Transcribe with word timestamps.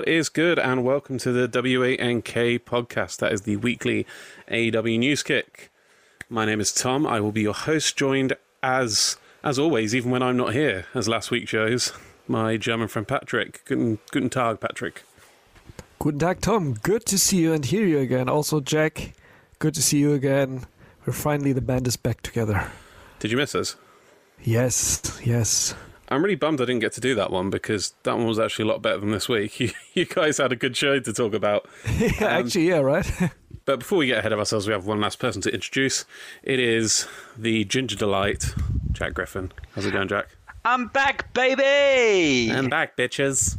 What 0.00 0.08
is 0.08 0.30
good, 0.30 0.58
and 0.58 0.82
welcome 0.82 1.18
to 1.18 1.30
the 1.30 1.46
WANK 1.46 2.24
podcast. 2.64 3.18
That 3.18 3.34
is 3.34 3.42
the 3.42 3.58
weekly 3.58 4.06
AEW 4.50 4.98
news 4.98 5.22
kick. 5.22 5.70
My 6.30 6.46
name 6.46 6.58
is 6.58 6.72
Tom. 6.72 7.06
I 7.06 7.20
will 7.20 7.32
be 7.32 7.42
your 7.42 7.52
host, 7.52 7.98
joined 7.98 8.32
as 8.62 9.18
as 9.44 9.58
always, 9.58 9.94
even 9.94 10.10
when 10.10 10.22
I'm 10.22 10.38
not 10.38 10.54
here, 10.54 10.86
as 10.94 11.06
last 11.06 11.30
week 11.30 11.48
shows, 11.48 11.92
my 12.26 12.56
German 12.56 12.88
friend 12.88 13.06
Patrick. 13.06 13.60
Guten, 13.66 13.98
guten 14.10 14.30
Tag, 14.30 14.58
Patrick. 14.58 15.02
Guten 15.98 16.18
Tag, 16.18 16.40
Tom. 16.40 16.72
Good 16.72 17.04
to 17.04 17.18
see 17.18 17.36
you 17.36 17.52
and 17.52 17.66
hear 17.66 17.84
you 17.84 17.98
again. 17.98 18.26
Also, 18.26 18.60
Jack, 18.60 19.12
good 19.58 19.74
to 19.74 19.82
see 19.82 19.98
you 19.98 20.14
again. 20.14 20.64
We're 21.04 21.12
finally 21.12 21.52
the 21.52 21.60
band 21.60 21.86
is 21.86 21.98
back 21.98 22.22
together. 22.22 22.70
Did 23.18 23.32
you 23.32 23.36
miss 23.36 23.54
us? 23.54 23.76
Yes, 24.42 25.20
yes. 25.22 25.74
I'm 26.10 26.22
really 26.22 26.34
bummed 26.34 26.60
I 26.60 26.64
didn't 26.64 26.80
get 26.80 26.92
to 26.94 27.00
do 27.00 27.14
that 27.14 27.30
one 27.30 27.50
because 27.50 27.94
that 28.02 28.16
one 28.16 28.26
was 28.26 28.40
actually 28.40 28.64
a 28.64 28.68
lot 28.72 28.82
better 28.82 28.98
than 28.98 29.12
this 29.12 29.28
week. 29.28 29.58
You, 29.60 29.70
you 29.94 30.04
guys 30.06 30.38
had 30.38 30.52
a 30.52 30.56
good 30.56 30.76
show 30.76 30.98
to 30.98 31.12
talk 31.12 31.34
about. 31.34 31.68
yeah, 31.98 32.08
um, 32.20 32.46
actually, 32.46 32.68
yeah, 32.68 32.78
right. 32.78 33.08
but 33.64 33.80
before 33.80 33.98
we 33.98 34.06
get 34.06 34.18
ahead 34.18 34.32
of 34.32 34.38
ourselves, 34.38 34.66
we 34.66 34.72
have 34.72 34.86
one 34.86 35.00
last 35.00 35.18
person 35.18 35.42
to 35.42 35.52
introduce. 35.52 36.04
It 36.42 36.58
is 36.58 37.06
the 37.36 37.64
Ginger 37.64 37.96
Delight, 37.96 38.54
Jack 38.92 39.14
Griffin. 39.14 39.52
How's 39.74 39.84
it 39.86 39.92
going, 39.92 40.08
Jack? 40.08 40.28
I'm 40.64 40.86
back, 40.88 41.32
baby. 41.34 42.50
I'm 42.52 42.68
back, 42.68 42.96
bitches. 42.96 43.56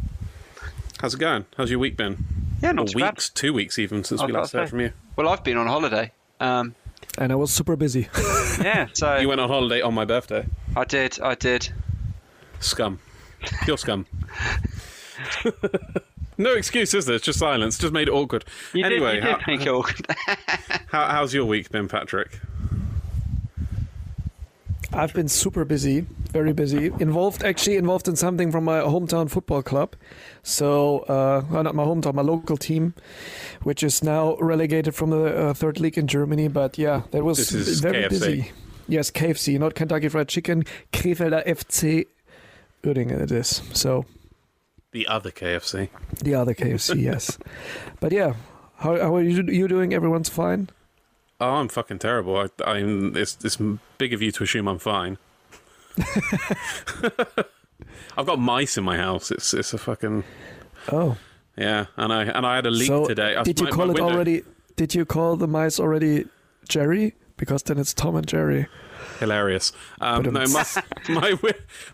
How's 0.99 1.13
it 1.13 1.19
going? 1.19 1.45
How's 1.55 1.69
your 1.69 1.79
week 1.79 1.97
been? 1.97 2.25
Yeah, 2.61 2.71
not 2.73 2.93
or 2.93 2.95
weeks, 2.95 3.29
bad. 3.29 3.35
two 3.35 3.53
weeks 3.53 3.79
even 3.79 4.03
since 4.03 4.21
I've 4.21 4.27
we 4.27 4.33
last 4.33 4.53
heard 4.53 4.69
from 4.69 4.81
you. 4.81 4.91
Well, 5.15 5.29
I've 5.29 5.43
been 5.43 5.57
on 5.57 5.67
holiday. 5.67 6.11
Um, 6.39 6.75
and 7.17 7.31
I 7.31 7.35
was 7.35 7.51
super 7.51 7.75
busy. 7.75 8.09
yeah, 8.61 8.87
so 8.93 9.17
you 9.17 9.27
went 9.27 9.41
on 9.41 9.49
holiday 9.49 9.81
on 9.81 9.93
my 9.93 10.05
birthday. 10.05 10.45
I 10.75 10.83
did. 10.83 11.19
I 11.21 11.35
did. 11.35 11.71
Scum. 12.61 12.99
Pure 13.63 13.77
scum. 13.77 14.05
no 16.37 16.53
excuse, 16.53 16.93
is 16.93 17.05
there? 17.05 17.15
It's 17.15 17.25
just 17.25 17.39
silence. 17.39 17.77
Just 17.77 17.91
made 17.91 18.07
it 18.07 18.11
awkward. 18.11 18.45
You 18.73 18.85
anyway, 18.85 19.15
did, 19.15 19.23
you 19.23 19.29
did 19.29 19.47
make 19.47 19.61
it 19.61 19.69
awkward. 19.69 20.05
how, 20.87 21.07
how's 21.07 21.33
your 21.33 21.45
week 21.45 21.69
been, 21.69 21.87
Patrick? 21.87 22.39
I've 24.93 25.13
been 25.13 25.29
super 25.29 25.63
busy, 25.63 26.01
very 26.31 26.51
busy. 26.51 26.91
Involved, 26.99 27.43
actually 27.43 27.77
involved 27.77 28.09
in 28.09 28.17
something 28.17 28.51
from 28.51 28.65
my 28.65 28.81
hometown 28.81 29.29
football 29.29 29.63
club. 29.63 29.95
So, 30.43 30.99
uh, 30.99 31.43
well, 31.49 31.63
not 31.63 31.75
my 31.75 31.85
hometown, 31.85 32.13
my 32.13 32.21
local 32.21 32.57
team, 32.57 32.93
which 33.63 33.83
is 33.83 34.03
now 34.03 34.35
relegated 34.35 34.93
from 34.93 35.11
the 35.11 35.23
uh, 35.23 35.53
third 35.53 35.79
league 35.79 35.97
in 35.97 36.07
Germany. 36.07 36.49
But 36.49 36.77
yeah, 36.77 37.03
that 37.11 37.23
was 37.23 37.49
very 37.79 38.03
KFC. 38.03 38.09
busy. 38.09 38.51
Yes, 38.89 39.09
KFC, 39.11 39.57
not 39.57 39.75
Kentucky 39.75 40.09
Fried 40.09 40.27
Chicken, 40.27 40.65
Krefelder 40.91 41.47
FC 41.47 42.07
Uerdingen 42.83 43.21
it 43.21 43.31
is. 43.31 43.61
So 43.73 44.05
the 44.91 45.07
other 45.07 45.31
KFC. 45.31 45.89
The 46.21 46.35
other 46.35 46.53
KFC, 46.53 47.01
yes. 47.09 47.37
But 47.99 48.11
yeah, 48.11 48.33
how, 48.77 48.97
how 48.99 49.15
are 49.15 49.21
you, 49.21 49.43
you 49.43 49.67
doing? 49.67 49.93
Everyone's 49.93 50.29
fine. 50.29 50.69
Oh, 51.39 51.55
I'm 51.55 51.69
fucking 51.69 51.99
terrible. 51.99 52.37
I, 52.37 52.47
I'm. 52.63 53.15
It's 53.15 53.37
it's 53.43 53.57
big 53.97 54.13
of 54.13 54.21
you 54.21 54.31
to 54.33 54.43
assume 54.43 54.67
I'm 54.67 54.79
fine. 54.79 55.17
I've 58.17 58.25
got 58.25 58.39
mice 58.39 58.77
in 58.77 58.83
my 58.83 58.97
house. 58.97 59.31
It's 59.31 59.53
it's 59.53 59.73
a 59.73 59.77
fucking. 59.77 60.23
Oh. 60.91 61.17
Yeah, 61.57 61.87
and 61.97 62.13
I 62.13 62.23
and 62.23 62.45
I 62.45 62.55
had 62.55 62.65
a 62.65 62.71
leak 62.71 62.87
so 62.87 63.07
today. 63.07 63.41
Did 63.43 63.59
you 63.59 63.65
my, 63.65 63.71
call 63.71 63.85
my 63.87 63.91
it 63.91 63.95
window... 63.95 64.13
already? 64.13 64.43
Did 64.75 64.93
you 64.93 65.05
call 65.05 65.35
the 65.35 65.47
mice 65.47 65.79
already 65.79 66.25
Jerry? 66.67 67.15
Because 67.37 67.63
then 67.63 67.77
it's 67.77 67.93
Tom 67.93 68.15
and 68.15 68.27
Jerry. 68.27 68.67
Hilarious. 69.21 69.71
Um, 70.01 70.23
no, 70.23 70.31
my 70.31 70.65
my, 71.09 71.35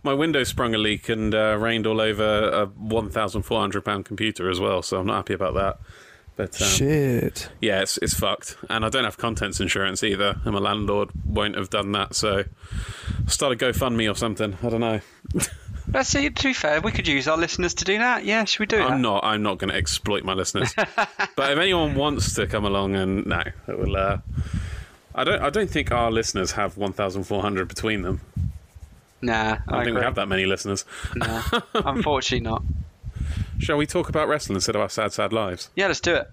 my 0.02 0.14
window 0.14 0.44
sprung 0.44 0.74
a 0.74 0.78
leak 0.78 1.10
and 1.10 1.36
uh, 1.36 1.58
rained 1.60 1.86
all 1.86 2.02
over 2.02 2.50
a 2.50 2.66
one 2.66 3.10
thousand 3.10 3.44
four 3.44 3.60
hundred 3.60 3.86
pound 3.86 4.06
computer 4.06 4.50
as 4.50 4.60
well. 4.60 4.82
So 4.82 5.00
I'm 5.00 5.06
not 5.06 5.18
happy 5.18 5.34
about 5.34 5.54
that. 5.56 5.80
But 6.38 6.62
um, 6.62 6.68
shit. 6.68 7.50
Yeah, 7.62 7.82
it's 7.82 7.98
it's 7.98 8.14
fucked, 8.14 8.58
and 8.70 8.86
I 8.86 8.90
don't 8.90 9.04
have 9.04 9.18
contents 9.18 9.60
insurance 9.60 10.04
either, 10.04 10.40
and 10.46 10.54
my 10.54 10.60
landlord 10.60 11.10
won't 11.26 11.56
have 11.56 11.70
done 11.70 11.92
that. 11.94 12.16
So 12.16 12.46
start 13.28 13.54
a 13.54 13.56
GoFundMe 13.56 14.10
or 14.10 14.16
something. 14.16 14.58
I 14.64 14.70
don't 14.70 14.82
know. 14.82 15.02
Let's 15.94 16.10
see. 16.10 16.30
To 16.30 16.44
be 16.44 16.54
fair, 16.54 16.80
we 16.82 16.92
could 16.92 17.08
use 17.08 17.28
our 17.28 17.38
listeners 17.38 17.74
to 17.76 17.86
do 17.86 17.98
that. 17.98 18.24
Yeah, 18.24 18.44
should 18.46 18.60
we 18.60 18.66
do 18.66 18.78
I'm 18.78 18.90
that? 18.90 19.00
not. 19.00 19.24
I'm 19.24 19.42
not 19.42 19.58
going 19.58 19.70
to 19.72 19.76
exploit 19.76 20.24
my 20.24 20.34
listeners. 20.34 20.74
but 20.76 21.52
if 21.52 21.58
anyone 21.58 21.96
wants 21.96 22.36
to 22.36 22.46
come 22.46 22.66
along 22.66 22.96
and 22.96 23.26
no, 23.26 23.42
it 23.68 23.80
will. 23.80 23.98
Uh, 23.98 24.18
I 25.18 25.24
don't. 25.24 25.42
I 25.42 25.50
don't 25.50 25.70
think 25.70 25.92
our 25.92 26.12
listeners 26.12 26.52
have 26.52 26.78
1,400 26.78 27.68
between 27.68 28.04
them. 28.04 28.22
Nah, 29.20 29.34
I, 29.34 29.42
I 29.42 29.48
don't 29.48 29.58
agree. 29.68 29.86
think 29.86 29.98
we 29.98 30.04
have 30.04 30.16
that 30.16 30.28
many 30.28 30.46
listeners. 30.46 30.86
Nah, 31.16 31.42
unfortunately 31.74 32.48
not. 32.48 32.62
Shall 33.60 33.78
we 33.78 33.88
talk 33.88 34.10
about 34.10 34.28
wrestling 34.28 34.58
instead 34.58 34.76
of 34.76 34.82
our 34.82 34.90
sad, 34.90 35.14
sad 35.14 35.34
lives? 35.34 35.72
Yeah, 35.76 35.88
let's 35.88 36.00
do 36.00 36.14
it. 36.14 36.28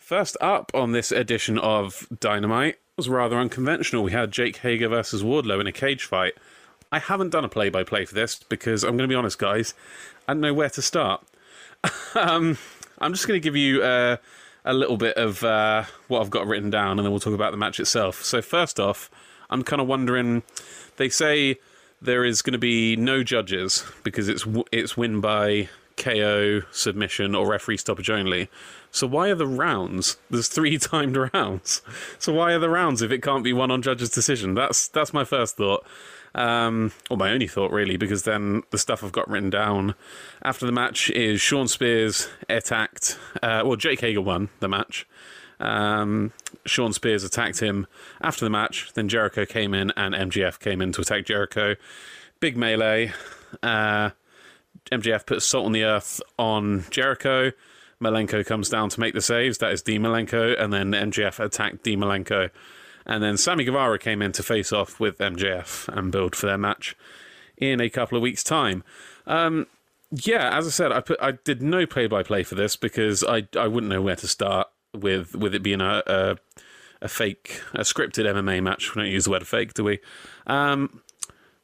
First 0.00 0.36
up 0.40 0.72
on 0.74 0.90
this 0.90 1.12
edition 1.12 1.56
of 1.56 2.08
Dynamite 2.18 2.78
was 3.00 3.08
rather 3.08 3.38
unconventional. 3.38 4.02
We 4.02 4.12
had 4.12 4.30
Jake 4.30 4.58
Hager 4.58 4.86
versus 4.86 5.22
Wardlow 5.22 5.58
in 5.58 5.66
a 5.66 5.72
cage 5.72 6.04
fight. 6.04 6.34
I 6.92 6.98
haven't 6.98 7.30
done 7.30 7.46
a 7.46 7.48
play 7.48 7.70
by 7.70 7.82
play 7.82 8.04
for 8.04 8.14
this 8.14 8.34
because 8.34 8.84
I'm 8.84 8.90
going 8.90 9.08
to 9.08 9.10
be 9.10 9.14
honest, 9.14 9.38
guys, 9.38 9.72
I 10.28 10.34
don't 10.34 10.42
know 10.42 10.52
where 10.52 10.68
to 10.68 10.82
start. 10.82 11.24
um, 12.14 12.58
I'm 12.98 13.14
just 13.14 13.26
going 13.26 13.40
to 13.40 13.42
give 13.42 13.56
you 13.56 13.82
uh, 13.82 14.18
a 14.66 14.74
little 14.74 14.98
bit 14.98 15.16
of 15.16 15.42
uh, 15.42 15.84
what 16.08 16.20
I've 16.20 16.28
got 16.28 16.46
written 16.46 16.68
down 16.68 16.98
and 16.98 17.06
then 17.06 17.10
we'll 17.10 17.20
talk 17.20 17.32
about 17.32 17.52
the 17.52 17.56
match 17.56 17.80
itself. 17.80 18.22
So, 18.22 18.42
first 18.42 18.78
off, 18.78 19.10
I'm 19.48 19.62
kind 19.62 19.80
of 19.80 19.88
wondering 19.88 20.42
they 20.98 21.08
say 21.08 21.58
there 22.02 22.26
is 22.26 22.42
going 22.42 22.52
to 22.52 22.58
be 22.58 22.96
no 22.96 23.22
judges 23.22 23.82
because 24.04 24.28
it's, 24.28 24.46
it's 24.72 24.94
win 24.94 25.22
by 25.22 25.70
KO, 25.96 26.64
submission, 26.70 27.34
or 27.34 27.48
referee 27.48 27.78
stoppage 27.78 28.10
only. 28.10 28.50
So 28.90 29.06
why 29.06 29.28
are 29.28 29.34
the 29.34 29.46
rounds? 29.46 30.16
There's 30.30 30.48
three 30.48 30.78
timed 30.78 31.16
rounds. 31.16 31.82
So 32.18 32.32
why 32.32 32.52
are 32.52 32.58
the 32.58 32.70
rounds 32.70 33.02
if 33.02 33.10
it 33.10 33.22
can't 33.22 33.44
be 33.44 33.52
won 33.52 33.70
on 33.70 33.82
judge's 33.82 34.10
decision? 34.10 34.54
That's 34.54 34.88
that's 34.88 35.12
my 35.12 35.24
first 35.24 35.56
thought. 35.56 35.84
Um, 36.32 36.92
or 37.10 37.16
my 37.16 37.32
only 37.32 37.48
thought, 37.48 37.72
really, 37.72 37.96
because 37.96 38.22
then 38.22 38.62
the 38.70 38.78
stuff 38.78 39.02
I've 39.02 39.10
got 39.10 39.28
written 39.28 39.50
down 39.50 39.96
after 40.42 40.64
the 40.64 40.72
match 40.72 41.10
is 41.10 41.40
Shawn 41.40 41.66
Spears 41.66 42.28
attacked. 42.48 43.18
Uh, 43.42 43.62
well, 43.64 43.76
Jake 43.76 44.00
Hager 44.00 44.20
won 44.20 44.48
the 44.60 44.68
match. 44.68 45.08
Um, 45.58 46.32
Shawn 46.64 46.92
Spears 46.92 47.24
attacked 47.24 47.60
him 47.60 47.86
after 48.20 48.44
the 48.44 48.50
match. 48.50 48.92
Then 48.94 49.08
Jericho 49.08 49.44
came 49.44 49.74
in 49.74 49.92
and 49.96 50.14
MJF 50.14 50.58
came 50.60 50.80
in 50.80 50.92
to 50.92 51.00
attack 51.00 51.26
Jericho. 51.26 51.74
Big 52.38 52.56
melee. 52.56 53.12
Uh, 53.62 54.10
MJF 54.92 55.26
puts 55.26 55.44
salt 55.44 55.66
on 55.66 55.72
the 55.72 55.84
earth 55.84 56.20
on 56.38 56.84
Jericho. 56.90 57.52
Malenko 58.02 58.44
comes 58.44 58.68
down 58.68 58.88
to 58.90 59.00
make 59.00 59.14
the 59.14 59.20
saves. 59.20 59.58
That 59.58 59.72
is 59.72 59.82
Dean 59.82 60.02
Malenko. 60.02 60.60
And 60.60 60.72
then 60.72 60.92
MJF 60.92 61.38
attacked 61.38 61.82
Dean 61.82 62.00
Malenko. 62.00 62.50
And 63.06 63.22
then 63.22 63.36
Sammy 63.36 63.64
Guevara 63.64 63.98
came 63.98 64.22
in 64.22 64.32
to 64.32 64.42
face 64.42 64.72
off 64.72 65.00
with 65.00 65.18
MJF 65.18 65.88
and 65.88 66.12
build 66.12 66.36
for 66.36 66.46
their 66.46 66.58
match 66.58 66.96
in 67.56 67.80
a 67.80 67.90
couple 67.90 68.16
of 68.16 68.22
weeks' 68.22 68.44
time. 68.44 68.84
Um, 69.26 69.66
yeah, 70.10 70.56
as 70.56 70.66
I 70.66 70.70
said, 70.70 70.92
I 70.92 71.00
put 71.00 71.20
I 71.22 71.32
did 71.32 71.62
no 71.62 71.86
play 71.86 72.06
by 72.06 72.22
play 72.22 72.42
for 72.42 72.56
this 72.56 72.76
because 72.76 73.22
I 73.22 73.46
I 73.56 73.68
wouldn't 73.68 73.90
know 73.90 74.02
where 74.02 74.16
to 74.16 74.26
start 74.26 74.68
with 74.92 75.36
with 75.36 75.54
it 75.54 75.62
being 75.62 75.80
a 75.80 76.02
a, 76.06 76.36
a 77.00 77.08
fake 77.08 77.60
a 77.74 77.80
scripted 77.80 78.26
MMA 78.26 78.62
match. 78.62 78.94
We 78.94 79.02
don't 79.02 79.10
use 79.10 79.24
the 79.24 79.30
word 79.30 79.46
fake, 79.46 79.74
do 79.74 79.84
we? 79.84 80.00
Um, 80.46 81.02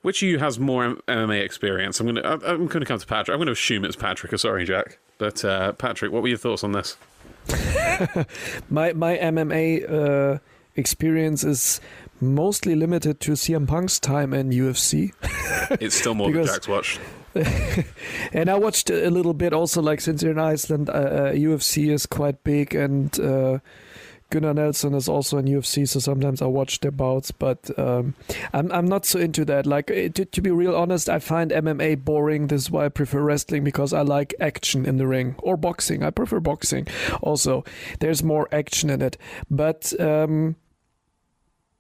which 0.03 0.23
of 0.23 0.29
you 0.29 0.39
has 0.39 0.61
more 0.61 0.95
MMA 1.09 1.43
experience? 1.43 1.99
I'm 1.99 2.07
gonna 2.07 2.39
I'm 2.47 2.67
gonna 2.69 2.87
come 2.87 3.01
to 3.01 3.07
Patrick. 3.07 3.35
I'm 3.35 3.41
gonna 3.41 3.51
assume 3.53 3.85
it's 3.85 3.97
Patrick. 3.97 4.39
Sorry, 4.39 4.65
Jack, 4.65 4.99
but 5.19 5.45
uh, 5.45 5.73
Patrick, 5.73 6.13
what 6.13 6.23
were 6.23 6.29
your 6.29 6.39
thoughts 6.39 6.65
on 6.65 6.73
this? 6.73 6.97
my 8.71 8.93
my 8.93 9.17
MMA 9.17 9.91
uh, 9.91 10.39
experience 10.75 11.45
is 11.45 11.81
mostly 12.21 12.75
limited 12.75 13.21
to 13.21 13.33
CM 13.33 13.67
Punk's 13.67 13.99
time 13.99 14.33
in 14.33 14.51
UFC. 14.51 15.13
it's 15.81 15.97
still 15.97 16.15
more 16.15 16.31
than 16.33 16.47
Jack's 16.47 16.69
watched. 16.69 17.01
and 18.33 18.49
I 18.49 18.57
watched 18.57 18.89
a 18.89 19.11
little 19.11 19.35
bit 19.35 19.53
also, 19.53 19.83
like 19.83 20.01
since 20.01 20.23
you're 20.23 20.33
in 20.33 20.39
Iceland, 20.39 20.89
uh, 20.89 20.93
uh, 20.93 21.33
UFC 21.33 21.93
is 21.93 22.07
quite 22.07 22.43
big, 22.45 22.75
and 22.75 23.19
uh, 23.21 23.59
Gunnar 24.37 24.53
Nelson 24.53 24.93
is 24.93 25.09
also 25.09 25.39
in 25.39 25.47
UFC, 25.47 25.89
so 25.89 25.99
sometimes 25.99 26.43
I 26.43 26.47
watch 26.47 26.81
their 26.81 26.91
bouts, 26.91 27.31
but 27.31 27.71
um, 27.79 28.15
I'm 28.53 28.71
I'm 28.71 28.87
not 28.87 29.07
so 29.07 29.19
into 29.19 29.47
that. 29.47 29.65
Like 29.65 29.87
to, 29.87 30.11
to, 30.11 30.41
be 30.43 30.51
real 30.51 30.77
honest, 30.77 31.09
I 31.09 31.21
find 31.21 31.51
MMA 31.51 32.05
boring. 32.05 32.49
This 32.49 32.63
is 32.63 32.71
why 32.71 32.85
I 32.85 32.89
prefer 32.91 33.23
wrestling 33.23 33.65
because 33.65 33.95
I 33.95 34.03
like 34.03 34.35
action 34.39 34.85
in 34.85 34.99
the 34.99 35.07
ring 35.07 35.37
or 35.39 35.57
boxing. 35.57 36.03
I 36.03 36.11
prefer 36.11 36.41
boxing. 36.41 36.87
Also, 37.23 37.65
there's 38.01 38.23
more 38.23 38.47
action 38.53 38.91
in 38.91 39.01
it, 39.01 39.17
but. 39.51 39.99
Um, 39.99 40.57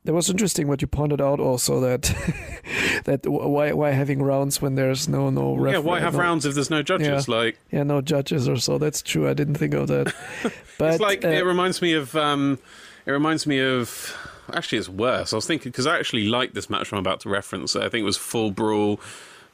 that 0.06 0.12
was 0.12 0.30
interesting 0.30 0.68
what 0.68 0.80
you 0.80 0.86
pointed 0.86 1.20
out 1.20 1.40
also 1.40 1.80
that 1.80 2.02
that 3.04 3.26
why 3.26 3.72
why 3.72 3.90
having 3.90 4.22
rounds 4.22 4.62
when 4.62 4.76
there's 4.76 5.08
no 5.08 5.30
no 5.30 5.54
ref- 5.56 5.74
yeah 5.74 5.78
why 5.78 5.98
have 5.98 6.14
no, 6.14 6.20
rounds 6.20 6.46
if 6.46 6.54
there's 6.54 6.70
no 6.70 6.80
judges 6.82 7.28
yeah, 7.28 7.34
like? 7.34 7.58
Yeah 7.72 7.82
no 7.82 8.00
judges 8.00 8.48
or 8.48 8.56
so. 8.56 8.78
That's 8.78 9.02
true. 9.02 9.28
I 9.28 9.34
didn't 9.34 9.56
think 9.56 9.74
of 9.74 9.88
that. 9.88 10.14
But 10.78 10.92
it's 10.92 11.00
like 11.00 11.24
uh, 11.24 11.28
it 11.28 11.44
reminds 11.44 11.80
me 11.80 11.94
of 11.94 12.14
um 12.14 12.58
it 13.04 13.10
reminds 13.10 13.46
me 13.46 13.60
of 13.60 14.16
actually 14.52 14.78
it's 14.78 14.88
worse. 14.88 15.32
I 15.32 15.36
was 15.36 15.46
thinking 15.46 15.72
because 15.72 15.86
I 15.86 15.98
actually 15.98 16.28
like 16.28 16.52
this 16.52 16.70
match 16.70 16.92
I'm 16.92 16.98
about 16.98 17.20
to 17.20 17.28
reference. 17.28 17.74
I 17.74 17.88
think 17.88 18.02
it 18.02 18.04
was 18.04 18.16
Fall 18.16 18.50
Brawl 18.50 19.00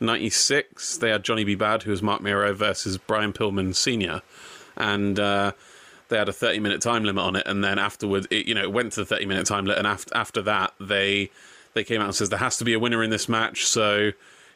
96 0.01 0.99
they 0.99 1.11
had 1.11 1.23
Johnny 1.23 1.45
B. 1.45 1.55
Bad 1.55 1.85
who 1.85 1.93
was 1.93 2.03
Mark 2.03 2.21
Mero 2.21 2.53
versus 2.53 2.99
Brian 2.99 3.33
Pillman 3.33 3.75
Senior. 3.75 4.21
And 4.77 5.19
uh 5.19 5.53
they 6.13 6.19
had 6.19 6.29
a 6.29 6.33
30 6.33 6.61
minute 6.61 6.81
time 6.81 7.05
limit 7.05 7.25
on 7.25 7.37
it, 7.37 7.47
and 7.47 7.65
then 7.65 7.79
afterward, 7.79 8.27
it, 8.31 8.47
you 8.47 8.55
know, 8.55 8.63
it 8.63 8.73
went 8.73 8.93
to 8.93 9.01
the 9.01 9.07
30 9.07 9.27
minute 9.27 9.47
time 9.47 9.65
limit, 9.65 9.79
and 9.79 9.87
after 9.87 10.17
after 10.17 10.43
that, 10.43 10.75
they 10.79 11.31
they 11.75 11.83
came 11.83 12.01
out 12.01 12.07
and 12.07 12.15
says 12.15 12.29
there 12.29 12.39
has 12.39 12.57
to 12.59 12.65
be 12.65 12.75
a 12.75 12.79
winner 12.79 13.03
in 13.03 13.11
this 13.11 13.29
match, 13.29 13.67
so 13.67 14.13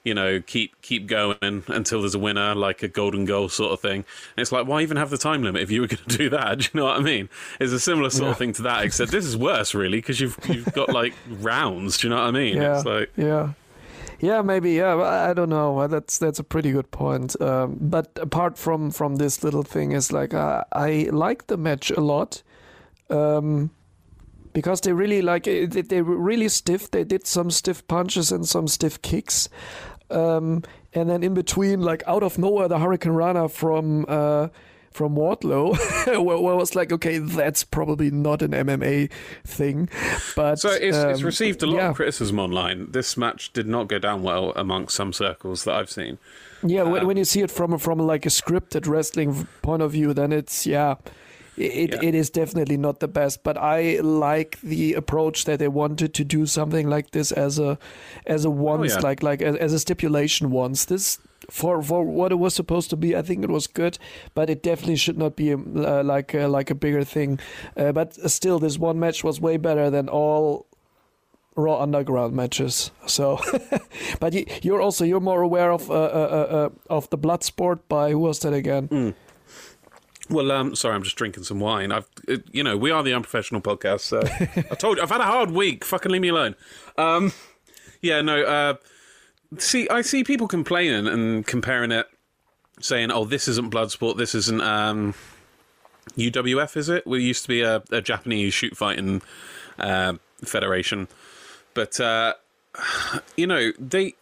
you 0.06 0.14
know, 0.14 0.40
keep 0.40 0.80
keep 0.82 1.08
going 1.08 1.36
until 1.42 2.02
there's 2.02 2.14
a 2.14 2.18
winner, 2.18 2.54
like 2.54 2.80
a 2.84 2.88
golden 2.88 3.24
goal 3.24 3.48
sort 3.48 3.72
of 3.72 3.80
thing. 3.80 4.04
And 4.36 4.42
it's 4.42 4.52
like, 4.52 4.64
why 4.64 4.82
even 4.82 4.96
have 4.98 5.10
the 5.10 5.18
time 5.18 5.42
limit 5.42 5.62
if 5.62 5.70
you 5.72 5.80
were 5.80 5.86
going 5.88 6.04
to 6.06 6.16
do 6.16 6.30
that? 6.30 6.58
Do 6.58 6.64
you 6.64 6.80
know 6.80 6.84
what 6.84 6.98
I 6.98 7.02
mean? 7.02 7.28
It's 7.58 7.72
a 7.72 7.80
similar 7.80 8.10
sort 8.10 8.26
yeah. 8.26 8.30
of 8.30 8.38
thing 8.38 8.52
to 8.54 8.62
that, 8.62 8.84
except 8.84 9.10
this 9.10 9.24
is 9.24 9.36
worse, 9.36 9.74
really, 9.74 9.98
because 9.98 10.20
you've 10.20 10.38
you've 10.48 10.72
got 10.72 10.90
like 10.90 11.12
rounds. 11.28 11.98
Do 11.98 12.06
you 12.06 12.10
know 12.14 12.20
what 12.20 12.28
I 12.28 12.30
mean? 12.30 12.56
Yeah. 12.56 12.76
It's 12.76 12.86
like, 12.86 13.10
yeah. 13.16 13.52
Yeah, 14.20 14.42
maybe. 14.42 14.72
Yeah, 14.72 14.96
I 14.96 15.34
don't 15.34 15.50
know. 15.50 15.86
That's 15.88 16.18
that's 16.18 16.38
a 16.38 16.44
pretty 16.44 16.72
good 16.72 16.90
point. 16.90 17.40
Um, 17.40 17.76
but 17.80 18.18
apart 18.20 18.56
from 18.58 18.90
from 18.90 19.16
this 19.16 19.44
little 19.44 19.62
thing, 19.62 19.92
is 19.92 20.12
like 20.12 20.32
uh, 20.34 20.64
I 20.72 21.08
like 21.12 21.46
the 21.48 21.56
match 21.56 21.90
a 21.90 22.00
lot. 22.00 22.42
Um, 23.10 23.70
because 24.52 24.80
they 24.80 24.92
really 24.94 25.20
like 25.20 25.44
they, 25.44 25.66
they 25.66 26.00
were 26.00 26.16
really 26.16 26.48
stiff. 26.48 26.90
They 26.90 27.04
did 27.04 27.26
some 27.26 27.50
stiff 27.50 27.86
punches 27.88 28.32
and 28.32 28.48
some 28.48 28.68
stiff 28.68 29.02
kicks, 29.02 29.50
um, 30.10 30.62
and 30.94 31.10
then 31.10 31.22
in 31.22 31.34
between, 31.34 31.82
like 31.82 32.02
out 32.06 32.22
of 32.22 32.38
nowhere, 32.38 32.66
the 32.66 32.78
Hurricanrana 32.78 33.50
from 33.50 34.06
uh, 34.08 34.48
from 34.96 35.14
Wardlow, 35.14 35.76
where, 36.24 36.38
where 36.38 36.54
I 36.54 36.56
was 36.56 36.74
like, 36.74 36.90
okay, 36.90 37.18
that's 37.18 37.62
probably 37.62 38.10
not 38.10 38.42
an 38.42 38.52
MMA 38.52 39.10
thing. 39.44 39.88
But 40.34 40.58
so 40.58 40.70
it's, 40.70 40.96
um, 40.96 41.10
it's 41.10 41.22
received 41.22 41.62
a 41.62 41.66
lot 41.66 41.76
yeah. 41.76 41.88
of 41.90 41.96
criticism 41.96 42.38
online. 42.38 42.90
This 42.90 43.16
match 43.16 43.52
did 43.52 43.66
not 43.66 43.88
go 43.88 43.98
down 43.98 44.22
well 44.22 44.52
amongst 44.56 44.96
some 44.96 45.12
circles 45.12 45.64
that 45.64 45.74
I've 45.74 45.90
seen. 45.90 46.18
Yeah, 46.64 46.82
uh, 46.82 46.90
when, 46.90 47.06
when 47.06 47.16
you 47.16 47.24
see 47.24 47.42
it 47.42 47.50
from 47.50 47.76
from 47.78 47.98
like 47.98 48.26
a 48.26 48.30
scripted 48.30 48.88
wrestling 48.88 49.46
point 49.62 49.82
of 49.82 49.92
view, 49.92 50.14
then 50.14 50.32
it's 50.32 50.66
yeah. 50.66 50.96
It, 51.58 51.94
yeah. 51.94 52.08
it 52.08 52.14
is 52.14 52.28
definitely 52.28 52.76
not 52.76 53.00
the 53.00 53.08
best, 53.08 53.42
but 53.42 53.56
I 53.56 54.00
like 54.00 54.60
the 54.60 54.92
approach 54.92 55.46
that 55.46 55.58
they 55.58 55.68
wanted 55.68 56.12
to 56.12 56.22
do 56.22 56.44
something 56.44 56.86
like 56.86 57.12
this 57.12 57.32
as 57.32 57.58
a 57.58 57.78
as 58.26 58.44
a 58.44 58.50
once 58.50 58.92
oh, 58.92 58.96
yeah. 58.96 59.00
like 59.00 59.22
like 59.22 59.40
as, 59.40 59.56
as 59.56 59.72
a 59.72 59.78
stipulation 59.78 60.50
once. 60.50 60.84
This 60.84 61.18
for 61.50 61.82
for 61.82 62.04
what 62.04 62.32
it 62.32 62.36
was 62.36 62.54
supposed 62.54 62.90
to 62.90 62.96
be, 62.96 63.16
I 63.16 63.22
think 63.22 63.44
it 63.44 63.50
was 63.50 63.66
good, 63.66 63.98
but 64.34 64.50
it 64.50 64.62
definitely 64.62 64.96
should 64.96 65.18
not 65.18 65.36
be 65.36 65.52
uh, 65.52 66.02
like 66.02 66.34
uh, 66.34 66.48
like 66.48 66.70
a 66.70 66.74
bigger 66.74 67.04
thing. 67.04 67.38
Uh, 67.76 67.92
but 67.92 68.14
still, 68.30 68.58
this 68.58 68.78
one 68.78 68.98
match 68.98 69.24
was 69.24 69.40
way 69.40 69.56
better 69.56 69.90
than 69.90 70.08
all 70.08 70.66
Raw 71.56 71.80
Underground 71.80 72.34
matches. 72.34 72.90
So, 73.06 73.40
but 74.20 74.34
you, 74.64 74.74
are 74.74 74.80
also 74.80 75.04
you're 75.04 75.20
more 75.20 75.42
aware 75.42 75.72
of 75.72 75.90
uh, 75.90 75.94
uh, 75.94 75.96
uh, 75.98 76.94
of 76.94 77.08
the 77.10 77.18
Bloodsport 77.18 77.80
by 77.88 78.10
who 78.10 78.18
was 78.18 78.40
that 78.40 78.52
again? 78.52 78.88
Mm. 78.88 79.14
Well, 80.28 80.50
um, 80.50 80.74
sorry, 80.74 80.96
I'm 80.96 81.04
just 81.04 81.16
drinking 81.16 81.44
some 81.44 81.60
wine. 81.60 81.92
I've, 81.92 82.08
you 82.50 82.64
know, 82.64 82.76
we 82.76 82.90
are 82.90 83.02
the 83.02 83.14
unprofessional 83.14 83.60
podcast. 83.60 84.00
So 84.00 84.20
I 84.70 84.74
told 84.74 84.96
you, 84.96 85.02
I've 85.02 85.10
had 85.10 85.20
a 85.20 85.24
hard 85.24 85.52
week. 85.52 85.84
Fucking 85.84 86.10
leave 86.10 86.20
me 86.20 86.28
alone. 86.28 86.56
Um, 86.98 87.32
yeah, 88.02 88.20
no 88.22 88.76
see, 89.58 89.88
I 89.88 90.02
see 90.02 90.24
people 90.24 90.48
complaining 90.48 91.06
and 91.06 91.46
comparing 91.46 91.92
it, 91.92 92.06
saying, 92.80 93.10
"Oh, 93.10 93.24
this 93.24 93.48
isn't 93.48 93.72
Bloodsport. 93.72 94.16
This 94.16 94.34
isn't 94.34 94.60
um, 94.60 95.14
UWF, 96.16 96.76
is 96.76 96.88
it? 96.88 97.06
We 97.06 97.22
used 97.22 97.42
to 97.42 97.48
be 97.48 97.62
a, 97.62 97.82
a 97.90 98.00
Japanese 98.00 98.54
shoot 98.54 98.76
fighting 98.76 99.22
uh, 99.78 100.14
federation." 100.44 101.08
But 101.74 102.00
uh, 102.00 102.34
you 103.36 103.46
know, 103.46 103.72
they. 103.78 104.14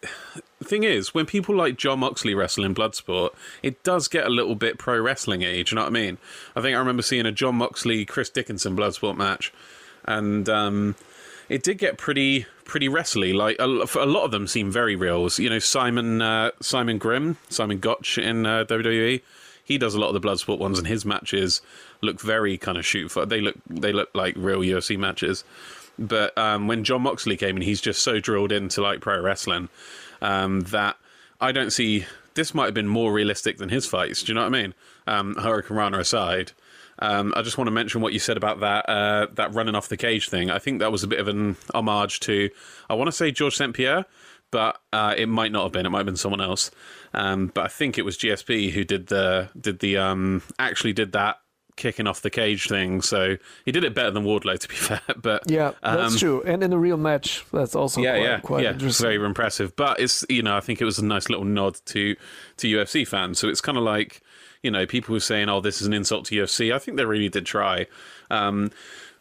The 0.59 0.65
thing 0.65 0.83
is, 0.83 1.13
when 1.13 1.25
people 1.25 1.53
like 1.53 1.77
Jon 1.77 1.99
Moxley 1.99 2.33
wrestle 2.33 2.63
in 2.63 2.73
Bloodsport, 2.73 3.31
it 3.61 3.83
does 3.83 4.07
get 4.07 4.25
a 4.25 4.29
little 4.29 4.55
bit 4.55 4.77
pro 4.77 4.99
wrestling 4.99 5.41
age. 5.41 5.71
You 5.71 5.75
know 5.75 5.81
what 5.81 5.89
I 5.89 5.91
mean? 5.91 6.17
I 6.55 6.61
think 6.61 6.75
I 6.75 6.79
remember 6.79 7.03
seeing 7.03 7.25
a 7.25 7.31
Jon 7.31 7.55
Moxley 7.55 8.05
Chris 8.05 8.29
Dickinson 8.29 8.75
Bloodsport 8.75 9.17
match, 9.17 9.53
and 10.05 10.47
um, 10.49 10.95
it 11.49 11.63
did 11.63 11.77
get 11.77 11.97
pretty 11.97 12.45
pretty 12.63 12.87
wrestly. 12.87 13.33
Like 13.33 13.57
a, 13.59 13.65
a 13.65 14.05
lot 14.05 14.23
of 14.23 14.31
them 14.31 14.47
seem 14.47 14.71
very 14.71 14.95
real. 14.95 15.29
You 15.37 15.49
know, 15.49 15.59
Simon 15.59 16.21
uh, 16.21 16.51
Simon 16.61 16.97
Grimm, 16.97 17.37
Simon 17.49 17.79
Gotch 17.79 18.17
in 18.17 18.45
uh, 18.45 18.65
WWE. 18.65 19.21
He 19.63 19.77
does 19.79 19.95
a 19.95 19.99
lot 19.99 20.13
of 20.13 20.21
the 20.21 20.27
Bloodsport 20.27 20.59
ones, 20.59 20.77
and 20.77 20.87
his 20.87 21.05
matches 21.05 21.61
look 22.01 22.21
very 22.21 22.57
kind 22.57 22.77
of 22.77 22.85
shoot 22.85 23.09
for. 23.09 23.25
They 23.25 23.41
look 23.41 23.55
they 23.69 23.91
look 23.91 24.09
like 24.13 24.35
real 24.37 24.59
UFC 24.59 24.97
matches. 24.97 25.43
But 25.97 26.37
um, 26.37 26.67
when 26.67 26.83
Jon 26.83 27.03
Moxley 27.03 27.37
came 27.37 27.55
in, 27.55 27.61
he's 27.61 27.79
just 27.81 28.01
so 28.01 28.19
drilled 28.19 28.51
into 28.51 28.81
like 28.81 28.99
pro 28.99 29.21
wrestling 29.21 29.69
um, 30.21 30.61
that 30.61 30.97
I 31.39 31.51
don't 31.51 31.71
see. 31.71 32.05
This 32.33 32.53
might 32.53 32.65
have 32.65 32.73
been 32.73 32.87
more 32.87 33.13
realistic 33.13 33.59
than 33.59 33.69
his 33.69 33.85
fights. 33.85 34.21
Do 34.23 34.31
you 34.31 34.35
know 34.35 34.41
what 34.41 34.53
I 34.53 34.61
mean? 34.61 34.73
Um, 35.07 35.35
Hurricanrana 35.35 35.99
aside, 35.99 36.51
um, 36.99 37.33
I 37.35 37.41
just 37.41 37.57
want 37.57 37.67
to 37.67 37.71
mention 37.71 38.01
what 38.01 38.13
you 38.13 38.19
said 38.19 38.37
about 38.37 38.61
that 38.61 38.89
uh, 38.89 39.27
that 39.33 39.53
running 39.53 39.75
off 39.75 39.89
the 39.89 39.97
cage 39.97 40.29
thing. 40.29 40.49
I 40.49 40.59
think 40.59 40.79
that 40.79 40.91
was 40.91 41.03
a 41.03 41.07
bit 41.07 41.19
of 41.19 41.27
an 41.27 41.57
homage 41.73 42.19
to 42.21 42.49
I 42.89 42.93
want 42.93 43.07
to 43.07 43.11
say 43.11 43.31
Georges 43.31 43.57
St 43.57 43.73
Pierre, 43.73 44.05
but 44.51 44.79
uh, 44.93 45.13
it 45.17 45.27
might 45.27 45.51
not 45.51 45.63
have 45.63 45.71
been. 45.71 45.85
It 45.85 45.89
might 45.89 45.99
have 45.99 46.05
been 46.05 46.15
someone 46.15 46.41
else. 46.41 46.71
Um, 47.13 47.51
but 47.53 47.65
I 47.65 47.67
think 47.67 47.97
it 47.97 48.03
was 48.03 48.17
GSP 48.17 48.71
who 48.71 48.83
did 48.83 49.07
the 49.07 49.49
did 49.59 49.79
the 49.79 49.97
um, 49.97 50.41
actually 50.59 50.93
did 50.93 51.11
that 51.13 51.37
kicking 51.75 52.07
off 52.07 52.21
the 52.21 52.29
cage 52.29 52.67
thing. 52.67 53.01
So 53.01 53.35
he 53.65 53.71
did 53.71 53.83
it 53.83 53.93
better 53.93 54.11
than 54.11 54.23
Wardlow, 54.23 54.57
to 54.57 54.67
be 54.67 54.75
fair. 54.75 55.01
But 55.21 55.49
yeah, 55.49 55.73
that's 55.83 56.13
um, 56.13 56.19
true. 56.19 56.41
And 56.43 56.63
in 56.63 56.71
a 56.73 56.77
real 56.77 56.97
match, 56.97 57.45
that's 57.51 57.75
also 57.75 58.01
yeah, 58.01 58.11
quite, 58.11 58.21
yeah, 58.21 58.39
quite 58.39 58.63
yeah, 58.63 58.71
interesting. 58.71 59.05
very 59.05 59.25
impressive. 59.25 59.75
But 59.75 59.99
it's 59.99 60.25
you 60.29 60.41
know 60.41 60.55
I 60.55 60.61
think 60.61 60.81
it 60.81 60.85
was 60.85 60.99
a 60.99 61.05
nice 61.05 61.29
little 61.29 61.45
nod 61.45 61.79
to 61.87 62.15
to 62.57 62.67
UFC 62.67 63.07
fans. 63.07 63.39
So 63.39 63.49
it's 63.49 63.61
kind 63.61 63.77
of 63.77 63.83
like 63.83 64.21
you 64.65 64.71
know, 64.71 64.85
people 64.87 65.13
were 65.13 65.19
saying, 65.19 65.47
"Oh, 65.47 65.61
this 65.61 65.79
is 65.79 65.87
an 65.87 65.93
insult 65.93 66.25
to 66.25 66.35
UFC." 66.35 66.73
I 66.73 66.79
think 66.79 66.97
they 66.97 67.05
really 67.05 67.29
did 67.29 67.45
try, 67.45 67.85
um, 68.31 68.71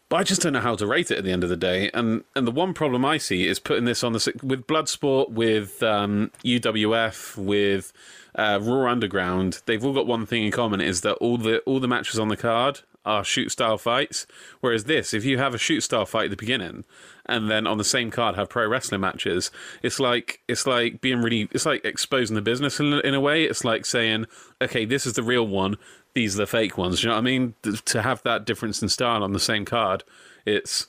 but 0.08 0.16
I 0.16 0.22
just 0.24 0.40
don't 0.40 0.54
know 0.54 0.60
how 0.60 0.74
to 0.74 0.86
rate 0.86 1.10
it 1.10 1.18
at 1.18 1.24
the 1.24 1.30
end 1.32 1.44
of 1.44 1.50
the 1.50 1.56
day. 1.56 1.90
And 1.92 2.24
and 2.34 2.46
the 2.46 2.50
one 2.50 2.72
problem 2.72 3.04
I 3.04 3.18
see 3.18 3.46
is 3.46 3.58
putting 3.58 3.84
this 3.84 4.02
on 4.02 4.14
the 4.14 4.32
with 4.42 4.66
Bloodsport, 4.66 5.30
with 5.30 5.82
um, 5.82 6.30
UWF, 6.42 7.36
with 7.36 7.92
uh, 8.34 8.58
Raw 8.62 8.90
Underground. 8.90 9.60
They've 9.66 9.84
all 9.84 9.92
got 9.92 10.06
one 10.06 10.24
thing 10.24 10.44
in 10.44 10.50
common: 10.50 10.80
is 10.80 11.02
that 11.02 11.16
all 11.16 11.36
the 11.36 11.60
all 11.60 11.78
the 11.78 11.88
matches 11.88 12.18
on 12.18 12.28
the 12.28 12.36
card 12.36 12.80
are 13.04 13.22
shoot 13.22 13.50
style 13.50 13.76
fights. 13.76 14.26
Whereas 14.60 14.84
this, 14.84 15.12
if 15.12 15.26
you 15.26 15.36
have 15.36 15.54
a 15.54 15.58
shoot 15.58 15.82
style 15.82 16.06
fight 16.06 16.24
at 16.24 16.30
the 16.30 16.36
beginning, 16.36 16.84
and 17.26 17.50
then 17.50 17.66
on 17.66 17.78
the 17.78 17.84
same 17.84 18.10
card 18.10 18.34
have 18.36 18.48
pro 18.48 18.66
wrestling 18.66 19.00
matches. 19.00 19.50
It's 19.82 19.98
like 19.98 20.40
it's 20.48 20.66
like 20.66 21.00
being 21.00 21.22
really 21.22 21.48
it's 21.52 21.66
like 21.66 21.84
exposing 21.84 22.34
the 22.34 22.42
business 22.42 22.80
in, 22.80 22.92
in 22.92 23.14
a 23.14 23.20
way. 23.20 23.44
It's 23.44 23.64
like 23.64 23.86
saying, 23.86 24.26
okay, 24.60 24.84
this 24.84 25.06
is 25.06 25.14
the 25.14 25.22
real 25.22 25.46
one, 25.46 25.76
these 26.14 26.34
are 26.34 26.42
the 26.42 26.46
fake 26.46 26.78
ones. 26.78 27.02
You 27.02 27.08
know 27.08 27.14
what 27.14 27.20
I 27.20 27.24
mean? 27.24 27.54
To 27.62 28.02
have 28.02 28.22
that 28.22 28.44
difference 28.44 28.82
in 28.82 28.88
style 28.88 29.22
on 29.22 29.32
the 29.32 29.40
same 29.40 29.64
card, 29.64 30.04
it's 30.44 30.86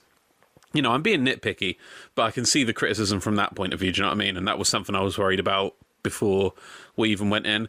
you 0.72 0.82
know 0.82 0.92
I'm 0.92 1.02
being 1.02 1.24
nitpicky, 1.24 1.76
but 2.14 2.22
I 2.24 2.30
can 2.30 2.44
see 2.44 2.64
the 2.64 2.72
criticism 2.72 3.20
from 3.20 3.36
that 3.36 3.54
point 3.54 3.72
of 3.72 3.80
view. 3.80 3.92
Do 3.92 3.98
you 3.98 4.02
know 4.02 4.08
what 4.08 4.16
I 4.16 4.24
mean? 4.24 4.36
And 4.36 4.46
that 4.48 4.58
was 4.58 4.68
something 4.68 4.94
I 4.94 5.00
was 5.00 5.18
worried 5.18 5.40
about 5.40 5.74
before 6.02 6.52
we 6.96 7.10
even 7.10 7.30
went 7.30 7.46
in. 7.46 7.68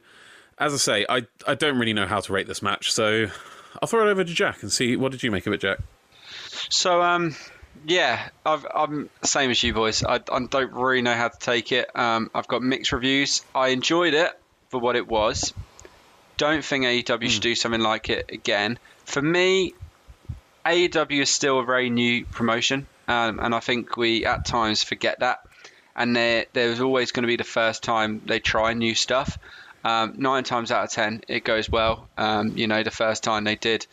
As 0.60 0.74
I 0.74 0.78
say, 0.78 1.06
I 1.10 1.26
I 1.48 1.56
don't 1.56 1.78
really 1.78 1.94
know 1.94 2.08
how 2.08 2.20
to 2.20 2.34
rate 2.34 2.48
this 2.48 2.62
match, 2.62 2.92
so 2.92 3.28
I'll 3.82 3.88
throw 3.88 4.08
it 4.08 4.12
over 4.12 4.24
to 4.24 4.34
Jack 4.34 4.62
and 4.62 4.72
see 4.72 4.96
what 4.96 5.12
did 5.12 5.24
you 5.24 5.32
make 5.32 5.48
of 5.48 5.54
it, 5.54 5.62
Jack. 5.62 5.80
So 6.70 7.02
um 7.02 7.36
yeah, 7.86 8.30
i 8.46 8.62
am 8.76 9.10
same 9.24 9.52
as 9.52 9.62
you 9.62 9.74
boys. 9.74 10.04
I, 10.04 10.16
I, 10.16 10.46
don't 10.46 10.74
really 10.74 11.02
know 11.02 11.14
how 11.14 11.28
to 11.28 11.40
take 11.40 11.72
it. 11.72 11.90
Um, 11.96 12.30
I've 12.34 12.48
got 12.48 12.62
mixed 12.62 12.92
reviews. 12.92 13.44
I 13.54 13.70
enjoyed 13.70 14.14
it 14.14 14.32
for 14.70 14.80
what 14.80 14.96
it 14.96 15.08
was. 15.08 15.54
Don't 16.38 16.64
think 16.64 16.86
AEW 16.86 17.04
mm. 17.06 17.30
should 17.30 17.42
do 17.42 17.56
something 17.56 17.82
like 17.82 18.10
it 18.10 18.30
again. 18.32 18.78
For 19.06 19.22
me, 19.22 19.74
AEW 20.66 21.22
is 21.22 21.30
still 21.30 21.60
a 21.60 21.66
very 21.66 21.90
new 21.90 22.26
promotion, 22.26 22.88
um, 23.08 23.40
and 23.40 23.56
I 23.56 23.60
think 23.60 23.98
we 23.98 24.26
at 24.26 24.46
times 24.46 24.84
forget 24.84 25.20
that. 25.20 25.40
And 25.96 26.16
there's 26.16 26.80
always 26.80 27.12
going 27.12 27.24
to 27.24 27.28
be 27.28 27.38
the 27.38 27.44
first 27.44 27.82
time 27.82 28.22
they 28.26 28.40
try 28.40 28.74
new 28.74 28.94
stuff. 28.94 29.38
Um, 29.84 30.16
nine 30.18 30.44
times 30.44 30.72
out 30.72 30.84
of 30.84 30.92
ten, 30.92 31.22
it 31.28 31.44
goes 31.44 31.70
well. 31.70 32.08
Um, 32.18 32.58
you 32.58 32.68
know, 32.68 32.84
the 32.84 32.92
first 32.92 33.24
time 33.24 33.46
they 33.46 33.56
did 33.56 33.88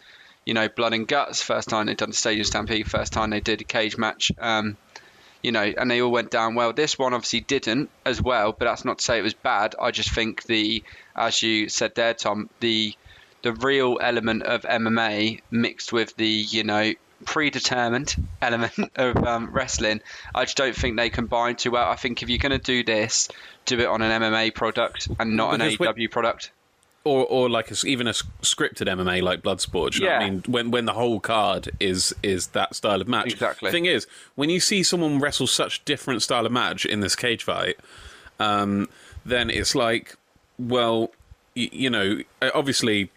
you 0.44 0.54
know, 0.54 0.68
blood 0.68 0.92
and 0.92 1.06
guts. 1.06 1.42
First 1.42 1.68
time 1.68 1.86
they'd 1.86 1.96
done 1.96 2.10
the 2.10 2.16
Stadium 2.16 2.44
Stampede. 2.44 2.90
First 2.90 3.12
time 3.12 3.30
they 3.30 3.40
did 3.40 3.60
a 3.60 3.64
cage 3.64 3.96
match. 3.96 4.32
Um, 4.38 4.76
you 5.42 5.52
know, 5.52 5.62
and 5.62 5.90
they 5.90 6.00
all 6.00 6.10
went 6.10 6.30
down 6.30 6.54
well. 6.54 6.72
This 6.72 6.98
one 6.98 7.12
obviously 7.12 7.40
didn't 7.40 7.90
as 8.06 8.20
well, 8.20 8.52
but 8.52 8.64
that's 8.64 8.84
not 8.84 8.98
to 8.98 9.04
say 9.04 9.18
it 9.18 9.22
was 9.22 9.34
bad. 9.34 9.74
I 9.78 9.90
just 9.90 10.10
think 10.10 10.44
the, 10.44 10.82
as 11.14 11.42
you 11.42 11.68
said 11.68 11.94
there, 11.94 12.14
Tom, 12.14 12.48
the 12.60 12.94
the 13.42 13.52
real 13.52 13.98
element 14.00 14.42
of 14.42 14.62
MMA 14.62 15.42
mixed 15.50 15.92
with 15.92 16.16
the 16.16 16.26
you 16.26 16.64
know 16.64 16.94
predetermined 17.26 18.14
element 18.42 18.90
of 18.96 19.16
um, 19.24 19.50
wrestling. 19.52 20.00
I 20.34 20.44
just 20.44 20.56
don't 20.56 20.74
think 20.74 20.96
they 20.96 21.10
combine 21.10 21.56
too 21.56 21.70
well. 21.70 21.88
I 21.88 21.96
think 21.96 22.22
if 22.22 22.30
you're 22.30 22.38
going 22.38 22.52
to 22.52 22.58
do 22.58 22.82
this, 22.82 23.28
do 23.66 23.78
it 23.78 23.86
on 23.86 24.00
an 24.00 24.22
MMA 24.22 24.54
product 24.54 25.08
and 25.18 25.36
not 25.36 25.58
Because 25.58 25.74
an 25.74 25.94
AEW 25.94 26.10
product. 26.10 26.52
Or 27.04 27.24
or 27.26 27.48
like 27.50 27.70
a 27.70 27.74
even 27.86 28.06
a 28.06 28.12
scripted 28.12 28.88
MMA 28.88 29.22
like 29.22 29.42
Bloodsport. 29.42 29.98
You 29.98 30.06
what 30.06 30.12
I 30.22 30.30
mean, 30.30 30.42
when 30.46 30.70
when 30.70 30.84
the 30.86 30.94
whole 30.94 31.20
card 31.20 31.70
is 31.78 32.14
is 32.22 32.48
that 32.48 32.74
style 32.74 33.00
of 33.00 33.08
match. 33.08 33.32
Exactly. 33.32 33.70
Thing 33.70 33.84
is, 33.86 34.06
when 34.34 34.50
you 34.50 34.60
see 34.60 34.82
someone 34.82 35.18
wrestle 35.20 35.46
such 35.46 35.84
different 35.84 36.22
style 36.22 36.46
of 36.46 36.52
match 36.52 36.84
in 36.86 37.00
this 37.00 37.14
cage 37.14 37.42
fight, 37.44 37.76
um, 38.40 38.88
then 39.24 39.50
it's 39.50 39.74
like, 39.74 40.16
well, 40.58 41.10
y- 41.56 41.68
you 41.72 41.90
know, 41.90 42.18
obviously 42.54 43.10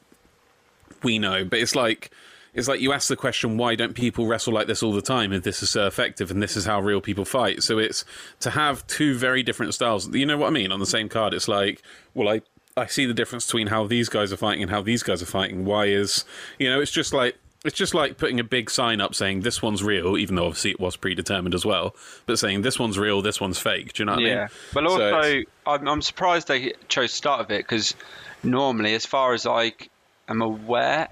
we 1.04 1.20
know, 1.20 1.44
but 1.46 1.60
it's 1.60 1.76
like. 1.76 2.12
It's 2.54 2.68
like 2.68 2.80
you 2.80 2.92
ask 2.92 3.08
the 3.08 3.16
question, 3.16 3.56
why 3.58 3.76
don't 3.76 3.94
people 3.94 4.26
wrestle 4.26 4.52
like 4.52 4.66
this 4.66 4.82
all 4.82 4.92
the 4.92 5.02
time 5.02 5.32
if 5.32 5.44
this 5.44 5.62
is 5.62 5.70
so 5.70 5.86
effective 5.86 6.32
and 6.32 6.42
this 6.42 6.58
is 6.58 6.66
how 6.66 6.80
real 6.82 7.02
people 7.02 7.24
fight? 7.24 7.62
So 7.62 7.78
it's 7.78 8.04
to 8.40 8.50
have 8.50 8.88
two 8.88 9.14
very 9.14 9.44
different 9.44 9.76
styles. 9.76 10.08
You 10.12 10.26
know 10.26 10.38
what 10.38 10.48
I 10.48 10.50
mean? 10.50 10.72
On 10.72 10.80
the 10.80 10.88
same 10.88 11.08
card, 11.08 11.36
it's 11.36 11.48
like, 11.48 11.84
well, 12.16 12.28
I 12.30 12.42
I 12.78 12.86
see 12.86 13.06
the 13.06 13.14
difference 13.14 13.46
between 13.46 13.68
how 13.68 13.88
these 13.88 14.08
guys 14.08 14.32
are 14.32 14.38
fighting 14.38 14.62
and 14.62 14.72
how 14.72 14.82
these 14.82 15.04
guys 15.04 15.22
are 15.22 15.26
fighting. 15.28 15.66
Why 15.66 15.86
is 15.88 16.24
you 16.60 16.70
know? 16.70 16.80
It's 16.80 16.92
just 16.92 17.14
like 17.14 17.36
it's 17.66 17.76
just 17.76 17.94
like 17.96 18.18
putting 18.18 18.40
a 18.40 18.44
big 18.44 18.70
sign 18.70 19.02
up 19.02 19.16
saying 19.16 19.42
this 19.42 19.62
one's 19.62 19.84
real, 19.84 20.16
even 20.18 20.36
though 20.36 20.46
obviously 20.46 20.72
it 20.72 20.80
was 20.80 20.96
predetermined 20.96 21.56
as 21.56 21.66
well. 21.66 21.96
But 22.28 22.38
saying 22.40 22.62
this 22.62 22.78
one's 22.80 22.98
real, 23.00 23.22
this 23.22 23.42
one's 23.42 23.58
fake. 23.60 23.94
Do 23.94 24.04
you 24.04 24.06
know 24.06 24.14
what 24.14 24.24
I 24.24 24.28
Yeah. 24.28 24.36
mean? 24.36 24.48
But 24.74 24.84
So 24.84 24.90
also, 24.92 25.08
it's- 25.10 25.44
I'm, 25.66 25.88
I'm 25.88 26.02
surprised 26.04 26.48
they 26.48 26.74
chose 26.88 27.12
start 27.12 27.42
of 27.42 27.52
it 27.52 27.64
because 27.66 27.96
normally, 28.44 28.94
as 28.94 29.06
far 29.08 29.34
as 29.34 29.46
I 29.48 29.74
am 30.30 30.42
aware, 30.42 31.10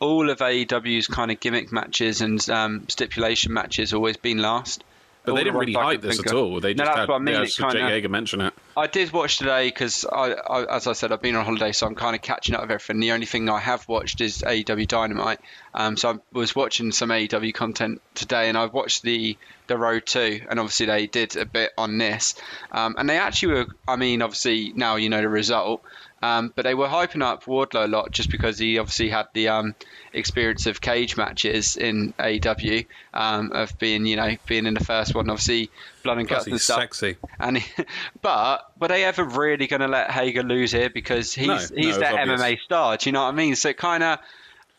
all 0.00 0.30
of 0.30 0.38
AEW's 0.38 1.06
kind 1.06 1.30
of 1.30 1.38
gimmick 1.40 1.70
matches 1.70 2.22
and 2.22 2.48
um, 2.50 2.86
stipulation 2.88 3.52
matches 3.52 3.92
always 3.92 4.16
been 4.16 4.38
last. 4.38 4.82
But 5.24 5.34
they 5.34 5.44
didn't 5.44 5.58
really 5.58 5.72
hype 5.72 6.00
this 6.00 6.18
at 6.18 6.26
of. 6.26 6.34
all. 6.34 6.60
They 6.60 6.74
No, 6.74 6.84
just 6.84 6.88
that's 6.88 6.98
had 7.00 7.08
what 7.08 7.14
I 7.16 7.18
mean, 7.18 7.34
yeah, 7.34 7.44
just 7.44 7.58
Jake 7.58 7.68
kinda- 7.70 7.88
Hager 7.88 8.08
mention 8.08 8.40
it. 8.40 8.52
I 8.76 8.86
did 8.86 9.12
watch 9.12 9.38
today 9.38 9.68
because 9.68 10.04
I, 10.10 10.32
I, 10.32 10.76
as 10.76 10.86
I 10.86 10.92
said, 10.94 11.12
I've 11.12 11.20
been 11.20 11.36
on 11.36 11.44
holiday, 11.44 11.72
so 11.72 11.86
I'm 11.86 11.94
kind 11.94 12.16
of 12.16 12.22
catching 12.22 12.54
up 12.54 12.62
with 12.62 12.70
everything. 12.70 13.00
The 13.00 13.12
only 13.12 13.26
thing 13.26 13.48
I 13.50 13.60
have 13.60 13.86
watched 13.88 14.20
is 14.20 14.42
AEW 14.42 14.88
Dynamite. 14.88 15.40
Um, 15.74 15.96
so 15.96 16.10
I 16.10 16.14
was 16.32 16.56
watching 16.56 16.90
some 16.92 17.10
AEW 17.10 17.52
content 17.54 18.00
today, 18.14 18.48
and 18.48 18.56
I 18.56 18.66
watched 18.66 19.02
the 19.02 19.36
the 19.68 19.76
Road 19.78 20.04
Two, 20.06 20.40
and 20.50 20.58
obviously 20.58 20.86
they 20.86 21.06
did 21.06 21.36
a 21.36 21.44
bit 21.46 21.70
on 21.78 21.98
this, 21.98 22.34
um, 22.72 22.94
and 22.98 23.08
they 23.08 23.18
actually 23.18 23.54
were. 23.54 23.66
I 23.86 23.96
mean, 23.96 24.22
obviously 24.22 24.72
now 24.74 24.96
you 24.96 25.08
know 25.10 25.20
the 25.20 25.28
result. 25.28 25.82
Um, 26.22 26.52
but 26.54 26.62
they 26.62 26.74
were 26.74 26.86
hyping 26.86 27.22
up 27.22 27.44
Wardlow 27.44 27.84
a 27.84 27.88
lot 27.88 28.12
just 28.12 28.30
because 28.30 28.56
he 28.56 28.78
obviously 28.78 29.10
had 29.10 29.26
the 29.34 29.48
um, 29.48 29.74
experience 30.12 30.66
of 30.66 30.80
cage 30.80 31.16
matches 31.16 31.76
in 31.76 32.14
AEW, 32.18 32.86
um, 33.12 33.50
of 33.52 33.76
being, 33.78 34.06
you 34.06 34.14
know, 34.14 34.36
being 34.46 34.66
in 34.66 34.74
the 34.74 34.84
first 34.84 35.16
one, 35.16 35.28
obviously 35.28 35.68
blood 36.04 36.18
and 36.18 36.28
Plus, 36.28 36.44
guts 36.44 36.50
and 36.52 36.60
stuff. 36.60 36.78
sexy. 36.78 37.16
And 37.40 37.58
he, 37.58 37.84
but 38.22 38.70
were 38.78 38.88
they 38.88 39.04
ever 39.04 39.24
really 39.24 39.66
going 39.66 39.80
to 39.80 39.88
let 39.88 40.12
Hager 40.12 40.44
lose 40.44 40.70
here 40.70 40.90
because 40.90 41.34
he's 41.34 41.46
No, 41.48 41.56
he's 41.56 41.96
no, 41.96 42.00
their. 42.00 42.12
MMA 42.12 42.60
star? 42.60 42.96
Do 42.96 43.08
you 43.08 43.12
know 43.12 43.22
what 43.22 43.28
I 43.28 43.32
mean? 43.32 43.56
So 43.56 43.72
kind 43.72 44.04
of, 44.04 44.18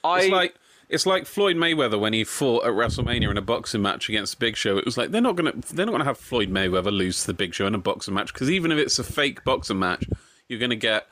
I 0.03 0.21
It's 0.21 0.31
like 0.31 0.55
it's 0.89 1.05
like 1.05 1.25
Floyd 1.25 1.55
Mayweather 1.55 1.99
when 1.99 2.13
he 2.13 2.23
fought 2.23 2.65
at 2.65 2.71
WrestleMania 2.71 3.31
in 3.31 3.37
a 3.37 3.41
boxing 3.41 3.81
match 3.81 4.09
against 4.09 4.39
Big 4.39 4.55
Show. 4.55 4.77
It 4.77 4.85
was 4.85 4.97
like 4.97 5.11
they're 5.11 5.21
not 5.21 5.35
gonna 5.35 5.53
they're 5.73 5.85
not 5.85 5.91
gonna 5.91 6.03
have 6.05 6.17
Floyd 6.17 6.49
Mayweather 6.49 6.91
lose 6.91 7.21
to 7.21 7.27
the 7.27 7.33
Big 7.33 7.53
Show 7.53 7.67
in 7.67 7.75
a 7.75 7.79
boxing 7.79 8.13
match 8.13 8.31
because 8.31 8.49
even 8.49 8.71
if 8.71 8.77
it's 8.77 8.99
a 8.99 9.03
fake 9.03 9.43
boxing 9.43 9.79
match, 9.79 10.05
you're 10.47 10.59
gonna 10.59 10.75
get. 10.75 11.07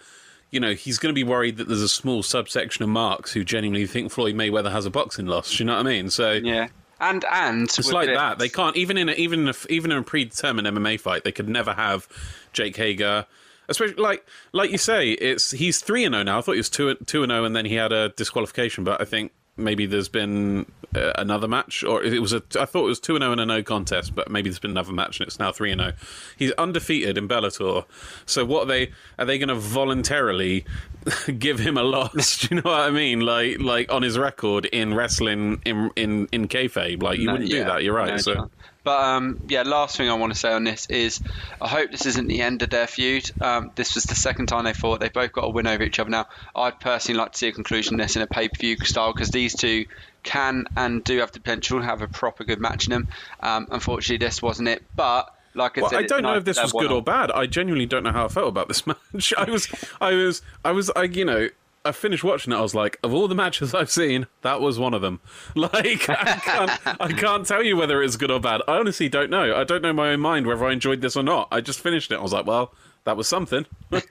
You 0.51 0.59
know, 0.59 0.73
he's 0.73 0.97
going 0.97 1.13
to 1.13 1.15
be 1.15 1.23
worried 1.23 1.57
that 1.57 1.67
there's 1.67 1.81
a 1.81 1.89
small 1.89 2.23
subsection 2.23 2.83
of 2.83 2.89
marks 2.89 3.31
who 3.31 3.43
genuinely 3.43 3.87
think 3.87 4.11
Floyd 4.11 4.35
Mayweather 4.35 4.71
has 4.71 4.85
a 4.85 4.89
boxing 4.89 5.25
loss. 5.25 5.49
Do 5.51 5.63
you 5.63 5.65
know 5.65 5.73
what 5.77 5.87
I 5.87 5.89
mean? 5.89 6.09
So 6.09 6.33
yeah, 6.33 6.67
and 6.99 7.23
and 7.31 7.63
it's 7.63 7.91
like 7.91 8.07
this- 8.07 8.17
that. 8.17 8.37
They 8.37 8.49
can't 8.49 8.75
even 8.75 8.97
in 8.97 9.09
a, 9.09 9.13
even 9.13 9.41
in 9.41 9.49
a, 9.49 9.53
even 9.69 9.91
in 9.91 9.97
a 9.97 10.03
predetermined 10.03 10.67
MMA 10.67 10.99
fight, 10.99 11.23
they 11.23 11.31
could 11.31 11.47
never 11.49 11.73
have 11.73 12.07
Jake 12.53 12.75
Hager. 12.75 13.25
Especially 13.69 13.95
like 13.95 14.25
like 14.51 14.71
you 14.71 14.77
say, 14.77 15.11
it's 15.11 15.51
he's 15.51 15.79
three 15.79 16.03
and 16.03 16.13
zero 16.13 16.23
now. 16.23 16.39
I 16.39 16.41
thought 16.41 16.53
he 16.53 16.57
was 16.57 16.69
two 16.69 16.95
two 17.05 17.23
and 17.23 17.31
zero, 17.31 17.45
and 17.45 17.55
then 17.55 17.65
he 17.65 17.75
had 17.75 17.93
a 17.93 18.09
disqualification. 18.09 18.83
But 18.83 18.99
I 18.99 19.05
think 19.05 19.31
maybe 19.61 19.85
there's 19.85 20.09
been 20.09 20.65
uh, 20.95 21.13
another 21.15 21.47
match, 21.47 21.83
or 21.83 22.03
it 22.03 22.19
was 22.21 22.33
a. 22.33 22.43
I 22.59 22.65
thought 22.65 22.83
it 22.85 22.89
was 22.89 22.99
two 22.99 23.15
and 23.15 23.21
zero 23.23 23.31
and 23.31 23.41
a 23.41 23.45
no 23.45 23.63
contest, 23.63 24.13
but 24.15 24.29
maybe 24.29 24.49
there's 24.49 24.59
been 24.59 24.71
another 24.71 24.91
match, 24.91 25.19
and 25.19 25.27
it's 25.27 25.39
now 25.39 25.51
three 25.51 25.71
and 25.71 25.79
zero. 25.81 25.93
He's 26.37 26.51
undefeated 26.53 27.17
in 27.17 27.27
Bellator. 27.27 27.85
So 28.25 28.43
what 28.45 28.63
are 28.63 28.65
they 28.67 28.91
are 29.17 29.25
they 29.25 29.37
going 29.37 29.49
to 29.49 29.55
voluntarily 29.55 30.65
give 31.39 31.59
him 31.59 31.77
a 31.77 31.83
loss? 31.83 32.39
Do 32.47 32.55
you 32.55 32.61
know 32.61 32.69
what 32.69 32.81
I 32.81 32.89
mean? 32.91 33.21
Like 33.21 33.59
like 33.59 33.91
on 33.91 34.01
his 34.03 34.17
record 34.17 34.65
in 34.65 34.93
wrestling 34.93 35.61
in 35.65 35.91
in 35.95 36.27
in 36.31 36.47
kayfabe, 36.47 37.01
like 37.01 37.19
you 37.19 37.27
No, 37.27 37.33
wouldn't 37.33 37.49
do 37.51 37.63
that. 37.63 37.83
You're 37.83 37.95
right. 37.95 38.09
no 38.11 38.17
so. 38.17 38.49
But 38.83 38.99
um, 38.99 39.41
yeah, 39.47 39.61
last 39.61 39.95
thing 39.97 40.09
I 40.09 40.15
want 40.15 40.33
to 40.33 40.39
say 40.39 40.51
on 40.51 40.63
this 40.63 40.87
is 40.87 41.21
I 41.61 41.67
hope 41.67 41.91
this 41.91 42.05
isn't 42.07 42.27
the 42.27 42.41
end 42.41 42.63
of 42.63 42.69
their 42.71 42.87
feud. 42.87 43.29
Um, 43.39 43.71
this 43.75 43.93
was 43.95 44.05
the 44.05 44.15
second 44.15 44.47
time 44.47 44.63
they 44.63 44.73
fought. 44.73 44.99
They 44.99 45.09
both 45.09 45.31
got 45.31 45.45
a 45.45 45.49
win 45.49 45.67
over 45.67 45.83
each 45.83 45.99
other 45.99 46.09
now. 46.09 46.27
I'd 46.55 46.79
personally 46.79 47.19
like 47.19 47.33
to 47.33 47.37
see 47.37 47.47
a 47.47 47.51
conclusion 47.51 47.97
to 47.97 48.03
this 48.03 48.15
in 48.15 48.23
a 48.23 48.27
pay 48.27 48.47
per 48.47 48.57
view 48.57 48.77
style 48.77 49.13
because 49.13 49.29
these 49.29 49.55
two 49.55 49.85
can 50.23 50.65
and 50.75 51.03
do 51.03 51.19
have 51.19 51.31
the 51.31 51.39
potential 51.39 51.79
to 51.79 51.85
have 51.85 52.01
a 52.01 52.07
proper 52.07 52.43
good 52.43 52.59
match 52.59 52.85
in 52.87 52.91
them. 52.91 53.07
Um, 53.39 53.67
unfortunately, 53.71 54.25
this 54.25 54.41
wasn't 54.41 54.67
it. 54.67 54.83
But 54.95 55.33
like 55.53 55.77
I 55.77 55.81
Well, 55.81 55.89
said, 55.91 55.99
I 56.03 56.07
don't 56.07 56.23
know 56.23 56.35
if 56.35 56.45
this 56.45 56.61
was 56.61 56.71
good 56.71 56.91
or 56.91 57.01
bad. 57.03 57.31
I 57.31 57.45
genuinely 57.45 57.85
don't 57.85 58.03
know 58.03 58.11
how 58.11 58.25
I 58.25 58.29
felt 58.29 58.47
about 58.47 58.67
this 58.67 58.87
match. 58.87 59.33
I 59.37 59.49
was, 59.49 59.67
I 59.99 60.13
was, 60.13 60.41
I 60.65 60.71
was, 60.71 60.89
I, 60.95 61.03
you 61.03 61.25
know, 61.25 61.49
I 61.83 61.91
finished 61.91 62.23
watching 62.23 62.53
it. 62.53 62.55
I 62.55 62.61
was 62.61 62.75
like, 62.75 62.99
of 63.03 63.13
all 63.13 63.27
the 63.27 63.35
matches 63.35 63.73
I've 63.73 63.89
seen, 63.89 64.27
that 64.41 64.61
was 64.61 64.77
one 64.77 64.93
of 64.93 65.01
them. 65.01 65.19
Like, 65.55 66.09
I 66.09 66.39
can't, 66.39 67.01
I 67.01 67.11
can't 67.13 67.45
tell 67.45 67.63
you 67.63 67.75
whether 67.77 68.01
it's 68.03 68.15
good 68.15 68.31
or 68.31 68.39
bad. 68.39 68.61
I 68.67 68.77
honestly 68.77 69.09
don't 69.09 69.29
know. 69.29 69.55
I 69.55 69.63
don't 69.63 69.81
know 69.81 69.89
in 69.89 69.95
my 69.95 70.09
own 70.09 70.19
mind 70.19 70.47
whether 70.47 70.65
I 70.65 70.71
enjoyed 70.73 71.01
this 71.01 71.15
or 71.15 71.23
not. 71.23 71.47
I 71.51 71.61
just 71.61 71.79
finished 71.79 72.11
it. 72.11 72.15
I 72.15 72.21
was 72.21 72.33
like, 72.33 72.45
well, 72.45 72.73
that 73.03 73.17
was 73.17 73.27
something. 73.27 73.65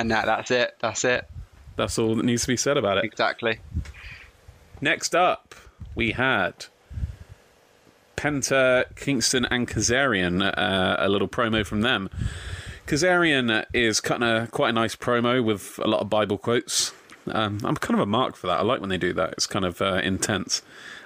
And 0.00 0.10
that, 0.10 0.24
that's 0.24 0.50
it. 0.50 0.76
That's 0.80 1.04
it. 1.04 1.28
That's 1.76 1.98
all 1.98 2.16
that 2.16 2.24
needs 2.24 2.40
to 2.42 2.48
be 2.48 2.56
said 2.56 2.78
about 2.78 2.96
it. 2.96 3.04
Exactly. 3.04 3.60
Next 4.80 5.14
up, 5.14 5.54
we 5.94 6.12
had 6.12 6.64
Penta, 8.16 8.86
Kingston, 8.96 9.44
and 9.44 9.68
Kazarian. 9.68 10.42
Uh, 10.56 10.96
a 10.98 11.06
little 11.10 11.28
promo 11.28 11.66
from 11.66 11.82
them. 11.82 12.08
Kazarian 12.90 13.64
is 13.72 14.00
cutting 14.00 14.26
a 14.26 14.48
quite 14.48 14.70
a 14.70 14.72
nice 14.72 14.96
promo 14.96 15.44
with 15.44 15.78
a 15.78 15.86
lot 15.86 16.00
of 16.00 16.10
Bible 16.10 16.36
quotes. 16.36 16.92
Um, 17.28 17.60
I'm 17.62 17.76
kind 17.76 17.94
of 17.94 18.00
a 18.00 18.06
mark 18.06 18.34
for 18.34 18.48
that. 18.48 18.58
I 18.58 18.62
like 18.62 18.80
when 18.80 18.90
they 18.90 18.98
do 18.98 19.12
that. 19.12 19.34
It's 19.34 19.46
kind 19.46 19.64
of 19.64 19.80
uh, 19.80 20.00
intense. 20.02 20.60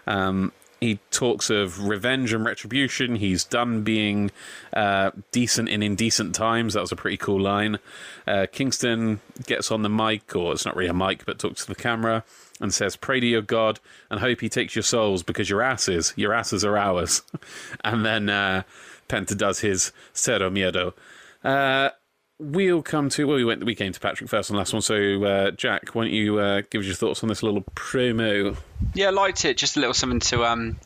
Um, 0.07 0.53
he 0.81 0.99
talks 1.11 1.51
of 1.51 1.87
revenge 1.87 2.33
and 2.33 2.43
retribution. 2.43 3.17
He's 3.17 3.45
done 3.45 3.83
being 3.83 4.31
uh, 4.73 5.11
decent 5.31 5.69
in 5.69 5.83
indecent 5.83 6.35
times. 6.35 6.73
That 6.73 6.81
was 6.81 6.91
a 6.91 6.97
pretty 6.97 7.19
cool 7.19 7.39
line. 7.39 7.79
Uh, 8.27 8.47
Kingston 8.51 9.21
gets 9.45 9.71
on 9.71 9.83
the 9.83 9.91
mic, 9.91 10.35
or 10.35 10.55
it's 10.55 10.65
not 10.65 10.77
really 10.77 10.89
a 10.89 10.95
mic, 10.95 11.27
but 11.27 11.39
talks 11.39 11.67
to 11.67 11.69
the 11.69 11.75
camera 11.75 12.25
and 12.63 12.73
says, 12.73 12.97
Pray 12.97 13.21
to 13.21 13.27
your 13.27 13.43
God 13.43 13.79
and 14.11 14.21
hope 14.21 14.41
he 14.41 14.49
takes 14.49 14.75
your 14.75 14.83
souls 14.83 15.23
because 15.23 15.51
your 15.51 15.61
asses, 15.61 16.15
your 16.17 16.33
asses 16.33 16.65
are 16.65 16.79
ours. 16.79 17.21
and 17.85 18.07
then 18.07 18.31
uh, 18.31 18.63
Penta 19.07 19.37
does 19.37 19.61
his 19.61 19.93
Cero 20.15 20.51
Miedo. 20.51 20.95
Uh, 21.45 21.91
we'll 22.39 22.83
come 22.83 23.09
to 23.11 23.27
well, 23.27 23.37
we 23.37 23.45
went 23.45 23.65
we 23.65 23.75
came 23.75 23.93
to 23.93 24.01
Patrick 24.01 24.31
first 24.31 24.51
on 24.51 24.55
the 24.55 24.59
last 24.59 24.73
one. 24.73 24.83
So 24.83 25.25
uh, 25.25 25.51
Jack, 25.53 25.95
why 25.95 26.05
don't 26.05 26.13
you 26.13 26.39
uh, 26.39 26.63
give 26.71 26.81
us 26.81 26.87
your 26.87 26.97
thoughts 26.97 27.23
on 27.23 27.29
this 27.29 27.43
little 27.43 27.63
promo? 27.75 28.57
Yeah, 28.95 29.09
I 29.09 29.11
liked 29.11 29.45
it. 29.45 29.57
Just 29.57 29.77
a 29.77 29.81
little 29.81 29.95
something 29.95 30.21
to 30.21 30.45
um 30.45 30.77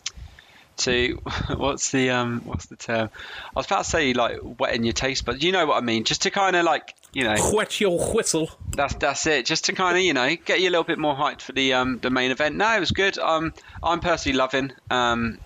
to 0.79 1.21
what's 1.57 1.91
the 1.91 2.11
um 2.11 2.43
what's 2.45 2.67
the 2.67 2.77
term? 2.77 3.11
I 3.55 3.59
was 3.59 3.67
about 3.67 3.85
to 3.85 3.91
say 3.91 4.13
like 4.15 4.39
wetting 4.43 4.85
your 4.85 4.93
taste, 4.93 5.25
but 5.25 5.43
you 5.43 5.53
know 5.53 5.67
what 5.67 5.77
I 5.77 5.81
mean. 5.81 6.05
Just 6.05 6.23
to 6.23 6.31
kind 6.31 6.57
of 6.57 6.65
like 6.65 6.95
you 7.13 7.25
know 7.25 7.37
Wet 7.53 7.81
your 7.81 7.99
whistle. 8.13 8.51
that's 8.77 8.95
that's 8.95 9.27
it. 9.27 9.47
Just 9.47 9.67
to 9.67 9.73
kind 9.73 9.97
of 9.97 10.03
you 10.03 10.15
know 10.15 10.35
get 10.45 10.61
you 10.61 10.69
a 10.69 10.73
little 10.73 10.85
bit 10.85 10.99
more 10.99 11.15
hyped 11.15 11.43
for 11.43 11.53
the 11.53 11.75
um 11.75 11.99
the 11.99 12.11
main 12.11 12.31
event. 12.31 12.57
No, 12.57 12.77
it 12.77 12.81
was 12.81 12.91
good. 12.91 13.19
Um, 13.19 13.55
I'm 13.83 14.01
personally 14.01 14.37
loving 14.37 14.73
um 14.91 15.39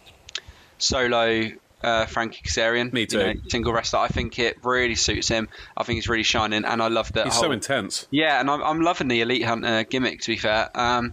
solo. 0.79 1.51
Uh, 1.83 2.07
Frankie 2.07 2.43
Kazarian, 2.45 2.93
Me 2.93 3.01
you 3.03 3.07
too. 3.07 3.19
know, 3.19 3.35
single 3.49 3.73
wrestler. 3.73 4.01
I 4.01 4.09
think 4.09 4.39
it 4.39 4.59
really 4.65 4.95
suits 4.95 5.29
him. 5.29 5.49
I 5.77 5.83
think 5.85 5.97
he's 5.97 6.09
really 6.09 6.23
shining, 6.23 6.65
and 6.65 6.83
I 6.83 6.89
love 6.89 7.13
that. 7.15 7.25
He's 7.25 7.35
whole, 7.35 7.45
so 7.45 7.51
intense. 7.53 8.07
yeah, 8.11 8.39
and 8.41 8.51
I'm, 8.51 8.63
I'm 8.63 8.81
loving 8.83 9.09
the 9.09 9.21
Elite 9.21 9.45
Hunter 9.45 9.85
gimmick, 9.85 10.21
to 10.23 10.29
be 10.31 10.37
fair. 10.37 10.71
Um, 10.75 11.13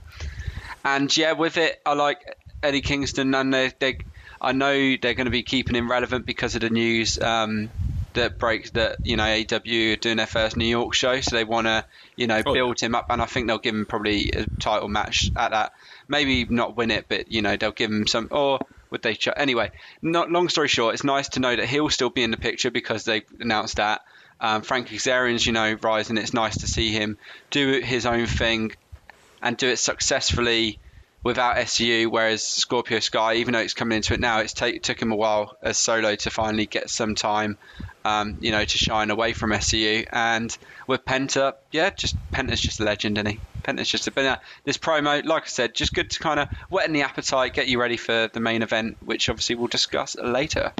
and 0.85 1.15
yeah, 1.15 1.33
with 1.33 1.57
it, 1.57 1.81
I 1.85 1.93
like 1.93 2.37
Eddie 2.63 2.81
Kingston, 2.81 3.33
and 3.35 3.53
they, 3.53 3.71
they 3.79 3.97
I 4.41 4.51
know 4.53 4.71
they're 5.01 5.13
going 5.13 5.25
to 5.25 5.31
be 5.31 5.43
keeping 5.43 5.75
him 5.75 5.89
relevant 5.91 6.25
because 6.25 6.55
of 6.55 6.61
the 6.61 6.69
news 6.69 7.19
um, 7.19 7.69
that 8.13 8.37
breaks 8.39 8.69
that 8.71 9.05
you 9.05 9.17
know 9.17 9.23
AEW 9.23 9.93
are 9.93 9.95
doing 9.97 10.17
their 10.17 10.25
first 10.27 10.55
New 10.55 10.65
York 10.65 10.93
show, 10.93 11.19
so 11.21 11.35
they 11.35 11.43
want 11.43 11.67
to 11.67 11.83
you 12.15 12.27
know 12.27 12.41
Oh, 12.45 12.53
build 12.53 12.79
him 12.79 12.95
up, 12.95 13.07
and 13.09 13.21
I 13.21 13.25
think 13.25 13.47
they'll 13.47 13.57
give 13.57 13.75
him 13.75 13.85
probably 13.85 14.31
a 14.31 14.45
title 14.59 14.87
match 14.87 15.29
at 15.35 15.51
that. 15.51 15.73
Maybe 16.07 16.45
not 16.45 16.75
win 16.77 16.91
it, 16.91 17.05
but 17.09 17.31
you 17.31 17.41
know 17.41 17.57
they'll 17.57 17.71
give 17.71 17.91
him 17.91 18.07
some 18.07 18.27
or. 18.31 18.59
Would 18.91 19.01
they? 19.03 19.17
Anyway, 19.35 19.71
not 20.01 20.31
long 20.31 20.49
story 20.49 20.67
short, 20.67 20.93
it's 20.93 21.03
nice 21.03 21.29
to 21.29 21.39
know 21.39 21.55
that 21.55 21.67
he'll 21.67 21.89
still 21.89 22.09
be 22.09 22.23
in 22.23 22.31
the 22.31 22.37
picture 22.37 22.71
because 22.71 23.03
they 23.03 23.23
announced 23.39 23.77
that. 23.77 24.01
Um, 24.39 24.61
Frankie 24.61 24.97
Kazarian's, 24.97 25.45
you 25.45 25.51
know, 25.51 25.75
rising. 25.81 26.17
It's 26.17 26.33
nice 26.33 26.59
to 26.59 26.67
see 26.67 26.91
him 26.91 27.17
do 27.51 27.81
his 27.81 28.05
own 28.05 28.25
thing 28.25 28.71
and 29.41 29.57
do 29.57 29.67
it 29.67 29.77
successfully 29.77 30.79
without 31.23 31.57
SCU, 31.57 32.09
whereas 32.09 32.43
Scorpio 32.43 32.99
Sky, 32.99 33.35
even 33.35 33.53
though 33.53 33.59
it's 33.59 33.73
coming 33.73 33.97
into 33.97 34.13
it 34.13 34.19
now, 34.19 34.39
it's 34.39 34.53
take, 34.53 34.81
took 34.81 35.01
him 35.01 35.11
a 35.11 35.15
while 35.15 35.57
as 35.61 35.77
solo 35.77 36.15
to 36.15 36.29
finally 36.29 36.65
get 36.65 36.89
some 36.89 37.15
time, 37.15 37.57
um, 38.05 38.37
you 38.39 38.51
know, 38.51 38.63
to 38.63 38.77
shine 38.77 39.11
away 39.11 39.33
from 39.33 39.51
SCU. 39.51 40.05
And 40.11 40.55
with 40.87 41.03
Penta, 41.03 41.53
yeah, 41.71 41.89
just 41.89 42.17
Penta's 42.31 42.61
just 42.61 42.79
a 42.79 42.83
legend, 42.83 43.17
isn't 43.17 43.29
he? 43.29 43.41
Penta's 43.69 43.87
just 43.87 44.07
a 44.07 44.11
been 44.11 44.25
a, 44.25 44.41
this 44.63 44.79
promo, 44.79 45.23
like 45.23 45.43
I 45.43 45.47
said, 45.47 45.75
just 45.75 45.93
good 45.93 46.09
to 46.09 46.19
kind 46.19 46.39
of 46.39 46.49
whet 46.71 46.91
the 46.91 47.03
appetite, 47.03 47.53
get 47.53 47.67
you 47.67 47.79
ready 47.79 47.97
for 47.97 48.27
the 48.33 48.39
main 48.39 48.63
event, 48.63 48.97
which 49.05 49.29
obviously 49.29 49.53
we'll 49.53 49.67
discuss 49.67 50.15
later. 50.15 50.73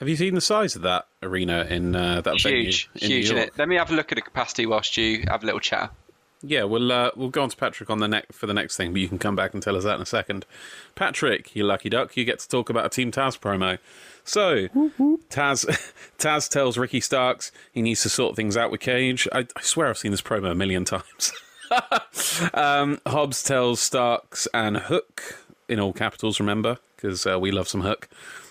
Have 0.00 0.08
you 0.08 0.16
seen 0.16 0.34
the 0.34 0.40
size 0.40 0.74
of 0.74 0.82
that 0.82 1.06
arena 1.22 1.64
in 1.70 1.94
uh, 1.94 2.22
that 2.22 2.40
Huge, 2.40 2.42
venue 2.42 2.58
in 2.60 2.64
huge. 2.66 3.08
New 3.08 3.16
In 3.16 3.36
York? 3.36 3.48
it. 3.50 3.58
Let 3.58 3.68
me 3.68 3.76
have 3.76 3.92
a 3.92 3.94
look 3.94 4.10
at 4.10 4.16
the 4.16 4.22
capacity 4.22 4.66
whilst 4.66 4.96
you 4.96 5.24
have 5.28 5.44
a 5.44 5.46
little 5.46 5.60
chat. 5.60 5.92
Yeah, 6.42 6.64
we'll 6.64 6.90
uh, 6.90 7.10
we'll 7.14 7.28
go 7.28 7.42
on 7.42 7.50
to 7.50 7.56
Patrick 7.56 7.88
on 7.88 7.98
the 8.00 8.08
neck 8.08 8.32
for 8.32 8.46
the 8.48 8.54
next 8.54 8.76
thing, 8.76 8.92
but 8.92 9.00
you 9.00 9.08
can 9.08 9.18
come 9.18 9.36
back 9.36 9.52
and 9.54 9.62
tell 9.62 9.76
us 9.76 9.84
that 9.84 9.94
in 9.94 10.00
a 10.00 10.06
second. 10.06 10.44
Patrick, 10.96 11.54
you 11.54 11.62
lucky 11.64 11.88
duck, 11.90 12.16
you 12.16 12.24
get 12.24 12.40
to 12.40 12.48
talk 12.48 12.68
about 12.70 12.86
a 12.86 12.88
Team 12.88 13.12
Taz 13.12 13.38
promo. 13.38 13.78
So 14.24 14.66
Taz 15.28 15.66
Taz 16.18 16.48
tells 16.48 16.78
Ricky 16.78 17.00
Starks 17.00 17.52
he 17.72 17.82
needs 17.82 18.00
to 18.02 18.08
sort 18.08 18.36
things 18.36 18.56
out 18.56 18.70
with 18.72 18.80
Cage. 18.80 19.28
I, 19.32 19.40
I 19.54 19.60
swear 19.60 19.88
I've 19.88 19.98
seen 19.98 20.10
this 20.12 20.22
promo 20.22 20.50
a 20.50 20.54
million 20.54 20.84
times. 20.86 21.32
um, 22.54 23.00
Hobbs 23.06 23.42
tells 23.42 23.80
Starks 23.80 24.48
and 24.52 24.76
Hook 24.76 25.44
in 25.68 25.78
all 25.80 25.92
capitals, 25.92 26.40
remember, 26.40 26.78
because 26.96 27.26
uh, 27.26 27.38
we 27.38 27.50
love 27.50 27.68
some 27.68 27.82
Hook, 27.82 28.08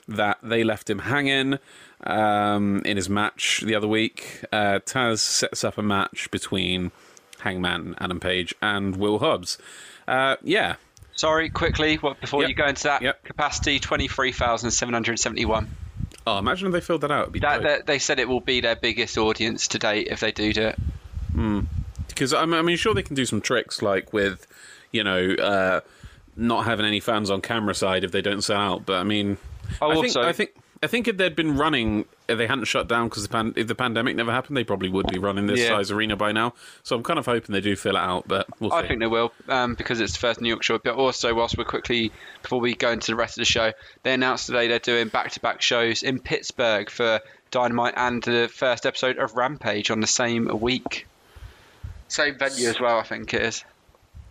that 0.07 0.38
they 0.41 0.63
left 0.63 0.89
him 0.89 0.99
hanging 0.99 1.59
um, 2.05 2.81
in 2.85 2.97
his 2.97 3.09
match 3.09 3.61
the 3.65 3.75
other 3.75 3.88
week. 3.88 4.43
Uh, 4.51 4.79
Taz 4.85 5.19
sets 5.19 5.63
up 5.63 5.77
a 5.77 5.83
match 5.83 6.29
between 6.31 6.91
Hangman, 7.39 7.95
Adam 7.99 8.19
Page, 8.19 8.53
and 8.61 8.95
Will 8.97 9.19
Hobbs. 9.19 9.57
Uh, 10.07 10.35
yeah, 10.43 10.75
Sorry, 11.13 11.49
quickly, 11.49 11.97
what, 11.97 12.21
before 12.21 12.43
Yep. 12.43 12.49
you 12.49 12.55
go 12.55 12.65
into 12.67 12.83
that, 12.83 13.01
Yep. 13.01 13.25
capacity 13.25 13.77
23,771. 13.79 15.69
Oh, 16.25 16.38
imagine 16.38 16.67
if 16.67 16.73
they 16.73 16.79
filled 16.79 17.01
that 17.01 17.11
out. 17.11 17.33
That, 17.41 17.63
that 17.63 17.85
They 17.88 17.99
said 17.99 18.19
it 18.19 18.29
will 18.29 18.39
be 18.39 18.61
their 18.61 18.77
biggest 18.77 19.17
audience 19.17 19.67
to 19.69 19.79
date 19.79 20.07
if 20.09 20.21
they 20.21 20.31
do 20.31 20.53
do 20.53 20.67
it. 20.67 20.79
Because 22.19 22.33
I 22.33 22.45
mean, 22.45 22.55
I 22.59 22.61
mean, 22.61 22.75
sure 22.75 22.93
they 22.93 23.01
can 23.01 23.15
do 23.15 23.25
some 23.25 23.39
tricks 23.39 23.81
like 23.81 24.11
with, 24.11 24.45
you 24.91 25.05
know, 25.05 25.31
uh, 25.35 25.79
not 26.35 26.65
having 26.65 26.85
any 26.85 26.99
fans 26.99 27.29
on 27.29 27.39
camera 27.39 27.73
side 27.73 28.03
if 28.03 28.11
they 28.11 28.21
don't 28.21 28.41
sell 28.41 28.59
out. 28.59 28.85
But 28.85 28.99
I 28.99 29.03
mean, 29.03 29.38
Oh, 29.81 29.89
I 29.91 29.93
think 29.93 30.05
also- 30.07 30.21
I 30.23 30.33
think 30.33 30.51
I 30.83 30.88
think 30.88 31.07
if 31.09 31.17
they'd 31.17 31.35
been 31.35 31.57
running, 31.57 32.05
if 32.29 32.38
they 32.38 32.47
hadn't 32.47 32.63
shut 32.65 32.88
down 32.88 33.07
because 33.09 33.23
the 33.23 33.29
pan- 33.29 33.53
if 33.57 33.67
the 33.67 33.75
pandemic 33.75 34.15
never 34.15 34.31
happened, 34.31 34.55
they 34.57 34.63
probably 34.63 34.88
would 34.89 35.07
be 35.07 35.19
running 35.19 35.45
this 35.47 35.59
Yeah. 35.59 35.69
size 35.69 35.91
arena 35.91 36.15
by 36.15 36.31
now. 36.31 36.53
So 36.83 36.95
I'm 36.95 37.03
kind 37.03 37.19
of 37.19 37.25
hoping 37.25 37.51
they 37.53 37.59
do 37.61 37.75
fill 37.75 37.95
it 37.97 37.99
out, 37.99 38.27
but 38.27 38.47
we'll 38.59 38.71
see. 38.71 38.77
I 38.77 38.88
think 38.88 38.99
they 39.01 39.07
will 39.07 39.31
um, 39.49 39.75
because 39.75 39.99
it's 40.01 40.13
the 40.13 40.19
first 40.19 40.39
New 40.41 40.47
York 40.49 40.63
show. 40.63 40.77
But 40.77 40.95
also, 40.95 41.33
whilst 41.33 41.57
we're 41.57 41.65
quickly 41.65 42.11
before 42.43 42.59
we 42.61 42.75
go 42.75 42.91
into 42.91 43.07
the 43.11 43.15
rest 43.15 43.38
of 43.38 43.41
the 43.41 43.45
show, 43.45 43.71
they 44.03 44.13
announced 44.13 44.45
today 44.47 44.67
they're 44.67 44.79
doing 44.79 45.07
back-to-back 45.09 45.61
shows 45.61 46.01
in 46.03 46.19
Pittsburgh 46.19 46.89
for 46.89 47.19
Dynamite 47.51 47.93
and 47.97 48.23
the 48.23 48.49
first 48.53 48.85
episode 48.85 49.17
of 49.17 49.35
Rampage 49.35 49.89
on 49.91 49.99
the 50.01 50.07
same 50.07 50.47
week. 50.59 51.07
Same 52.09 52.37
venue 52.37 52.67
as 52.69 52.79
well, 52.79 52.99
I 52.99 53.03
think 53.03 53.33
it 53.33 53.41
is. 53.41 53.63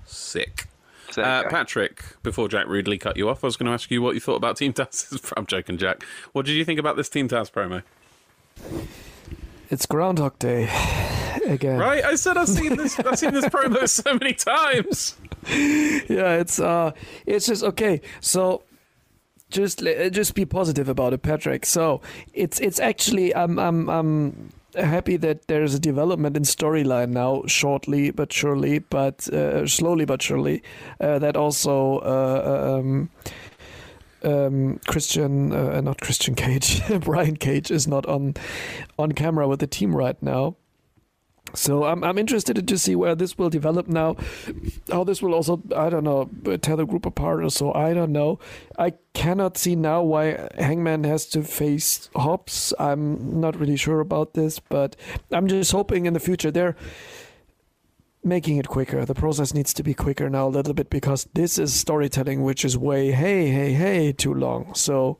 Sick. 0.04 0.66
So 1.10 1.22
Uh, 1.22 1.44
go. 1.44 1.48
Patrick, 1.48 2.02
before 2.22 2.48
Jack 2.48 2.66
rudely 2.66 2.98
cut 2.98 3.16
you 3.16 3.28
off, 3.30 3.42
I 3.42 3.46
was 3.46 3.56
going 3.56 3.66
to 3.66 3.72
ask 3.72 3.90
you 3.90 4.02
what 4.02 4.14
you 4.14 4.20
thought 4.20 4.36
about 4.36 4.56
Team 4.58 4.72
Taz. 4.74 5.32
I'm 5.36 5.46
joking, 5.46 5.78
Jack. 5.78 6.02
What 6.32 6.44
did 6.44 6.52
you 6.52 6.64
think 6.64 6.78
about 6.78 6.96
this 6.96 7.08
Team 7.08 7.28
Taz 7.28 7.50
promo? 7.50 7.82
It's 9.70 9.86
Groundhog 9.86 10.38
Day 10.38 10.68
again. 11.46 11.78
Right, 11.78 12.04
I 12.04 12.14
said 12.16 12.36
I've 12.36 12.48
seen 12.48 12.76
this. 12.76 12.98
I've 13.00 13.18
seen 13.18 13.32
this 13.32 13.44
promo 13.54 13.88
so 13.88 14.14
many 14.14 14.32
times. 14.34 15.16
yeah, 15.46 16.34
it's 16.36 16.58
uh, 16.58 16.92
it's 17.26 17.46
just 17.46 17.62
okay. 17.62 18.00
So 18.20 18.62
just 19.50 19.80
just 20.10 20.34
be 20.34 20.44
positive 20.46 20.88
about 20.88 21.12
it, 21.12 21.22
Patrick. 21.22 21.66
So 21.66 22.00
it's 22.32 22.58
it's 22.60 22.80
actually 22.80 23.34
I'm 23.34 23.58
I'm 23.58 23.88
I'm 23.90 24.52
happy 24.78 25.16
that 25.16 25.48
there's 25.48 25.74
a 25.74 25.78
development 25.78 26.36
in 26.36 26.42
storyline 26.44 27.10
now, 27.10 27.42
shortly 27.46 28.10
but 28.10 28.32
surely, 28.32 28.78
but 28.78 29.28
uh, 29.28 29.66
slowly 29.66 30.04
but 30.04 30.22
surely. 30.22 30.62
Uh, 31.00 31.18
that 31.18 31.36
also. 31.36 31.98
Uh, 31.98 32.78
um, 32.78 33.10
um, 34.24 34.80
Christian, 34.88 35.52
uh, 35.52 35.80
not 35.80 36.00
Christian 36.00 36.34
Cage, 36.34 36.82
Brian 37.00 37.36
Cage 37.36 37.70
is 37.70 37.86
not 37.86 38.04
on 38.06 38.34
on 38.98 39.12
camera 39.12 39.46
with 39.46 39.60
the 39.60 39.68
team 39.68 39.94
right 39.94 40.20
now. 40.20 40.56
So 41.54 41.84
I'm 41.84 42.04
I'm 42.04 42.18
interested 42.18 42.66
to 42.66 42.78
see 42.78 42.94
where 42.94 43.14
this 43.14 43.38
will 43.38 43.50
develop 43.50 43.88
now. 43.88 44.16
How 44.90 45.04
this 45.04 45.22
will 45.22 45.34
also 45.34 45.62
I 45.74 45.88
don't 45.88 46.04
know 46.04 46.30
tear 46.58 46.76
the 46.76 46.84
group 46.84 47.06
apart 47.06 47.42
or 47.42 47.50
so. 47.50 47.72
I 47.72 47.94
don't 47.94 48.12
know. 48.12 48.38
I 48.78 48.94
cannot 49.14 49.56
see 49.56 49.74
now 49.74 50.02
why 50.02 50.48
Hangman 50.58 51.04
has 51.04 51.26
to 51.26 51.42
face 51.42 52.10
Hobbs. 52.14 52.74
I'm 52.78 53.40
not 53.40 53.58
really 53.58 53.76
sure 53.76 54.00
about 54.00 54.34
this, 54.34 54.58
but 54.58 54.96
I'm 55.30 55.48
just 55.48 55.72
hoping 55.72 56.06
in 56.06 56.12
the 56.12 56.20
future 56.20 56.50
they're 56.50 56.76
making 58.24 58.58
it 58.58 58.68
quicker. 58.68 59.04
The 59.04 59.14
process 59.14 59.54
needs 59.54 59.72
to 59.74 59.82
be 59.82 59.94
quicker 59.94 60.28
now 60.28 60.46
a 60.46 60.50
little 60.50 60.74
bit 60.74 60.90
because 60.90 61.28
this 61.34 61.58
is 61.58 61.72
storytelling 61.72 62.42
which 62.42 62.64
is 62.64 62.76
way 62.76 63.12
hey 63.12 63.48
hey 63.48 63.72
hey 63.72 64.12
too 64.12 64.34
long. 64.34 64.74
So 64.74 65.18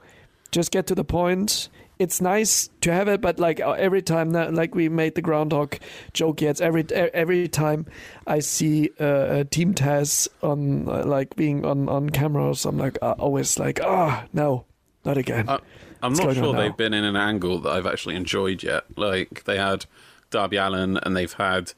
just 0.50 0.70
get 0.70 0.86
to 0.88 0.94
the 0.94 1.04
point. 1.04 1.68
It's 1.98 2.20
nice 2.20 2.70
to 2.82 2.92
have 2.92 3.08
it, 3.08 3.20
but 3.20 3.38
like 3.40 3.60
uh, 3.60 3.72
every 3.72 4.02
time 4.02 4.30
that, 4.30 4.54
like 4.54 4.74
we 4.74 4.88
made 4.88 5.14
the 5.16 5.22
groundhog 5.22 5.76
joke 6.12 6.40
yet, 6.40 6.60
every 6.60 6.84
every 6.92 7.48
time 7.48 7.86
I 8.26 8.38
see 8.38 8.90
uh, 9.00 9.40
a 9.40 9.44
Team 9.44 9.74
Taz 9.74 10.28
on 10.42 10.88
uh, 10.88 11.04
like 11.04 11.34
being 11.34 11.64
on 11.64 11.88
on 11.88 12.10
camera, 12.10 12.54
so 12.54 12.68
I'm 12.68 12.78
like 12.78 12.98
uh, 13.02 13.14
always 13.18 13.58
like 13.58 13.80
ah 13.82 14.26
no, 14.32 14.64
not 15.04 15.18
again. 15.18 15.48
Uh, 15.48 15.58
I'm 16.02 16.12
What's 16.12 16.24
not 16.24 16.34
sure 16.36 16.54
they've 16.54 16.76
been 16.76 16.94
in 16.94 17.04
an 17.04 17.16
angle 17.16 17.58
that 17.60 17.70
I've 17.70 17.86
actually 17.86 18.14
enjoyed 18.14 18.62
yet. 18.62 18.84
Like 18.96 19.44
they 19.44 19.58
had 19.58 19.86
Darby 20.30 20.56
Allin 20.56 20.98
and 20.98 21.16
they've 21.16 21.32
had 21.32 21.72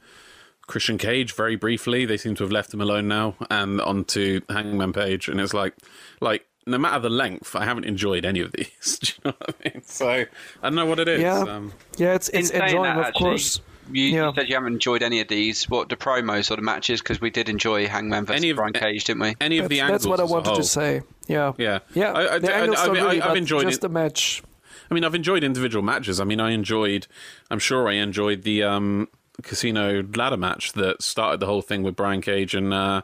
Christian 0.67 0.97
Cage 0.97 1.33
very 1.33 1.55
briefly. 1.55 2.05
They 2.05 2.17
seem 2.17 2.35
to 2.35 2.43
have 2.43 2.51
left 2.51 2.73
him 2.73 2.81
alone 2.81 3.07
now 3.07 3.35
and 3.49 3.81
onto 3.81 4.41
Hangman 4.49 4.93
Page, 4.93 5.27
and 5.27 5.39
it's 5.41 5.53
like, 5.53 5.75
like 6.19 6.45
no 6.65 6.77
matter 6.77 6.99
the 6.99 7.09
length, 7.09 7.55
I 7.55 7.65
haven't 7.65 7.85
enjoyed 7.85 8.25
any 8.25 8.39
of 8.39 8.51
these. 8.51 8.99
Do 9.01 9.11
you 9.13 9.21
know 9.31 9.35
what 9.37 9.55
I 9.65 9.69
mean? 9.69 9.83
So 9.83 10.07
I 10.09 10.25
don't 10.63 10.75
know 10.75 10.85
what 10.85 10.99
it 10.99 11.07
is. 11.07 11.21
Yeah. 11.21 11.39
Um, 11.39 11.73
yeah, 11.97 12.13
it's 12.15 12.29
In 12.29 12.41
it's 12.41 12.51
enjoying, 12.51 12.83
that, 12.83 12.97
of 12.97 13.05
actually, 13.05 13.19
course. 13.29 13.61
You, 13.91 14.03
Yeah. 14.05 14.27
you 14.29 14.33
said 14.35 14.47
you 14.49 14.55
haven't 14.55 14.73
enjoyed 14.73 15.03
any 15.03 15.19
of 15.21 15.27
these. 15.27 15.67
What 15.69 15.89
the 15.89 15.95
promos 15.97 16.49
or 16.51 16.55
the 16.55 16.61
matches? 16.61 17.01
Because 17.01 17.19
we 17.19 17.29
did 17.29 17.49
enjoy 17.49 17.87
Hangman 17.87 18.25
versus 18.25 18.41
Any 18.41 18.51
of- 18.51 18.57
Brian 18.57 18.73
Cage, 18.73 19.03
didn't 19.03 19.21
we? 19.21 19.35
any 19.41 19.57
of 19.57 19.69
the 19.69 19.77
That's, 19.79 19.81
angles. 19.81 20.01
that's 20.03 20.07
what 20.07 20.19
I 20.19 20.23
wanted 20.23 20.55
to 20.55 20.63
say. 20.63 21.01
Yeah, 21.27 21.53
Yeah, 21.57 21.79
yeah. 21.93 22.11
I, 22.13 22.35
I, 22.35 22.39
the 22.39 22.53
I, 22.53 22.59
angles 22.61 22.79
I, 22.79 22.85
not 22.85 22.93
mean, 22.93 23.03
really, 23.03 23.21
I, 23.21 23.29
I've 23.31 23.37
enjoyed 23.37 23.63
just 23.63 23.79
it. 23.79 23.81
the 23.81 23.89
match. 23.89 24.43
I 24.89 24.93
mean, 24.93 25.03
I've 25.03 25.15
enjoyed 25.15 25.43
individual 25.43 25.81
matches. 25.83 26.19
I 26.19 26.25
mean, 26.25 26.39
I 26.39 26.51
enjoyed. 26.51 27.07
I'm 27.49 27.59
sure 27.59 27.87
I 27.89 27.93
enjoyed 27.93 28.43
the 28.43 28.63
um, 28.63 29.07
casino 29.41 30.03
ladder 30.15 30.37
match 30.37 30.73
that 30.73 31.01
started 31.01 31.39
the 31.39 31.45
whole 31.47 31.61
thing 31.61 31.81
with 31.83 31.95
Brian 31.95 32.21
Cage 32.21 32.53
and 32.53 32.73
uh, 32.73 33.01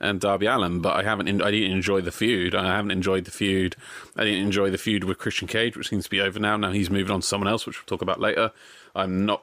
and 0.00 0.20
Darby 0.20 0.46
Allin. 0.46 0.80
But 0.80 0.96
I 0.96 1.02
haven't. 1.02 1.28
En- 1.28 1.42
I 1.42 1.50
didn't 1.50 1.72
enjoy 1.72 2.00
the 2.00 2.12
feud. 2.12 2.54
I 2.54 2.74
haven't 2.74 2.90
enjoyed 2.90 3.24
the 3.24 3.30
feud. 3.30 3.76
I 4.16 4.24
didn't 4.24 4.42
enjoy 4.42 4.70
the 4.70 4.78
feud 4.78 5.04
with 5.04 5.18
Christian 5.18 5.48
Cage, 5.48 5.76
which 5.76 5.88
seems 5.88 6.04
to 6.04 6.10
be 6.10 6.20
over 6.20 6.38
now. 6.38 6.56
Now 6.56 6.72
he's 6.72 6.90
moving 6.90 7.12
on 7.12 7.20
to 7.20 7.26
someone 7.26 7.48
else, 7.48 7.66
which 7.66 7.78
we'll 7.78 7.86
talk 7.86 8.02
about 8.02 8.20
later. 8.20 8.52
I'm 8.94 9.24
not. 9.26 9.42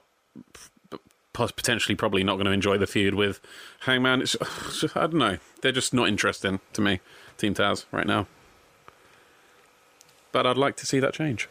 Potentially, 1.33 1.95
probably 1.95 2.23
not 2.23 2.35
going 2.35 2.45
to 2.45 2.51
enjoy 2.51 2.77
the 2.77 2.85
feud 2.85 3.15
with 3.15 3.41
Hangman. 3.81 4.21
It's, 4.21 4.35
I 4.95 5.01
don't 5.01 5.15
know. 5.15 5.39
They're 5.61 5.71
just 5.71 5.91
not 5.91 6.07
interesting 6.07 6.59
to 6.73 6.81
me, 6.81 6.99
Team 7.39 7.55
Taz, 7.55 7.85
right 7.91 8.05
now. 8.05 8.27
But 10.31 10.45
I'd 10.45 10.57
like 10.57 10.75
to 10.77 10.85
see 10.85 10.99
that 10.99 11.13
change. 11.13 11.49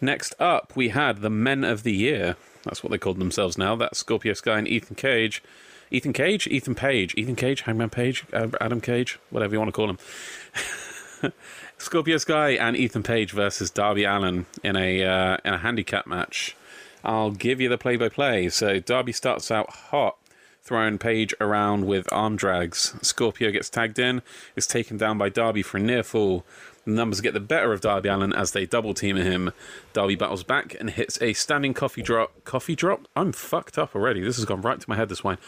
Next 0.00 0.34
up, 0.38 0.72
we 0.74 0.90
had 0.90 1.22
the 1.22 1.30
Men 1.30 1.64
of 1.64 1.82
the 1.82 1.92
Year. 1.92 2.36
That's 2.64 2.82
what 2.82 2.90
they 2.90 2.98
called 2.98 3.18
themselves 3.18 3.56
now. 3.56 3.76
That's 3.76 3.98
Scorpio 3.98 4.32
Sky 4.32 4.58
and 4.58 4.68
Ethan 4.68 4.96
Cage. 4.96 5.42
Ethan 5.90 6.12
Cage? 6.12 6.46
Ethan 6.46 6.74
Page. 6.74 7.14
Ethan 7.16 7.36
Cage? 7.36 7.62
Hangman 7.62 7.90
Page? 7.90 8.24
Uh, 8.32 8.48
Adam 8.60 8.80
Cage? 8.80 9.18
Whatever 9.30 9.54
you 9.54 9.58
want 9.58 9.68
to 9.68 9.72
call 9.72 9.90
him. 9.90 11.32
Scorpio 11.78 12.16
Sky 12.18 12.50
and 12.50 12.76
Ethan 12.76 13.02
Page 13.02 13.32
versus 13.32 13.70
Darby 13.70 14.04
Allin 14.04 14.46
in 14.62 14.76
a 14.76 15.04
uh, 15.04 15.36
in 15.44 15.54
a 15.54 15.58
handicap 15.58 16.06
match. 16.06 16.56
I'll 17.04 17.30
give 17.30 17.60
you 17.60 17.68
the 17.68 17.78
play 17.78 17.96
by 17.96 18.08
play. 18.08 18.48
So 18.48 18.80
Darby 18.80 19.12
starts 19.12 19.50
out 19.50 19.70
hot, 19.70 20.16
throwing 20.62 20.98
Page 20.98 21.34
around 21.40 21.86
with 21.86 22.10
arm 22.12 22.36
drags. 22.36 22.94
Scorpio 23.02 23.50
gets 23.50 23.68
tagged 23.68 23.98
in, 23.98 24.22
is 24.56 24.66
taken 24.66 24.96
down 24.96 25.18
by 25.18 25.28
Darby 25.28 25.62
for 25.62 25.76
a 25.76 25.80
near 25.80 26.02
fall. 26.02 26.44
The 26.84 26.90
numbers 26.90 27.20
get 27.20 27.32
the 27.32 27.40
better 27.40 27.72
of 27.72 27.80
Darby 27.80 28.08
Allin 28.08 28.32
as 28.32 28.52
they 28.52 28.66
double 28.66 28.92
team 28.92 29.16
him. 29.16 29.52
Darby 29.92 30.16
battles 30.16 30.42
back 30.42 30.76
and 30.78 30.90
hits 30.90 31.20
a 31.22 31.32
standing 31.32 31.72
coffee 31.72 32.02
drop. 32.02 32.44
Coffee 32.44 32.76
drop? 32.76 33.08
I'm 33.16 33.32
fucked 33.32 33.78
up 33.78 33.94
already. 33.94 34.20
This 34.20 34.36
has 34.36 34.44
gone 34.44 34.60
right 34.60 34.78
to 34.78 34.90
my 34.90 34.96
head, 34.96 35.08
this 35.08 35.24
wine. 35.24 35.38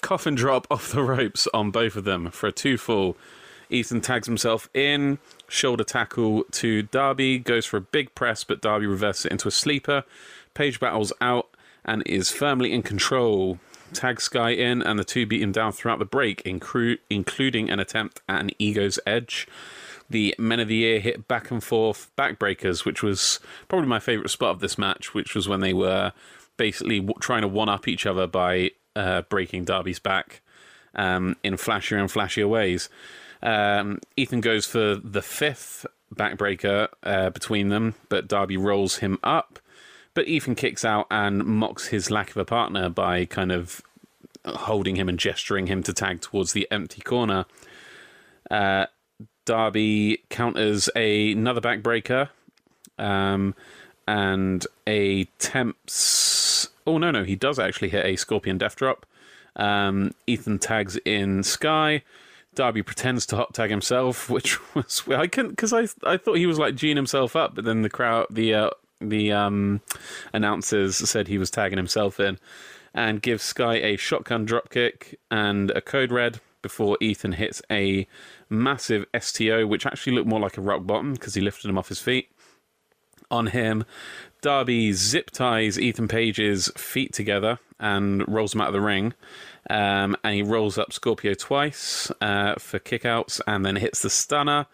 Coffin 0.00 0.34
drop 0.34 0.66
off 0.70 0.90
the 0.90 1.02
ropes 1.02 1.46
on 1.52 1.70
both 1.70 1.96
of 1.96 2.04
them 2.04 2.30
for 2.30 2.46
a 2.46 2.52
two 2.52 2.78
fall. 2.78 3.16
Ethan 3.68 4.00
tags 4.00 4.26
himself 4.26 4.68
in, 4.74 5.18
shoulder 5.48 5.82
tackle 5.84 6.44
to 6.52 6.82
Darby, 6.82 7.38
goes 7.38 7.66
for 7.66 7.76
a 7.78 7.80
big 7.80 8.14
press, 8.14 8.44
but 8.44 8.60
Darby 8.60 8.86
reverses 8.86 9.26
it 9.26 9.32
into 9.32 9.48
a 9.48 9.50
sleeper. 9.50 10.04
Page 10.54 10.78
battles 10.78 11.12
out 11.20 11.48
and 11.84 12.02
is 12.06 12.30
firmly 12.30 12.72
in 12.72 12.82
control. 12.82 13.58
tags 13.92 14.24
Sky 14.24 14.50
in, 14.50 14.82
and 14.82 14.98
the 14.98 15.04
two 15.04 15.26
beat 15.26 15.42
him 15.42 15.52
down 15.52 15.72
throughout 15.72 15.98
the 15.98 16.04
break, 16.04 16.42
incru- 16.44 16.98
including 17.10 17.68
an 17.68 17.80
attempt 17.80 18.20
at 18.28 18.40
an 18.40 18.50
Ego's 18.58 18.98
Edge. 19.06 19.46
The 20.08 20.34
Men 20.38 20.60
of 20.60 20.68
the 20.68 20.76
Year 20.76 21.00
hit 21.00 21.26
back 21.28 21.50
and 21.50 21.62
forth 21.62 22.10
backbreakers, 22.16 22.84
which 22.84 23.02
was 23.02 23.40
probably 23.68 23.88
my 23.88 23.98
favourite 23.98 24.30
spot 24.30 24.50
of 24.50 24.60
this 24.60 24.78
match, 24.78 25.14
which 25.14 25.34
was 25.34 25.48
when 25.48 25.60
they 25.60 25.72
were 25.72 26.12
basically 26.56 27.06
trying 27.20 27.42
to 27.42 27.48
one 27.48 27.68
up 27.68 27.88
each 27.88 28.06
other 28.06 28.26
by 28.26 28.70
uh, 28.94 29.22
breaking 29.22 29.64
Darby's 29.64 29.98
back 29.98 30.40
um, 30.94 31.36
in 31.42 31.54
flashier 31.54 31.98
and 32.00 32.10
flashier 32.10 32.48
ways. 32.48 32.88
Um, 33.42 34.00
Ethan 34.16 34.40
goes 34.40 34.66
for 34.66 34.96
the 34.96 35.22
fifth 35.22 35.86
backbreaker 36.14 36.88
uh, 37.02 37.30
between 37.30 37.68
them, 37.68 37.94
but 38.08 38.28
Darby 38.28 38.56
rolls 38.56 38.96
him 38.98 39.18
up. 39.22 39.58
But 40.14 40.28
Ethan 40.28 40.54
kicks 40.54 40.84
out 40.84 41.06
and 41.10 41.44
mocks 41.44 41.88
his 41.88 42.10
lack 42.10 42.30
of 42.30 42.38
a 42.38 42.44
partner 42.44 42.88
by 42.88 43.26
kind 43.26 43.52
of 43.52 43.82
holding 44.46 44.96
him 44.96 45.08
and 45.08 45.18
gesturing 45.18 45.66
him 45.66 45.82
to 45.82 45.92
tag 45.92 46.22
towards 46.22 46.52
the 46.52 46.66
empty 46.70 47.02
corner. 47.02 47.44
Uh, 48.50 48.86
Darby 49.46 50.22
counters 50.28 50.90
a, 50.94 51.32
another 51.32 51.62
backbreaker 51.62 52.28
um, 52.98 53.54
and 54.06 54.66
a 54.86 55.24
temps. 55.38 56.68
Oh, 56.86 56.98
no, 56.98 57.10
no, 57.10 57.24
he 57.24 57.34
does 57.34 57.58
actually 57.58 57.88
hit 57.88 58.04
a 58.04 58.16
Scorpion 58.16 58.58
Death 58.58 58.76
Drop. 58.76 59.06
Um, 59.56 60.12
Ethan 60.26 60.58
tags 60.58 60.96
in 61.06 61.42
Sky. 61.42 62.02
Darby 62.54 62.82
pretends 62.82 63.24
to 63.26 63.36
hot 63.36 63.54
tag 63.54 63.70
himself, 63.70 64.28
which 64.30 64.58
was 64.74 65.02
I 65.08 65.26
couldn't 65.26 65.52
because 65.52 65.72
I 65.72 65.88
I 66.04 66.16
thought 66.16 66.38
he 66.38 66.46
was 66.46 66.58
like 66.58 66.74
geeing 66.74 66.96
himself 66.96 67.36
up, 67.36 67.54
but 67.54 67.64
then 67.64 67.82
the 67.82 67.90
crowd 67.90 68.26
the 68.30 68.54
uh, 68.54 68.70
the 69.00 69.32
um, 69.32 69.80
announcers 70.32 70.96
said 70.96 71.28
he 71.28 71.38
was 71.38 71.50
tagging 71.50 71.78
himself 71.78 72.18
in, 72.18 72.38
and 72.94 73.22
gives 73.22 73.42
Sky 73.42 73.74
a 73.76 73.96
shotgun 73.96 74.46
dropkick 74.46 75.14
and 75.30 75.70
a 75.70 75.80
code 75.80 76.10
red 76.10 76.40
before 76.66 76.98
Ethan 77.00 77.32
hits 77.32 77.62
a 77.70 78.08
massive 78.50 79.06
STO, 79.16 79.68
which 79.68 79.86
actually 79.86 80.14
looked 80.14 80.26
more 80.26 80.40
like 80.40 80.58
a 80.58 80.60
rock 80.60 80.84
bottom 80.84 81.12
because 81.12 81.34
he 81.34 81.40
lifted 81.40 81.68
him 81.68 81.78
off 81.78 81.88
his 81.88 82.00
feet. 82.00 82.28
On 83.30 83.46
him, 83.46 83.84
Darby 84.40 84.92
zip 84.92 85.30
ties 85.30 85.78
Ethan 85.78 86.08
Page's 86.08 86.72
feet 86.76 87.12
together 87.12 87.60
and 87.78 88.26
rolls 88.26 88.52
him 88.52 88.60
out 88.60 88.68
of 88.68 88.72
the 88.72 88.80
ring. 88.80 89.14
Um, 89.70 90.16
and 90.24 90.34
he 90.34 90.42
rolls 90.42 90.76
up 90.76 90.92
Scorpio 90.92 91.34
twice 91.34 92.10
uh, 92.20 92.56
for 92.58 92.80
kickouts 92.80 93.40
and 93.46 93.64
then 93.64 93.76
hits 93.76 94.02
the 94.02 94.10
stunner 94.10 94.66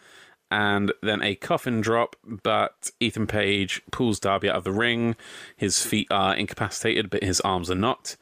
and 0.50 0.92
then 1.02 1.22
a 1.22 1.34
coffin 1.34 1.82
drop. 1.82 2.16
But 2.24 2.90
Ethan 3.00 3.26
Page 3.26 3.82
pulls 3.90 4.18
Darby 4.18 4.48
out 4.48 4.56
of 4.56 4.64
the 4.64 4.72
ring. 4.72 5.14
His 5.56 5.84
feet 5.84 6.08
are 6.10 6.34
incapacitated, 6.34 7.10
but 7.10 7.22
his 7.22 7.40
arms 7.42 7.70
are 7.70 7.74
not. 7.74 8.16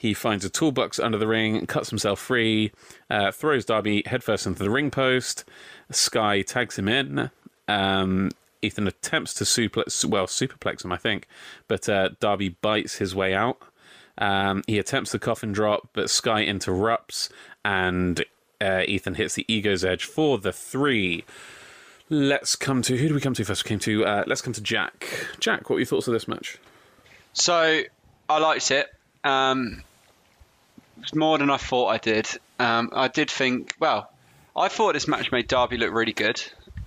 He 0.00 0.14
finds 0.14 0.46
a 0.46 0.48
toolbox 0.48 0.98
under 0.98 1.18
the 1.18 1.26
ring, 1.26 1.66
cuts 1.66 1.90
himself 1.90 2.18
free, 2.18 2.72
uh, 3.10 3.32
throws 3.32 3.66
Darby 3.66 4.02
headfirst 4.06 4.46
into 4.46 4.62
the 4.62 4.70
ring 4.70 4.90
post. 4.90 5.44
Sky 5.90 6.40
tags 6.40 6.78
him 6.78 6.88
in. 6.88 7.30
Um, 7.68 8.30
Ethan 8.62 8.86
attempts 8.86 9.34
to 9.34 9.44
suplex, 9.44 10.02
well, 10.06 10.26
superplex 10.26 10.86
him, 10.86 10.92
I 10.92 10.96
think, 10.96 11.26
but 11.68 11.86
uh, 11.86 12.08
Darby 12.18 12.48
bites 12.48 12.94
his 12.94 13.14
way 13.14 13.34
out. 13.34 13.58
Um, 14.16 14.62
he 14.66 14.78
attempts 14.78 15.12
the 15.12 15.18
coffin 15.18 15.52
drop, 15.52 15.90
but 15.92 16.08
Sky 16.08 16.44
interrupts, 16.44 17.28
and 17.62 18.24
uh, 18.58 18.84
Ethan 18.86 19.16
hits 19.16 19.34
the 19.34 19.44
ego's 19.52 19.84
edge 19.84 20.06
for 20.06 20.38
the 20.38 20.50
three. 20.50 21.24
Let's 22.08 22.56
come 22.56 22.80
to 22.80 22.96
who 22.96 23.08
do 23.08 23.14
we 23.14 23.20
come 23.20 23.34
to 23.34 23.44
first? 23.44 23.64
We 23.64 23.68
came 23.68 23.80
to 23.80 24.06
uh, 24.06 24.24
let's 24.26 24.40
come 24.40 24.54
to 24.54 24.62
Jack. 24.62 25.06
Jack, 25.40 25.68
what 25.68 25.74
were 25.74 25.80
your 25.80 25.86
thoughts 25.86 26.08
of 26.08 26.14
this 26.14 26.26
match? 26.26 26.56
So 27.34 27.82
I 28.30 28.38
liked 28.38 28.70
it. 28.70 28.86
Um, 29.24 29.84
it 31.00 31.04
was 31.04 31.14
more 31.14 31.38
than 31.38 31.50
I 31.50 31.56
thought 31.56 31.88
I 31.88 31.96
did. 31.96 32.28
Um, 32.58 32.90
I 32.92 33.08
did 33.08 33.30
think, 33.30 33.74
well, 33.80 34.10
I 34.54 34.68
thought 34.68 34.92
this 34.92 35.08
match 35.08 35.32
made 35.32 35.48
Darby 35.48 35.78
look 35.78 35.92
really 35.92 36.12
good, 36.12 36.42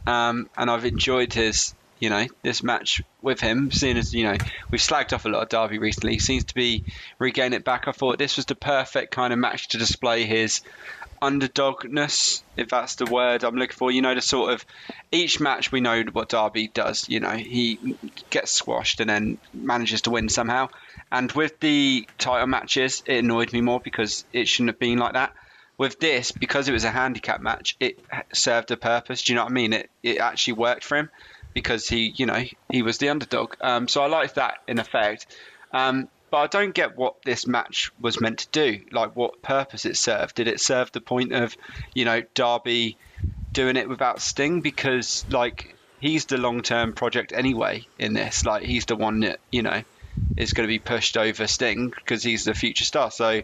um, 0.05 0.49
and 0.55 0.69
I've 0.69 0.85
enjoyed 0.85 1.33
his, 1.33 1.73
you 1.99 2.11
know, 2.11 2.27
this 2.43 2.61
match 2.61 3.01
with 3.23 3.39
him. 3.39 3.71
Seeing 3.71 3.97
as 3.97 4.13
you 4.13 4.25
know, 4.25 4.37
we've 4.69 4.81
slagged 4.81 5.13
off 5.13 5.25
a 5.25 5.29
lot 5.29 5.41
of 5.41 5.49
Darby 5.49 5.79
recently. 5.79 6.13
He 6.13 6.19
seems 6.19 6.43
to 6.45 6.53
be 6.53 6.83
regaining 7.17 7.57
it 7.57 7.65
back. 7.65 7.87
I 7.87 7.91
thought 7.91 8.19
this 8.19 8.37
was 8.37 8.45
the 8.45 8.53
perfect 8.55 9.11
kind 9.11 9.33
of 9.33 9.39
match 9.39 9.69
to 9.69 9.79
display 9.79 10.25
his 10.25 10.61
underdogness, 11.23 12.43
if 12.55 12.69
that's 12.69 12.95
the 12.95 13.05
word 13.05 13.43
I'm 13.43 13.55
looking 13.55 13.75
for. 13.75 13.89
You 13.89 14.03
know, 14.03 14.13
the 14.13 14.21
sort 14.21 14.53
of 14.53 14.63
each 15.11 15.39
match 15.39 15.71
we 15.71 15.81
know 15.81 16.03
what 16.11 16.29
Darby 16.29 16.67
does. 16.67 17.09
You 17.09 17.19
know, 17.19 17.31
he 17.31 17.97
gets 18.29 18.51
squashed 18.51 18.99
and 18.99 19.09
then 19.09 19.37
manages 19.53 20.01
to 20.01 20.11
win 20.11 20.29
somehow. 20.29 20.69
And 21.13 21.31
with 21.33 21.59
the 21.59 22.07
title 22.17 22.47
matches, 22.47 23.03
it 23.05 23.19
annoyed 23.19 23.53
me 23.53 23.61
more 23.61 23.79
because 23.79 24.25
it 24.33 24.47
shouldn't 24.47 24.69
have 24.69 24.79
been 24.79 24.97
like 24.97 25.13
that. 25.13 25.31
With 25.77 25.99
this, 25.99 26.31
because 26.31 26.67
it 26.67 26.71
was 26.71 26.85
a 26.85 26.89
handicap 26.89 27.39
match, 27.39 27.75
it 27.79 27.99
served 28.33 28.71
a 28.71 28.77
purpose. 28.77 29.21
Do 29.21 29.31
you 29.31 29.35
know 29.35 29.43
what 29.43 29.51
I 29.51 29.53
mean? 29.53 29.73
It 29.73 29.89
it 30.01 30.17
actually 30.17 30.53
worked 30.53 30.83
for 30.83 30.97
him 30.97 31.09
because 31.53 31.87
he, 31.87 32.13
you 32.15 32.25
know, 32.25 32.43
he 32.67 32.81
was 32.81 32.97
the 32.97 33.09
underdog. 33.09 33.55
Um, 33.61 33.87
so 33.87 34.01
I 34.01 34.07
liked 34.07 34.35
that 34.35 34.55
in 34.67 34.79
effect. 34.79 35.27
Um, 35.71 36.07
but 36.31 36.37
I 36.37 36.47
don't 36.47 36.73
get 36.73 36.97
what 36.97 37.21
this 37.21 37.45
match 37.45 37.91
was 38.01 38.19
meant 38.19 38.39
to 38.39 38.47
do. 38.51 38.81
Like, 38.91 39.15
what 39.15 39.43
purpose 39.43 39.85
it 39.85 39.97
served? 39.97 40.33
Did 40.33 40.47
it 40.47 40.59
serve 40.59 40.91
the 40.91 41.01
point 41.01 41.31
of, 41.31 41.55
you 41.93 42.05
know, 42.05 42.23
Darby 42.33 42.97
doing 43.51 43.77
it 43.77 43.87
without 43.87 44.19
Sting? 44.19 44.61
Because, 44.61 45.25
like, 45.29 45.75
he's 45.99 46.25
the 46.25 46.37
long 46.37 46.63
term 46.63 46.93
project 46.93 47.33
anyway 47.35 47.85
in 47.99 48.13
this. 48.13 48.45
Like, 48.45 48.63
he's 48.63 48.85
the 48.85 48.95
one 48.95 49.19
that, 49.19 49.39
you 49.51 49.61
know, 49.61 49.83
is 50.37 50.53
going 50.53 50.65
to 50.67 50.71
be 50.71 50.79
pushed 50.79 51.17
over 51.17 51.47
Sting 51.47 51.89
because 51.89 52.23
he's 52.23 52.43
the 52.45 52.53
future 52.53 52.85
star. 52.85 53.11
So, 53.11 53.41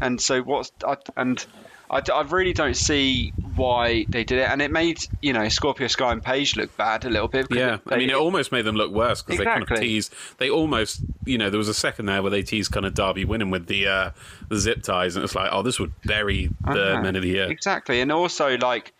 and 0.00 0.20
so 0.20 0.42
what's, 0.42 0.72
I, 0.86 0.96
and 1.16 1.44
I, 1.90 2.02
I 2.12 2.22
really 2.22 2.52
don't 2.54 2.76
see 2.76 3.30
why 3.56 4.06
they 4.08 4.24
did 4.24 4.38
it. 4.38 4.48
And 4.48 4.62
it 4.62 4.70
made, 4.70 4.98
you 5.20 5.32
know, 5.32 5.48
Scorpio 5.48 5.86
Sky 5.86 6.12
and 6.12 6.22
Page 6.22 6.56
look 6.56 6.74
bad 6.76 7.04
a 7.04 7.10
little 7.10 7.28
bit. 7.28 7.46
Yeah, 7.50 7.78
I 7.88 7.96
mean, 7.96 8.10
it 8.10 8.16
almost 8.16 8.52
made 8.52 8.64
them 8.64 8.74
look 8.74 8.90
worse 8.90 9.22
because 9.22 9.38
they 9.38 9.44
kind 9.44 9.62
of 9.62 9.68
Exactly. 9.70 9.88
teased. 9.88 10.14
They 10.38 10.48
almost, 10.50 11.00
you 11.24 11.36
know, 11.38 11.50
there 11.50 11.58
was 11.58 11.68
a 11.68 11.74
second 11.74 12.06
there 12.06 12.22
where 12.22 12.30
they 12.30 12.42
teased 12.42 12.72
kind 12.72 12.86
of 12.86 12.94
Darby 12.94 13.24
winning 13.24 13.50
with 13.50 13.66
the 13.66 13.86
uh, 13.86 14.10
the 14.48 14.56
zip 14.58 14.82
ties, 14.82 15.16
and 15.16 15.24
it's 15.24 15.34
like, 15.34 15.50
oh, 15.52 15.62
this 15.62 15.78
would 15.78 15.92
bury 16.02 16.48
the 16.64 16.92
Uh-huh. 16.94 17.02
men 17.02 17.16
of 17.16 17.22
the 17.22 17.28
year. 17.28 17.50
Exactly, 17.50 18.00
and 18.00 18.10
also 18.10 18.56
like, 18.58 18.92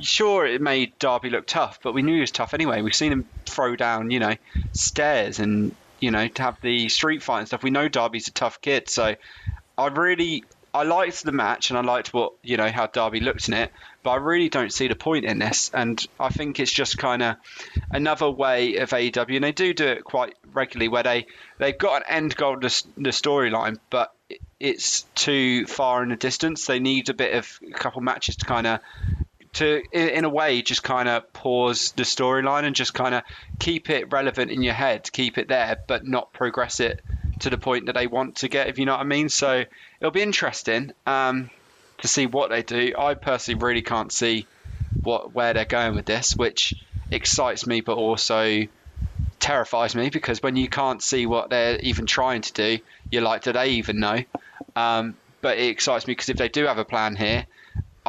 sure, 0.00 0.46
it 0.46 0.60
made 0.62 0.98
Darby 0.98 1.30
look 1.30 1.46
tough, 1.46 1.80
but 1.82 1.92
we 1.94 2.02
knew 2.02 2.14
he 2.14 2.20
was 2.20 2.30
tough 2.30 2.54
anyway. 2.54 2.80
We've 2.80 2.94
seen 2.94 3.12
him 3.12 3.26
throw 3.44 3.76
down, 3.76 4.10
you 4.10 4.20
know, 4.20 4.34
stairs 4.72 5.40
and 5.40 5.74
you 6.00 6.10
know 6.10 6.28
to 6.28 6.42
have 6.42 6.60
the 6.60 6.88
street 6.88 7.22
fight 7.22 7.40
and 7.40 7.48
stuff. 7.48 7.62
We 7.62 7.70
know 7.70 7.88
Darby's 7.88 8.28
a 8.28 8.32
tough 8.32 8.60
kid, 8.60 8.88
so 8.88 9.14
I 9.78 9.86
really. 9.88 10.44
I 10.72 10.84
liked 10.84 11.24
the 11.24 11.32
match 11.32 11.70
and 11.70 11.78
I 11.80 11.82
liked 11.82 12.14
what 12.14 12.34
you 12.44 12.56
know 12.56 12.68
how 12.68 12.86
Darby 12.86 13.18
looked 13.18 13.48
in 13.48 13.54
it, 13.54 13.72
but 14.04 14.10
I 14.10 14.16
really 14.16 14.48
don't 14.48 14.72
see 14.72 14.86
the 14.86 14.94
point 14.94 15.24
in 15.24 15.40
this. 15.40 15.68
And 15.74 16.00
I 16.20 16.28
think 16.28 16.60
it's 16.60 16.70
just 16.70 16.96
kind 16.96 17.22
of 17.24 17.36
another 17.90 18.30
way 18.30 18.76
of 18.76 18.90
AEW, 18.90 19.34
and 19.34 19.42
they 19.42 19.50
do 19.50 19.74
do 19.74 19.88
it 19.88 20.04
quite 20.04 20.36
regularly, 20.52 20.86
where 20.86 21.02
they 21.02 21.26
they've 21.58 21.76
got 21.76 22.02
an 22.02 22.02
end 22.08 22.36
goal 22.36 22.60
to 22.60 22.84
the 22.96 23.10
storyline, 23.10 23.78
but 23.90 24.14
it's 24.60 25.02
too 25.16 25.66
far 25.66 26.04
in 26.04 26.10
the 26.10 26.16
distance. 26.16 26.66
They 26.66 26.78
need 26.78 27.08
a 27.08 27.14
bit 27.14 27.34
of 27.34 27.58
a 27.66 27.72
couple 27.72 28.00
matches 28.02 28.36
to 28.36 28.44
kind 28.44 28.66
of 28.68 28.80
to 29.52 29.82
in, 29.92 30.24
a 30.24 30.28
way 30.28 30.62
just 30.62 30.82
kind 30.82 31.08
of 31.08 31.32
pause 31.32 31.92
the 31.92 32.04
storyline 32.04 32.64
and 32.64 32.74
just 32.74 32.94
kind 32.94 33.14
of 33.14 33.22
keep 33.58 33.90
it 33.90 34.12
relevant 34.12 34.50
in 34.50 34.62
your 34.62 34.74
head, 34.74 35.10
keep 35.10 35.38
it 35.38 35.48
there, 35.48 35.78
but 35.86 36.06
not 36.06 36.32
progress 36.32 36.80
it 36.80 37.00
to 37.40 37.50
the 37.50 37.58
point 37.58 37.86
that 37.86 37.94
they 37.94 38.06
want 38.06 38.36
to 38.36 38.48
get. 38.48 38.68
If 38.68 38.78
you 38.78 38.86
know 38.86 38.92
what 38.92 39.00
I 39.00 39.04
mean. 39.04 39.28
So 39.28 39.64
it'll 40.00 40.12
be 40.12 40.22
interesting 40.22 40.92
um, 41.06 41.50
to 41.98 42.08
see 42.08 42.26
what 42.26 42.50
they 42.50 42.62
do. 42.62 42.94
I 42.98 43.14
personally 43.14 43.60
really 43.60 43.82
can't 43.82 44.12
see 44.12 44.46
what 45.02 45.34
where 45.34 45.52
they're 45.54 45.64
going 45.64 45.94
with 45.94 46.06
this, 46.06 46.36
which 46.36 46.74
excites 47.10 47.66
me, 47.66 47.80
but 47.80 47.96
also 47.96 48.66
terrifies 49.40 49.94
me 49.94 50.10
because 50.10 50.42
when 50.42 50.56
you 50.56 50.68
can't 50.68 51.02
see 51.02 51.26
what 51.26 51.50
they're 51.50 51.78
even 51.80 52.06
trying 52.06 52.42
to 52.42 52.52
do, 52.52 52.78
you're 53.10 53.22
like, 53.22 53.42
do 53.42 53.52
they 53.52 53.70
even 53.70 53.98
know? 53.98 54.22
Um, 54.76 55.16
but 55.40 55.58
it 55.58 55.70
excites 55.70 56.06
me 56.06 56.12
because 56.12 56.28
if 56.28 56.36
they 56.36 56.48
do 56.48 56.66
have 56.66 56.78
a 56.78 56.84
plan 56.84 57.16
here, 57.16 57.46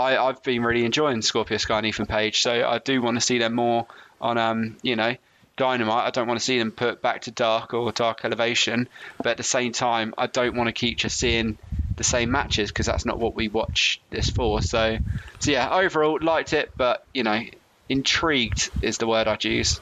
I, 0.02 0.28
I've 0.28 0.44
been 0.44 0.64
really 0.64 0.86
enjoying 0.86 1.22
Scorpio 1.22 1.58
Sky 1.58 1.78
and 1.78 1.88
Ethan 1.88 2.06
Page, 2.08 2.42
so 2.42 2.68
I 2.68 2.80
do 2.80 3.02
want 3.02 3.18
to 3.18 3.22
see 3.22 3.38
them 3.38 3.54
more 3.54 3.86
on, 4.20 4.38
um, 4.38 4.78
you 4.82 4.96
know, 4.96 5.16
Dynamite. 5.58 6.06
I 6.08 6.10
don't 6.10 6.28
want 6.28 6.40
to 6.40 6.46
see 6.46 6.58
them 6.58 6.72
put 6.72 7.02
back 7.02 7.22
to 7.22 7.32
Dark 7.32 7.74
or 7.74 7.92
Dark 7.92 8.26
Elevation, 8.26 8.88
but 9.18 9.28
at 9.28 9.38
the 9.38 9.44
same 9.44 9.72
time, 9.72 10.14
I 10.18 10.28
don't 10.28 10.56
want 10.56 10.68
to 10.68 10.74
keep 10.74 10.98
just 10.98 11.18
seeing 11.18 11.58
the 11.98 12.04
same 12.04 12.32
matches 12.32 12.72
because 12.72 12.88
that's 12.88 13.06
not 13.06 13.20
what 13.20 13.36
we 13.36 13.48
watch 13.48 14.02
this 14.10 14.30
for. 14.30 14.62
So, 14.62 14.98
so 15.40 15.52
yeah, 15.52 15.70
overall 15.72 16.18
liked 16.22 16.54
it, 16.54 16.72
but 16.76 17.06
you 17.14 17.24
know, 17.24 17.42
intrigued 17.90 18.72
is 18.82 18.98
the 18.98 19.08
word 19.08 19.28
I'd 19.28 19.44
use. 19.44 19.80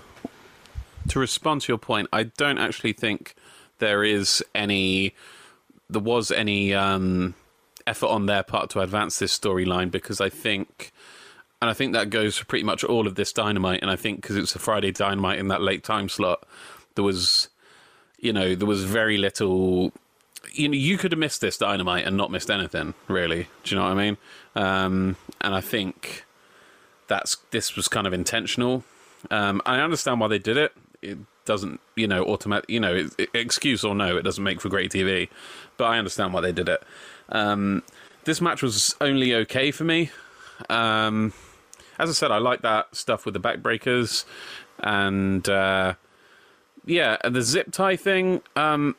to 1.09 1.19
respond 1.19 1.61
to 1.61 1.71
your 1.71 1.77
point, 1.77 2.07
I 2.11 2.23
don't 2.23 2.57
actually 2.57 2.93
think 2.93 3.35
there 3.77 4.03
is 4.03 4.43
any, 4.53 5.13
there 5.89 6.01
was 6.01 6.31
any 6.31 6.73
um, 6.73 7.35
effort 7.89 8.07
on 8.07 8.25
their 8.27 8.43
part 8.43 8.69
to 8.71 8.79
advance 8.81 9.19
this 9.19 9.37
storyline 9.37 9.89
because 9.91 10.21
I 10.21 10.29
think, 10.29 10.91
and 11.61 11.69
I 11.69 11.73
think 11.73 11.93
that 11.93 12.09
goes 12.09 12.37
for 12.37 12.45
pretty 12.45 12.63
much 12.63 12.83
all 12.83 13.07
of 13.07 13.15
this 13.15 13.33
Dynamite, 13.33 13.81
and 13.81 13.89
I 13.91 13.95
think 13.95 14.21
because 14.21 14.35
it's 14.37 14.55
a 14.55 14.59
Friday 14.59 14.91
Dynamite 14.91 15.39
in 15.39 15.47
that 15.49 15.61
late 15.61 15.83
time 15.83 16.07
slot, 16.09 16.45
there 16.95 17.03
was, 17.03 17.49
you 18.19 18.31
know, 18.33 18.55
there 18.55 18.67
was 18.67 18.83
very 18.83 19.17
little 19.17 19.91
you 20.53 20.69
know, 20.69 20.75
you 20.75 20.97
could 20.97 21.11
have 21.11 21.19
missed 21.19 21.41
this 21.41 21.57
dynamite 21.57 22.05
and 22.07 22.15
not 22.15 22.31
missed 22.31 22.49
anything, 22.49 22.93
really. 23.07 23.47
Do 23.63 23.75
you 23.75 23.77
know 23.79 23.83
what 23.87 23.91
I 23.91 23.95
mean? 23.95 24.17
Um, 24.55 25.15
and 25.41 25.53
I 25.53 25.59
think 25.61 26.23
that's 27.07 27.37
this 27.51 27.75
was 27.75 27.87
kind 27.87 28.07
of 28.07 28.13
intentional. 28.13 28.83
Um, 29.29 29.61
I 29.65 29.79
understand 29.81 30.21
why 30.21 30.27
they 30.29 30.39
did 30.39 30.55
it. 30.57 30.71
It 31.01 31.17
doesn't, 31.45 31.81
you 31.95 32.07
know, 32.07 32.23
automatic, 32.23 32.69
you 32.69 32.79
know, 32.79 32.95
it, 32.95 33.13
it- 33.17 33.29
excuse 33.33 33.83
or 33.83 33.93
no, 33.93 34.17
it 34.17 34.21
doesn't 34.23 34.43
make 34.43 34.61
for 34.61 34.69
great 34.69 34.91
TV. 34.91 35.29
But 35.77 35.85
I 35.85 35.97
understand 35.97 36.33
why 36.33 36.41
they 36.41 36.53
did 36.53 36.69
it. 36.69 36.81
Um, 37.29 37.83
this 38.25 38.41
match 38.41 38.61
was 38.61 38.95
only 39.01 39.33
okay 39.33 39.71
for 39.71 39.83
me. 39.83 40.11
Um, 40.69 41.33
as 41.97 42.09
I 42.09 42.13
said, 42.13 42.31
I 42.31 42.37
like 42.37 42.61
that 42.61 42.95
stuff 42.95 43.25
with 43.25 43.33
the 43.33 43.39
backbreakers 43.39 44.25
and 44.79 45.47
uh, 45.47 45.95
yeah, 46.85 47.17
the 47.27 47.41
zip 47.41 47.71
tie 47.71 47.95
thing. 47.95 48.41
Um, 48.55 48.95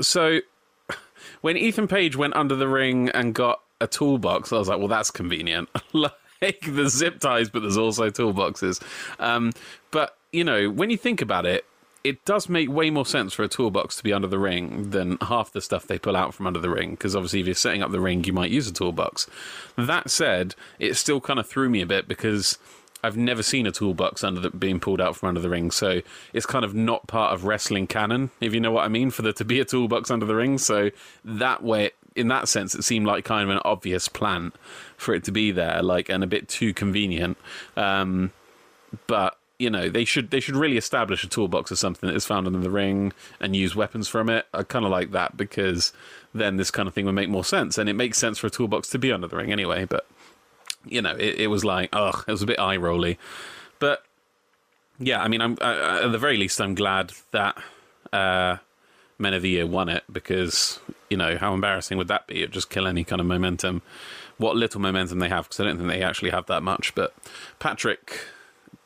so 0.00 0.40
when 1.40 1.56
Ethan 1.56 1.88
Page 1.88 2.16
went 2.16 2.34
under 2.34 2.56
the 2.56 2.68
ring 2.68 3.08
and 3.10 3.34
got 3.34 3.60
a 3.80 3.86
toolbox, 3.86 4.52
I 4.52 4.58
was 4.58 4.68
like, 4.68 4.78
well, 4.78 4.88
that's 4.88 5.10
convenient. 5.10 5.68
like 5.92 6.12
the 6.40 6.88
zip 6.88 7.20
ties, 7.20 7.48
but 7.48 7.60
there's 7.60 7.76
also 7.76 8.10
toolboxes. 8.10 8.82
Um, 9.18 9.52
but 9.90 10.16
you 10.32 10.44
know, 10.44 10.70
when 10.70 10.90
you 10.90 10.96
think 10.96 11.20
about 11.20 11.46
it, 11.46 11.64
it 12.02 12.24
does 12.24 12.48
make 12.48 12.70
way 12.70 12.90
more 12.90 13.04
sense 13.04 13.32
for 13.34 13.42
a 13.42 13.48
toolbox 13.48 13.96
to 13.96 14.02
be 14.02 14.12
under 14.12 14.28
the 14.28 14.38
ring 14.38 14.90
than 14.90 15.18
half 15.20 15.52
the 15.52 15.60
stuff 15.60 15.86
they 15.86 15.98
pull 15.98 16.16
out 16.16 16.34
from 16.34 16.46
under 16.46 16.58
the 16.58 16.70
ring. 16.70 16.92
Because 16.92 17.14
obviously, 17.14 17.40
if 17.40 17.46
you're 17.46 17.54
setting 17.54 17.82
up 17.82 17.90
the 17.90 18.00
ring, 18.00 18.24
you 18.24 18.32
might 18.32 18.50
use 18.50 18.66
a 18.66 18.72
toolbox. 18.72 19.26
That 19.76 20.10
said, 20.10 20.54
it 20.78 20.94
still 20.94 21.20
kind 21.20 21.38
of 21.38 21.46
threw 21.46 21.68
me 21.68 21.82
a 21.82 21.86
bit 21.86 22.08
because 22.08 22.58
I've 23.02 23.16
never 23.16 23.42
seen 23.42 23.66
a 23.66 23.70
toolbox 23.70 24.24
under 24.24 24.40
the, 24.40 24.50
being 24.50 24.80
pulled 24.80 25.00
out 25.00 25.16
from 25.16 25.30
under 25.30 25.40
the 25.40 25.48
ring, 25.48 25.70
so 25.70 26.00
it's 26.32 26.46
kind 26.46 26.64
of 26.64 26.74
not 26.74 27.06
part 27.06 27.32
of 27.32 27.44
wrestling 27.44 27.86
canon, 27.86 28.30
if 28.40 28.52
you 28.52 28.60
know 28.60 28.72
what 28.72 28.84
I 28.84 28.88
mean, 28.88 29.10
for 29.10 29.22
there 29.22 29.32
to 29.32 29.44
be 29.44 29.60
a 29.60 29.64
toolbox 29.64 30.10
under 30.10 30.26
the 30.26 30.34
ring. 30.34 30.58
So 30.58 30.90
that 31.24 31.62
way, 31.62 31.92
in 32.14 32.28
that 32.28 32.48
sense, 32.48 32.74
it 32.74 32.82
seemed 32.82 33.06
like 33.06 33.24
kind 33.24 33.48
of 33.48 33.56
an 33.56 33.62
obvious 33.64 34.08
plant 34.08 34.54
for 34.96 35.14
it 35.14 35.24
to 35.24 35.32
be 35.32 35.50
there, 35.50 35.82
like 35.82 36.08
and 36.08 36.22
a 36.22 36.26
bit 36.26 36.48
too 36.48 36.74
convenient. 36.74 37.38
Um, 37.76 38.32
but 39.06 39.38
you 39.60 39.68
know, 39.68 39.90
they 39.90 40.06
should 40.06 40.30
they 40.30 40.40
should 40.40 40.56
really 40.56 40.78
establish 40.78 41.22
a 41.22 41.28
toolbox 41.28 41.70
as 41.70 41.78
something 41.78 42.08
that 42.08 42.16
is 42.16 42.24
found 42.24 42.46
under 42.46 42.58
the 42.58 42.70
ring 42.70 43.12
and 43.40 43.54
use 43.54 43.76
weapons 43.76 44.08
from 44.08 44.30
it. 44.30 44.46
I 44.54 44.62
kind 44.62 44.86
of 44.86 44.90
like 44.90 45.10
that 45.10 45.36
because 45.36 45.92
then 46.32 46.56
this 46.56 46.70
kind 46.70 46.88
of 46.88 46.94
thing 46.94 47.04
would 47.04 47.14
make 47.14 47.28
more 47.28 47.44
sense, 47.44 47.76
and 47.76 47.88
it 47.88 47.92
makes 47.92 48.16
sense 48.16 48.38
for 48.38 48.46
a 48.46 48.50
toolbox 48.50 48.88
to 48.90 48.98
be 48.98 49.12
under 49.12 49.26
the 49.26 49.36
ring 49.36 49.52
anyway. 49.52 49.84
But 49.84 50.06
you 50.86 51.02
know, 51.02 51.14
it, 51.14 51.40
it 51.40 51.46
was 51.48 51.62
like, 51.62 51.90
ugh, 51.92 52.24
it 52.26 52.32
was 52.32 52.40
a 52.40 52.46
bit 52.46 52.58
eye 52.58 52.76
rolly. 52.76 53.18
But 53.78 54.02
yeah, 54.98 55.22
I 55.22 55.28
mean, 55.28 55.42
I'm 55.42 55.58
I, 55.60 56.04
at 56.04 56.12
the 56.12 56.18
very 56.18 56.38
least, 56.38 56.58
I'm 56.58 56.74
glad 56.74 57.12
that 57.32 57.62
uh, 58.14 58.56
Men 59.18 59.34
of 59.34 59.42
the 59.42 59.50
Year 59.50 59.66
won 59.66 59.90
it 59.90 60.04
because 60.10 60.80
you 61.10 61.18
know 61.18 61.36
how 61.36 61.52
embarrassing 61.52 61.98
would 61.98 62.08
that 62.08 62.26
be? 62.26 62.38
It'd 62.38 62.52
just 62.52 62.70
kill 62.70 62.86
any 62.86 63.04
kind 63.04 63.20
of 63.20 63.26
momentum. 63.26 63.82
What 64.38 64.56
little 64.56 64.80
momentum 64.80 65.18
they 65.18 65.28
have, 65.28 65.44
because 65.44 65.60
I 65.60 65.64
don't 65.64 65.76
think 65.76 65.90
they 65.90 66.02
actually 66.02 66.30
have 66.30 66.46
that 66.46 66.62
much. 66.62 66.94
But 66.94 67.14
Patrick, 67.58 68.20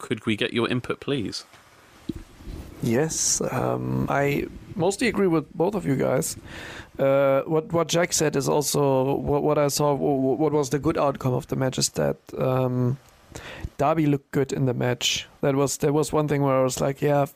could 0.06 0.26
we 0.26 0.36
get 0.36 0.52
your 0.52 0.68
input, 0.70 1.00
please? 1.00 1.44
Yes, 2.82 3.40
um, 3.40 4.06
I 4.10 4.46
mostly 4.76 5.08
agree 5.08 5.26
with 5.28 5.46
both 5.54 5.74
of 5.74 5.86
you 5.86 5.96
guys. 5.96 6.36
Uh, 6.98 7.40
what 7.46 7.72
what 7.72 7.88
Jack 7.88 8.12
said 8.12 8.36
is 8.36 8.48
also 8.48 9.14
what, 9.16 9.42
what 9.42 9.58
I 9.58 9.68
saw. 9.68 9.96
wh- 9.96 10.38
What 10.40 10.52
was 10.52 10.68
the 10.70 10.78
good 10.78 10.98
outcome 10.98 11.34
of 11.34 11.46
the 11.46 11.56
match 11.56 11.78
is 11.78 11.88
that 11.90 12.16
um, 12.38 12.96
Darby 13.78 14.06
looked 14.06 14.30
good 14.32 14.52
in 14.52 14.66
the 14.66 14.74
match. 14.74 15.26
That 15.40 15.54
was 15.54 15.78
there 15.78 15.92
was 15.92 16.12
one 16.12 16.28
thing 16.28 16.42
where 16.42 16.60
I 16.60 16.62
was 16.62 16.80
like, 16.80 17.00
yeah, 17.06 17.26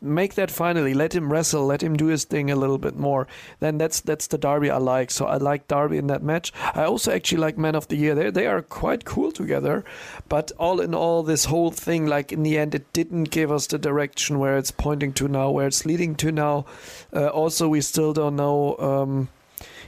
make 0.00 0.34
that 0.34 0.50
finally. 0.50 0.94
Let 0.94 1.14
him 1.14 1.32
wrestle. 1.32 1.66
Let 1.66 1.82
him 1.82 1.96
do 1.96 2.06
his 2.06 2.24
thing 2.24 2.50
a 2.50 2.56
little 2.56 2.78
bit 2.78 2.96
more. 2.96 3.26
Then 3.60 3.78
that's 3.78 4.00
that's 4.00 4.26
the 4.26 4.38
Darby 4.38 4.70
I 4.70 4.78
like. 4.78 5.10
So 5.10 5.26
I 5.26 5.36
like 5.36 5.68
Darby 5.68 5.98
in 5.98 6.06
that 6.08 6.22
match. 6.22 6.52
I 6.74 6.84
also 6.84 7.12
actually 7.12 7.38
like 7.38 7.58
Man 7.58 7.74
of 7.74 7.88
the 7.88 7.96
Year. 7.96 8.14
They 8.14 8.30
they 8.30 8.46
are 8.46 8.62
quite 8.62 9.04
cool 9.04 9.32
together. 9.32 9.84
But 10.28 10.52
all 10.58 10.80
in 10.80 10.94
all, 10.94 11.22
this 11.22 11.46
whole 11.46 11.70
thing, 11.70 12.06
like 12.06 12.32
in 12.32 12.42
the 12.42 12.58
end, 12.58 12.74
it 12.74 12.92
didn't 12.92 13.24
give 13.24 13.50
us 13.50 13.66
the 13.66 13.78
direction 13.78 14.38
where 14.38 14.58
it's 14.58 14.70
pointing 14.70 15.12
to 15.14 15.28
now, 15.28 15.50
where 15.50 15.66
it's 15.66 15.86
leading 15.86 16.14
to 16.16 16.32
now. 16.32 16.66
Uh, 17.12 17.28
also, 17.28 17.68
we 17.68 17.80
still 17.80 18.12
don't 18.12 18.36
know. 18.36 18.76
Um, 18.78 19.28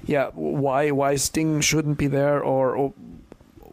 yeah, 0.04 0.30
why 0.34 0.90
why 0.90 1.16
Sting 1.16 1.60
shouldn't 1.60 1.98
be 1.98 2.06
there 2.06 2.42
or, 2.42 2.74
or 2.74 2.94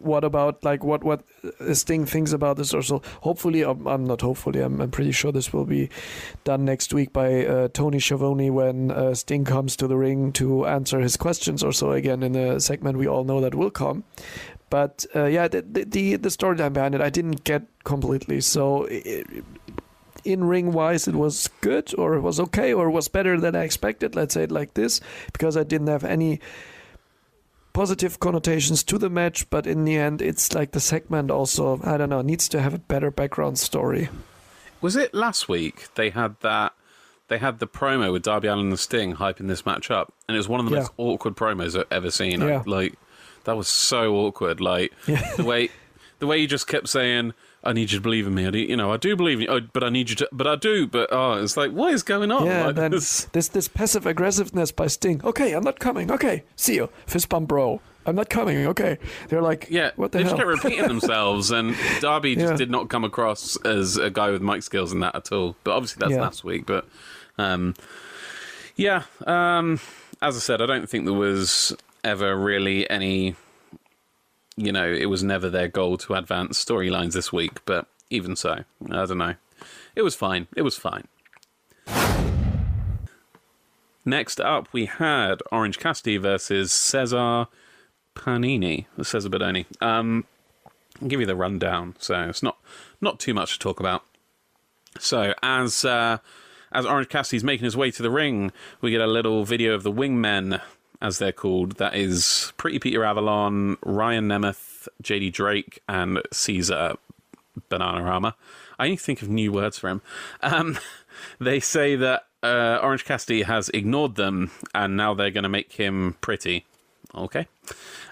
what 0.00 0.24
about 0.24 0.64
like 0.64 0.84
what 0.84 1.04
what 1.04 1.24
Sting 1.72 2.06
thinks 2.06 2.32
about 2.32 2.56
this 2.56 2.74
or 2.74 2.82
so. 2.82 3.02
Hopefully, 3.22 3.64
um, 3.64 3.86
I'm 3.86 4.04
not 4.04 4.20
hopefully. 4.20 4.60
I'm, 4.60 4.80
I'm 4.80 4.90
pretty 4.90 5.12
sure 5.12 5.32
this 5.32 5.52
will 5.52 5.64
be 5.64 5.88
done 6.44 6.64
next 6.64 6.92
week 6.92 7.12
by 7.12 7.46
uh, 7.46 7.68
Tony 7.68 8.00
Schiavone 8.00 8.50
when 8.50 8.90
uh, 8.90 9.14
Sting 9.14 9.44
comes 9.44 9.76
to 9.76 9.86
the 9.86 9.96
ring 9.96 10.32
to 10.32 10.66
answer 10.66 11.00
his 11.00 11.16
questions 11.16 11.62
or 11.62 11.72
so 11.72 11.92
again 11.92 12.22
in 12.22 12.36
a 12.36 12.60
segment 12.60 12.98
we 12.98 13.06
all 13.06 13.24
know 13.24 13.40
that 13.40 13.54
will 13.54 13.70
come. 13.70 14.04
But 14.70 15.06
uh, 15.14 15.24
yeah, 15.24 15.48
the 15.48 15.62
the, 15.62 15.84
the, 15.84 16.16
the 16.16 16.28
storyline 16.28 16.72
behind 16.72 16.94
it 16.94 17.00
I 17.00 17.10
didn't 17.10 17.44
get 17.44 17.62
completely. 17.84 18.40
So. 18.40 18.84
It, 18.84 19.26
in 20.24 20.44
ring 20.44 20.72
wise, 20.72 21.08
it 21.08 21.14
was 21.14 21.48
good, 21.60 21.94
or 21.96 22.14
it 22.14 22.20
was 22.20 22.40
okay, 22.40 22.74
or 22.74 22.88
it 22.88 22.92
was 22.92 23.08
better 23.08 23.40
than 23.40 23.54
I 23.54 23.62
expected. 23.62 24.14
Let's 24.14 24.34
say 24.34 24.42
it 24.42 24.50
like 24.50 24.74
this, 24.74 25.00
because 25.32 25.56
I 25.56 25.62
didn't 25.62 25.86
have 25.86 26.04
any 26.04 26.40
positive 27.78 28.18
connotations 28.18 28.82
to 28.82 28.98
the 28.98 29.08
match, 29.08 29.48
but 29.50 29.64
in 29.64 29.84
the 29.84 29.96
end, 29.96 30.20
it's 30.20 30.52
like 30.52 30.72
the 30.72 30.80
segment 30.80 31.30
also, 31.30 31.80
I 31.84 31.96
don't 31.96 32.08
know, 32.10 32.22
needs 32.22 32.48
to 32.48 32.60
have 32.60 32.74
a 32.74 32.78
better 32.80 33.08
background 33.12 33.56
story. 33.56 34.08
Was 34.80 34.96
it 34.96 35.14
last 35.14 35.48
week 35.48 35.86
they 35.94 36.10
had 36.10 36.34
that? 36.40 36.72
They 37.28 37.38
had 37.38 37.60
the 37.60 37.68
promo 37.68 38.10
with 38.12 38.22
Darby 38.24 38.48
Allin 38.48 38.70
and 38.70 38.78
Sting 38.80 39.14
hyping 39.14 39.46
this 39.46 39.64
match 39.64 39.92
up, 39.92 40.12
and 40.26 40.34
it 40.34 40.38
was 40.38 40.48
one 40.48 40.58
of 40.58 40.66
the 40.66 40.72
Yeah. 40.72 40.80
most 40.80 40.92
awkward 40.96 41.36
promos 41.36 41.78
I've 41.78 41.86
ever 41.92 42.10
seen. 42.10 42.42
I- 42.42 42.48
Yeah. 42.48 42.62
like 42.66 42.94
that 43.44 43.56
was 43.56 43.68
so 43.68 44.16
awkward. 44.16 44.60
Like 44.60 44.92
Yeah. 45.06 45.22
the 45.36 45.44
way 45.44 45.70
the 46.18 46.26
way 46.26 46.40
he 46.40 46.48
just 46.48 46.66
kept 46.66 46.88
saying, 46.88 47.32
"I 47.64 47.72
need 47.72 47.90
you 47.92 47.98
to 47.98 48.02
believe 48.02 48.26
in 48.26 48.34
me." 48.34 48.46
I 48.46 48.50
do, 48.50 48.58
you 48.58 48.76
know, 48.76 48.92
I 48.92 48.96
do 48.96 49.16
believe 49.16 49.38
in 49.38 49.42
you, 49.44 49.48
oh, 49.50 49.60
but 49.72 49.82
I 49.84 49.88
need 49.90 50.10
you 50.10 50.16
to. 50.16 50.28
But 50.32 50.46
I 50.46 50.56
do. 50.56 50.86
But 50.86 51.08
oh, 51.12 51.34
it's 51.42 51.56
like, 51.56 51.72
what 51.72 51.92
is 51.92 52.02
going 52.02 52.30
on? 52.30 52.46
yeah, 52.46 52.66
Like, 52.66 52.76
then 52.76 52.90
this- 52.92 53.24
this 53.32 53.48
this 53.48 53.68
passive 53.68 54.06
aggressiveness 54.06 54.72
by 54.72 54.86
Sting. 54.86 55.20
Okay, 55.24 55.52
I'm 55.52 55.64
not 55.64 55.78
coming. 55.78 56.10
Okay, 56.10 56.44
see 56.56 56.74
you. 56.76 56.88
Fist 57.06 57.28
bump, 57.28 57.48
bro. 57.48 57.80
I'm 58.06 58.14
not 58.14 58.30
coming. 58.30 58.66
Okay, 58.68 58.96
they're 59.28 59.42
like, 59.42 59.66
Yeah, 59.68 59.90
what 59.96 60.12
the 60.12 60.18
they 60.18 60.24
hell? 60.24 60.36
just 60.36 60.38
kept 60.46 60.64
repeating 60.64 60.88
themselves, 60.94 61.50
and 61.50 61.76
Darby 62.00 62.36
just 62.36 62.52
Yeah. 62.52 62.56
did 62.56 62.70
not 62.70 62.88
come 62.88 63.04
across 63.04 63.56
as 63.66 63.98
a 63.98 64.08
guy 64.08 64.30
with 64.30 64.40
mic 64.40 64.62
skills 64.62 64.92
in 64.92 65.00
that 65.00 65.14
at 65.14 65.30
all. 65.30 65.56
But 65.62 65.72
obviously, 65.72 66.00
that's 66.00 66.12
Yeah. 66.12 66.22
last 66.22 66.42
week. 66.42 66.64
But 66.64 66.86
um, 67.36 67.74
yeah, 68.76 69.02
um, 69.26 69.78
as 70.22 70.36
I 70.36 70.40
said, 70.40 70.62
I 70.62 70.66
don't 70.66 70.88
think 70.88 71.04
there 71.04 71.12
was 71.14 71.76
ever 72.02 72.34
really 72.36 72.88
any. 72.88 73.34
You 74.58 74.72
know, 74.72 74.86
it 74.92 75.06
was 75.06 75.22
never 75.22 75.48
their 75.48 75.68
goal 75.68 75.96
to 75.98 76.14
advance 76.14 76.62
storylines 76.62 77.12
this 77.12 77.32
week. 77.32 77.64
But 77.64 77.86
even 78.10 78.34
so, 78.34 78.64
I 78.90 79.06
don't 79.06 79.18
know. 79.18 79.34
It 79.94 80.02
was 80.02 80.14
fine. 80.14 80.48
It 80.56 80.62
was 80.62 80.76
fine. 80.76 81.06
Next 84.04 84.40
up, 84.40 84.68
we 84.72 84.86
had 84.86 85.42
Orange 85.52 85.78
Cassidy 85.78 86.16
versus 86.16 86.72
Cesar 86.72 87.46
Panini, 88.14 88.86
Cesar 89.02 89.28
Bodoni. 89.28 89.66
Um, 89.82 90.24
I'll 91.00 91.08
give 91.08 91.20
you 91.20 91.26
the 91.26 91.36
rundown, 91.36 91.94
so 91.98 92.22
it's 92.22 92.42
not 92.42 92.58
not 93.00 93.20
too 93.20 93.34
much 93.34 93.52
to 93.52 93.58
talk 93.58 93.80
about. 93.80 94.02
So 94.98 95.34
as 95.42 95.84
uh, 95.84 96.18
as 96.72 96.86
Orange 96.86 97.08
Cassidy's 97.08 97.44
making 97.44 97.64
his 97.64 97.76
way 97.76 97.90
to 97.90 98.02
the 98.02 98.10
ring, 98.10 98.50
we 98.80 98.90
get 98.90 99.00
a 99.00 99.06
little 99.06 99.44
video 99.44 99.74
of 99.74 99.82
the 99.82 99.92
Wingmen, 99.92 100.60
as 101.00 101.18
they're 101.18 101.32
called. 101.32 101.72
That 101.72 101.94
is 101.94 102.52
Pretty 102.56 102.78
Peter 102.78 103.04
Avalon, 103.04 103.76
Ryan 103.84 104.28
Nemeth, 104.28 104.88
JD 105.02 105.32
Drake, 105.32 105.82
and 105.88 106.20
Caesar 106.32 106.94
Bananarama. 107.70 108.34
I 108.78 108.88
need 108.88 108.96
to 108.98 109.02
think 109.02 109.22
of 109.22 109.28
new 109.28 109.52
words 109.52 109.78
for 109.78 109.88
him. 109.88 110.02
Um, 110.42 110.78
they 111.40 111.60
say 111.60 111.96
that 111.96 112.26
uh, 112.42 112.78
Orange 112.82 113.04
Cassidy 113.04 113.42
has 113.42 113.68
ignored 113.70 114.14
them, 114.14 114.50
and 114.74 114.96
now 114.96 115.14
they're 115.14 115.30
going 115.30 115.42
to 115.42 115.48
make 115.48 115.72
him 115.72 116.16
pretty. 116.20 116.64
Okay. 117.14 117.46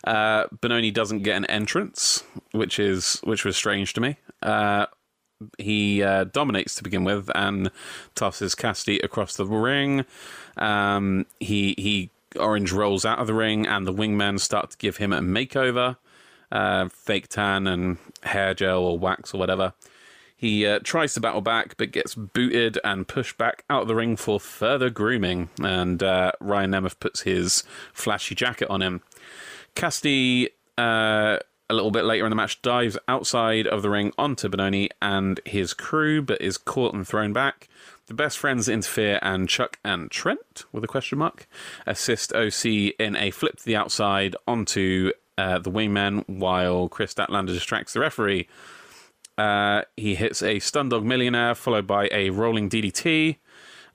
Uh, 0.05 0.47
Benoni 0.61 0.91
doesn't 0.91 1.23
get 1.23 1.37
an 1.37 1.45
entrance, 1.47 2.25
which 2.53 2.79
is 2.79 3.21
which 3.25 3.45
was 3.45 3.57
strange 3.57 3.93
to 3.95 4.01
me. 4.01 4.17
Uh, 4.43 4.87
he 5.59 6.03
uh, 6.03 6.25
dominates 6.25 6.75
to 6.77 6.83
begin 6.83 7.05
with 7.05 7.31
and 7.35 7.71
tosses 8.15 8.55
Cassidy 8.55 8.99
across 9.01 9.37
the 9.37 9.45
ring. 9.45 10.05
Um, 10.57 11.27
he 11.41 11.75
he 11.77 12.11
Orange 12.37 12.73
rolls 12.73 13.05
out 13.05 13.19
of 13.19 13.27
the 13.27 13.35
ring, 13.35 13.67
and 13.67 13.87
the 13.87 13.93
wingmen 13.93 14.39
start 14.41 14.71
to 14.71 14.79
give 14.79 14.99
him 14.99 15.13
a 15.13 15.21
makeover, 15.21 15.97
uh, 16.53 16.89
fake 16.89 17.29
tan 17.29 17.67
and 17.67 17.99
hair 18.23 18.55
gel 18.55 18.85
or 18.85 18.99
wax 18.99 19.35
or 19.35 19.39
whatever. 19.39 19.75
He 20.37 20.67
uh, 20.67 20.81
tries 20.85 21.15
to 21.15 21.21
battle 21.21 21.41
back, 21.41 21.77
but 21.79 21.93
gets 21.93 22.15
booted 22.15 22.79
and 22.85 23.09
pushed 23.09 23.39
back 23.39 23.65
out 23.71 23.83
of 23.83 23.89
the 23.89 23.95
ring 23.95 24.17
for 24.17 24.39
further 24.39 24.91
grooming. 24.91 25.49
And 25.63 26.03
uh, 26.03 26.33
Ryan 26.41 26.73
Nemeth 26.73 27.01
puts 27.01 27.23
his 27.23 27.65
flashy 27.95 28.35
jacket 28.35 28.69
on 28.69 28.83
him. 28.83 29.01
Cassidy, 29.75 30.51
uh, 30.77 31.39
a 31.71 31.75
little 31.75 31.91
bit 31.91 32.05
later 32.05 32.27
in 32.27 32.31
the 32.31 32.37
match, 32.37 32.61
dives 32.61 32.99
outside 33.09 33.67
of 33.67 33.81
the 33.81 33.89
ring 33.89 34.13
onto 34.19 34.51
Benoni 34.51 34.91
and 35.01 35.41
his 35.47 35.73
crew, 35.73 36.21
but 36.21 36.41
is 36.43 36.59
caught 36.59 36.93
and 36.93 37.09
thrown 37.09 37.33
back. 37.33 37.69
The 38.07 38.15
best 38.15 38.39
friends 38.39 38.69
interfere, 38.69 39.19
and 39.21 39.49
Chuck 39.49 39.81
and 39.85 40.09
Trent, 40.11 40.65
with 40.71 40.85
a 40.85 40.87
question 40.87 41.19
mark, 41.19 41.49
assist 41.87 42.33
OC 42.33 42.65
in 43.01 43.17
a 43.17 43.33
flip 43.33 43.57
to 43.57 43.65
the 43.65 43.75
outside 43.75 44.37
onto 44.47 45.11
uh, 45.37 45.59
the 45.59 45.73
wingman 45.73 46.25
while 46.29 46.89
Kris 46.89 47.15
Statlander 47.15 47.49
distracts 47.49 47.95
the 47.95 48.01
referee. 48.01 48.47
Uh, 49.37 49.83
he 49.97 50.15
hits 50.15 50.41
a 50.41 50.61
stun 50.61 50.89
dog 50.89 51.05
millionaire, 51.05 51.57
followed 51.57 51.87
by 51.87 52.09
a 52.13 52.31
rolling 52.31 52.71
DDT. 52.71 53.39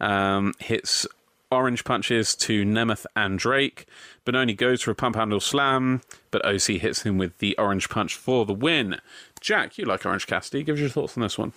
Um, 0.02 0.54
hits 0.60 1.08
orange 1.50 1.84
punches 1.86 2.36
to 2.36 2.65
Nemeth 2.65 3.06
and 3.15 3.39
Drake. 3.39 3.86
Benoni 4.26 4.54
goes 4.54 4.82
for 4.82 4.91
a 4.91 4.95
pump 4.95 5.15
handle 5.15 5.39
slam, 5.39 6.02
but 6.32 6.45
OC 6.45 6.82
hits 6.82 7.04
him 7.04 7.17
with 7.17 7.38
the 7.38 7.58
orange 7.58 7.88
punch 7.89 8.15
for 8.15 8.45
the 8.45 8.54
win. 8.54 9.00
Jack, 9.39 9.78
you 9.78 9.86
like 9.86 10.06
Orange 10.06 10.28
Cassidy. 10.28 10.63
Give 10.63 10.76
us 10.76 10.82
your 10.82 10.89
thoughts 10.89 11.17
on 11.17 11.24
this 11.24 11.38
one. 11.38 11.54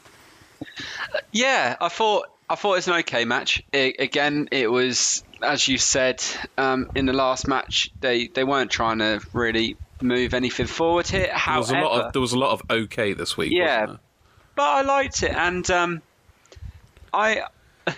Yeah, 1.33 1.77
I 1.81 1.89
thought 1.89 2.29
I 2.49 2.57
thought 2.57 2.73
it 2.73 2.77
was 2.77 2.89
an 2.89 2.95
okay 2.95 3.25
match. 3.25 3.63
It, 3.73 3.97
again, 3.99 4.49
it 4.53 4.71
was 4.71 5.25
as 5.43 5.69
you 5.69 5.79
said 5.79 6.23
um, 6.59 6.91
in 6.95 7.07
the 7.07 7.13
last 7.13 7.47
match. 7.47 7.91
They 8.01 8.29
they 8.29 8.45
weren't 8.45 8.71
trying 8.71 8.99
to 8.99 9.21
really 9.33 9.77
move 10.01 10.35
anything 10.35 10.67
forward 10.67 11.07
here. 11.07 11.27
There 11.27 11.35
However, 11.35 11.61
was 11.61 11.71
a 11.71 11.75
lot 11.75 12.07
of 12.07 12.13
there 12.13 12.23
was 12.23 12.33
a 12.33 12.39
lot 12.39 12.53
of 12.53 12.63
okay 12.71 13.13
this 13.13 13.37
week. 13.37 13.53
Yeah. 13.53 13.81
wasn't 13.81 13.89
there? 13.89 13.99
but 14.55 14.63
I 14.63 14.83
liked 14.83 15.23
it, 15.23 15.33
and 15.33 15.69
um, 15.71 16.03
I 17.13 17.45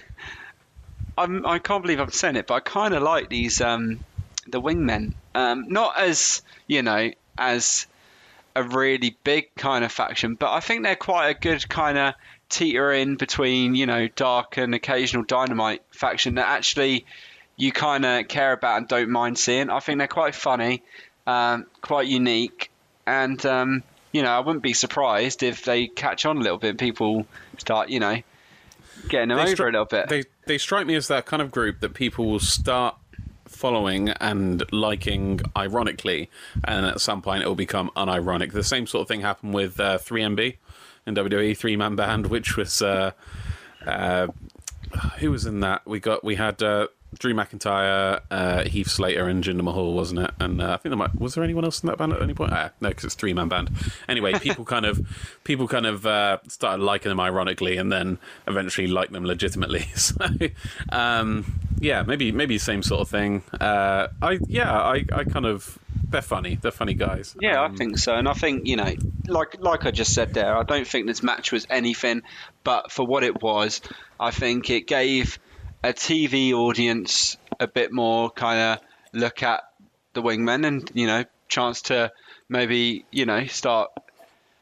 I'm, 1.18 1.46
I 1.46 1.58
can't 1.58 1.82
believe 1.82 2.00
I'm 2.00 2.10
saying 2.10 2.36
it, 2.36 2.46
but 2.46 2.54
I 2.54 2.60
kind 2.60 2.94
of 2.94 3.02
like 3.02 3.28
these 3.28 3.60
um, 3.60 4.00
the 4.46 4.60
wingmen. 4.60 5.14
Um, 5.34 5.66
not 5.68 5.98
as 5.98 6.42
you 6.66 6.82
know 6.82 7.10
as 7.36 7.86
a 8.54 8.62
really 8.62 9.16
big 9.22 9.54
kind 9.56 9.84
of 9.84 9.92
faction, 9.92 10.34
but 10.34 10.50
I 10.50 10.60
think 10.60 10.82
they're 10.82 10.96
quite 10.96 11.28
a 11.28 11.34
good 11.34 11.68
kind 11.68 11.98
of 11.98 12.14
teeter 12.48 12.92
in 12.92 13.16
between 13.16 13.74
you 13.74 13.86
know 13.86 14.08
dark 14.08 14.56
and 14.56 14.74
occasional 14.74 15.24
dynamite 15.24 15.82
faction 15.90 16.36
that 16.36 16.46
actually 16.46 17.04
you 17.56 17.72
kind 17.72 18.04
of 18.04 18.28
care 18.28 18.52
about 18.52 18.78
and 18.78 18.88
don't 18.88 19.10
mind 19.10 19.38
seeing. 19.38 19.70
I 19.70 19.80
think 19.80 19.98
they're 19.98 20.08
quite 20.08 20.34
funny, 20.34 20.82
um, 21.26 21.66
quite 21.80 22.06
unique, 22.06 22.70
and 23.06 23.44
um, 23.46 23.82
you 24.12 24.22
know 24.22 24.30
I 24.30 24.40
wouldn't 24.40 24.62
be 24.62 24.74
surprised 24.74 25.42
if 25.42 25.64
they 25.64 25.86
catch 25.86 26.26
on 26.26 26.36
a 26.36 26.40
little 26.40 26.58
bit. 26.58 26.70
and 26.70 26.78
People 26.78 27.26
start 27.58 27.88
you 27.88 28.00
know 28.00 28.20
getting 29.08 29.28
them 29.28 29.38
They 29.38 29.52
over 29.52 29.64
stri- 29.64 29.68
a 29.68 29.72
little 29.72 29.84
bit. 29.86 30.08
They 30.08 30.24
they 30.46 30.58
strike 30.58 30.86
me 30.86 30.94
as 30.94 31.08
that 31.08 31.26
kind 31.26 31.42
of 31.42 31.50
group 31.50 31.80
that 31.80 31.94
people 31.94 32.30
will 32.30 32.40
start 32.40 32.96
following 33.46 34.10
and 34.10 34.62
liking 34.72 35.40
ironically, 35.56 36.30
and 36.64 36.86
at 36.86 37.00
some 37.00 37.22
point 37.22 37.42
it 37.42 37.46
will 37.46 37.54
become 37.54 37.90
unironic. 37.96 38.52
The 38.52 38.64
same 38.64 38.86
sort 38.86 39.02
of 39.02 39.08
thing 39.08 39.22
happened 39.22 39.54
with 39.54 39.80
uh, 39.80 39.98
3MB 39.98 40.56
in 41.06 41.14
WWE, 41.14 41.56
three 41.56 41.76
man 41.76 41.96
band, 41.96 42.26
which 42.26 42.56
was 42.56 42.82
uh, 42.82 43.12
uh, 43.86 44.28
who 45.18 45.30
was 45.30 45.46
in 45.46 45.60
that? 45.60 45.86
We 45.86 46.00
got 46.00 46.24
we 46.24 46.34
had 46.34 46.62
uh, 46.62 46.88
Drew 47.18 47.34
McIntyre, 47.34 48.20
uh, 48.30 48.64
Heath 48.64 48.88
Slater, 48.88 49.28
and 49.28 49.42
Jinder 49.42 49.62
Mahal, 49.62 49.94
wasn't 49.94 50.20
it? 50.20 50.30
And 50.40 50.60
uh, 50.60 50.72
I 50.72 50.76
think 50.76 50.90
there 50.90 50.96
might 50.96 51.18
was 51.18 51.34
there 51.34 51.44
anyone 51.44 51.64
else 51.64 51.82
in 51.82 51.86
that 51.88 51.98
band 51.98 52.12
at 52.12 52.22
any 52.22 52.34
point? 52.34 52.52
Ah, 52.52 52.70
no, 52.80 52.88
because 52.88 53.04
it's 53.04 53.14
three 53.14 53.32
man 53.32 53.48
band. 53.48 53.70
Anyway, 54.08 54.32
people 54.40 54.64
kind 54.64 54.84
of 54.84 55.00
people 55.44 55.68
kind 55.68 55.86
of 55.86 56.06
uh, 56.06 56.38
started 56.48 56.82
liking 56.82 57.08
them 57.10 57.20
ironically, 57.20 57.76
and 57.76 57.90
then 57.90 58.18
eventually 58.46 58.86
liked 58.86 59.12
them 59.12 59.24
legitimately. 59.24 59.86
So, 59.96 60.24
um, 60.90 61.58
yeah, 61.80 62.02
maybe 62.02 62.30
maybe 62.30 62.58
same 62.58 62.82
sort 62.82 63.00
of 63.00 63.08
thing. 63.08 63.42
Uh, 63.60 64.08
I 64.22 64.38
yeah, 64.46 64.72
I, 64.72 65.04
I 65.12 65.24
kind 65.24 65.46
of 65.46 65.78
they're 66.08 66.22
funny. 66.22 66.58
They're 66.60 66.70
funny 66.70 66.94
guys. 66.94 67.36
Yeah, 67.40 67.62
Um, 67.62 67.72
I 67.72 67.76
think 67.76 67.98
so, 67.98 68.14
and 68.14 68.28
I 68.28 68.32
think 68.32 68.66
you 68.66 68.76
know, 68.76 68.94
like 69.26 69.60
like 69.60 69.86
I 69.86 69.90
just 69.90 70.14
said 70.14 70.34
there, 70.34 70.56
I 70.56 70.62
don't 70.62 70.86
think 70.86 71.06
this 71.06 71.22
match 71.22 71.52
was 71.52 71.66
anything, 71.70 72.22
but 72.64 72.92
for 72.92 73.06
what 73.06 73.22
it 73.24 73.42
was, 73.42 73.80
I 74.18 74.30
think 74.30 74.70
it 74.70 74.86
gave 74.86 75.38
a 75.82 75.92
TV 75.92 76.52
audience 76.52 77.36
a 77.58 77.66
bit 77.66 77.92
more 77.92 78.30
kind 78.30 78.58
of 78.60 78.86
look 79.12 79.42
at 79.42 79.62
the 80.12 80.22
wingmen, 80.22 80.66
and 80.66 80.90
you 80.94 81.06
know, 81.06 81.24
chance 81.48 81.82
to 81.82 82.12
maybe 82.48 83.04
you 83.10 83.26
know 83.26 83.46
start 83.46 83.90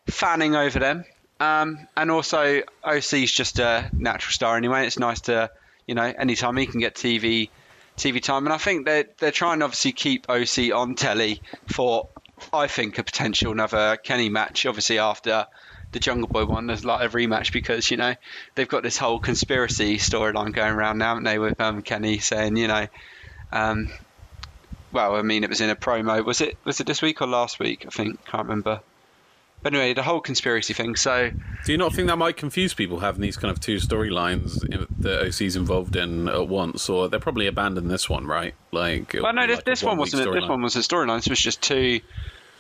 fanning 0.07 0.55
over 0.57 0.79
them. 0.79 1.05
Um, 1.41 1.89
and 1.97 2.11
also, 2.11 2.63
OC's 2.85 3.33
just 3.33 3.59
a 3.59 3.91
natural 3.93 4.33
star 4.33 4.57
anyway. 4.57 4.87
It's 4.87 4.99
nice 4.99 5.23
to 5.23 5.51
you 5.87 5.95
know, 5.95 6.03
anytime 6.05 6.57
he 6.57 6.67
can 6.67 6.81
get 6.81 6.95
TV 6.95 7.51
TV 7.97 8.23
time, 8.23 8.47
and 8.47 8.53
I 8.53 8.59
think 8.59 8.87
they're 8.87 9.07
they're 9.19 9.31
trying 9.31 9.61
to 9.61 9.67
obviously 9.67 9.93
keep 9.93 10.29
OC 10.29 10.73
on 10.75 10.95
telly 10.95 11.41
for 11.67 12.09
I 12.53 12.67
think 12.67 12.99
a 12.99 13.05
potential 13.05 13.53
another 13.53 13.97
Kenny 13.97 14.29
match. 14.29 14.67
Obviously 14.67 14.99
after 14.99 15.47
the 15.93 16.01
Jungle 16.01 16.29
Boy 16.29 16.45
one, 16.45 16.67
there's 16.67 16.85
like 16.85 17.07
a 17.07 17.17
rematch 17.17 17.53
because 17.53 17.91
you 17.91 17.97
know 17.97 18.15
they've 18.55 18.69
got 18.69 18.83
this 18.83 18.99
whole 18.99 19.19
conspiracy 19.19 19.97
storyline 19.97 20.53
going 20.53 20.73
around 20.73 20.99
now, 20.99 21.09
haven't 21.09 21.25
they? 21.25 21.39
With 21.39 21.61
um, 21.61 21.83
Kenny 21.83 22.19
saying 22.19 22.57
you 22.57 22.69
know, 22.69 22.87
um, 23.53 23.93
well, 24.93 25.15
I 25.15 25.23
mean 25.23 25.45
it 25.45 25.51
was 25.51 25.61
in 25.61 25.71
a 25.71 25.77
promo. 25.77 26.25
Was 26.25 26.41
it 26.41 26.59
was 26.65 26.81
it 26.81 26.87
this 26.87 27.01
week 27.01 27.23
or 27.23 27.27
last 27.27 27.59
week? 27.59 27.85
I 27.87 27.91
think 27.91 28.25
can't 28.27 28.45
remember. 28.45 28.81
But 29.65 29.73
anyway, 29.75 29.95
the 29.95 30.03
whole 30.05 30.21
conspiracy 30.21 30.75
thing. 30.75 30.95
So 30.95 31.31
Do 31.65 31.73
you 31.73 31.79
not 31.79 31.93
think 31.95 32.07
that 32.09 32.17
might 32.19 32.37
confuse 32.37 32.73
people 32.75 33.01
having 33.01 33.23
these 33.23 33.37
kind 33.39 33.51
of 33.51 33.59
two 33.59 33.77
storylines 33.79 34.61
that 35.01 35.23
OC's 35.27 35.57
involved 35.57 35.97
in 35.97 36.29
at 36.29 36.47
once, 36.49 36.89
or 36.89 37.09
they're 37.09 37.19
probably 37.19 37.47
abandoned 37.49 37.91
this 37.91 38.09
one, 38.09 38.27
right? 38.27 38.55
Like, 38.71 39.17
Well, 39.21 39.33
no, 39.33 39.47
this, 39.47 39.57
like 39.57 39.65
this 39.65 39.83
one 39.83 39.97
wasn't. 39.99 40.29
a- 40.29 40.31
This 40.33 40.49
one 40.49 40.63
was 40.63 40.77
a 40.77 40.81
storyline. 40.81 41.17
This 41.17 41.29
was 41.31 41.41
just 41.41 41.63
two, 41.63 42.01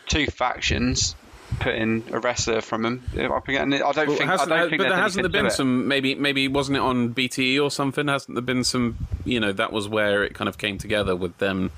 two 0.09 0.27
factions 0.27 1.14
putting 1.61 2.03
a 2.11 2.19
wrestler 2.19 2.62
from 2.62 2.83
them 2.83 3.03
up 3.31 3.47
again. 3.49 3.73
I 3.75 3.93
don't 3.93 4.09
Well, 4.09 4.17
think. 4.17 4.31
I 4.31 4.37
don't 4.47 4.71
think 4.71 4.81
but 4.83 4.88
there 4.88 4.97
hasn't 4.97 5.31
there 5.31 5.43
been 5.43 5.51
some 5.51 5.87
maybe 5.87 6.14
maybe 6.14 6.49
wasn't 6.49 6.79
it 6.79 6.81
on 6.81 7.12
BTE 7.14 7.62
or 7.62 7.71
something? 7.71 8.09
Hasn't 8.09 8.35
there 8.35 8.43
been 8.43 8.64
some 8.64 8.97
you 9.27 9.38
know 9.40 9.53
that 9.53 9.73
was 9.73 9.87
where 9.87 10.25
it 10.25 10.35
kind 10.35 10.49
of 10.49 10.57
came 10.59 10.79
together 10.79 11.14
with 11.14 11.37
them, 11.38 11.71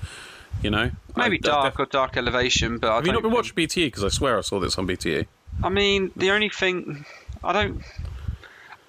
you 0.61 0.69
know? 0.69 0.91
maybe 1.15 1.37
I- 1.43 1.47
dark 1.47 1.73
def- 1.73 1.79
or 1.79 1.85
dark 1.89 2.17
elevation, 2.17 2.77
but 2.77 2.91
I 2.91 2.95
Have 2.95 3.05
you 3.07 3.11
don't 3.13 3.21
been 3.21 3.31
think- 3.31 3.55
watching 3.55 3.55
BTE? 3.55 3.85
Because 3.87 4.03
I 4.03 4.09
swear 4.09 4.37
I 4.37 4.41
saw 4.41 4.59
this 4.59 4.77
on. 4.77 4.85
BTE. 4.87 5.25
I 5.63 5.69
mean, 5.69 6.11
the 6.15 6.31
only 6.31 6.49
thing 6.49 7.05
I 7.43 7.53
don't. 7.53 7.81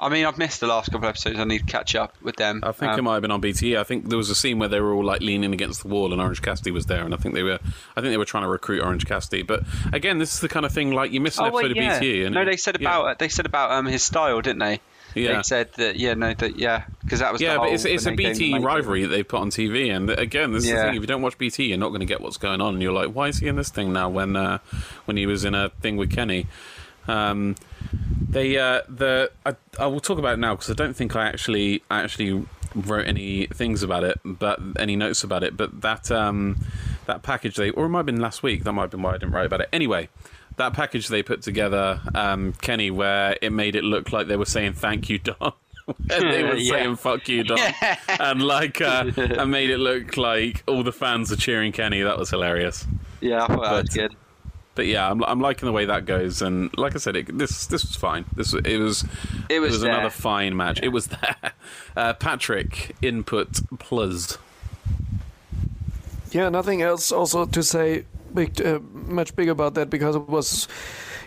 I 0.00 0.08
mean, 0.10 0.26
I've 0.26 0.38
missed 0.38 0.60
the 0.60 0.68
last 0.68 0.92
couple 0.92 1.08
of 1.08 1.10
episodes. 1.10 1.40
I 1.40 1.44
need 1.44 1.58
to 1.58 1.64
catch 1.64 1.96
up 1.96 2.14
with 2.22 2.36
them. 2.36 2.60
I 2.62 2.70
think 2.70 2.92
Um, 2.92 2.98
it 3.00 3.02
might 3.02 3.14
have 3.14 3.22
been 3.22 3.32
on 3.32 3.40
BTE. 3.40 3.76
I 3.76 3.82
think 3.82 4.08
there 4.08 4.16
was 4.18 4.30
a 4.30 4.34
scene 4.34 4.60
where 4.60 4.68
they 4.68 4.78
were 4.80 4.92
all 4.92 5.04
like 5.04 5.20
leaning 5.22 5.52
against 5.52 5.82
the 5.82 5.88
wall, 5.88 6.12
and 6.12 6.22
Orange 6.22 6.40
Cassidy 6.40 6.70
was 6.70 6.86
there, 6.86 7.04
and 7.04 7.12
I 7.12 7.16
think 7.16 7.34
they 7.34 7.42
were, 7.42 7.58
I 7.96 8.00
think 8.00 8.12
they 8.12 8.16
were 8.16 8.24
trying 8.24 8.44
to 8.44 8.48
recruit 8.48 8.80
Orange 8.80 9.06
Cassidy. 9.06 9.42
But 9.42 9.64
again, 9.92 10.18
this 10.18 10.34
is 10.34 10.40
the 10.40 10.48
kind 10.48 10.64
of 10.64 10.70
thing 10.72 10.92
like 10.92 11.10
you 11.10 11.20
miss 11.20 11.36
an 11.38 11.46
Oh 11.46 11.48
episode 11.48 11.76
wait, 11.76 11.82
yeah. 11.82 11.96
of 11.96 12.02
BTE. 12.02 12.26
And 12.26 12.34
no, 12.36 12.44
they 12.44 12.56
said 12.56 12.76
yeah. 12.80 12.88
about 12.88 13.18
they 13.18 13.28
said 13.28 13.44
about 13.46 13.72
um 13.72 13.86
his 13.86 14.04
style, 14.04 14.40
didn't 14.40 14.60
they? 14.60 14.80
Yeah. 15.14 15.36
They 15.36 15.42
said 15.42 15.72
that 15.74 15.96
yeah, 15.96 16.14
no, 16.14 16.34
that 16.34 16.58
yeah, 16.58 16.84
because 17.02 17.20
that 17.20 17.32
was 17.32 17.40
Yeah, 17.40 17.56
but 17.56 17.70
it's, 17.70 17.84
it's 17.84 18.04
a 18.06 18.10
when 18.10 18.16
they 18.16 18.24
came 18.24 18.34
to 18.34 18.38
BT 18.38 18.58
rivalry 18.58 19.02
that 19.02 19.08
they 19.08 19.22
put 19.22 19.40
on 19.40 19.50
TV, 19.50 19.94
and 19.94 20.10
again, 20.10 20.52
this 20.52 20.64
is 20.64 20.70
the 20.70 20.76
thing: 20.76 20.94
if 20.94 21.00
you 21.00 21.06
don't 21.06 21.22
watch 21.22 21.38
BT, 21.38 21.66
you're 21.66 21.78
not 21.78 21.88
going 21.88 22.00
to 22.00 22.06
get 22.06 22.20
what's 22.20 22.36
going 22.36 22.60
on. 22.60 22.74
And 22.74 22.82
you're 22.82 22.92
like, 22.92 23.10
why 23.10 23.28
is 23.28 23.38
he 23.38 23.48
in 23.48 23.56
this 23.56 23.70
thing 23.70 23.92
now? 23.92 24.08
When 24.08 24.36
uh, 24.36 24.58
when 25.06 25.16
he 25.16 25.26
was 25.26 25.44
in 25.44 25.54
a 25.54 25.70
thing 25.70 25.96
with 25.96 26.12
Kenny, 26.12 26.46
um, 27.06 27.56
they 28.28 28.58
uh, 28.58 28.82
the 28.88 29.30
I, 29.46 29.56
I 29.78 29.86
will 29.86 30.00
talk 30.00 30.18
about 30.18 30.34
it 30.34 30.38
now 30.38 30.54
because 30.54 30.70
I 30.70 30.74
don't 30.74 30.94
think 30.94 31.16
I 31.16 31.26
actually 31.26 31.82
I 31.90 32.02
actually 32.02 32.46
wrote 32.74 33.06
any 33.06 33.46
things 33.46 33.82
about 33.82 34.04
it, 34.04 34.20
but 34.24 34.60
any 34.78 34.94
notes 34.94 35.24
about 35.24 35.42
it. 35.42 35.56
But 35.56 35.80
that 35.80 36.10
um, 36.10 36.58
that 37.06 37.22
package 37.22 37.56
they, 37.56 37.70
or 37.70 37.86
it 37.86 37.88
might 37.88 38.00
have 38.00 38.06
been 38.06 38.20
last 38.20 38.42
week. 38.42 38.64
That 38.64 38.72
might 38.72 38.82
have 38.82 38.90
been 38.90 39.02
why 39.02 39.10
I 39.10 39.18
didn't 39.18 39.32
write 39.32 39.46
about 39.46 39.62
it. 39.62 39.68
Anyway. 39.72 40.08
That 40.58 40.72
package 40.74 41.08
they 41.08 41.22
put 41.22 41.42
together, 41.42 42.00
um, 42.14 42.52
Kenny, 42.60 42.90
where 42.90 43.36
it 43.40 43.50
made 43.50 43.74
it 43.76 43.84
look 43.84 44.12
like 44.12 44.26
they 44.26 44.36
were 44.36 44.44
saying 44.44 44.74
"Thank 44.74 45.08
you, 45.08 45.18
Don," 45.18 45.52
and 45.86 45.96
they 46.32 46.42
were 46.44 46.56
Yeah. 46.56 46.70
saying 46.72 46.96
"Fuck 46.96 47.28
you, 47.28 47.44
Don," 47.44 47.58
and 48.20 48.42
like 48.42 48.80
uh, 48.80 49.10
and 49.16 49.50
made 49.50 49.70
it 49.70 49.78
look 49.78 50.16
like 50.16 50.62
all 50.66 50.82
the 50.82 50.92
fans 50.92 51.32
are 51.32 51.36
cheering 51.36 51.72
Kenny. 51.72 52.02
That 52.02 52.18
was 52.18 52.30
hilarious. 52.30 52.86
Yeah, 53.20 53.44
I 53.44 53.46
thought 53.46 53.62
that 53.62 53.72
was 53.72 53.82
But- 53.84 53.94
good. 53.94 54.16
But 54.74 54.86
yeah, 54.86 55.10
I'm, 55.10 55.24
I'm 55.24 55.40
liking 55.40 55.66
the 55.66 55.72
way 55.72 55.86
that 55.86 56.06
goes, 56.06 56.40
and 56.40 56.70
like 56.78 56.94
I 56.94 56.98
said, 56.98 57.16
it, 57.16 57.36
this 57.36 57.66
this 57.66 57.84
was 57.84 57.96
fine. 57.96 58.24
This 58.36 58.54
it 58.54 58.78
was 58.78 59.04
It 59.48 59.58
was 59.58 59.80
there. 59.80 59.90
another 59.90 60.08
fine 60.10 60.56
match. 60.56 60.78
It 60.80 60.90
was 60.90 61.06
there. 61.18 61.52
Uh, 61.96 62.12
Patrick 62.14 62.94
input 63.02 63.60
plus. 63.80 64.38
Yeah, 66.30 66.48
nothing 66.48 66.80
else 66.82 67.10
also 67.10 67.44
to 67.46 67.62
say 67.62 68.04
big, 68.34 68.60
uh, 68.60 68.80
much 68.92 69.34
big 69.36 69.48
about 69.48 69.74
that 69.74 69.90
because 69.90 70.16
it 70.16 70.28
was, 70.28 70.68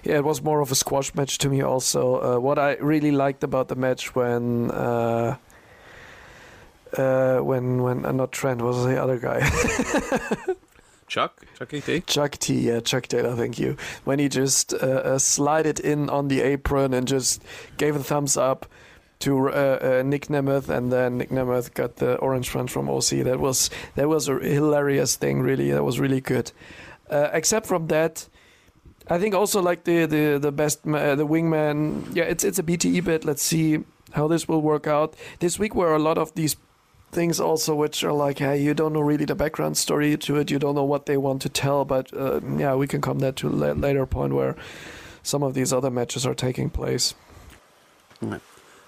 yeah, 0.04 0.16
it 0.16 0.24
was 0.24 0.41
more 0.41 0.62
of 0.62 0.72
a 0.72 0.76
squash 0.76 1.14
match 1.16 1.38
to 1.39 1.49
me. 1.49 1.62
Also, 1.62 2.22
uh, 2.22 2.39
what 2.39 2.60
I 2.60 2.76
really 2.76 3.12
liked 3.12 3.43
about 3.43 3.68
the 3.68 3.76
match 3.76 4.16
when, 4.16 4.72
uh, 4.72 5.38
uh, 6.97 7.39
when 7.39 7.82
when 7.84 8.06
uh, 8.06 8.12
not 8.12 8.32
Trent 8.32 8.62
was 8.62 8.84
the 8.86 9.02
other 9.02 9.18
guy, 9.18 9.39
Chuck 11.08 11.45
Chuck 11.58 11.74
ET. 11.74 12.08
Chuck 12.08 12.32
T, 12.38 12.68
yeah, 12.68 12.80
Chuck 12.80 13.08
Taylor, 13.08 13.36
thank 13.36 13.60
you. 13.60 13.78
When 14.04 14.20
he 14.20 14.30
just 14.30 14.74
uh, 14.74 14.78
uh, 14.78 15.20
slided 15.20 15.80
in 15.80 16.10
on 16.10 16.28
the 16.28 16.41
apron 16.41 16.93
and 16.93 17.08
just 17.08 17.43
gave 17.78 17.95
a 17.95 18.04
thumbs 18.04 18.38
up 18.38 18.66
to 19.22 19.49
uh, 19.49 19.52
uh, 19.99 20.04
Nick 20.04 20.28
Nemeth, 20.28 20.68
and 20.70 20.91
then 20.91 21.18
Nick 21.18 21.30
Nemeth 21.30 21.74
got 21.74 21.97
the 21.97 22.16
orange 22.18 22.52
punch 22.52 22.72
from 22.72 22.89
OC. 22.89 23.24
That 23.24 23.39
was 23.39 23.70
that 23.95 24.10
was 24.10 24.28
a 24.28 24.39
hilarious 24.39 25.16
thing. 25.16 25.41
Really, 25.41 25.72
that 25.72 25.84
was 25.84 25.99
really 25.99 26.22
good. 26.22 26.52
Uh, 27.12 27.30
except 27.34 27.68
from 27.68 27.88
that, 27.88 28.28
I 29.07 29.20
think 29.20 29.36
also 29.36 29.62
like 29.62 29.84
the 29.84 30.05
the 30.05 30.39
the 30.39 30.51
best 30.51 30.80
uh, 30.88 31.16
the 31.16 31.28
wingman. 31.28 32.16
Yeah, 32.16 32.24
it's 32.24 32.43
it's 32.43 32.59
a 32.59 32.64
BTE 32.64 33.03
bit. 33.03 33.26
Let's 33.26 33.43
see 33.43 33.84
how 34.14 34.28
this 34.28 34.47
will 34.47 34.62
work 34.62 34.88
out. 34.88 35.16
This 35.39 35.59
week 35.59 35.76
were 35.76 35.93
a 35.93 35.99
lot 35.99 36.18
of 36.18 36.34
these 36.36 36.55
things 37.12 37.39
also 37.39 37.76
which 37.76 38.03
are 38.03 38.14
like, 38.14 38.39
hey, 38.39 38.62
you 38.62 38.74
don't 38.74 38.93
know 38.93 39.01
really 39.01 39.26
the 39.26 39.36
background 39.36 39.78
story 39.78 40.18
to 40.18 40.38
it. 40.38 40.49
You 40.49 40.59
don't 40.59 40.76
know 40.76 40.86
what 40.86 41.05
they 41.05 41.18
want 41.18 41.41
to 41.41 41.49
tell. 41.49 41.86
But 41.86 42.14
uh, 42.14 42.39
yeah, 42.57 42.76
we 42.76 42.88
can 42.88 43.01
come 43.01 43.20
that 43.20 43.36
to 43.38 43.49
later 43.49 44.05
point 44.05 44.34
where 44.34 44.55
some 45.24 45.43
of 45.43 45.53
these 45.53 45.74
other 45.74 45.91
matches 45.91 46.26
are 46.26 46.34
taking 46.34 46.70
place. 46.70 47.14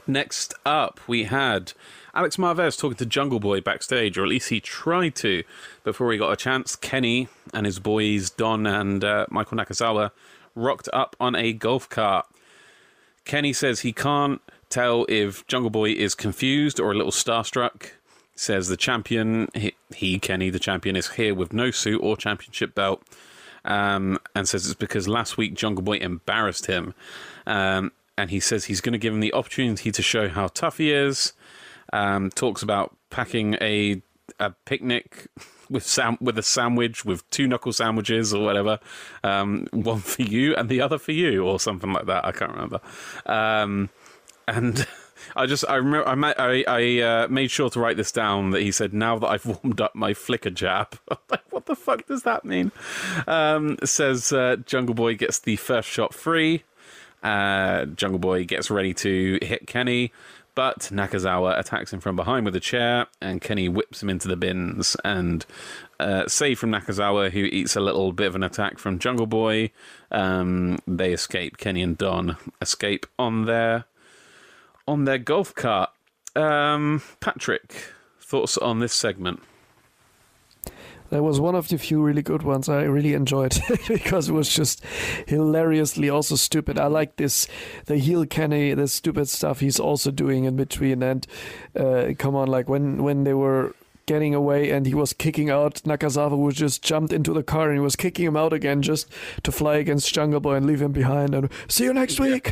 Next 0.07 0.53
up, 0.65 0.99
we 1.07 1.23
had 1.23 1.73
Alex 2.15 2.37
Marvez 2.37 2.77
talking 2.77 2.97
to 2.97 3.05
Jungle 3.05 3.39
Boy 3.39 3.59
backstage, 3.59 4.17
or 4.17 4.23
at 4.23 4.29
least 4.29 4.49
he 4.49 4.59
tried 4.59 5.15
to 5.15 5.43
before 5.83 6.11
he 6.11 6.17
got 6.19 6.31
a 6.31 6.35
chance. 6.35 6.75
Kenny 6.75 7.27
and 7.53 7.65
his 7.65 7.79
boys, 7.79 8.29
Don 8.29 8.67
and 8.67 9.03
uh, 9.03 9.25
Michael 9.31 9.57
Nakazawa, 9.57 10.11
rocked 10.53 10.89
up 10.93 11.15
on 11.19 11.35
a 11.35 11.53
golf 11.53 11.89
cart. 11.89 12.27
Kenny 13.25 13.51
says 13.51 13.79
he 13.79 13.93
can't 13.93 14.41
tell 14.69 15.05
if 15.09 15.45
Jungle 15.47 15.71
Boy 15.71 15.91
is 15.91 16.13
confused 16.13 16.79
or 16.79 16.91
a 16.91 16.95
little 16.95 17.11
starstruck. 17.11 17.91
Says 18.35 18.67
the 18.67 18.77
champion, 18.77 19.47
he, 19.53 19.73
he 19.95 20.19
Kenny, 20.19 20.49
the 20.49 20.59
champion, 20.59 20.95
is 20.95 21.11
here 21.11 21.33
with 21.33 21.51
no 21.53 21.71
suit 21.71 22.01
or 22.03 22.15
championship 22.17 22.75
belt. 22.75 23.01
Um, 23.65 24.19
and 24.35 24.47
says 24.47 24.65
it's 24.65 24.75
because 24.75 25.07
last 25.07 25.37
week 25.37 25.53
Jungle 25.53 25.83
Boy 25.83 25.97
embarrassed 25.97 26.65
him. 26.65 26.93
Um, 27.47 27.91
and 28.17 28.29
he 28.29 28.39
says 28.39 28.65
he's 28.65 28.81
going 28.81 28.93
to 28.93 28.99
give 28.99 29.13
him 29.13 29.19
the 29.19 29.33
opportunity 29.33 29.91
to 29.91 30.01
show 30.01 30.27
how 30.29 30.47
tough 30.47 30.77
he 30.77 30.91
is. 30.91 31.33
Um, 31.93 32.31
talks 32.31 32.61
about 32.63 32.95
packing 33.09 33.55
a 33.61 34.01
a 34.39 34.51
picnic 34.65 35.27
with 35.69 35.85
sam- 35.85 36.17
with 36.19 36.37
a 36.37 36.43
sandwich 36.43 37.05
with 37.05 37.29
two 37.29 37.47
knuckle 37.47 37.73
sandwiches 37.73 38.33
or 38.33 38.43
whatever, 38.43 38.79
um, 39.23 39.67
one 39.71 39.99
for 39.99 40.23
you 40.23 40.55
and 40.55 40.69
the 40.69 40.81
other 40.81 40.97
for 40.97 41.11
you 41.11 41.45
or 41.45 41.59
something 41.59 41.93
like 41.93 42.07
that. 42.07 42.25
I 42.25 42.31
can't 42.31 42.51
remember. 42.51 42.79
Um, 43.25 43.89
and 44.47 44.85
I 45.35 45.45
just 45.45 45.65
I 45.69 45.75
remember 45.75 46.07
I 46.07 46.33
I, 46.37 46.63
I 46.67 46.99
uh, 47.01 47.27
made 47.29 47.51
sure 47.51 47.69
to 47.69 47.79
write 47.79 47.97
this 47.97 48.11
down 48.11 48.51
that 48.51 48.61
he 48.61 48.71
said 48.71 48.93
now 48.93 49.17
that 49.19 49.27
I've 49.27 49.45
warmed 49.63 49.81
up 49.81 49.95
my 49.95 50.13
flicker 50.13 50.49
jab. 50.49 50.97
Like 51.29 51.43
what 51.49 51.65
the 51.65 51.75
fuck 51.75 52.07
does 52.07 52.23
that 52.23 52.45
mean? 52.45 52.71
Um, 53.27 53.77
says 53.83 54.33
uh, 54.33 54.57
Jungle 54.65 54.95
Boy 54.95 55.15
gets 55.15 55.39
the 55.39 55.55
first 55.55 55.87
shot 55.87 56.13
free. 56.13 56.63
Uh, 57.23 57.85
Jungle 57.85 58.19
Boy 58.19 58.43
gets 58.43 58.69
ready 58.69 58.93
to 58.95 59.39
hit 59.41 59.65
Kenny, 59.65 60.11
but 60.55 60.89
Nakazawa 60.91 61.59
attacks 61.59 61.91
him 61.91 61.99
from 61.99 62.15
behind 62.15 62.45
with 62.45 62.55
a 62.55 62.59
chair, 62.59 63.07
and 63.21 63.41
Kenny 63.41 63.69
whips 63.69 64.03
him 64.03 64.09
into 64.09 64.27
the 64.27 64.35
bins. 64.35 64.95
And 65.03 65.45
uh, 65.99 66.27
save 66.27 66.59
from 66.59 66.71
Nakazawa, 66.71 67.31
who 67.31 67.39
eats 67.39 67.75
a 67.75 67.81
little 67.81 68.11
bit 68.11 68.27
of 68.27 68.35
an 68.35 68.43
attack 68.43 68.77
from 68.77 68.99
Jungle 68.99 69.27
Boy. 69.27 69.71
Um, 70.11 70.79
they 70.87 71.13
escape. 71.13 71.57
Kenny 71.57 71.81
and 71.81 71.97
Don 71.97 72.37
escape 72.61 73.05
on 73.17 73.45
their 73.45 73.85
on 74.87 75.05
their 75.05 75.17
golf 75.17 75.55
cart. 75.55 75.89
Um, 76.35 77.01
Patrick, 77.19 77.73
thoughts 78.19 78.57
on 78.57 78.79
this 78.79 78.93
segment? 78.93 79.41
That 81.13 81.21
was 81.21 81.39
one 81.39 81.53
of 81.53 81.67
the 81.67 81.77
few 81.77 82.01
really 82.01 82.23
good 82.23 82.41
ones. 82.41 82.67
I 82.67 82.81
really 82.81 83.13
enjoyed 83.13 83.55
because 83.87 84.29
it 84.29 84.33
was 84.33 84.49
just 84.49 84.83
hilariously 85.27 86.09
also 86.09 86.35
stupid. 86.35 86.79
I 86.79 86.87
like 86.87 87.17
this, 87.17 87.47
the 87.85 87.97
heel 87.97 88.25
Kenny, 88.25 88.73
the 88.73 88.87
stupid 88.87 89.29
stuff 89.29 89.59
he's 89.59 89.79
also 89.79 90.09
doing 90.09 90.45
in 90.45 90.55
between. 90.55 91.03
And 91.03 91.27
uh, 91.79 92.13
come 92.17 92.35
on, 92.35 92.47
like 92.47 92.67
when 92.67 93.03
when 93.03 93.25
they 93.25 93.35
were 93.35 93.75
getting 94.07 94.33
away 94.33 94.71
and 94.71 94.87
he 94.87 94.95
was 94.95 95.13
kicking 95.13 95.51
out 95.51 95.75
Nakazawa, 95.83 96.31
who 96.31 96.51
just 96.51 96.81
jumped 96.81 97.13
into 97.13 97.31
the 97.31 97.43
car 97.43 97.69
and 97.69 97.77
he 97.77 97.83
was 97.83 97.95
kicking 97.95 98.25
him 98.25 98.35
out 98.35 98.51
again 98.51 98.81
just 98.81 99.07
to 99.43 99.51
fly 99.51 99.75
against 99.75 100.11
Jungle 100.11 100.39
Boy 100.39 100.55
and 100.55 100.65
leave 100.65 100.81
him 100.81 100.93
behind. 100.93 101.35
And 101.35 101.47
see 101.67 101.83
you 101.83 101.93
next 101.93 102.19
week. 102.19 102.51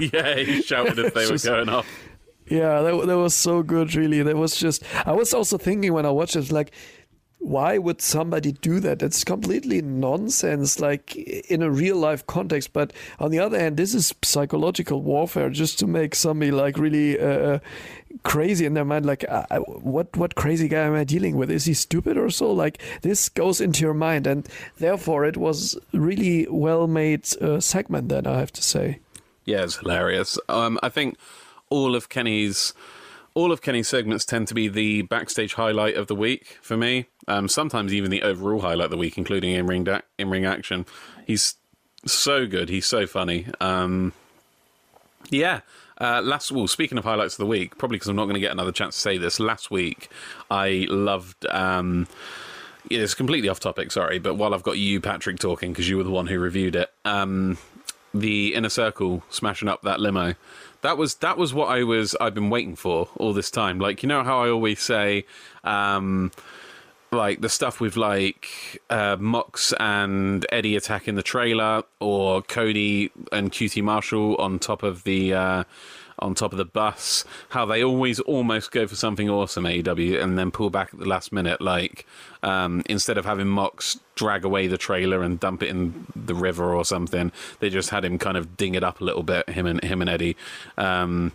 yeah, 0.00 0.34
he 0.38 0.62
shouted 0.62 0.98
if 0.98 1.14
they 1.14 1.30
were 1.30 1.38
going 1.38 1.68
off. 1.68 1.86
Yeah, 2.50 2.80
that, 2.80 3.06
that 3.06 3.18
was 3.18 3.34
so 3.34 3.62
good, 3.62 3.94
really. 3.94 4.22
That 4.22 4.36
was 4.36 4.56
just, 4.56 4.82
I 5.06 5.12
was 5.12 5.34
also 5.34 5.58
thinking 5.58 5.92
when 5.92 6.06
I 6.06 6.10
watched 6.10 6.34
it, 6.34 6.50
like, 6.50 6.72
why 7.38 7.78
would 7.78 8.02
somebody 8.02 8.52
do 8.52 8.80
that? 8.80 8.98
That's 8.98 9.22
completely 9.24 9.80
nonsense, 9.80 10.80
like 10.80 11.14
in 11.16 11.62
a 11.62 11.70
real 11.70 11.96
life 11.96 12.26
context. 12.26 12.72
But 12.72 12.92
on 13.18 13.30
the 13.30 13.38
other 13.38 13.58
hand, 13.58 13.76
this 13.76 13.94
is 13.94 14.12
psychological 14.22 15.02
warfare 15.02 15.48
just 15.50 15.78
to 15.78 15.86
make 15.86 16.14
somebody 16.14 16.50
like 16.50 16.76
really 16.76 17.18
uh, 17.18 17.60
crazy 18.24 18.66
in 18.66 18.74
their 18.74 18.84
mind. 18.84 19.06
Like, 19.06 19.24
uh, 19.28 19.46
uh, 19.50 19.58
what 19.60 20.16
what 20.16 20.34
crazy 20.34 20.68
guy 20.68 20.82
am 20.82 20.94
I 20.94 21.04
dealing 21.04 21.36
with? 21.36 21.50
Is 21.50 21.64
he 21.64 21.74
stupid 21.74 22.16
or 22.16 22.30
so? 22.30 22.52
Like, 22.52 22.82
this 23.02 23.28
goes 23.28 23.60
into 23.60 23.82
your 23.82 23.94
mind, 23.94 24.26
and 24.26 24.46
therefore 24.78 25.24
it 25.24 25.36
was 25.36 25.78
really 25.92 26.46
well 26.50 26.86
made 26.86 27.26
uh, 27.40 27.60
segment. 27.60 28.08
Then 28.08 28.26
I 28.26 28.38
have 28.38 28.52
to 28.52 28.62
say. 28.62 28.98
Yeah, 29.44 29.62
it's 29.62 29.76
hilarious. 29.76 30.38
Um, 30.48 30.78
I 30.82 30.88
think 30.88 31.16
all 31.70 31.94
of 31.94 32.08
Kenny's 32.08 32.74
all 33.38 33.52
of 33.52 33.62
Kenny's 33.62 33.86
segments 33.86 34.24
tend 34.24 34.48
to 34.48 34.54
be 34.54 34.66
the 34.66 35.02
backstage 35.02 35.54
highlight 35.54 35.94
of 35.94 36.08
the 36.08 36.14
week 36.14 36.58
for 36.60 36.76
me. 36.76 37.06
Um, 37.28 37.46
sometimes 37.48 37.94
even 37.94 38.10
the 38.10 38.22
overall 38.22 38.62
highlight 38.62 38.86
of 38.86 38.90
the 38.90 38.96
week, 38.96 39.16
including 39.16 39.52
in 39.52 39.68
ring 39.68 39.84
da- 39.84 40.00
in 40.18 40.28
ring 40.28 40.44
action. 40.44 40.86
He's 41.24 41.54
so 42.04 42.48
good. 42.48 42.68
He's 42.68 42.86
so 42.86 43.06
funny. 43.06 43.46
Um, 43.60 44.12
yeah. 45.30 45.60
Uh, 46.00 46.20
last, 46.20 46.50
well, 46.50 46.66
speaking 46.66 46.98
of 46.98 47.04
highlights 47.04 47.34
of 47.34 47.38
the 47.38 47.46
week, 47.46 47.78
probably 47.78 47.96
because 47.96 48.08
I'm 48.08 48.16
not 48.16 48.24
going 48.24 48.34
to 48.34 48.40
get 48.40 48.50
another 48.50 48.72
chance 48.72 48.96
to 48.96 49.00
say 49.00 49.18
this. 49.18 49.38
Last 49.38 49.70
week, 49.70 50.10
I 50.50 50.86
loved. 50.90 51.46
Um, 51.46 52.08
it's 52.90 53.14
completely 53.14 53.48
off 53.48 53.60
topic, 53.60 53.92
sorry, 53.92 54.18
but 54.18 54.34
while 54.34 54.52
I've 54.52 54.64
got 54.64 54.78
you, 54.78 55.00
Patrick, 55.00 55.38
talking 55.38 55.70
because 55.70 55.88
you 55.88 55.96
were 55.96 56.04
the 56.04 56.10
one 56.10 56.26
who 56.26 56.40
reviewed 56.40 56.74
it, 56.74 56.90
um, 57.04 57.56
the 58.12 58.54
inner 58.54 58.68
circle 58.68 59.22
smashing 59.30 59.68
up 59.68 59.82
that 59.82 60.00
limo. 60.00 60.34
That 60.82 60.96
was 60.96 61.16
that 61.16 61.36
was 61.36 61.52
what 61.52 61.68
I 61.68 61.82
was 61.82 62.14
I've 62.20 62.34
been 62.34 62.50
waiting 62.50 62.76
for 62.76 63.08
all 63.16 63.32
this 63.32 63.50
time. 63.50 63.78
Like 63.78 64.02
you 64.02 64.08
know 64.08 64.22
how 64.22 64.42
I 64.42 64.48
always 64.48 64.80
say, 64.80 65.24
um, 65.64 66.30
like 67.10 67.40
the 67.40 67.48
stuff 67.48 67.80
with 67.80 67.96
like 67.96 68.80
uh, 68.88 69.16
Mox 69.18 69.72
and 69.80 70.46
Eddie 70.52 70.76
attacking 70.76 71.16
the 71.16 71.22
trailer, 71.22 71.82
or 72.00 72.42
Cody 72.42 73.10
and 73.32 73.50
QT 73.50 73.82
Marshall 73.82 74.36
on 74.36 74.58
top 74.58 74.82
of 74.82 75.04
the 75.04 75.34
uh, 75.34 75.64
on 76.18 76.34
top 76.34 76.52
of 76.52 76.58
the 76.58 76.64
bus. 76.64 77.24
How 77.50 77.64
they 77.64 77.82
always 77.82 78.20
almost 78.20 78.70
go 78.70 78.86
for 78.86 78.96
something 78.96 79.28
awesome 79.28 79.64
AEW 79.64 80.22
and 80.22 80.38
then 80.38 80.50
pull 80.50 80.70
back 80.70 80.90
at 80.92 81.00
the 81.00 81.08
last 81.08 81.32
minute. 81.32 81.60
Like 81.60 82.06
um, 82.42 82.82
instead 82.86 83.18
of 83.18 83.24
having 83.24 83.48
Mox 83.48 83.98
drag 84.14 84.44
away 84.44 84.66
the 84.66 84.78
trailer 84.78 85.22
and 85.22 85.38
dump 85.38 85.62
it 85.62 85.68
in 85.68 86.06
the 86.14 86.34
river 86.34 86.74
or 86.74 86.84
something, 86.84 87.32
they 87.60 87.70
just 87.70 87.90
had 87.90 88.04
him 88.04 88.18
kind 88.18 88.36
of 88.36 88.56
ding 88.56 88.74
it 88.74 88.84
up 88.84 89.00
a 89.00 89.04
little 89.04 89.22
bit. 89.22 89.48
Him 89.48 89.66
and 89.66 89.82
him 89.82 90.00
and 90.00 90.10
Eddie. 90.10 90.36
Um, 90.76 91.32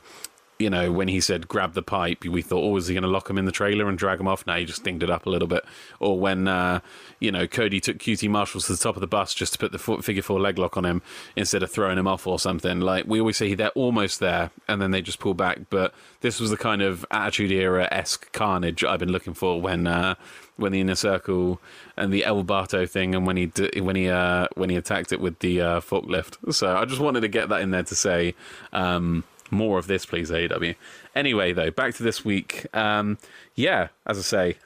you 0.63 0.69
know, 0.69 0.93
when 0.93 1.09
he 1.09 1.19
said 1.19 1.49
grab 1.49 1.73
the 1.73 1.81
pipe, 1.81 2.23
we 2.23 2.41
thought, 2.41 2.63
oh, 2.63 2.77
is 2.77 2.87
he 2.87 2.93
going 2.93 3.03
to 3.03 3.09
lock 3.09 3.29
him 3.29 3.37
in 3.37 3.43
the 3.43 3.51
trailer 3.51 3.89
and 3.89 3.97
drag 3.97 4.17
him 4.17 4.29
off? 4.29 4.47
No, 4.47 4.55
he 4.55 4.63
just 4.63 4.81
dinged 4.85 5.03
it 5.03 5.09
up 5.09 5.25
a 5.25 5.29
little 5.29 5.47
bit. 5.47 5.65
Or 5.99 6.17
when, 6.17 6.47
uh, 6.47 6.79
you 7.19 7.33
know, 7.33 7.47
Cody 7.47 7.81
took 7.81 7.97
QT 7.97 8.29
Marshalls 8.29 8.67
to 8.67 8.71
the 8.71 8.77
top 8.77 8.95
of 8.95 9.01
the 9.01 9.07
bus 9.07 9.33
just 9.33 9.51
to 9.51 9.59
put 9.59 9.73
the 9.73 9.77
figure 9.77 10.23
four 10.23 10.39
leg 10.39 10.57
lock 10.57 10.77
on 10.77 10.85
him 10.85 11.01
instead 11.35 11.63
of 11.63 11.69
throwing 11.69 11.97
him 11.97 12.07
off 12.07 12.25
or 12.25 12.39
something. 12.39 12.79
Like, 12.79 13.03
we 13.05 13.19
always 13.19 13.35
say 13.35 13.53
they're 13.55 13.71
almost 13.71 14.21
there 14.21 14.51
and 14.69 14.81
then 14.81 14.91
they 14.91 15.01
just 15.01 15.19
pull 15.19 15.33
back. 15.33 15.59
But 15.69 15.93
this 16.21 16.39
was 16.39 16.49
the 16.49 16.55
kind 16.55 16.81
of 16.81 17.05
Attitude 17.11 17.51
Era 17.51 17.89
esque 17.91 18.31
carnage 18.31 18.85
I've 18.85 18.99
been 18.99 19.11
looking 19.11 19.33
for 19.33 19.59
when. 19.59 19.85
Uh, 19.85 20.15
when 20.55 20.71
the 20.71 20.79
inner 20.79 20.93
circle 20.93 21.59
and 21.97 22.13
the 22.13 22.23
El 22.23 22.43
Bato 22.43 22.87
thing, 22.87 23.15
and 23.15 23.25
when 23.25 23.37
he 23.37 23.51
when 23.79 23.95
he 23.95 24.07
uh, 24.07 24.47
when 24.53 24.69
he 24.69 24.75
attacked 24.75 25.11
it 25.11 25.19
with 25.19 25.39
the 25.39 25.59
uh, 25.59 25.79
forklift, 25.79 26.53
so 26.53 26.77
I 26.77 26.85
just 26.85 27.01
wanted 27.01 27.21
to 27.21 27.27
get 27.27 27.49
that 27.49 27.61
in 27.61 27.71
there 27.71 27.81
to 27.81 27.95
say 27.95 28.35
um, 28.71 29.23
more 29.51 29.79
of 29.79 29.87
this, 29.87 30.05
please, 30.05 30.29
AEW. 30.31 30.75
Anyway, 31.15 31.53
though, 31.53 31.71
back 31.71 31.93
to 31.95 32.03
this 32.03 32.23
week. 32.25 32.65
Um, 32.73 33.17
yeah, 33.55 33.89
as 34.05 34.17
I 34.17 34.21
say, 34.21 34.57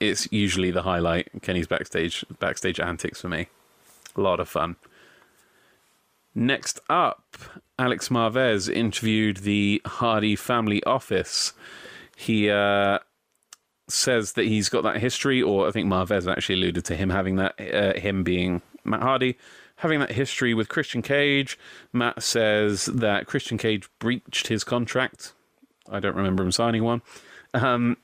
it's 0.00 0.30
usually 0.32 0.70
the 0.70 0.82
highlight. 0.82 1.28
Kenny's 1.42 1.66
backstage 1.66 2.24
backstage 2.38 2.80
antics 2.80 3.20
for 3.20 3.28
me. 3.28 3.48
A 4.16 4.20
lot 4.20 4.40
of 4.40 4.48
fun. 4.48 4.76
Next 6.34 6.80
up, 6.88 7.36
Alex 7.78 8.08
Marvez 8.08 8.72
interviewed 8.72 9.38
the 9.38 9.82
Hardy 9.84 10.34
family 10.36 10.82
office. 10.84 11.52
He 12.16 12.48
uh, 12.48 13.00
says 13.88 14.32
that 14.32 14.46
he's 14.46 14.68
got 14.68 14.82
that 14.84 14.98
history, 14.98 15.42
or 15.42 15.68
I 15.68 15.72
think 15.72 15.88
Marvez 15.88 16.30
actually 16.30 16.56
alluded 16.56 16.84
to 16.86 16.96
him 16.96 17.10
having 17.10 17.36
that, 17.36 17.54
uh, 17.60 17.98
him 17.98 18.22
being 18.22 18.62
Matt 18.84 19.02
Hardy, 19.02 19.36
having 19.76 20.00
that 20.00 20.12
history 20.12 20.54
with 20.54 20.68
Christian 20.68 21.02
Cage. 21.02 21.58
Matt 21.92 22.22
says 22.22 22.86
that 22.86 23.26
Christian 23.26 23.58
Cage 23.58 23.88
breached 23.98 24.48
his 24.48 24.64
contract. 24.64 25.32
I 25.90 26.00
don't 26.00 26.16
remember 26.16 26.42
him 26.42 26.52
signing 26.52 26.84
one. 26.84 27.02
Um, 27.54 27.96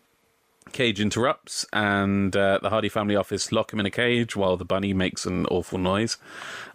Cage 0.73 1.01
interrupts, 1.01 1.67
and 1.73 2.37
uh, 2.37 2.59
the 2.63 2.71
Hardy 2.71 2.89
family 2.89 3.17
office 3.17 3.53
lock 3.53 3.73
him 3.73 3.81
in 3.81 3.87
a 3.87 3.91
cage 3.91 4.37
while 4.37 4.57
the 4.57 4.65
bunny 4.65 4.93
makes 4.93 5.25
an 5.27 5.47
awful 5.47 5.79
noise. 5.79 6.19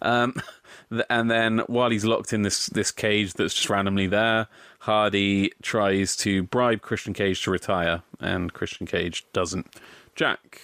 Um, 0.02 0.34
and 1.10 1.30
then 1.30 1.60
while 1.66 1.90
he's 1.90 2.04
locked 2.04 2.32
in 2.32 2.42
this 2.42 2.66
this 2.66 2.90
cage 2.90 3.34
that's 3.34 3.54
just 3.54 3.70
randomly 3.70 4.06
there, 4.06 4.48
Hardy 4.80 5.52
tries 5.62 6.16
to 6.18 6.42
bribe 6.42 6.82
Christian 6.82 7.14
Cage 7.14 7.42
to 7.44 7.50
retire, 7.50 8.02
and 8.20 8.52
Christian 8.52 8.86
Cage 8.86 9.26
doesn't. 9.32 9.66
Jack, 10.14 10.60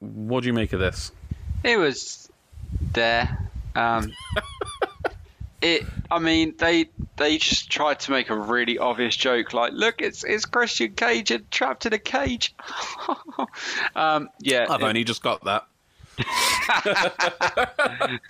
what 0.00 0.42
do 0.42 0.46
you 0.46 0.52
make 0.52 0.72
of 0.72 0.80
this? 0.80 1.12
It 1.62 1.78
was 1.78 2.28
there. 2.92 3.38
Um, 3.74 4.12
it. 5.62 5.84
I 6.10 6.18
mean, 6.18 6.54
they 6.58 6.90
they 7.16 7.38
just 7.38 7.70
tried 7.70 8.00
to 8.00 8.10
make 8.10 8.30
a 8.30 8.36
really 8.36 8.78
obvious 8.78 9.16
joke, 9.16 9.52
like, 9.52 9.72
"Look, 9.72 10.00
it's 10.00 10.24
it's 10.24 10.44
Christian 10.44 10.92
Cage 10.92 11.30
and 11.30 11.50
trapped 11.50 11.86
in 11.86 11.92
a 11.92 11.98
cage." 11.98 12.54
um, 13.96 14.28
yeah, 14.40 14.66
I've 14.68 14.80
it- 14.80 14.86
only 14.86 15.04
just 15.04 15.22
got 15.22 15.44
that. 15.44 15.66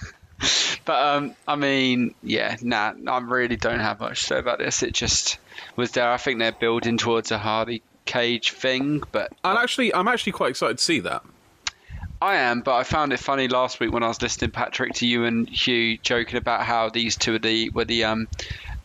but 0.84 1.16
um, 1.16 1.34
I 1.46 1.56
mean, 1.56 2.14
yeah, 2.22 2.56
nah, 2.62 2.92
I 3.06 3.18
really 3.18 3.56
don't 3.56 3.80
have 3.80 4.00
much 4.00 4.20
to 4.20 4.26
say 4.26 4.38
about 4.38 4.58
this. 4.58 4.82
It 4.82 4.94
just 4.94 5.38
was 5.76 5.92
there. 5.92 6.10
I 6.10 6.16
think 6.16 6.38
they're 6.38 6.52
building 6.52 6.96
towards 6.96 7.30
a 7.30 7.38
Hardy 7.38 7.82
Cage 8.04 8.52
thing, 8.52 9.02
but 9.12 9.32
I'm 9.42 9.56
actually, 9.56 9.94
I'm 9.94 10.08
actually 10.08 10.32
quite 10.32 10.50
excited 10.50 10.78
to 10.78 10.84
see 10.84 11.00
that. 11.00 11.22
I 12.24 12.36
am, 12.36 12.62
but 12.62 12.74
I 12.74 12.84
found 12.84 13.12
it 13.12 13.20
funny 13.20 13.48
last 13.48 13.80
week 13.80 13.92
when 13.92 14.02
I 14.02 14.08
was 14.08 14.22
listening, 14.22 14.50
Patrick, 14.50 14.94
to 14.94 15.06
you 15.06 15.26
and 15.26 15.46
Hugh 15.46 15.98
joking 15.98 16.38
about 16.38 16.62
how 16.62 16.88
these 16.88 17.16
two 17.16 17.34
are 17.34 17.38
the 17.38 17.68
were 17.68 17.84
the 17.84 18.04
um 18.04 18.28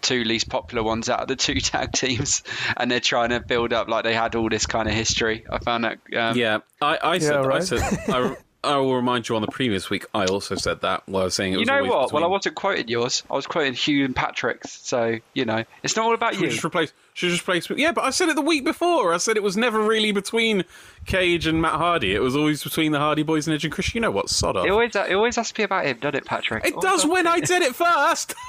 two 0.01 0.25
least 0.25 0.49
popular 0.49 0.83
ones 0.83 1.09
out 1.09 1.21
of 1.21 1.29
the 1.29 1.37
two 1.37 1.55
tag 1.61 1.93
teams, 1.93 2.43
and 2.75 2.91
they're 2.91 2.99
trying 2.99 3.29
to 3.29 3.39
build 3.39 3.71
up 3.71 3.87
like 3.87 4.03
they 4.03 4.13
had 4.13 4.35
all 4.35 4.49
this 4.49 4.65
kind 4.65 4.89
of 4.89 4.93
history. 4.93 5.45
I 5.49 5.59
found 5.59 5.85
that 5.85 5.99
um, 6.17 6.37
Yeah, 6.37 6.59
I, 6.81 6.99
I 7.01 7.19
said, 7.19 7.45
Yeah, 7.45 7.53
I 7.53 7.59
said, 7.59 7.81
I, 8.09 8.35
I 8.61 8.75
will 8.77 8.95
remind 8.95 9.29
you 9.29 9.35
on 9.37 9.41
the 9.41 9.47
previous 9.47 9.89
week. 9.89 10.05
I 10.13 10.25
also 10.25 10.55
said 10.55 10.81
that 10.81 11.03
while 11.07 11.21
I 11.21 11.25
was 11.25 11.33
saying 11.35 11.53
it 11.53 11.57
was. 11.57 11.61
You 11.61 11.73
know 11.73 11.83
what? 11.85 12.07
Between, 12.07 12.21
Well, 12.21 12.29
I 12.29 12.31
wasn't 12.31 12.55
quoting 12.55 12.87
yours. 12.89 13.23
I 13.31 13.35
was 13.35 13.47
quoting 13.47 13.73
Hugh 13.73 14.03
and 14.03 14.13
Patrick's. 14.15 14.71
So 14.85 15.19
you 15.33 15.45
know, 15.45 15.63
it's 15.81 15.95
not 15.95 16.05
all 16.05 16.13
about 16.13 16.33
Should 16.33 16.43
you. 16.43 16.49
just 16.49 16.65
replace? 16.65 16.91
Should 17.13 17.29
just 17.29 17.43
replace? 17.43 17.69
Yeah, 17.69 17.93
but 17.93 18.03
I 18.03 18.09
said 18.09 18.27
it 18.29 18.35
the 18.35 18.41
week 18.41 18.65
before. 18.65 19.13
I 19.13 19.17
said 19.17 19.37
it 19.37 19.43
was 19.43 19.55
never 19.55 19.81
really 19.81 20.11
between 20.11 20.65
Cage 21.05 21.47
and 21.47 21.61
Matt 21.61 21.75
Hardy. 21.75 22.13
It 22.13 22.19
was 22.21 22.35
always 22.35 22.61
between 22.63 22.91
the 22.91 22.99
Hardy 22.99 23.23
Boys 23.23 23.47
and 23.47 23.53
Edge 23.53 23.63
and 23.63 23.73
Chris. 23.73 23.95
You 23.95 24.01
know 24.01 24.11
what? 24.11 24.29
Sod 24.29 24.57
off. 24.57 24.65
It 24.65 24.71
always 24.71 24.93
it 24.95 25.13
always 25.13 25.37
has 25.37 25.47
to 25.49 25.53
be 25.53 25.63
about 25.63 25.85
him, 25.85 25.97
doesn't 25.99 26.15
it, 26.15 26.25
Patrick? 26.25 26.65
It 26.65 26.79
does 26.81 27.05
when 27.05 27.27
I 27.27 27.39
did 27.39 27.61
it 27.61 27.75
first. 27.75 28.33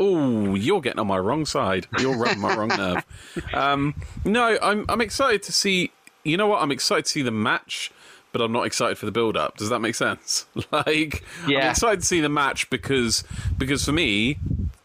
Oh, 0.00 0.54
you're 0.54 0.80
getting 0.80 0.98
on 0.98 1.06
my 1.06 1.18
wrong 1.18 1.44
side. 1.44 1.86
You're 1.98 2.16
rubbing 2.16 2.40
my 2.40 2.56
wrong 2.56 2.68
nerve. 2.68 3.04
Um, 3.54 3.94
no, 4.24 4.58
I'm 4.60 4.84
I'm 4.88 5.00
excited 5.00 5.42
to 5.44 5.52
see. 5.52 5.92
You 6.24 6.36
know 6.36 6.46
what? 6.48 6.62
I'm 6.62 6.72
excited 6.72 7.04
to 7.04 7.10
see 7.10 7.22
the 7.22 7.30
match, 7.30 7.92
but 8.32 8.40
I'm 8.40 8.52
not 8.52 8.66
excited 8.66 8.98
for 8.98 9.06
the 9.06 9.12
build 9.12 9.36
up. 9.36 9.56
Does 9.56 9.68
that 9.68 9.80
make 9.80 9.94
sense? 9.94 10.46
Like, 10.72 11.22
I'm 11.64 11.70
excited 11.70 12.00
to 12.00 12.06
see 12.06 12.20
the 12.20 12.28
match 12.28 12.70
because 12.70 13.24
because 13.58 13.84
for 13.84 13.92
me, 13.92 14.38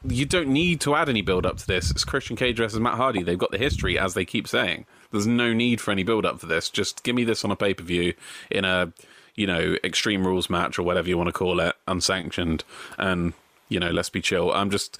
you 0.05 0.25
don't 0.25 0.49
need 0.49 0.81
to 0.81 0.95
add 0.95 1.07
any 1.07 1.21
build 1.21 1.45
up 1.45 1.57
to 1.57 1.67
this. 1.67 1.89
It's 1.91 2.03
Christian 2.03 2.35
Cage 2.35 2.57
versus 2.57 2.79
Matt 2.79 2.95
Hardy. 2.95 3.23
They've 3.23 3.37
got 3.37 3.51
the 3.51 3.57
history, 3.57 3.97
as 3.97 4.13
they 4.13 4.25
keep 4.25 4.47
saying. 4.47 4.85
There's 5.11 5.27
no 5.27 5.53
need 5.53 5.79
for 5.79 5.91
any 5.91 6.03
build 6.03 6.25
up 6.25 6.39
for 6.39 6.45
this. 6.45 6.69
Just 6.69 7.03
give 7.03 7.15
me 7.15 7.23
this 7.23 7.45
on 7.45 7.51
a 7.51 7.55
pay 7.55 7.73
per 7.73 7.83
view 7.83 8.13
in 8.51 8.65
a 8.65 8.91
you 9.35 9.47
know 9.47 9.77
extreme 9.83 10.27
rules 10.27 10.49
match 10.49 10.77
or 10.77 10.83
whatever 10.83 11.07
you 11.07 11.17
want 11.17 11.27
to 11.27 11.33
call 11.33 11.59
it, 11.59 11.75
unsanctioned, 11.87 12.63
and 12.97 13.33
you 13.69 13.79
know 13.79 13.91
let's 13.91 14.09
be 14.09 14.21
chill. 14.21 14.51
I'm 14.51 14.69
just 14.69 14.99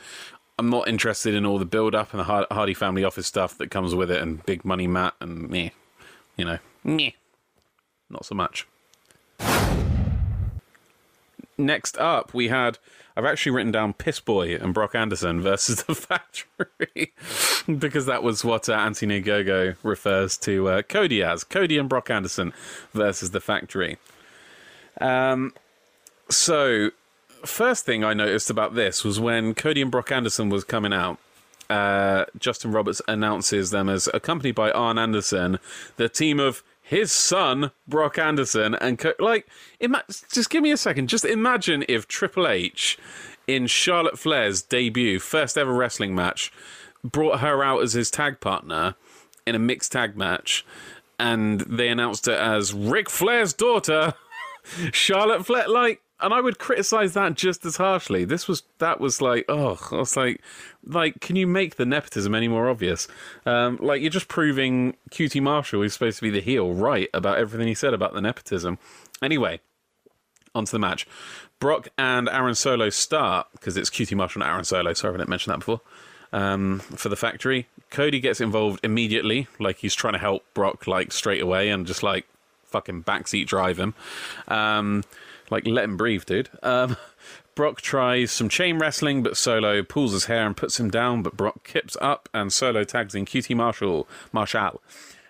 I'm 0.60 0.70
not 0.70 0.88
interested 0.88 1.34
in 1.34 1.46
all 1.46 1.60
the 1.60 1.66
build 1.66 1.94
up 1.94 2.14
and 2.14 2.20
the 2.20 2.24
Hardy 2.52 2.74
family 2.74 3.04
office 3.04 3.28
stuff 3.28 3.58
that 3.58 3.72
comes 3.72 3.94
with 3.94 4.10
it, 4.10 4.22
and 4.22 4.46
big 4.46 4.64
money 4.64 4.88
Matt 4.88 5.16
and 5.20 5.50
me, 5.50 5.72
you 6.38 6.46
know, 6.46 6.60
meh. 6.84 7.12
Not 8.10 8.26
so 8.26 8.36
much. 8.36 8.68
Next 11.58 11.98
up, 11.98 12.34
we 12.34 12.50
had. 12.50 12.78
I've 13.16 13.26
actually 13.26 13.54
written 13.54 13.72
down 13.72 13.94
Piss 13.94 14.20
Boy 14.20 14.56
and 14.56 14.76
Brock 14.76 14.94
Anderson 14.94 15.42
versus 15.42 15.84
the 15.88 15.96
Factory 15.96 17.14
because 17.80 18.06
that 18.06 18.22
was 18.22 18.46
what 18.46 18.70
uh, 18.70 18.74
Anthony 18.74 19.22
Ogogo 19.22 19.76
refers 19.82 20.38
to 20.40 20.70
uh, 20.70 20.82
Cody 20.84 21.24
as. 21.24 21.44
Cody 21.44 21.80
and 21.80 21.90
Brock 21.90 22.12
Anderson 22.12 22.54
versus 22.94 23.32
the 23.32 23.40
Factory. 23.40 23.98
Um, 25.02 25.54
so, 26.30 26.92
first 27.44 27.86
thing 27.86 28.04
I 28.04 28.14
noticed 28.14 28.52
about 28.52 28.76
this 28.76 29.04
was 29.04 29.20
when 29.20 29.56
Cody 29.56 29.82
and 29.82 29.90
Brock 29.90 30.12
Anderson 30.12 30.50
was 30.50 30.64
coming 30.64 30.94
out. 30.94 31.18
Uh, 31.72 32.26
Justin 32.38 32.72
Roberts 32.72 33.02
announces 33.08 33.72
them 33.72 33.90
as 33.90 34.08
accompanied 34.14 34.56
by 34.56 34.72
Arn 34.72 34.98
Anderson, 34.98 35.60
the 35.98 36.08
team 36.08 36.40
of 36.40 36.64
his 36.88 37.12
son 37.12 37.72
Brock 37.86 38.18
Anderson, 38.18 38.74
and 38.76 38.98
Co- 38.98 39.14
like, 39.20 39.46
ima- 39.82 40.06
just 40.32 40.50
give 40.50 40.64
me 40.64 40.72
a 40.72 40.78
second. 40.78 41.10
Just 41.10 41.26
imagine 41.26 41.84
if 41.90 42.08
Triple 42.08 42.48
H, 42.48 42.98
in 43.46 43.68
Charlotte 43.68 44.18
Flair's 44.18 44.62
debut, 44.62 45.20
first 45.20 45.58
ever 45.58 45.74
wrestling 45.74 46.16
match, 46.16 46.52
brought 47.04 47.42
her 47.42 47.62
out 47.62 47.84
as 47.84 47.92
his 47.92 48.10
tag 48.10 48.40
partner 48.40 48.96
in 49.46 49.54
a 49.54 49.60
mixed 49.60 49.92
tag 49.92 50.16
match, 50.16 50.66
and 51.20 51.60
they 51.62 51.90
announced 51.90 52.28
it 52.28 52.40
as 52.40 52.74
Ric 52.74 53.10
Flair's 53.10 53.54
daughter. 53.54 54.14
Charlotte 54.94 55.46
Flair, 55.46 55.68
like, 55.68 56.02
and 56.20 56.34
I 56.34 56.42
would 56.42 56.58
criticize 56.58 57.14
that 57.14 57.36
just 57.36 57.66
as 57.66 57.78
harshly. 57.78 58.26
This 58.26 58.48
was 58.48 58.64
that 58.80 59.00
was 59.00 59.22
like, 59.22 59.46
oh, 59.48 59.80
I 59.92 59.98
was 59.98 60.18
like, 60.18 60.42
like, 60.84 61.22
can 61.22 61.36
you 61.36 61.46
make 61.46 61.76
the 61.76 61.86
nepotism 61.86 62.34
any 62.34 62.48
more 62.48 62.70
obvious? 62.70 63.08
Um, 63.46 63.78
like, 63.82 64.02
you're 64.02 64.10
just 64.10 64.28
proving 64.28 64.96
QT 65.12 65.42
Marshall 65.42 65.84
is 65.84 65.94
supposed 65.94 66.18
to 66.18 66.24
be 66.24 66.30
the 66.30 66.42
heel, 66.42 66.74
right, 66.74 67.10
about 67.14 67.38
everything 67.38 67.68
he 67.68 67.76
said 67.76 67.94
about 67.94 68.14
the 68.14 68.22
nepotism. 68.22 68.80
Anyway, 69.22 69.60
onto 70.56 70.72
the 70.72 70.80
match. 70.80 71.08
Brock 71.60 71.90
and 71.98 72.30
Aaron 72.30 72.56
Solo 72.56 72.90
start 72.90 73.48
because 73.54 73.78
it's 73.78 73.90
QT 73.90 74.16
Marshall 74.16 74.42
and 74.42 74.52
Aaron 74.52 74.64
Solo. 74.64 74.94
Sorry, 74.94 75.14
I 75.14 75.18
didn't 75.18 75.30
mention 75.30 75.52
that 75.52 75.60
before. 75.60 75.82
Um, 76.34 76.80
for 76.80 77.10
the 77.10 77.16
factory, 77.16 77.68
Cody 77.90 78.20
gets 78.20 78.42
involved 78.42 78.82
immediately, 78.84 79.48
like 79.60 79.78
he's 79.78 79.96
trying 79.96 80.14
to 80.14 80.20
help 80.20 80.44
Brock 80.54 80.86
like 80.88 81.12
straight 81.12 81.42
away, 81.42 81.70
and 81.70 81.88
just 81.88 82.04
like 82.04 82.28
fucking 82.66 83.04
backseat 83.04 83.48
drive 83.48 83.80
him. 83.80 83.94
Um, 84.48 85.04
like 85.50 85.66
let 85.68 85.86
him 85.86 85.98
breathe, 85.98 86.26
dude. 86.26 86.50
Um, 86.64 86.98
Brock 87.56 87.82
tries 87.82 88.32
some 88.32 88.50
chain 88.50 88.78
wrestling, 88.78 89.24
but 89.24 89.36
Solo 89.36 89.82
pulls 89.82 90.12
his 90.14 90.26
hair 90.26 90.46
and 90.46 90.56
puts 90.56 90.80
him 90.80 90.92
down. 90.92 91.24
But 91.24 91.36
Brock 91.36 91.64
kips 91.64 91.98
up, 92.00 92.30
and 92.34 92.54
Solo 92.54 92.84
tags 92.84 93.16
in 93.16 93.26
QT 93.26 93.56
Marshall. 93.56 94.08
Marshall. 94.32 94.82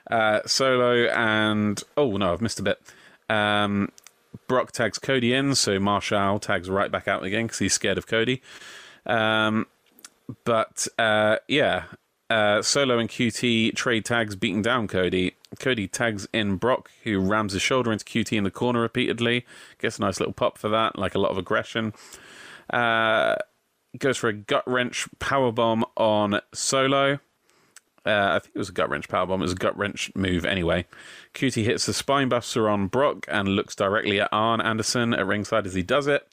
Uh, 0.10 0.42
Solo 0.46 1.08
and 1.08 1.84
oh 1.96 2.18
no, 2.18 2.34
I've 2.34 2.42
missed 2.42 2.60
a 2.60 2.64
bit. 2.64 2.82
Um, 3.30 3.92
Brock 4.48 4.72
tags 4.72 5.00
Cody 5.00 5.34
in, 5.34 5.56
so 5.56 5.80
Marshall 5.80 6.40
tags 6.40 6.70
right 6.70 6.92
back 6.92 7.08
out 7.08 7.24
again 7.24 7.46
because 7.48 7.60
he's 7.60 7.74
scared 7.74 7.98
of 7.98 8.08
Cody. 8.08 8.42
Um, 9.06 9.68
but 10.44 10.88
uh, 11.00 11.38
yeah, 11.48 11.86
uh, 12.30 12.62
Solo 12.62 13.00
and 13.00 13.10
QT 13.10 13.76
trade 13.76 14.06
tags, 14.06 14.36
beating 14.36 14.62
down 14.62 14.88
Cody. 14.88 15.36
Cody 15.60 15.88
tags 15.88 16.28
in 16.34 16.58
Brock, 16.58 16.92
who 17.04 17.20
rams 17.20 17.54
his 17.54 17.62
shoulder 17.62 17.92
into 17.92 18.06
QT 18.06 18.38
in 18.38 18.44
the 18.44 18.52
corner 18.52 18.82
repeatedly. 18.82 19.46
Gets 19.80 19.98
a 19.98 20.02
nice 20.02 20.20
little 20.20 20.34
pop 20.34 20.58
for 20.58 20.70
that, 20.70 20.98
like 20.98 21.16
a 21.16 21.20
lot 21.20 21.32
of 21.32 21.38
aggression. 21.38 21.94
Uh, 22.70 23.36
goes 23.98 24.18
for 24.18 24.28
a 24.28 24.34
gut 24.34 24.64
wrench 24.68 25.08
power 25.20 25.52
bomb 25.52 25.86
on 25.96 26.42
Solo. 26.54 27.20
Uh, 28.06 28.36
I 28.36 28.40
think 28.40 28.56
it 28.56 28.60
was 28.60 28.70
a 28.70 28.74
gut 28.74 28.90
wrench 28.90 29.10
power 29.10 29.26
bomb. 29.26 29.42
It 29.42 29.46
was 29.46 29.52
a 29.52 29.56
gut 29.56 29.78
wrench 29.78 30.12
move 30.16 30.46
anyway. 30.46 30.86
QT 31.34 31.64
hits 31.64 31.86
the 31.86 31.94
spine 31.94 32.30
buster 32.30 32.70
on 32.70 32.88
Brock 32.88 33.26
and 33.28 33.50
looks 33.50 33.76
directly 33.76 34.22
at 34.22 34.30
Arn 34.32 34.62
Anderson 34.62 35.14
at 35.14 35.26
ringside 35.26 35.66
as 35.66 35.74
he 35.74 35.84
does 35.84 36.08
it. 36.08 36.28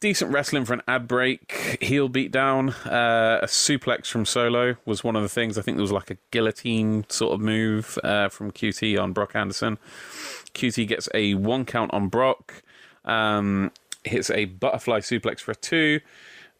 Decent 0.00 0.32
wrestling 0.32 0.64
for 0.64 0.74
an 0.74 0.82
ad 0.86 1.08
break. 1.08 1.78
Heel 1.80 2.08
beat 2.08 2.30
down. 2.30 2.70
Uh, 2.70 3.40
a 3.42 3.46
suplex 3.46 4.06
from 4.06 4.24
Solo 4.24 4.76
was 4.84 5.02
one 5.02 5.16
of 5.16 5.22
the 5.22 5.28
things. 5.28 5.58
I 5.58 5.62
think 5.62 5.76
there 5.76 5.82
was 5.82 5.90
like 5.90 6.10
a 6.10 6.18
guillotine 6.30 7.04
sort 7.08 7.34
of 7.34 7.40
move 7.40 7.98
uh, 8.04 8.28
from 8.28 8.52
QT 8.52 9.00
on 9.00 9.12
Brock 9.12 9.34
Anderson. 9.34 9.76
QT 10.54 10.86
gets 10.86 11.08
a 11.14 11.34
one 11.34 11.64
count 11.64 11.92
on 11.92 12.06
Brock. 12.06 12.62
Um, 13.04 13.72
hits 14.04 14.30
a 14.30 14.44
butterfly 14.44 15.00
suplex 15.00 15.40
for 15.40 15.50
a 15.50 15.56
two. 15.56 16.00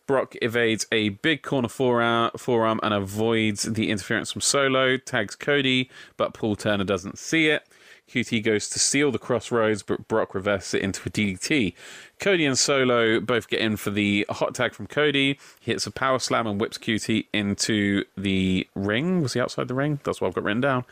Brock 0.09 0.35
evades 0.43 0.87
a 0.91 1.11
big 1.11 1.43
corner 1.43 1.69
forearm, 1.69 2.33
forearm 2.37 2.81
and 2.83 2.93
avoids 2.93 3.63
the 3.63 3.91
interference 3.91 4.33
from 4.33 4.41
Solo. 4.41 4.97
Tags 4.97 5.37
Cody, 5.37 5.91
but 6.17 6.35
Paul 6.35 6.57
Turner 6.57 6.85
doesn't 6.85 7.19
see 7.19 7.49
it. 7.49 7.63
QT 8.09 8.43
goes 8.43 8.69
to 8.71 8.79
steal 8.79 9.11
the 9.13 9.19
Cross 9.19 9.51
Rhodes, 9.51 9.83
but 9.83 10.09
Brock 10.09 10.35
reverses 10.35 10.75
it 10.75 10.83
into 10.83 11.03
a 11.07 11.11
DDT. 11.11 11.75
Cody 12.19 12.47
and 12.47 12.59
Solo 12.59 13.21
both 13.21 13.49
get 13.49 13.61
in 13.61 13.77
for 13.77 13.91
the 13.91 14.27
hot 14.31 14.55
tag 14.55 14.75
from 14.75 14.87
Cody. 14.87 15.39
Hits 15.61 15.87
a 15.87 15.91
power 15.91 16.19
slam 16.19 16.47
and 16.47 16.61
whips 16.61 16.79
QT 16.79 17.27
into 17.33 18.05
the 18.17 18.67
ring. 18.75 19.23
Was 19.23 19.35
he 19.35 19.41
outside 19.41 19.69
the 19.69 19.75
ring? 19.75 20.01
That's 20.05 20.21
what 20.21 20.29
I've 20.29 20.35
got 20.35 20.45
written 20.45 20.61
down. 20.61 20.85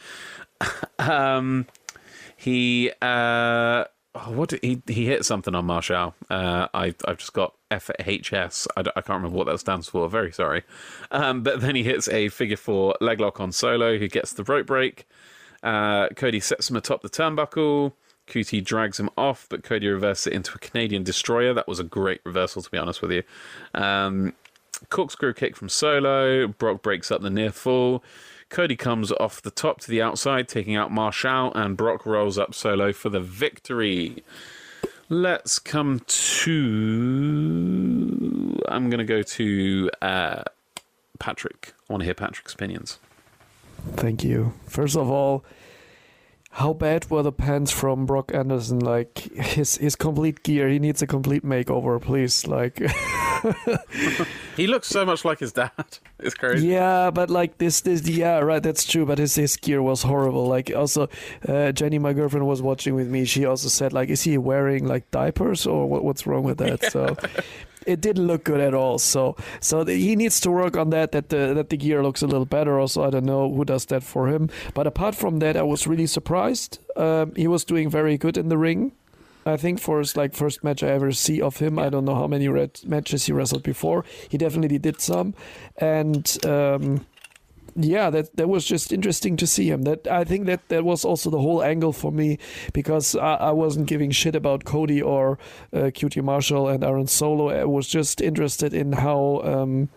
um, 0.98 1.66
he 2.36 2.90
uh, 3.00 3.84
oh, 4.14 4.32
what 4.32 4.50
did, 4.50 4.60
he 4.62 4.82
he 4.86 5.06
hit 5.06 5.24
something 5.24 5.54
on 5.54 5.64
Marshall. 5.64 6.14
Uh, 6.30 6.68
I 6.74 6.94
I've 7.06 7.18
just 7.18 7.32
got 7.32 7.54
FHS. 7.70 8.66
I, 8.76 8.80
I 8.80 9.00
can't 9.00 9.08
remember 9.08 9.36
what 9.36 9.46
that 9.46 9.58
stands 9.60 9.88
for. 9.88 10.08
Very 10.08 10.32
sorry. 10.32 10.62
Um, 11.10 11.42
but 11.42 11.60
then 11.60 11.76
he 11.76 11.82
hits 11.82 12.08
a 12.08 12.28
figure 12.28 12.56
four 12.56 12.94
leg 13.00 13.20
lock 13.20 13.40
on 13.40 13.52
Solo, 13.52 13.98
who 13.98 14.08
gets 14.08 14.32
the 14.32 14.44
rope 14.44 14.66
break. 14.66 15.06
Uh, 15.66 16.08
Cody 16.10 16.38
sets 16.38 16.70
him 16.70 16.76
atop 16.76 17.02
the 17.02 17.10
turnbuckle. 17.10 17.92
QT 18.28 18.64
drags 18.64 19.00
him 19.00 19.10
off, 19.18 19.46
but 19.50 19.64
Cody 19.64 19.88
reverses 19.88 20.28
it 20.28 20.32
into 20.32 20.52
a 20.54 20.58
Canadian 20.58 21.02
destroyer. 21.02 21.52
That 21.52 21.66
was 21.66 21.80
a 21.80 21.84
great 21.84 22.20
reversal, 22.24 22.62
to 22.62 22.70
be 22.70 22.78
honest 22.78 23.02
with 23.02 23.10
you. 23.10 23.24
Um, 23.74 24.32
corkscrew 24.90 25.34
kick 25.34 25.56
from 25.56 25.68
Solo. 25.68 26.46
Brock 26.46 26.82
breaks 26.82 27.10
up 27.10 27.20
the 27.20 27.30
near 27.30 27.50
fall. 27.50 28.04
Cody 28.48 28.76
comes 28.76 29.10
off 29.12 29.42
the 29.42 29.50
top 29.50 29.80
to 29.80 29.90
the 29.90 30.00
outside, 30.00 30.46
taking 30.48 30.76
out 30.76 30.92
Marshall, 30.92 31.52
and 31.54 31.76
Brock 31.76 32.06
rolls 32.06 32.38
up 32.38 32.54
Solo 32.54 32.92
for 32.92 33.08
the 33.08 33.18
victory. 33.20 34.22
Let's 35.08 35.58
come 35.58 36.00
to. 36.06 36.52
I'm 38.68 38.88
going 38.88 38.98
to 38.98 39.04
go 39.04 39.22
to 39.22 39.90
uh, 40.00 40.44
Patrick. 41.18 41.74
I 41.88 41.92
want 41.92 42.02
to 42.02 42.04
hear 42.04 42.14
Patrick's 42.14 42.54
opinions. 42.54 43.00
Thank 43.94 44.24
you. 44.24 44.52
First 44.66 44.96
of 44.96 45.10
all, 45.10 45.44
how 46.50 46.72
bad 46.72 47.10
were 47.10 47.22
the 47.22 47.32
pants 47.32 47.70
from 47.70 48.06
Brock 48.06 48.32
Anderson? 48.34 48.78
Like 48.80 49.18
his 49.34 49.76
his 49.76 49.94
complete 49.94 50.42
gear, 50.42 50.68
he 50.68 50.78
needs 50.78 51.02
a 51.02 51.06
complete 51.06 51.44
makeover, 51.44 52.00
please. 52.00 52.46
Like 52.46 52.78
He 54.56 54.66
looks 54.66 54.88
so 54.88 55.04
much 55.04 55.24
like 55.24 55.38
his 55.40 55.52
dad. 55.52 55.70
It's 56.18 56.34
crazy. 56.34 56.68
Yeah, 56.68 57.10
but 57.10 57.28
like 57.28 57.58
this, 57.58 57.82
this, 57.82 58.08
yeah, 58.08 58.38
right, 58.38 58.62
that's 58.62 58.86
true. 58.86 59.04
But 59.04 59.18
his 59.18 59.34
his 59.34 59.54
gear 59.58 59.82
was 59.82 60.02
horrible. 60.02 60.46
Like 60.46 60.72
also, 60.74 61.08
uh, 61.46 61.72
Jenny, 61.72 61.98
my 61.98 62.14
girlfriend, 62.14 62.46
was 62.46 62.62
watching 62.62 62.94
with 62.94 63.08
me. 63.08 63.26
She 63.26 63.44
also 63.44 63.68
said 63.68 63.92
like, 63.92 64.08
is 64.08 64.22
he 64.22 64.38
wearing 64.38 64.86
like 64.86 65.10
diapers 65.10 65.66
or 65.66 65.86
what, 65.86 66.04
what's 66.04 66.26
wrong 66.26 66.42
with 66.42 66.56
that? 66.58 66.90
So. 66.90 67.16
It 67.86 68.00
didn't 68.00 68.26
look 68.26 68.44
good 68.44 68.60
at 68.60 68.74
all, 68.74 68.98
so 68.98 69.36
so 69.60 69.84
the, 69.84 69.94
he 69.94 70.16
needs 70.16 70.40
to 70.40 70.50
work 70.50 70.76
on 70.76 70.90
that. 70.90 71.12
That 71.12 71.28
the 71.28 71.54
that 71.54 71.70
the 71.70 71.76
gear 71.76 72.02
looks 72.02 72.22
a 72.22 72.26
little 72.26 72.44
better. 72.44 72.78
Also, 72.80 73.04
I 73.04 73.10
don't 73.10 73.24
know 73.24 73.52
who 73.52 73.64
does 73.64 73.86
that 73.86 74.02
for 74.02 74.28
him. 74.28 74.50
But 74.74 74.86
apart 74.86 75.14
from 75.14 75.38
that, 75.38 75.56
I 75.56 75.62
was 75.62 75.86
really 75.86 76.06
surprised. 76.06 76.78
Um, 76.96 77.34
he 77.36 77.46
was 77.46 77.64
doing 77.64 77.88
very 77.88 78.18
good 78.18 78.36
in 78.36 78.48
the 78.48 78.58
ring. 78.58 78.92
I 79.46 79.56
think 79.56 79.78
for 79.78 80.00
his 80.00 80.16
like 80.16 80.34
first 80.34 80.64
match 80.64 80.82
I 80.82 80.88
ever 80.88 81.12
see 81.12 81.40
of 81.40 81.58
him. 81.58 81.78
I 81.78 81.88
don't 81.88 82.04
know 82.04 82.16
how 82.16 82.26
many 82.26 82.48
red 82.48 82.80
matches 82.84 83.26
he 83.26 83.32
wrestled 83.32 83.62
before. 83.62 84.04
He 84.28 84.36
definitely 84.36 84.78
did 84.78 85.00
some, 85.00 85.34
and 85.78 86.44
um, 86.44 87.06
yeah, 87.76 88.10
that 88.10 88.36
that 88.36 88.48
was 88.48 88.64
just 88.64 88.92
interesting 88.92 89.36
to 89.36 89.46
see 89.46 89.70
him. 89.70 89.82
That 89.82 90.06
I 90.06 90.24
think 90.24 90.46
that 90.46 90.68
that 90.68 90.84
was 90.84 91.04
also 91.04 91.30
the 91.30 91.40
whole 91.40 91.62
angle 91.62 91.92
for 91.92 92.10
me 92.10 92.38
because 92.72 93.14
I, 93.14 93.34
I 93.34 93.50
wasn't 93.50 93.86
giving 93.86 94.10
shit 94.10 94.34
about 94.34 94.64
Cody 94.64 95.02
or 95.02 95.38
uh, 95.72 95.90
QT 95.92 96.22
Marshall 96.22 96.68
and 96.68 96.82
Aaron 96.82 97.06
Solo. 97.06 97.50
I 97.50 97.64
was 97.64 97.86
just 97.86 98.20
interested 98.20 98.72
in 98.72 98.92
how 98.92 99.40
um, 99.44 99.88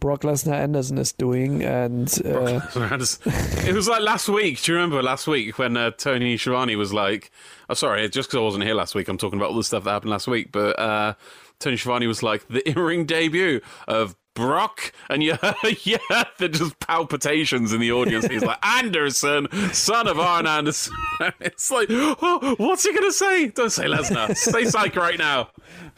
Brock 0.00 0.22
Lesnar 0.22 0.54
Anderson 0.54 0.98
is 0.98 1.12
doing, 1.12 1.62
and 1.62 2.08
uh, 2.24 2.60
it 2.74 3.74
was 3.74 3.88
like 3.88 4.02
last 4.02 4.28
week. 4.28 4.62
Do 4.62 4.72
you 4.72 4.76
remember 4.76 5.02
last 5.02 5.26
week 5.26 5.58
when 5.58 5.76
uh, 5.76 5.90
Tony 5.92 6.36
Schiavone 6.36 6.76
was 6.76 6.92
like, 6.92 7.30
"Oh, 7.68 7.74
sorry, 7.74 8.08
just 8.08 8.28
because 8.28 8.38
I 8.38 8.42
wasn't 8.42 8.64
here 8.64 8.74
last 8.74 8.94
week, 8.94 9.08
I'm 9.08 9.18
talking 9.18 9.38
about 9.38 9.50
all 9.50 9.56
the 9.56 9.64
stuff 9.64 9.84
that 9.84 9.90
happened 9.90 10.10
last 10.10 10.26
week." 10.26 10.52
But 10.52 10.78
uh, 10.78 11.14
Tony 11.60 11.76
Schiavone 11.76 12.06
was 12.06 12.22
like 12.22 12.48
the 12.48 12.68
in-ring 12.68 13.06
debut 13.06 13.60
of 13.86 14.16
Brock, 14.34 14.92
and 15.08 15.22
you 15.22 15.36
yeah, 15.82 16.24
they're 16.38 16.48
just 16.48 16.78
palpitations 16.80 17.72
in 17.72 17.80
the 17.80 17.92
audience. 17.92 18.26
He's 18.26 18.44
like 18.44 18.58
Anderson, 18.66 19.48
son 19.72 20.06
of 20.06 20.18
Arn 20.18 20.46
Anderson. 20.46 20.94
it's 21.40 21.70
like, 21.70 21.88
oh, 21.90 22.54
what's 22.58 22.84
he 22.84 22.92
gonna 22.94 23.12
say? 23.12 23.48
Don't 23.48 23.70
say 23.70 23.86
Lesnar. 23.86 24.36
say 24.36 24.64
Psych 24.64 24.96
right 24.96 25.18
now. 25.18 25.50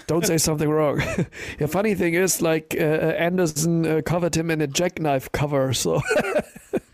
Don't 0.06 0.26
say 0.26 0.38
something 0.38 0.68
wrong. 0.68 0.96
the 1.58 1.68
funny 1.68 1.94
thing 1.94 2.14
is, 2.14 2.40
like 2.42 2.74
uh, 2.78 2.82
Anderson 2.82 3.86
uh, 3.86 4.00
covered 4.04 4.36
him 4.36 4.50
in 4.50 4.60
a 4.60 4.66
jackknife 4.66 5.30
cover, 5.32 5.72
so 5.72 6.00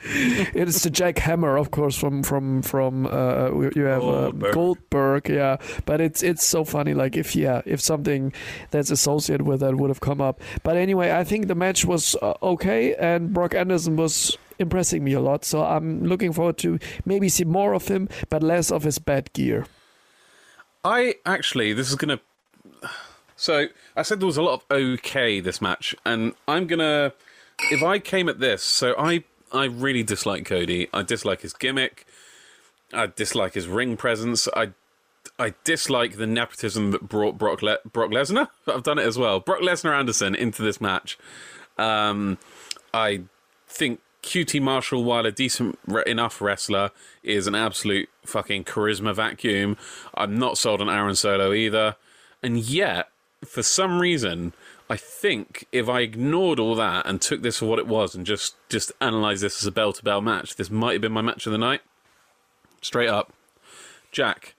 it 0.00 0.68
is 0.68 0.82
the 0.82 0.90
Jack 0.90 1.18
Hammer, 1.18 1.56
of 1.56 1.70
course, 1.70 1.96
from 1.96 2.22
from 2.22 2.62
from 2.62 3.06
uh, 3.06 3.50
you 3.74 3.84
have 3.84 4.02
uh, 4.02 4.30
Goldberg. 4.30 4.54
Goldberg, 4.54 5.28
yeah. 5.28 5.56
But 5.86 6.00
it's 6.00 6.22
it's 6.22 6.44
so 6.44 6.64
funny, 6.64 6.94
like 6.94 7.16
if 7.16 7.34
yeah, 7.34 7.62
if 7.64 7.80
something 7.80 8.32
that's 8.70 8.90
associated 8.90 9.46
with 9.46 9.60
that 9.60 9.76
would 9.76 9.90
have 9.90 10.00
come 10.00 10.20
up. 10.20 10.40
But 10.62 10.76
anyway, 10.76 11.12
I 11.12 11.24
think 11.24 11.48
the 11.48 11.54
match 11.54 11.84
was 11.84 12.16
uh, 12.22 12.34
okay, 12.42 12.94
and 12.94 13.32
Brock 13.32 13.54
Anderson 13.54 13.96
was 13.96 14.38
impressing 14.58 15.04
me 15.04 15.12
a 15.12 15.20
lot. 15.20 15.44
So 15.44 15.64
I'm 15.64 16.04
looking 16.04 16.32
forward 16.32 16.58
to 16.58 16.78
maybe 17.04 17.28
see 17.28 17.44
more 17.44 17.72
of 17.72 17.88
him, 17.88 18.08
but 18.30 18.42
less 18.42 18.70
of 18.70 18.82
his 18.82 18.98
bad 18.98 19.32
gear. 19.32 19.66
I 20.84 21.16
actually, 21.26 21.72
this 21.72 21.88
is 21.90 21.96
gonna. 21.96 22.20
So 23.36 23.66
I 23.96 24.02
said 24.02 24.20
there 24.20 24.26
was 24.26 24.36
a 24.36 24.42
lot 24.42 24.54
of 24.54 24.64
okay 24.70 25.40
this 25.40 25.60
match, 25.60 25.94
and 26.04 26.34
I'm 26.46 26.66
gonna. 26.66 27.12
If 27.72 27.82
I 27.82 27.98
came 27.98 28.28
at 28.28 28.38
this, 28.38 28.62
so 28.62 28.94
I 28.96 29.24
I 29.52 29.64
really 29.64 30.02
dislike 30.02 30.44
Cody. 30.44 30.88
I 30.92 31.02
dislike 31.02 31.42
his 31.42 31.52
gimmick. 31.52 32.06
I 32.92 33.06
dislike 33.06 33.54
his 33.54 33.68
ring 33.68 33.96
presence. 33.96 34.48
I 34.54 34.70
I 35.38 35.54
dislike 35.64 36.16
the 36.16 36.26
nepotism 36.26 36.90
that 36.92 37.08
brought 37.08 37.38
Brock 37.38 37.62
Le- 37.62 37.78
Brock 37.92 38.10
Lesnar. 38.10 38.48
I've 38.66 38.82
done 38.82 38.98
it 38.98 39.06
as 39.06 39.18
well. 39.18 39.40
Brock 39.40 39.60
Lesnar 39.60 39.96
Anderson 39.96 40.34
into 40.34 40.62
this 40.62 40.80
match. 40.80 41.18
Um, 41.76 42.38
I 42.92 43.22
think 43.68 44.00
QT 44.22 44.60
Marshall, 44.60 45.04
while 45.04 45.26
a 45.26 45.32
decent 45.32 45.78
re- 45.86 46.02
enough 46.06 46.40
wrestler, 46.40 46.90
is 47.22 47.46
an 47.46 47.54
absolute 47.54 48.08
fucking 48.24 48.64
charisma 48.64 49.14
vacuum. 49.14 49.76
I'm 50.14 50.38
not 50.38 50.58
sold 50.58 50.80
on 50.80 50.88
Aaron 50.88 51.14
Solo 51.14 51.52
either, 51.52 51.96
and 52.42 52.58
yet 52.58 53.08
for 53.44 53.62
some 53.62 54.00
reason 54.00 54.52
I 54.90 54.96
think 54.96 55.66
if 55.70 55.88
I 55.88 56.00
ignored 56.00 56.58
all 56.58 56.74
that 56.76 57.06
and 57.06 57.20
took 57.20 57.42
this 57.42 57.58
for 57.58 57.66
what 57.66 57.78
it 57.78 57.86
was 57.86 58.14
and 58.14 58.24
just 58.24 58.56
just 58.68 58.90
analysed 59.00 59.42
this 59.42 59.62
as 59.62 59.66
a 59.66 59.72
bell 59.72 59.92
to 59.92 60.02
bell 60.02 60.20
match, 60.20 60.56
this 60.56 60.70
might 60.70 60.92
have 60.94 61.02
been 61.02 61.12
my 61.12 61.20
match 61.20 61.46
of 61.46 61.52
the 61.52 61.58
night. 61.58 61.82
Straight 62.80 63.08
up. 63.08 63.32
Jack, 64.12 64.54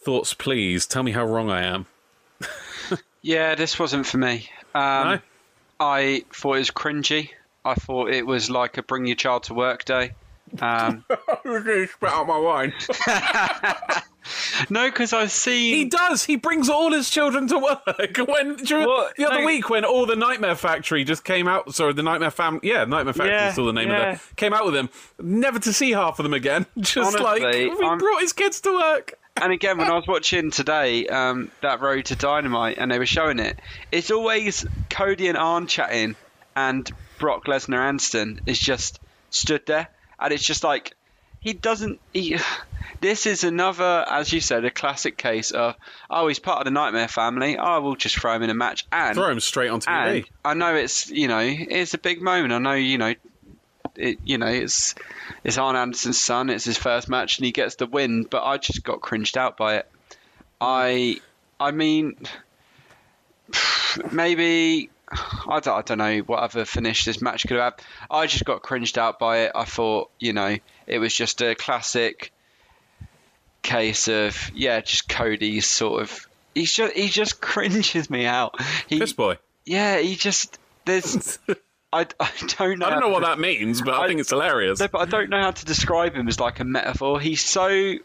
thoughts 0.00 0.34
please. 0.34 0.86
Tell 0.86 1.02
me 1.02 1.12
how 1.12 1.24
wrong 1.24 1.50
I 1.50 1.62
am. 1.62 1.86
yeah, 3.22 3.54
this 3.54 3.78
wasn't 3.78 4.06
for 4.06 4.18
me. 4.18 4.48
Um, 4.74 5.08
no? 5.08 5.18
I 5.78 6.24
thought 6.32 6.54
it 6.54 6.58
was 6.58 6.70
cringy. 6.70 7.30
I 7.64 7.74
thought 7.74 8.10
it 8.10 8.26
was 8.26 8.50
like 8.50 8.78
a 8.78 8.82
bring 8.82 9.06
your 9.06 9.16
child 9.16 9.44
to 9.44 9.54
work 9.54 9.84
day. 9.84 10.12
Um, 10.60 11.04
spit 11.44 11.90
out 12.02 12.26
my 12.26 12.38
wine. 12.38 12.74
no, 14.70 14.88
because 14.88 15.12
I've 15.12 15.32
seen 15.32 15.74
he 15.74 15.84
does. 15.84 16.24
He 16.24 16.36
brings 16.36 16.68
all 16.68 16.92
his 16.92 17.10
children 17.10 17.48
to 17.48 17.58
work. 17.58 17.82
When 18.32 18.56
what? 18.56 19.16
the 19.16 19.26
other 19.26 19.40
no. 19.40 19.46
week, 19.46 19.68
when 19.68 19.84
all 19.84 20.06
the 20.06 20.16
Nightmare 20.16 20.54
Factory 20.54 21.04
just 21.04 21.24
came 21.24 21.48
out, 21.48 21.74
sorry, 21.74 21.92
the 21.92 22.02
Nightmare 22.02 22.30
Family, 22.30 22.60
yeah, 22.62 22.84
Nightmare 22.84 23.14
Factory 23.14 23.34
yeah, 23.34 23.48
is 23.48 23.52
still 23.54 23.66
the 23.66 23.72
name 23.72 23.88
yeah. 23.88 24.12
of 24.12 24.16
it. 24.16 24.36
Came 24.36 24.52
out 24.52 24.64
with 24.64 24.76
him, 24.76 24.90
never 25.20 25.58
to 25.58 25.72
see 25.72 25.90
half 25.92 26.18
of 26.18 26.22
them 26.22 26.34
again. 26.34 26.66
Just 26.78 27.16
Honestly, 27.16 27.40
like 27.42 27.54
he 27.54 27.70
I'm... 27.84 27.98
brought 27.98 28.20
his 28.20 28.32
kids 28.32 28.60
to 28.62 28.72
work. 28.72 29.14
And 29.36 29.52
again, 29.52 29.78
when 29.78 29.88
I 29.88 29.94
was 29.94 30.06
watching 30.06 30.50
today, 30.50 31.06
um, 31.06 31.50
that 31.62 31.80
Road 31.80 32.06
to 32.06 32.16
Dynamite, 32.16 32.78
and 32.78 32.90
they 32.90 32.98
were 32.98 33.06
showing 33.06 33.38
it, 33.38 33.58
it's 33.90 34.10
always 34.10 34.66
Cody 34.90 35.28
and 35.28 35.38
Arn 35.38 35.66
chatting, 35.66 36.16
and 36.54 36.90
Brock 37.18 37.46
Lesnar 37.46 37.78
Anston 37.78 38.40
is 38.46 38.58
just 38.58 39.00
stood 39.30 39.64
there, 39.66 39.88
and 40.18 40.32
it's 40.32 40.44
just 40.44 40.64
like 40.64 40.94
he 41.42 41.52
doesn't. 41.52 42.00
He, 42.12 42.38
this 43.00 43.26
is 43.26 43.44
another, 43.44 44.04
as 44.08 44.32
you 44.32 44.40
said, 44.40 44.64
a 44.64 44.70
classic 44.70 45.18
case 45.18 45.50
of 45.50 45.74
oh, 46.08 46.28
he's 46.28 46.38
part 46.38 46.60
of 46.60 46.64
the 46.64 46.70
Nightmare 46.70 47.08
family. 47.08 47.58
Oh, 47.58 47.82
we'll 47.82 47.96
just 47.96 48.16
throw 48.16 48.34
him 48.34 48.42
in 48.42 48.50
a 48.50 48.54
match 48.54 48.86
and 48.90 49.14
throw 49.14 49.28
him 49.28 49.40
straight 49.40 49.68
on 49.68 49.80
TV. 49.80 50.26
I 50.44 50.54
know 50.54 50.74
it's 50.74 51.10
you 51.10 51.28
know 51.28 51.40
it's 51.40 51.94
a 51.94 51.98
big 51.98 52.22
moment. 52.22 52.52
I 52.52 52.58
know 52.58 52.72
you 52.72 52.96
know 52.96 53.14
it, 53.96 54.18
you 54.24 54.38
know 54.38 54.46
it's 54.46 54.94
it's 55.44 55.58
Arn 55.58 55.76
Anderson's 55.76 56.18
son. 56.18 56.48
It's 56.48 56.64
his 56.64 56.78
first 56.78 57.08
match 57.08 57.38
and 57.38 57.44
he 57.44 57.52
gets 57.52 57.74
the 57.74 57.86
win. 57.86 58.22
But 58.22 58.44
I 58.44 58.56
just 58.56 58.82
got 58.82 59.00
cringed 59.00 59.36
out 59.36 59.56
by 59.56 59.76
it. 59.78 59.90
I 60.60 61.20
I 61.58 61.72
mean 61.72 62.16
maybe 64.12 64.90
I 65.46 65.60
don't, 65.60 65.76
I 65.76 65.82
don't 65.82 65.98
know 65.98 66.18
what 66.20 66.38
other 66.38 66.64
finish 66.64 67.04
this 67.04 67.20
match 67.20 67.46
could 67.46 67.58
have 67.58 67.74
had. 67.74 67.84
I 68.10 68.26
just 68.26 68.44
got 68.44 68.62
cringed 68.62 68.96
out 68.96 69.18
by 69.18 69.40
it. 69.40 69.52
I 69.54 69.64
thought, 69.64 70.10
you 70.18 70.32
know, 70.32 70.56
it 70.86 70.98
was 70.98 71.14
just 71.14 71.40
a 71.42 71.54
classic 71.54 72.32
case 73.62 74.08
of 74.08 74.50
yeah, 74.54 74.80
just 74.80 75.08
Cody's 75.08 75.66
sort 75.66 76.02
of. 76.02 76.28
He's 76.54 76.72
just 76.72 76.94
he 76.94 77.08
just 77.08 77.40
cringes 77.40 78.10
me 78.10 78.26
out. 78.26 78.60
He, 78.88 78.98
Piss 78.98 79.12
boy. 79.12 79.38
Yeah, 79.64 79.98
he 79.98 80.16
just 80.16 80.58
there's. 80.84 81.38
I, 81.94 82.06
I 82.18 82.30
don't 82.56 82.78
know. 82.78 82.86
I 82.86 82.90
don't 82.90 83.00
know 83.00 83.08
what 83.10 83.20
to, 83.20 83.26
that 83.26 83.38
means, 83.38 83.82
but 83.82 83.92
I, 83.92 84.04
I, 84.04 84.08
think 84.08 84.18
it's 84.18 84.30
hilarious. 84.30 84.80
No, 84.80 84.88
but 84.88 84.98
I 85.00 85.04
don't 85.04 85.28
know 85.28 85.42
how 85.42 85.50
to 85.50 85.64
describe 85.66 86.14
him 86.14 86.26
as 86.26 86.40
like 86.40 86.58
a 86.58 86.64
metaphor. 86.64 87.20
He's 87.20 87.44
so 87.44 87.96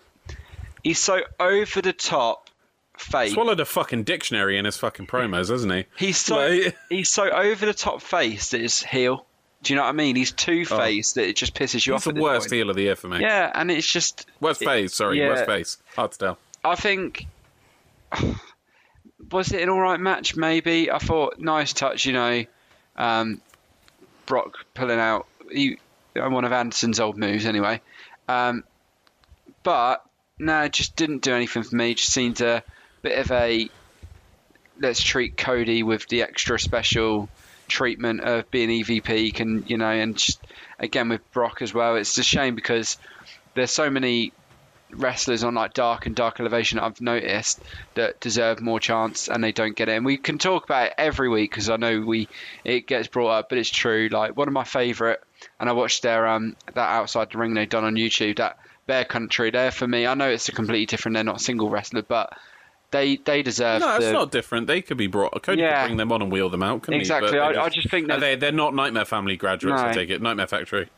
he's 0.84 1.00
so 1.00 1.22
over 1.40 1.82
the 1.82 1.94
top 1.94 2.50
fake. 2.98 3.34
Swallowed 3.34 3.60
a 3.60 3.66
fucking 3.66 4.04
dictionary 4.04 4.58
in 4.58 4.66
his 4.66 4.78
fucking 4.78 5.08
promos, 5.08 5.50
hasn't 5.50 5.72
he? 5.72 5.86
He's 5.98 6.18
so 6.18 6.36
like... 6.36 6.78
he's 6.90 7.10
so 7.10 7.30
over 7.30 7.66
the 7.66 7.74
top 7.74 8.02
face 8.02 8.52
that 8.52 8.62
it's 8.62 8.84
heel. 8.84 9.26
Do 9.68 9.74
you 9.74 9.80
know 9.80 9.84
what 9.84 9.90
I 9.90 9.92
mean? 9.92 10.16
He's 10.16 10.32
two 10.32 10.64
faced 10.64 11.18
oh. 11.18 11.22
that 11.22 11.28
it 11.28 11.36
just 11.36 11.54
pisses 11.54 11.86
you 11.86 11.92
He's 11.92 12.08
off. 12.08 12.14
the 12.14 12.22
worst 12.22 12.50
heel 12.50 12.70
of 12.70 12.78
the 12.78 12.84
year 12.84 12.96
for 12.96 13.10
me. 13.10 13.20
Yeah, 13.20 13.52
and 13.54 13.70
it's 13.70 13.86
just 13.86 14.26
worst 14.40 14.64
face. 14.64 14.94
Sorry, 14.94 15.20
yeah, 15.20 15.28
worst 15.28 15.46
face. 15.46 15.78
Hard 15.94 16.14
to 16.14 16.18
tell. 16.18 16.38
I 16.64 16.76
think 16.76 17.28
was 19.32 19.52
it 19.52 19.62
an 19.62 19.68
all 19.68 19.82
right 19.82 20.00
match? 20.00 20.38
Maybe 20.38 20.90
I 20.90 21.00
thought 21.00 21.40
nice 21.40 21.74
touch. 21.74 22.06
You 22.06 22.14
know, 22.14 22.46
um, 22.96 23.42
Brock 24.26 24.66
pulling 24.74 25.00
out 25.00 25.28
he, 25.52 25.80
one 26.16 26.46
of 26.46 26.54
Anderson's 26.54 27.02
old 27.02 27.18
moves 27.18 27.46
anyway. 27.46 27.82
Um, 28.30 28.64
but 29.64 30.02
no, 30.40 30.62
it 30.62 30.72
just 30.72 30.96
didn't 30.96 31.24
do 31.24 31.34
anything 31.34 31.64
for 31.64 31.76
me. 31.76 31.92
It 31.92 31.98
just 31.98 32.14
seemed 32.14 32.40
a 32.40 32.64
bit 33.02 33.20
of 33.20 33.30
a 33.34 33.70
let's 34.80 35.04
treat 35.04 35.36
Cody 35.36 35.84
with 35.84 36.08
the 36.08 36.22
extra 36.22 36.58
special 36.58 37.28
treatment 37.68 38.22
of 38.22 38.50
being 38.52 38.70
EVP 38.70 39.34
can 39.34 39.64
you 39.68 39.78
know 39.78 39.90
and 39.90 40.18
just 40.18 40.40
again 40.80 41.10
with 41.10 41.32
Brock 41.32 41.62
as 41.62 41.74
well 41.74 41.96
it's 41.96 42.18
a 42.18 42.24
shame 42.24 42.56
because 42.56 42.98
there's 43.56 43.72
so 43.72 43.90
many 43.90 44.32
wrestlers 44.92 45.44
on 45.44 45.54
like 45.56 45.74
dark 45.74 46.06
and 46.06 46.16
dark 46.16 46.40
elevation 46.40 46.80
I've 46.80 47.02
noticed 47.02 47.62
that 47.96 48.20
deserve 48.20 48.62
more 48.62 48.80
chance 48.80 49.28
and 49.28 49.44
they 49.44 49.52
don't 49.52 49.76
get 49.76 49.90
it. 49.90 49.96
And 49.98 50.06
we 50.06 50.18
can 50.18 50.38
talk 50.38 50.64
about 50.64 50.88
it 50.88 50.94
every 50.98 51.30
week 51.30 51.52
because 51.52 51.70
I 51.70 51.78
know 51.78 52.02
we 52.02 52.30
it 52.64 52.88
gets 52.88 53.08
brought 53.08 53.32
up, 53.32 53.50
but 53.50 53.58
it's 53.58 53.70
true. 53.70 54.10
Like 54.12 54.38
one 54.38 54.48
of 54.48 54.54
my 54.54 54.64
favourite, 54.64 55.20
and 55.60 55.70
I 55.70 55.74
watched 55.74 56.04
their 56.04 56.28
um 56.28 56.56
that 56.74 56.90
outside 56.90 57.32
the 57.32 57.38
ring 57.38 57.54
they've 57.54 57.70
done 57.70 57.84
on 57.84 57.96
YouTube. 57.96 58.38
That 58.38 58.58
Bear 58.86 59.04
Country, 59.04 59.52
there 59.52 59.72
for 59.72 59.86
me. 59.86 60.08
I 60.08 60.14
know 60.14 60.30
it's 60.30 60.48
a 60.48 60.54
completely 60.54 60.86
different. 60.86 61.16
They're 61.16 61.24
not 61.24 61.42
a 61.42 61.44
single 61.44 61.70
wrestler, 61.70 62.04
but 62.04 62.32
they 62.92 63.18
they 63.18 63.42
deserve. 63.44 63.82
No, 63.82 63.96
it's 63.98 64.06
the, 64.06 64.14
not 64.14 64.32
different. 64.32 64.68
They 64.68 64.82
could 64.82 64.98
be 64.98 65.08
brought. 65.08 65.42
Cody 65.44 65.62
Yeah. 65.62 65.82
could 65.82 65.88
bring 65.90 65.98
them 65.98 66.12
on 66.12 66.22
and 66.22 66.32
wheel 66.32 66.50
them 66.50 66.64
out. 66.64 66.84
couldn't? 66.84 67.00
Exactly. 67.00 67.32
They 67.32 67.40
I- 67.40 67.66
I 67.66 67.70
just 67.70 67.90
think 67.90 68.08
that- 68.08 68.20
they 68.20 68.36
they're 68.36 68.52
not 68.52 68.74
Nightmare 68.74 69.06
Family 69.06 69.36
graduates. 69.36 69.82
I 69.82 69.94
take 69.94 70.10
it. 70.10 70.22
Nightmare 70.22 70.48
Factory. 70.48 70.90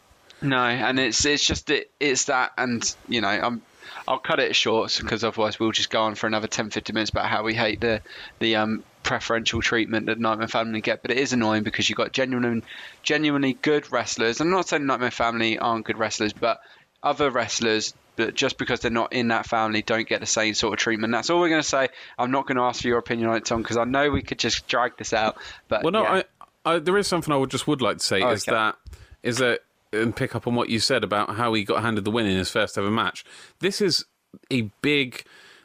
No, 0.42 0.58
and 0.64 1.00
it's 1.00 1.26
it's 1.26 1.44
just 1.44 1.70
it, 1.70 1.90
it's 2.00 2.26
that, 2.26 2.52
and 2.58 2.96
you 3.08 3.22
know, 3.22 3.28
I'm 3.28 3.62
I'll 4.08 4.20
cut 4.20 4.40
it 4.40 4.56
short 4.56 4.98
because 5.02 5.24
otherwise 5.24 5.60
we'll 5.60 5.72
just 5.72 5.90
go 5.90 6.04
on 6.04 6.16
for 6.16 6.26
another 6.28 6.48
10, 6.48 6.70
15 6.70 6.94
minutes 6.94 7.12
about 7.12 7.26
how 7.28 7.44
we 7.44 7.54
hate 7.54 7.82
the 7.82 8.02
the 8.40 8.56
um 8.56 8.84
preferential 9.04 9.62
treatment 9.62 10.06
that 10.06 10.20
Nightmare 10.20 10.48
Family 10.48 10.82
get. 10.82 11.02
But 11.02 11.12
it 11.12 11.18
is 11.18 11.34
annoying 11.34 11.64
because 11.64 11.90
you've 11.90 11.98
got 11.98 12.12
genuine, 12.14 12.64
genuinely 13.04 13.54
good 13.54 13.92
wrestlers. 13.92 14.40
I'm 14.40 14.50
not 14.52 14.68
saying 14.70 14.86
Nightmare 14.86 15.12
Family 15.12 15.58
aren't 15.58 15.86
good 15.86 15.98
wrestlers, 15.98 16.34
but 16.34 16.60
other 17.04 17.30
wrestlers 17.32 17.94
that 18.20 18.36
just 18.36 18.58
because 18.58 18.80
they're 18.80 18.92
not 18.92 19.14
in 19.14 19.30
that 19.30 19.46
family 19.46 19.82
don't 19.82 20.08
get 20.08 20.20
the 20.20 20.26
same 20.28 20.54
sort 20.54 20.74
of 20.74 20.80
treatment. 20.80 21.12
That's 21.12 21.30
all 21.30 21.40
we're 21.40 21.50
going 21.50 21.62
to 21.62 21.68
say. 21.68 21.90
I'm 22.18 22.32
not 22.32 22.48
going 22.48 22.58
to 22.58 22.64
ask 22.64 22.82
for 22.82 22.88
your 22.88 22.98
opinion 22.98 23.30
on 23.30 23.38
it, 23.38 23.46
Tom, 23.46 23.62
because 23.62 23.78
I 23.78 23.84
know 23.84 24.10
we 24.10 24.22
could 24.22 24.40
just 24.40 24.68
drag 24.68 24.98
this 24.98 25.14
out. 25.14 25.38
But 25.68 25.84
Well, 25.84 25.92
no, 25.92 26.04
yeah. 26.04 26.24
I, 26.66 26.76
I, 26.76 26.80
there 26.80 26.98
is 26.98 27.08
something 27.08 27.34
I 27.34 27.38
would 27.38 27.52
just 27.52 27.68
would 27.68 27.82
like 27.82 27.98
to 27.98 28.04
say 28.06 28.22
oh, 28.22 28.32
is 28.32 28.48
Okay. 28.48 28.56
that 28.56 28.76
is 29.24 29.38
that 29.38 29.62
and 29.92 30.16
pick 30.16 30.36
up 30.36 30.48
on 30.48 30.56
what 30.56 30.70
you 30.70 30.80
said 30.80 31.04
about 31.04 31.36
how 31.36 31.54
he 31.54 31.64
got 31.64 31.82
handed 31.82 32.06
the 32.06 32.12
win 32.12 32.28
in 32.28 32.38
his 32.38 32.52
first 32.52 32.78
ever 32.78 32.92
match. 32.92 33.26
This 33.60 33.82
is 33.82 34.06
a 34.52 34.70
big 34.82 35.24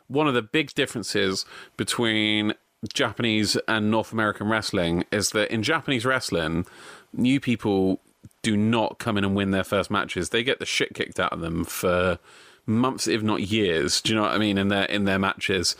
one 0.09 0.27
of 0.27 0.35
the 0.35 0.43
big 0.43 0.73
differences 0.75 1.45
between 1.77 2.55
Japanese 2.93 3.57
and 3.69 3.91
North 3.91 4.13
American 4.13 4.49
wrestling 4.49 5.05
is 5.11 5.31
that 5.31 5.51
in 5.51 5.63
Japanese 5.63 6.05
wrestling, 6.05 6.67
new 7.13 7.41
people 7.41 8.01
do 8.45 8.57
not 8.57 8.99
come 8.99 9.17
in 9.19 9.25
and 9.25 9.35
win 9.35 9.51
their 9.51 9.65
first 9.65 9.91
matches. 9.91 10.29
They 10.29 10.45
get 10.45 10.61
the 10.61 10.67
shit 10.67 10.95
kicked 10.95 11.19
out 11.19 11.33
of 11.33 11.41
them 11.41 11.65
for 11.65 12.19
months, 12.67 13.09
if 13.09 13.23
not 13.23 13.41
years. 13.43 14.01
Do 14.01 14.13
you 14.13 14.17
know 14.17 14.23
what 14.23 14.33
I 14.33 14.39
mean? 14.39 14.59
In 14.59 14.69
their 14.69 14.85
in 14.85 15.07
their 15.07 15.19
matches, 15.19 15.75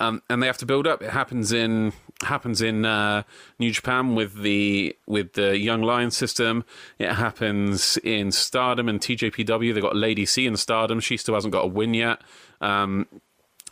um, 0.00 0.22
and 0.28 0.42
they 0.42 0.46
have 0.46 0.58
to 0.58 0.66
build 0.66 0.86
up. 0.86 1.00
It 1.00 1.10
happens 1.10 1.52
in 1.52 1.92
happens 2.22 2.60
in 2.60 2.84
uh, 2.84 3.22
New 3.58 3.70
Japan 3.70 4.16
with 4.16 4.42
the 4.42 4.96
with 5.06 5.34
the 5.34 5.56
Young 5.56 5.82
Lion 5.82 6.10
system. 6.10 6.64
It 6.98 7.12
happens 7.12 7.96
in 7.98 8.32
Stardom 8.32 8.88
and 8.88 9.00
TJPW. 9.00 9.72
They've 9.72 9.82
got 9.82 9.96
Lady 9.96 10.26
C 10.26 10.46
in 10.46 10.56
Stardom. 10.56 11.00
She 11.00 11.16
still 11.16 11.34
hasn't 11.34 11.52
got 11.52 11.64
a 11.64 11.68
win 11.68 11.94
yet. 11.94 12.20
Um, 12.60 13.06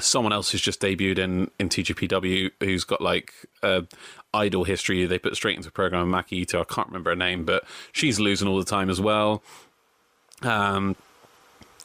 someone 0.01 0.32
else 0.32 0.51
who's 0.51 0.61
just 0.61 0.80
debuted 0.80 1.18
in 1.18 1.51
in 1.59 1.68
TJPW 1.68 2.51
who's 2.61 2.84
got 2.84 3.01
like 3.01 3.32
uh, 3.62 3.82
idol 4.34 4.64
history. 4.64 5.05
They 5.07 5.18
put 5.18 5.36
straight 5.36 5.57
into 5.57 5.68
the 5.68 5.72
program. 5.72 6.11
Maki 6.11 6.32
Ito, 6.32 6.61
I 6.61 6.64
can't 6.64 6.88
remember 6.88 7.11
her 7.11 7.16
name, 7.16 7.44
but 7.44 7.64
she's 7.92 8.20
losing 8.20 8.49
all 8.49 8.59
the 8.59 8.64
time 8.64 8.90
as 8.90 9.01
well. 9.01 9.42
Um, 10.42 10.97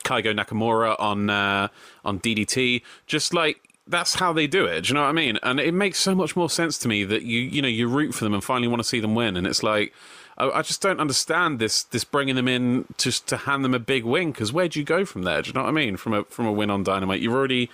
Kaigo 0.03 0.37
Nakamura 0.37 0.95
on 0.99 1.29
uh, 1.29 1.69
on 2.03 2.19
DDT, 2.19 2.81
just 3.07 3.33
like 3.33 3.71
that's 3.87 4.15
how 4.15 4.33
they 4.33 4.47
do 4.47 4.65
it. 4.65 4.81
Do 4.81 4.89
you 4.89 4.93
know 4.95 5.01
what 5.01 5.09
I 5.09 5.13
mean? 5.13 5.37
And 5.43 5.59
it 5.59 5.73
makes 5.73 5.99
so 5.99 6.15
much 6.15 6.35
more 6.35 6.49
sense 6.49 6.77
to 6.79 6.87
me 6.87 7.03
that 7.05 7.23
you 7.23 7.39
you 7.39 7.61
know 7.61 7.67
you 7.67 7.87
root 7.87 8.13
for 8.13 8.23
them 8.23 8.33
and 8.33 8.43
finally 8.43 8.67
want 8.67 8.81
to 8.81 8.87
see 8.87 8.99
them 8.99 9.15
win. 9.15 9.37
And 9.37 9.47
it's 9.47 9.63
like 9.63 9.93
I, 10.37 10.49
I 10.49 10.61
just 10.61 10.81
don't 10.81 10.99
understand 10.99 11.59
this 11.59 11.83
this 11.83 12.03
bringing 12.03 12.35
them 12.35 12.47
in 12.47 12.85
just 12.97 13.27
to 13.27 13.37
hand 13.37 13.63
them 13.63 13.73
a 13.73 13.79
big 13.79 14.03
win 14.03 14.31
because 14.31 14.51
where 14.51 14.67
do 14.67 14.79
you 14.79 14.85
go 14.85 15.05
from 15.05 15.23
there? 15.23 15.41
Do 15.41 15.49
you 15.49 15.53
know 15.53 15.61
what 15.61 15.69
I 15.69 15.73
mean? 15.73 15.97
From 15.97 16.13
a 16.13 16.23
from 16.25 16.45
a 16.45 16.51
win 16.51 16.69
on 16.69 16.83
Dynamite, 16.83 17.21
you've 17.21 17.33
already 17.33 17.69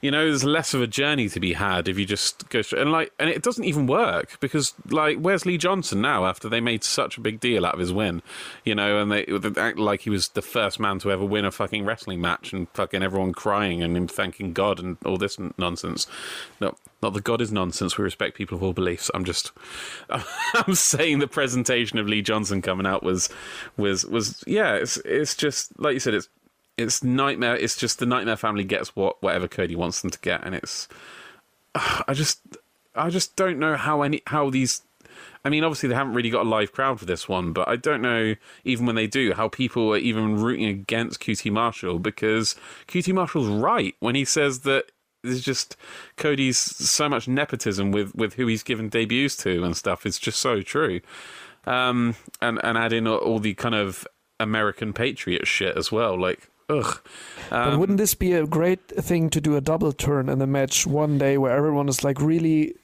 you 0.00 0.10
know 0.10 0.26
there's 0.26 0.44
less 0.44 0.74
of 0.74 0.80
a 0.82 0.86
journey 0.86 1.28
to 1.28 1.40
be 1.40 1.52
had 1.52 1.88
if 1.88 1.98
you 1.98 2.06
just 2.06 2.48
go 2.48 2.62
straight 2.62 2.82
and 2.82 2.92
like 2.92 3.12
and 3.18 3.28
it 3.28 3.42
doesn't 3.42 3.64
even 3.64 3.86
work 3.86 4.38
because 4.40 4.74
like 4.88 5.18
where's 5.18 5.44
Lee 5.44 5.58
Johnson 5.58 6.00
now 6.00 6.26
after 6.26 6.48
they 6.48 6.60
made 6.60 6.84
such 6.84 7.18
a 7.18 7.20
big 7.20 7.40
deal 7.40 7.66
out 7.66 7.74
of 7.74 7.80
his 7.80 7.92
win 7.92 8.22
you 8.64 8.74
know 8.74 9.00
and 9.00 9.10
they, 9.10 9.24
they 9.24 9.60
act 9.60 9.78
like 9.78 10.02
he 10.02 10.10
was 10.10 10.28
the 10.28 10.42
first 10.42 10.80
man 10.80 10.98
to 11.00 11.10
ever 11.10 11.24
win 11.24 11.44
a 11.44 11.50
fucking 11.50 11.84
wrestling 11.84 12.20
match 12.20 12.52
and 12.52 12.68
fucking 12.74 13.02
everyone 13.02 13.32
crying 13.32 13.82
and 13.82 13.96
him 13.96 14.08
thanking 14.08 14.52
God 14.52 14.78
and 14.78 14.96
all 15.04 15.16
this 15.16 15.38
nonsense. 15.58 16.06
No 16.60 16.74
not 17.02 17.14
that 17.14 17.24
God 17.24 17.40
is 17.40 17.50
nonsense. 17.50 17.96
We 17.96 18.04
respect 18.04 18.36
people 18.36 18.56
of 18.56 18.62
all 18.62 18.72
beliefs. 18.72 19.10
I'm 19.14 19.24
just 19.24 19.52
I'm 20.10 20.74
saying 20.74 21.18
the 21.18 21.28
presentation 21.28 21.98
of 21.98 22.06
Lee 22.06 22.22
Johnson 22.22 22.62
coming 22.62 22.86
out 22.86 23.02
was 23.02 23.28
was 23.76 24.04
was 24.06 24.42
yeah 24.46 24.74
it's 24.74 24.96
it's 24.98 25.34
just 25.34 25.78
like 25.78 25.94
you 25.94 26.00
said 26.00 26.14
it's 26.14 26.28
it's 26.80 27.04
nightmare. 27.04 27.56
It's 27.56 27.76
just 27.76 27.98
the 27.98 28.06
nightmare 28.06 28.36
family 28.36 28.64
gets 28.64 28.96
what 28.96 29.22
whatever 29.22 29.48
Cody 29.48 29.76
wants 29.76 30.00
them 30.00 30.10
to 30.10 30.18
get, 30.20 30.44
and 30.44 30.54
it's. 30.54 30.88
I 31.74 32.12
just, 32.14 32.40
I 32.94 33.10
just 33.10 33.36
don't 33.36 33.58
know 33.58 33.76
how 33.76 34.02
any 34.02 34.22
how 34.26 34.50
these. 34.50 34.82
I 35.44 35.48
mean, 35.48 35.64
obviously 35.64 35.88
they 35.88 35.94
haven't 35.94 36.14
really 36.14 36.30
got 36.30 36.44
a 36.44 36.48
live 36.48 36.72
crowd 36.72 36.98
for 36.98 37.06
this 37.06 37.28
one, 37.28 37.52
but 37.52 37.66
I 37.66 37.76
don't 37.76 38.02
know 38.02 38.34
even 38.64 38.86
when 38.86 38.96
they 38.96 39.06
do 39.06 39.32
how 39.32 39.48
people 39.48 39.92
are 39.92 39.98
even 39.98 40.36
rooting 40.36 40.66
against 40.66 41.20
QT 41.20 41.50
Marshall 41.50 41.98
because 41.98 42.56
QT 42.88 43.14
Marshall's 43.14 43.48
right 43.48 43.94
when 44.00 44.14
he 44.14 44.24
says 44.24 44.60
that 44.60 44.92
there's 45.22 45.40
just 45.42 45.76
Cody's 46.16 46.58
so 46.58 47.08
much 47.08 47.28
nepotism 47.28 47.90
with 47.90 48.14
with 48.14 48.34
who 48.34 48.46
he's 48.46 48.62
given 48.62 48.88
debuts 48.88 49.36
to 49.38 49.64
and 49.64 49.76
stuff. 49.76 50.06
It's 50.06 50.18
just 50.18 50.40
so 50.40 50.62
true, 50.62 51.00
um, 51.66 52.16
and 52.40 52.60
and 52.62 52.76
add 52.76 52.92
in 52.92 53.06
all, 53.06 53.18
all 53.18 53.38
the 53.38 53.54
kind 53.54 53.74
of 53.74 54.06
American 54.38 54.92
patriot 54.92 55.46
shit 55.46 55.76
as 55.76 55.92
well, 55.92 56.18
like. 56.18 56.49
Ugh. 56.70 57.00
But 57.50 57.68
um, 57.72 57.80
wouldn't 57.80 57.98
this 57.98 58.14
be 58.14 58.32
a 58.32 58.46
great 58.46 58.86
thing 58.88 59.28
to 59.30 59.40
do 59.40 59.56
a 59.56 59.60
double 59.60 59.92
turn 59.92 60.28
in 60.28 60.38
the 60.38 60.46
match 60.46 60.86
one 60.86 61.18
day 61.18 61.36
where 61.36 61.56
everyone 61.56 61.88
is 61.88 62.04
like 62.04 62.20
really 62.20 62.74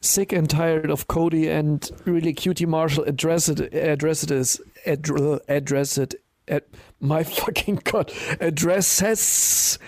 sick 0.00 0.32
and 0.32 0.48
tired 0.48 0.90
of 0.90 1.06
Cody 1.08 1.48
and 1.48 1.88
really 2.06 2.32
QT 2.34 2.66
Marshall 2.66 3.04
address 3.04 3.48
it 3.48 3.72
address 3.74 4.22
it 4.24 4.30
as 4.30 4.60
addr- 4.86 5.40
address 5.46 5.98
it 5.98 6.14
at 6.48 6.64
my 7.00 7.22
fucking 7.38 7.76
god 7.84 8.10
addresses. 8.40 9.78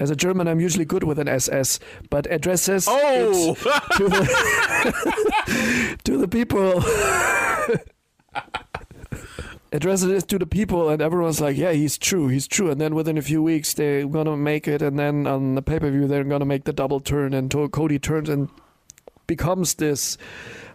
As 0.00 0.10
a 0.10 0.16
German 0.16 0.48
I'm 0.48 0.58
usually 0.58 0.86
good 0.86 1.04
with 1.04 1.18
an 1.18 1.28
SS 1.28 1.78
but 2.10 2.26
addresses 2.32 2.86
Oh, 2.88 3.54
to 3.96 4.08
the 4.08 4.24
to 6.04 6.16
the 6.16 6.28
people 6.28 6.80
address 9.72 10.02
it 10.02 10.28
to 10.28 10.38
the 10.38 10.46
people 10.46 10.88
and 10.90 11.00
everyone's 11.00 11.40
like 11.40 11.56
yeah 11.56 11.72
he's 11.72 11.96
true 11.96 12.28
he's 12.28 12.46
true 12.46 12.70
and 12.70 12.80
then 12.80 12.94
within 12.94 13.16
a 13.16 13.22
few 13.22 13.42
weeks 13.42 13.72
they're 13.74 14.06
gonna 14.06 14.36
make 14.36 14.68
it 14.68 14.82
and 14.82 14.98
then 14.98 15.26
on 15.26 15.54
the 15.54 15.62
pay-per-view 15.62 16.06
they're 16.06 16.24
gonna 16.24 16.44
make 16.44 16.64
the 16.64 16.72
double 16.72 17.00
turn 17.00 17.32
and 17.32 17.50
to- 17.50 17.68
cody 17.70 17.98
turns 17.98 18.28
and 18.28 18.48
becomes 19.26 19.74
this 19.74 20.18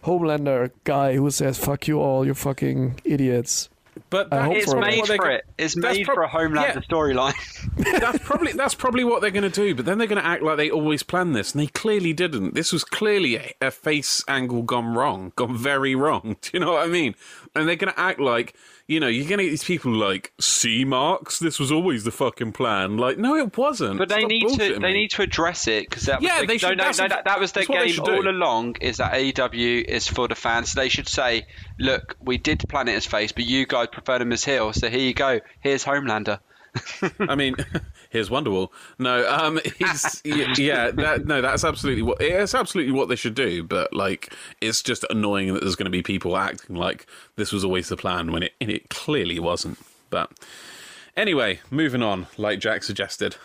homelander 0.04 0.72
guy 0.84 1.16
who 1.16 1.30
says 1.30 1.58
fuck 1.58 1.88
you 1.88 2.00
all 2.00 2.26
you 2.26 2.34
fucking 2.34 3.00
idiots 3.04 3.70
but 4.10 4.32
I 4.32 4.38
that- 4.38 4.46
hope 4.46 4.56
it's 4.58 4.72
for 4.72 4.80
made 4.80 5.06
for 5.06 5.32
it. 5.32 5.46
It's 5.58 5.76
made 5.76 6.06
prob- 6.06 6.16
for 6.16 6.24
a 6.24 6.30
Homelander 6.30 6.76
yeah. 6.76 6.82
storyline. 6.82 8.00
that's 8.00 8.20
probably 8.20 8.52
that's 8.52 8.76
probably 8.76 9.04
what 9.04 9.22
they're 9.22 9.32
going 9.32 9.50
to 9.50 9.50
do. 9.50 9.76
But 9.76 9.86
then 9.86 9.98
they're 9.98 10.08
going 10.08 10.22
to 10.22 10.26
act 10.26 10.44
like 10.44 10.58
they 10.58 10.70
always 10.70 11.04
planned 11.04 11.36
this, 11.36 11.54
and 11.54 11.62
they 11.62 11.68
clearly 11.68 12.14
didn't. 12.14 12.54
This 12.54 12.72
was 12.72 12.84
clearly 12.84 13.38
a, 13.38 13.54
a 13.62 13.72
face 13.72 14.24
angle 14.28 14.62
gone 14.62 14.94
wrong, 14.94 15.34
gone 15.36 15.58
very 15.58 15.96
wrong. 15.96 16.36
Do 16.42 16.50
you 16.54 16.60
know 16.60 16.74
what 16.74 16.84
I 16.84 16.88
mean? 16.92 17.16
And 17.56 17.68
they're 17.68 17.76
going 17.76 17.94
to 17.94 18.00
act 18.00 18.20
like 18.20 18.56
you 18.88 19.00
know 19.00 19.08
you're 19.08 19.28
going 19.28 19.38
to 19.40 19.44
get 19.44 19.50
these 19.50 19.64
people 19.64 19.92
like 19.92 20.32
see 20.40 20.86
marks. 20.86 21.40
This 21.40 21.60
was 21.60 21.72
always 21.72 22.04
the 22.06 22.12
fucking 22.12 22.54
plan. 22.54 22.98
Like 22.98 23.18
no, 23.18 23.36
it 23.36 23.58
wasn't. 23.58 23.98
But 23.98 24.10
they 24.10 24.20
Stop 24.20 24.30
need 24.30 24.48
to 24.50 24.58
they 24.58 24.80
me. 24.80 24.94
need 24.94 25.12
to 25.12 25.22
address 25.24 25.68
it 25.68 25.90
because 25.90 26.04
that 26.04 26.22
was 26.22 26.28
Yeah, 26.30 26.42
the, 26.42 26.48
they 26.48 26.54
no, 26.54 26.58
should- 26.58 26.78
no, 26.78 26.84
that's 26.86 27.00
no, 27.00 27.08
that, 27.10 27.26
that 27.26 27.40
was 27.40 27.52
their 27.52 27.64
that's 27.64 27.70
what 27.70 27.80
they 27.86 27.92
game 27.92 28.16
all 28.26 28.28
along. 28.30 28.78
Is 28.82 28.98
that 28.98 29.14
AEW 29.14 29.84
is 29.84 30.08
for 30.08 30.28
the 30.28 30.36
fans? 30.36 30.74
They 30.74 30.90
should 30.90 31.08
say, 31.08 31.48
look, 31.80 32.16
we 32.22 32.38
did 32.38 32.64
plan 32.70 32.88
it 32.88 32.96
as 32.96 33.06
face, 33.06 33.32
but 33.32 33.46
you 33.46 33.66
guys 33.66 33.88
preferred 33.92 34.22
him 34.22 34.32
as 34.32 34.44
heel, 34.46 34.72
so 34.74 34.90
here 34.90 35.00
you 35.02 35.14
go. 35.14 35.42
Here's 35.60 35.84
Homelander. 35.84 36.40
I 37.20 37.36
mean, 37.36 37.56
here's 38.18 38.30
Wonderwall. 38.30 38.70
No, 39.00 39.30
um, 39.32 39.60
he's 39.78 40.22
yeah, 40.26 40.92
that 40.92 41.26
no, 41.26 41.42
that's 41.42 41.64
absolutely 41.64 42.02
what 42.02 42.22
it's 42.22 42.56
absolutely 42.56 42.92
what 42.94 43.10
they 43.10 43.16
should 43.16 43.36
do. 43.36 43.64
But 43.64 43.94
like, 43.94 44.34
it's 44.60 44.82
just 44.82 45.06
annoying 45.10 45.54
that 45.54 45.62
there's 45.62 45.76
going 45.76 45.86
to 45.86 45.92
be 45.92 46.04
people 46.04 46.36
acting 46.36 46.76
like 46.76 47.06
this 47.36 47.52
was 47.52 47.64
always 47.64 47.90
the 47.90 47.98
plan 47.98 48.32
when 48.32 48.44
it 48.44 48.54
it 48.60 48.90
clearly 48.90 49.40
wasn't. 49.40 49.78
But 50.10 50.32
anyway, 51.16 51.60
moving 51.70 52.02
on, 52.04 52.28
like 52.38 52.60
Jack 52.60 52.84
suggested. 52.84 53.36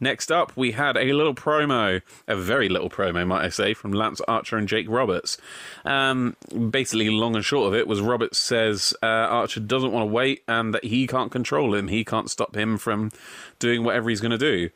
Next 0.00 0.30
up, 0.30 0.56
we 0.56 0.72
had 0.72 0.96
a 0.96 1.12
little 1.12 1.34
promo, 1.34 2.02
a 2.28 2.36
very 2.36 2.68
little 2.68 2.88
promo, 2.88 3.26
might 3.26 3.44
I 3.44 3.48
say, 3.48 3.74
from 3.74 3.92
Lance 3.92 4.20
Archer 4.28 4.56
and 4.56 4.68
Jake 4.68 4.86
Roberts. 4.88 5.38
Um, 5.84 6.36
basically, 6.70 7.10
long 7.10 7.34
and 7.34 7.44
short 7.44 7.68
of 7.68 7.74
it 7.74 7.88
was 7.88 8.00
Roberts 8.00 8.38
says 8.38 8.94
uh, 9.02 9.06
Archer 9.06 9.60
doesn't 9.60 9.92
want 9.92 10.02
to 10.02 10.12
wait 10.12 10.42
and 10.46 10.72
that 10.72 10.84
he 10.84 11.06
can't 11.06 11.32
control 11.32 11.74
him. 11.74 11.88
He 11.88 12.04
can't 12.04 12.30
stop 12.30 12.56
him 12.56 12.78
from 12.78 13.10
doing 13.58 13.82
whatever 13.82 14.08
he's 14.08 14.20
going 14.20 14.30
to 14.30 14.38
do. 14.38 14.70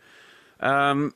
Um, 0.58 1.14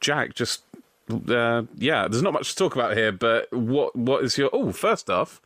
Jack, 0.00 0.34
just 0.34 0.62
uh, 1.10 1.62
yeah, 1.76 2.08
there's 2.08 2.22
not 2.22 2.32
much 2.32 2.50
to 2.50 2.56
talk 2.56 2.74
about 2.74 2.96
here. 2.96 3.12
But 3.12 3.52
what 3.52 3.94
what 3.94 4.24
is 4.24 4.38
your? 4.38 4.50
Oh, 4.52 4.72
first 4.72 5.10
off, 5.10 5.40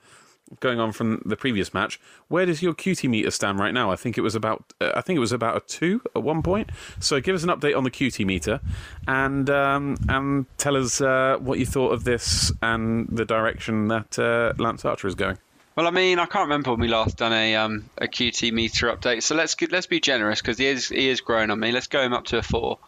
going 0.58 0.80
on 0.80 0.90
from 0.92 1.22
the 1.24 1.36
previous 1.36 1.72
match. 1.72 2.00
Where 2.28 2.44
does 2.44 2.62
your 2.62 2.74
QT 2.74 3.08
meter 3.08 3.30
stand 3.30 3.58
right 3.58 3.72
now? 3.72 3.90
I 3.92 3.96
think 3.96 4.18
it 4.18 4.22
was 4.22 4.34
about 4.34 4.72
uh, 4.80 4.92
I 4.94 5.00
think 5.00 5.16
it 5.16 5.20
was 5.20 5.32
about 5.32 5.56
a 5.56 5.60
two 5.60 6.02
at 6.16 6.22
one 6.22 6.42
point. 6.42 6.70
So 6.98 7.20
give 7.20 7.36
us 7.36 7.44
an 7.44 7.50
update 7.50 7.76
on 7.76 7.84
the 7.84 7.90
QT 7.90 8.26
meter, 8.26 8.60
and 9.06 9.48
um, 9.48 9.96
and 10.08 10.46
tell 10.58 10.76
us 10.76 11.00
uh, 11.00 11.36
what 11.38 11.58
you 11.58 11.66
thought 11.66 11.92
of 11.92 12.04
this 12.04 12.52
and 12.62 13.06
the 13.08 13.24
direction 13.24 13.88
that 13.88 14.18
uh, 14.18 14.52
Lance 14.60 14.84
Archer 14.84 15.06
is 15.06 15.14
going. 15.14 15.38
Well, 15.76 15.86
I 15.86 15.92
mean, 15.92 16.18
I 16.18 16.26
can't 16.26 16.42
remember 16.42 16.72
when 16.72 16.80
we 16.80 16.88
last 16.88 17.16
done 17.18 17.32
a 17.32 17.54
um, 17.54 17.88
a 17.98 18.08
QT 18.08 18.52
meter 18.52 18.94
update, 18.94 19.22
so 19.22 19.34
let's 19.36 19.56
let's 19.70 19.86
be 19.86 20.00
generous 20.00 20.40
because 20.40 20.58
he 20.58 20.66
is 20.66 20.88
he 20.88 21.08
is 21.08 21.20
growing 21.20 21.50
on 21.50 21.60
me. 21.60 21.70
Let's 21.70 21.86
go 21.86 22.02
him 22.02 22.12
up 22.12 22.24
to 22.26 22.38
a 22.38 22.42
four. 22.42 22.78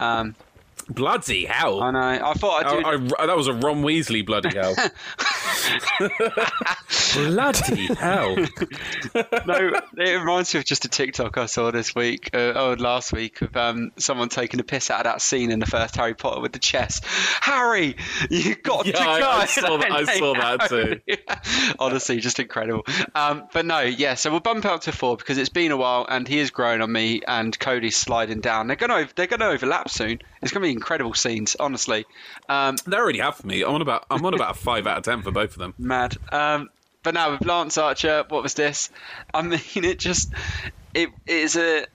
Um, 0.00 0.34
Bloody 0.88 1.44
hell! 1.44 1.82
I 1.82 1.90
know. 1.92 2.00
I 2.00 2.34
thought 2.34 2.66
I'd 2.66 2.82
do. 2.82 3.14
I, 3.16 3.22
I, 3.22 3.26
that 3.26 3.36
was 3.36 3.46
a 3.46 3.52
Ron 3.52 3.82
Weasley 3.82 4.26
bloody 4.26 4.50
hell. 4.54 4.74
bloody 7.14 7.86
hell. 7.94 8.36
no, 9.46 9.72
it 9.96 10.18
reminds 10.20 10.54
me 10.54 10.60
of 10.60 10.66
just 10.66 10.84
a 10.84 10.88
TikTok 10.88 11.36
I 11.38 11.46
saw 11.46 11.70
this 11.70 11.94
week, 11.94 12.30
uh, 12.34 12.52
oh, 12.54 12.76
last 12.78 13.12
week, 13.12 13.40
of 13.42 13.56
um, 13.56 13.92
someone 13.98 14.28
taking 14.28 14.60
a 14.60 14.64
piss 14.64 14.90
out 14.90 15.00
of 15.00 15.04
that 15.04 15.22
scene 15.22 15.50
in 15.50 15.58
the 15.58 15.66
first 15.66 15.96
Harry 15.96 16.14
Potter 16.14 16.40
with 16.40 16.52
the 16.52 16.58
chess. 16.58 17.00
Harry, 17.40 17.96
you 18.30 18.54
got 18.56 18.86
Yeah, 18.86 18.92
to 18.92 18.98
go. 18.98 19.28
I- 19.28 19.42
I 19.42 19.46
saw 19.46 19.76
that- 19.78 19.92
I 19.92 20.04
saw 20.18 20.34
that 20.34 20.68
too. 20.68 21.00
Honestly, 21.78 22.20
just 22.20 22.38
incredible. 22.38 22.84
Um, 23.14 23.44
but 23.52 23.66
no, 23.66 23.80
yeah. 23.80 24.14
So 24.14 24.30
we'll 24.30 24.40
bump 24.40 24.64
out 24.64 24.82
to 24.82 24.92
four 24.92 25.16
because 25.16 25.38
it's 25.38 25.48
been 25.48 25.72
a 25.72 25.76
while, 25.76 26.06
and 26.08 26.26
he 26.28 26.38
has 26.38 26.50
grown 26.50 26.80
on 26.80 26.90
me, 26.92 27.22
and 27.26 27.56
Cody's 27.58 27.96
sliding 27.96 28.40
down. 28.40 28.66
They're 28.68 28.76
gonna 28.76 29.08
they're 29.16 29.26
gonna 29.26 29.46
overlap 29.46 29.90
soon. 29.90 30.20
It's 30.40 30.52
gonna 30.52 30.64
be 30.64 30.72
incredible 30.72 31.14
scenes, 31.14 31.56
honestly. 31.58 32.04
Um, 32.48 32.76
They 32.86 32.96
already 32.96 33.18
have 33.18 33.36
for 33.36 33.46
me. 33.46 33.62
I'm 33.62 33.74
on 33.74 33.82
about 33.82 34.06
I'm 34.10 34.24
on 34.24 34.34
about 34.34 34.56
a 34.56 34.58
five 34.58 34.86
out 34.86 34.98
of 34.98 35.04
ten 35.04 35.22
for 35.22 35.30
both 35.32 35.41
of 35.50 35.58
them. 35.58 35.74
mad. 35.78 36.16
Um, 36.30 36.70
but 37.02 37.14
now 37.14 37.32
with 37.32 37.44
Lance 37.44 37.78
Archer, 37.78 38.24
what 38.28 38.42
was 38.42 38.54
this? 38.54 38.90
I 39.34 39.42
mean, 39.42 39.60
it 39.74 39.98
just 39.98 40.32
it 40.94 41.10
is 41.26 41.56
a 41.56 41.86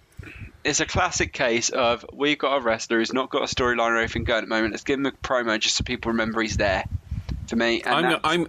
it's 0.64 0.80
a 0.80 0.86
classic 0.86 1.32
case 1.32 1.70
of 1.70 2.06
we've 2.12 2.38
got 2.38 2.58
a 2.58 2.62
wrestler 2.62 3.00
who's 3.00 3.14
not 3.14 3.30
got 3.30 3.44
a 3.44 3.56
storyline 3.56 3.92
or 3.92 3.98
anything 3.98 4.26
going 4.26 4.40
at 4.40 4.42
the 4.42 4.48
moment. 4.48 4.74
Let's 4.74 4.84
give 4.84 5.00
him 5.00 5.06
a 5.06 5.12
promo 5.12 5.58
just 5.60 5.78
so 5.78 5.84
people 5.84 6.12
remember 6.12 6.42
he's 6.42 6.58
there. 6.58 6.84
For 7.48 7.56
me, 7.56 7.82
and 7.82 8.08
I'm 8.08 8.20
I'm 8.24 8.48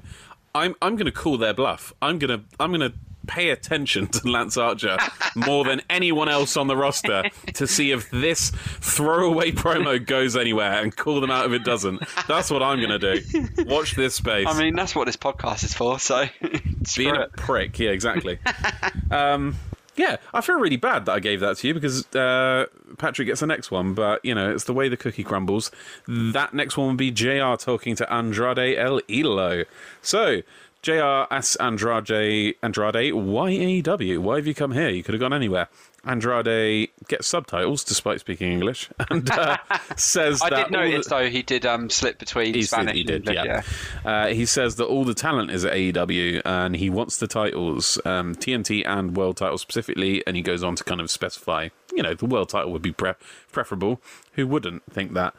I'm 0.55 0.75
I'm 0.83 0.97
going 0.97 1.07
to 1.07 1.13
call 1.13 1.39
their 1.39 1.55
bluff. 1.55 1.93
I'm 2.03 2.19
going 2.19 2.41
to 2.41 2.45
I'm 2.59 2.73
going 2.73 2.91
to 2.91 2.99
pay 3.29 3.51
attention 3.51 4.09
to 4.09 4.29
Lance 4.29 4.57
Archer 4.57 4.97
more 5.37 5.65
than 5.65 5.83
anyone 5.89 6.29
else 6.29 6.57
on 6.57 6.67
the 6.67 6.77
roster 6.77 7.25
to 7.55 7.67
see 7.67 7.93
if 7.93 8.11
this 8.11 8.51
throwaway 8.51 9.53
promo 9.53 10.05
goes 10.05 10.37
anywhere 10.37 10.83
and 10.83 10.97
call 10.97 11.21
them 11.21 11.31
out 11.31 11.47
if 11.47 11.53
it 11.53 11.65
doesn't. 11.65 12.03
That's 12.27 12.51
what 12.51 12.63
I'm 12.63 12.81
going 12.81 12.99
to 12.99 13.21
do. 13.21 13.65
Watch 13.65 13.95
this 13.95 14.17
space. 14.17 14.47
I 14.49 14.59
mean, 14.59 14.75
that's 14.75 14.95
what 14.95 15.07
this 15.07 15.17
podcast 15.17 15.63
is 15.63 15.75
for. 15.75 15.99
So 15.99 16.27
being 16.97 17.15
a 17.15 17.29
prick. 17.29 17.79
Yeah, 17.79 17.91
exactly. 17.91 18.39
um, 19.11 19.57
yeah, 19.99 20.17
I 20.33 20.41
feel 20.41 20.57
really 20.57 20.77
bad 20.77 21.07
that 21.07 21.13
I 21.13 21.21
gave 21.21 21.41
that 21.41 21.59
to 21.59 21.69
you 21.69 21.75
because 21.75 22.07
uh, 22.15 22.67
Patrick 22.99 23.27
gets 23.27 23.41
the 23.41 23.47
next 23.47 23.71
one, 23.71 23.95
but 23.95 24.25
you 24.25 24.35
know 24.35 24.51
it's 24.51 24.65
the 24.65 24.73
way 24.73 24.89
the 24.89 24.97
cookie 24.97 25.25
crumbles. 25.25 25.71
That 26.07 26.55
next 26.55 26.77
one 26.77 26.89
would 26.89 26.97
be 26.97 27.11
JR 27.11 27.57
talking 27.57 27.97
to 27.97 28.13
Andrade 28.13 28.79
El 28.79 29.01
Idolo. 29.03 29.67
So. 30.01 30.43
JR 30.83 31.27
asks 31.31 31.57
Andrade, 31.57 32.55
Andrade, 32.63 33.13
why 33.13 33.51
AEW? 33.51 34.19
Why 34.19 34.37
have 34.37 34.47
you 34.47 34.55
come 34.55 34.73
here? 34.73 34.89
You 34.89 35.03
could 35.03 35.15
have 35.15 35.21
gone 35.21 35.33
anywhere. 35.33 35.69
Andrade 36.07 36.89
gets 37.09 37.27
subtitles 37.27 37.83
despite 37.85 38.21
speaking 38.21 38.51
English 38.53 38.89
and 39.11 39.29
uh, 39.31 39.57
says 39.97 40.39
that 40.41 40.53
I 40.53 40.57
did 40.57 40.75
all 40.77 40.83
the- 40.83 40.89
notice 40.91 41.07
though 41.09 41.29
he 41.29 41.43
did 41.43 41.67
um, 41.67 41.91
slip 41.91 42.19
between 42.19 42.55
He's- 42.55 42.71
Spanish. 42.71 42.95
he 42.95 43.03
did, 43.03 43.29
and 43.29 43.35
yeah. 43.35 43.63
Uh, 44.05 44.29
he 44.29 44.47
says 44.47 44.77
that 44.77 44.87
all 44.87 45.05
the 45.05 45.15
talent 45.15 45.51
is 45.51 45.65
at 45.65 45.75
AEW 45.75 46.43
and 46.45 46.77
he 46.77 46.89
wants 46.89 47.19
the 47.19 47.27
titles, 47.27 47.99
um, 48.05 48.35
TNT 48.37 48.87
and 48.87 49.17
world 49.17 49.37
titles 49.37 49.61
specifically, 49.61 50.25
and 50.27 50.37
he 50.37 50.43
goes 50.43 50.63
on 50.63 50.77
to 50.77 50.85
kind 50.85 51.01
of 51.01 51.11
specify, 51.11 51.69
you 51.93 52.03
know, 52.03 52.15
the 52.15 52.27
world 52.27 52.49
title 52.51 52.71
would 52.73 52.83
be 52.83 52.93
pre- 52.93 53.15
preferable. 53.51 54.01
Who 54.35 54.47
wouldn't 54.47 54.85
think 54.93 55.13
that? 55.15 55.35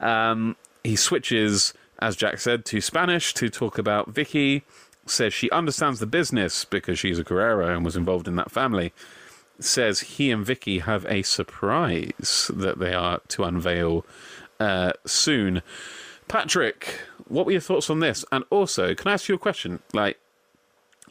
Um, 0.00 0.56
he 0.82 0.96
switches, 0.96 1.72
as 2.00 2.16
Jack 2.16 2.38
said, 2.38 2.64
to 2.66 2.80
Spanish 2.80 3.34
to 3.34 3.48
talk 3.48 3.78
about 3.78 4.12
Vickie. 4.12 4.62
Says 5.06 5.34
she 5.34 5.50
understands 5.50 5.98
the 5.98 6.06
business 6.06 6.64
because 6.64 6.98
she's 6.98 7.18
a 7.18 7.24
Guerrero 7.24 7.74
and 7.74 7.84
was 7.84 7.96
involved 7.96 8.28
in 8.28 8.36
that 8.36 8.50
family. 8.50 8.92
Says 9.58 10.00
he 10.00 10.30
and 10.30 10.46
Vickie 10.46 10.82
have 10.82 11.04
a 11.06 11.22
surprise 11.22 12.50
that 12.54 12.78
they 12.78 12.94
are 12.94 13.20
to 13.28 13.44
unveil 13.44 14.04
uh, 14.60 14.92
soon. 15.04 15.62
Patrick, 16.28 17.00
what 17.26 17.46
were 17.46 17.52
your 17.52 17.60
thoughts 17.60 17.90
on 17.90 18.00
this? 18.00 18.24
And 18.30 18.44
also, 18.50 18.94
can 18.94 19.08
I 19.08 19.14
ask 19.14 19.28
you 19.28 19.34
a 19.34 19.38
question? 19.38 19.80
Like, 19.92 20.18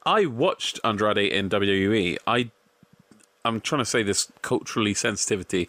I 0.05 0.25
watched 0.25 0.79
Andrade 0.83 1.17
in 1.17 1.49
WWE. 1.49 2.17
I, 2.25 2.51
I'm 3.43 3.59
trying 3.59 3.81
to 3.81 3.85
say 3.85 4.01
this 4.01 4.31
culturally 4.41 4.93
sensitivity. 4.93 5.67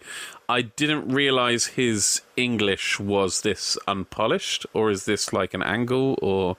I 0.50 0.62
didn't 0.62 1.08
realize 1.08 1.66
his 1.66 2.22
English 2.36 2.98
was 2.98 3.42
this 3.42 3.78
unpolished, 3.86 4.66
or 4.74 4.90
is 4.90 5.04
this 5.04 5.32
like 5.32 5.54
an 5.54 5.62
angle, 5.62 6.18
or, 6.20 6.56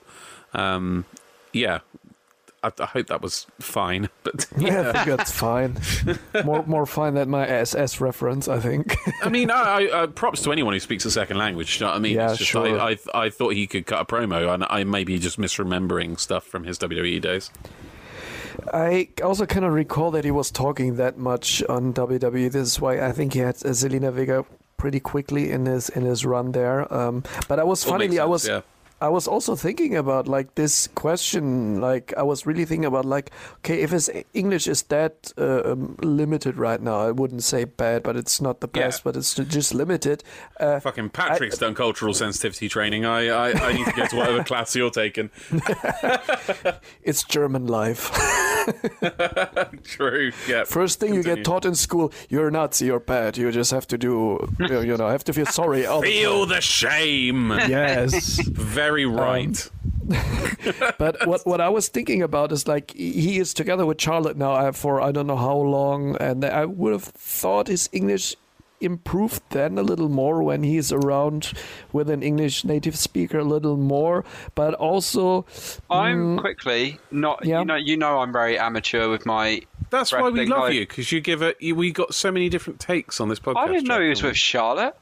um, 0.54 1.04
yeah. 1.52 1.80
I, 2.64 2.70
I 2.78 2.86
hope 2.86 3.08
that 3.08 3.20
was 3.20 3.46
fine, 3.60 4.08
but 4.22 4.46
Yeah, 4.56 4.88
I 4.88 5.04
think 5.04 5.16
that's 5.18 5.32
fine. 5.46 5.76
More 6.44 6.64
more 6.66 6.86
fine 6.86 7.14
than 7.14 7.28
my 7.28 7.46
SS 7.46 8.00
reference, 8.00 8.48
I 8.48 8.60
think. 8.60 8.96
I 9.22 9.28
mean, 9.28 9.50
I, 9.50 9.60
I, 9.60 9.86
uh, 9.90 10.06
props 10.06 10.42
to 10.42 10.52
anyone 10.52 10.72
who 10.72 10.80
speaks 10.80 11.04
a 11.04 11.10
second 11.10 11.36
language. 11.36 11.78
You 11.78 11.86
know 11.86 11.90
what 11.90 11.96
I 11.96 12.00
mean? 12.00 12.14
Yeah, 12.16 12.28
just, 12.28 12.50
sure. 12.50 12.80
I, 12.80 12.92
I, 12.92 13.24
I 13.26 13.30
thought 13.30 13.54
he 13.54 13.66
could 13.66 13.84
cut 13.86 14.00
a 14.00 14.04
promo, 14.06 14.54
and 14.54 14.64
I 14.70 14.84
may 14.84 15.04
be 15.04 15.18
just 15.18 15.38
misremembering 15.38 16.18
stuff 16.18 16.44
from 16.44 16.64
his 16.64 16.78
WWE 16.78 17.20
days. 17.20 17.50
I 18.72 19.08
also 19.22 19.46
cannot 19.46 19.72
recall 19.72 20.10
that 20.12 20.24
he 20.24 20.30
was 20.30 20.50
talking 20.50 20.96
that 20.96 21.18
much 21.18 21.62
on 21.64 21.92
WWE. 21.94 22.50
This 22.52 22.68
is 22.68 22.80
why 22.80 23.00
I 23.00 23.12
think 23.12 23.34
he 23.34 23.40
had 23.40 23.56
Zelina 23.56 24.12
Vega 24.12 24.44
pretty 24.76 25.00
quickly 25.00 25.50
in 25.50 25.66
his 25.66 25.88
in 25.88 26.02
his 26.02 26.24
run 26.24 26.52
there. 26.52 26.92
Um, 26.92 27.24
but 27.48 27.58
I 27.58 27.64
was 27.64 27.84
funnily 27.84 28.18
I 28.18 28.24
was 28.24 28.46
yeah. 28.48 28.62
I 29.02 29.08
was 29.08 29.26
also 29.26 29.56
thinking 29.56 29.96
about 29.96 30.28
like 30.28 30.54
this 30.54 30.86
question. 30.94 31.80
Like 31.80 32.14
I 32.16 32.22
was 32.22 32.46
really 32.46 32.64
thinking 32.64 32.84
about 32.84 33.04
like, 33.04 33.32
okay, 33.58 33.80
if 33.82 33.90
his 33.90 34.08
English 34.32 34.68
is 34.68 34.82
that 34.84 35.32
uh, 35.36 35.72
um, 35.72 35.96
limited 36.02 36.56
right 36.56 36.80
now, 36.80 37.00
I 37.08 37.10
wouldn't 37.10 37.42
say 37.42 37.64
bad, 37.64 38.04
but 38.04 38.16
it's 38.16 38.40
not 38.40 38.60
the 38.60 38.68
Yeah. 38.74 38.82
best, 38.86 39.02
but 39.02 39.16
it's 39.16 39.34
just 39.34 39.74
limited. 39.74 40.22
Uh, 40.60 40.78
Fucking 40.78 41.10
Patrick's 41.10 41.58
done 41.58 41.74
cultural 41.74 42.14
sensitivity 42.14 42.68
training. 42.68 43.04
I, 43.04 43.26
I, 43.28 43.52
I 43.68 43.72
need 43.72 43.86
to 43.86 43.92
go 43.92 44.06
to 44.06 44.16
whatever 44.16 44.44
class 44.50 44.76
you're 44.76 44.90
taking. 44.90 45.30
it's 47.02 47.24
German 47.24 47.66
life. 47.66 48.10
True. 49.84 50.30
Yeah. 50.48 50.64
First 50.64 51.00
thing 51.00 51.14
you 51.14 51.22
get 51.24 51.44
taught 51.44 51.64
in 51.64 51.74
school, 51.74 52.12
you're 52.28 52.50
Nazi, 52.50 52.86
you're 52.86 53.00
bad. 53.00 53.36
You 53.36 53.50
just 53.50 53.72
have 53.72 53.86
to 53.88 53.98
do, 53.98 54.38
you 54.60 54.96
know, 54.96 55.08
have 55.08 55.24
to 55.24 55.32
feel 55.32 55.46
sorry. 55.46 55.86
all 55.86 56.00
the 56.02 56.06
Feel 56.06 56.46
the 56.46 56.60
shame. 56.60 57.50
Yes. 57.50 58.38
Very 58.48 58.91
right. 59.04 59.70
but 60.98 61.26
what 61.26 61.46
what 61.46 61.60
I 61.60 61.68
was 61.68 61.88
thinking 61.88 62.22
about 62.22 62.52
is 62.52 62.66
like 62.66 62.90
he 62.92 63.38
is 63.38 63.54
together 63.54 63.86
with 63.86 64.00
Charlotte 64.00 64.36
now 64.36 64.52
uh, 64.52 64.72
for 64.72 65.00
I 65.00 65.12
don't 65.12 65.26
know 65.26 65.36
how 65.36 65.56
long, 65.56 66.16
and 66.16 66.44
I 66.44 66.64
would 66.64 66.92
have 66.92 67.04
thought 67.04 67.68
his 67.68 67.88
English 67.92 68.36
improved 68.82 69.42
then 69.50 69.78
a 69.78 69.82
little 69.82 70.08
more 70.08 70.42
when 70.42 70.62
he's 70.62 70.92
around 70.92 71.52
with 71.92 72.10
an 72.10 72.22
English 72.22 72.64
native 72.64 72.96
speaker 72.96 73.38
a 73.38 73.44
little 73.44 73.76
more, 73.76 74.24
but 74.54 74.74
also 74.74 75.46
I'm 75.88 76.38
quickly 76.38 76.98
not. 77.10 77.42
Mm. 77.42 77.46
Yeah. 77.46 77.58
You 77.60 77.64
know, 77.64 77.76
you 77.76 77.96
know, 77.96 78.18
I'm 78.18 78.32
very 78.32 78.58
amateur 78.58 79.08
with 79.08 79.24
my. 79.24 79.62
That's 79.90 80.12
why 80.12 80.28
we 80.30 80.46
love 80.46 80.60
like- 80.60 80.74
you 80.74 80.80
because 80.80 81.12
you 81.12 81.20
give 81.20 81.42
it. 81.42 81.56
We 81.60 81.92
got 81.92 82.14
so 82.14 82.32
many 82.32 82.48
different 82.48 82.80
takes 82.80 83.20
on 83.20 83.28
this 83.28 83.38
podcast. 83.38 83.56
I 83.58 83.68
didn't 83.68 83.86
know 83.88 84.00
he 84.00 84.08
was 84.08 84.22
with 84.22 84.36
Charlotte. 84.36 84.96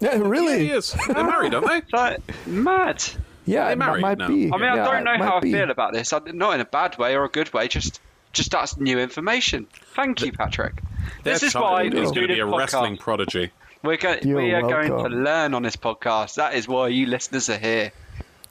Yeah, 0.00 0.14
Yeah, 0.16 0.18
really, 0.22 0.58
he 0.66 0.70
is. 0.70 0.94
They're 1.06 1.24
married, 1.24 1.54
aren't 1.54 1.66
they? 1.68 1.78
It's 1.78 1.92
like 1.92 2.46
mad. 2.46 3.02
yeah, 3.44 3.64
They're 3.64 3.72
it 3.72 3.78
married 3.78 4.02
might 4.02 4.18
now. 4.18 4.28
be. 4.28 4.52
I 4.52 4.56
mean, 4.56 4.62
I 4.68 4.76
Yeah, 4.76 4.84
don't 4.84 5.04
know 5.04 5.12
it 5.14 5.18
how 5.18 5.24
might 5.24 5.36
I 5.36 5.40
be. 5.40 5.52
feel 5.52 5.70
about 5.70 5.92
this. 5.92 6.12
I, 6.12 6.20
not 6.26 6.54
in 6.54 6.60
a 6.60 6.64
bad 6.64 6.98
way 6.98 7.16
or 7.16 7.24
a 7.24 7.28
good 7.28 7.52
way. 7.52 7.68
Just, 7.68 8.00
just 8.32 8.50
that's 8.50 8.76
new 8.76 8.98
information. 8.98 9.66
Thank 9.94 10.22
you, 10.22 10.32
Patrick. 10.32 10.82
Their 11.22 11.34
This 11.34 11.42
is 11.44 11.52
child 11.52 11.64
why 11.64 11.82
is 11.84 11.92
we 11.94 12.00
going 12.00 12.14
to 12.14 12.20
be 12.20 12.26
this 12.34 12.38
a 12.38 12.46
wrestling 12.46 12.96
podcast. 12.96 13.00
prodigy. 13.00 13.50
We're 13.82 13.96
going. 13.96 14.26
You're 14.26 14.42
We 14.42 14.52
are 14.52 14.62
going 14.62 14.88
to 14.88 15.08
learn 15.08 15.54
on 15.54 15.62
this 15.62 15.76
podcast. 15.76 16.34
That 16.34 16.54
is 16.54 16.66
why 16.66 16.88
you 16.88 17.06
listeners 17.06 17.48
are 17.50 17.58
here. 17.58 17.92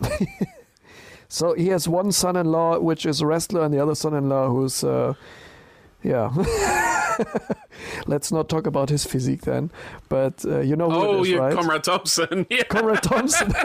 So 1.28 1.54
he 1.54 1.68
has 1.70 1.88
one 1.88 2.12
son-in-law 2.12 2.80
which 2.80 3.06
is 3.06 3.20
a 3.20 3.26
wrestler, 3.26 3.64
and 3.64 3.74
the 3.74 3.82
other 3.82 3.96
son-in-law 3.96 4.50
who's, 4.50 4.84
uh, 4.84 5.16
yeah. 6.04 6.30
Let's 8.08 8.32
not 8.32 8.50
talk 8.50 8.68
about 8.68 8.90
his 8.90 9.06
physique 9.06 9.42
then, 9.42 9.72
but 10.10 10.44
uh, 10.46 10.60
you 10.62 10.76
know 10.76 10.90
who 10.90 10.98
Oh, 10.98 11.18
it 11.18 11.22
is, 11.22 11.30
yeah, 11.30 11.38
right? 11.38 11.54
Comrade 11.56 11.84
Thompson. 11.84 12.46
Yeah. 12.50 12.64
Conrad 12.64 13.04
Thompson. 13.04 13.54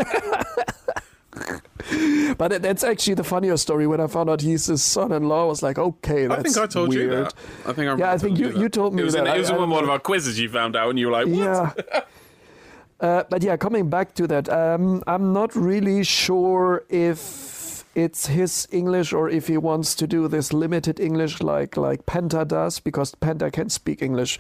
but 2.37 2.63
that's 2.63 2.85
actually 2.85 3.15
the 3.15 3.25
funnier 3.25 3.57
story. 3.57 3.87
When 3.87 4.01
I 4.01 4.07
found 4.07 4.31
out 4.31 4.41
he's 4.41 4.67
his 4.67 4.83
son-in-law, 4.83 5.45
I 5.45 5.47
was 5.47 5.63
like, 5.63 5.79
okay, 5.79 6.27
that's 6.27 6.41
I 6.41 6.43
think 6.43 6.57
I 6.59 6.67
told 6.67 6.89
weird. 6.91 7.03
you 7.03 7.11
that. 7.11 7.35
I 7.67 7.73
think 7.73 7.91
I 7.91 7.97
Yeah, 7.97 8.13
I 8.13 8.19
think 8.19 8.39
you, 8.39 8.51
you 8.59 8.69
told 8.69 8.95
me 8.95 9.03
it 9.03 9.05
was 9.05 9.15
that. 9.15 9.27
In, 9.27 9.35
it 9.35 9.39
was 9.39 9.51
I, 9.51 9.57
in 9.57 9.63
I 9.63 9.67
one 9.67 9.85
of 9.85 9.91
our 9.91 9.99
quizzes 9.99 10.39
you 10.39 10.49
found 10.49 10.77
out, 10.77 10.91
and 10.91 10.99
you 10.99 11.07
were 11.07 11.13
like, 11.13 11.27
"What?" 11.27 11.37
Yeah. 11.37 11.73
Uh, 13.01 13.25
but 13.31 13.43
yeah, 13.43 13.57
coming 13.57 13.89
back 13.89 14.15
to 14.15 14.27
that, 14.27 14.49
um, 14.51 15.03
I'm 15.07 15.33
not 15.33 15.55
really 15.57 16.05
sure 16.05 16.85
if 16.91 17.23
it's 18.05 18.27
his 18.27 18.67
English 18.71 19.13
or 19.13 19.29
if 19.29 19.47
he 19.49 19.57
wants 19.57 19.95
to 19.97 20.07
do 20.07 20.29
this 20.29 20.53
limited 20.53 20.99
English 21.01 21.41
like 21.43 21.77
like 21.77 22.07
Penta 22.07 22.47
does, 22.47 22.81
because 22.81 23.15
Penta 23.15 23.53
can 23.53 23.69
speak 23.69 24.03
English 24.03 24.39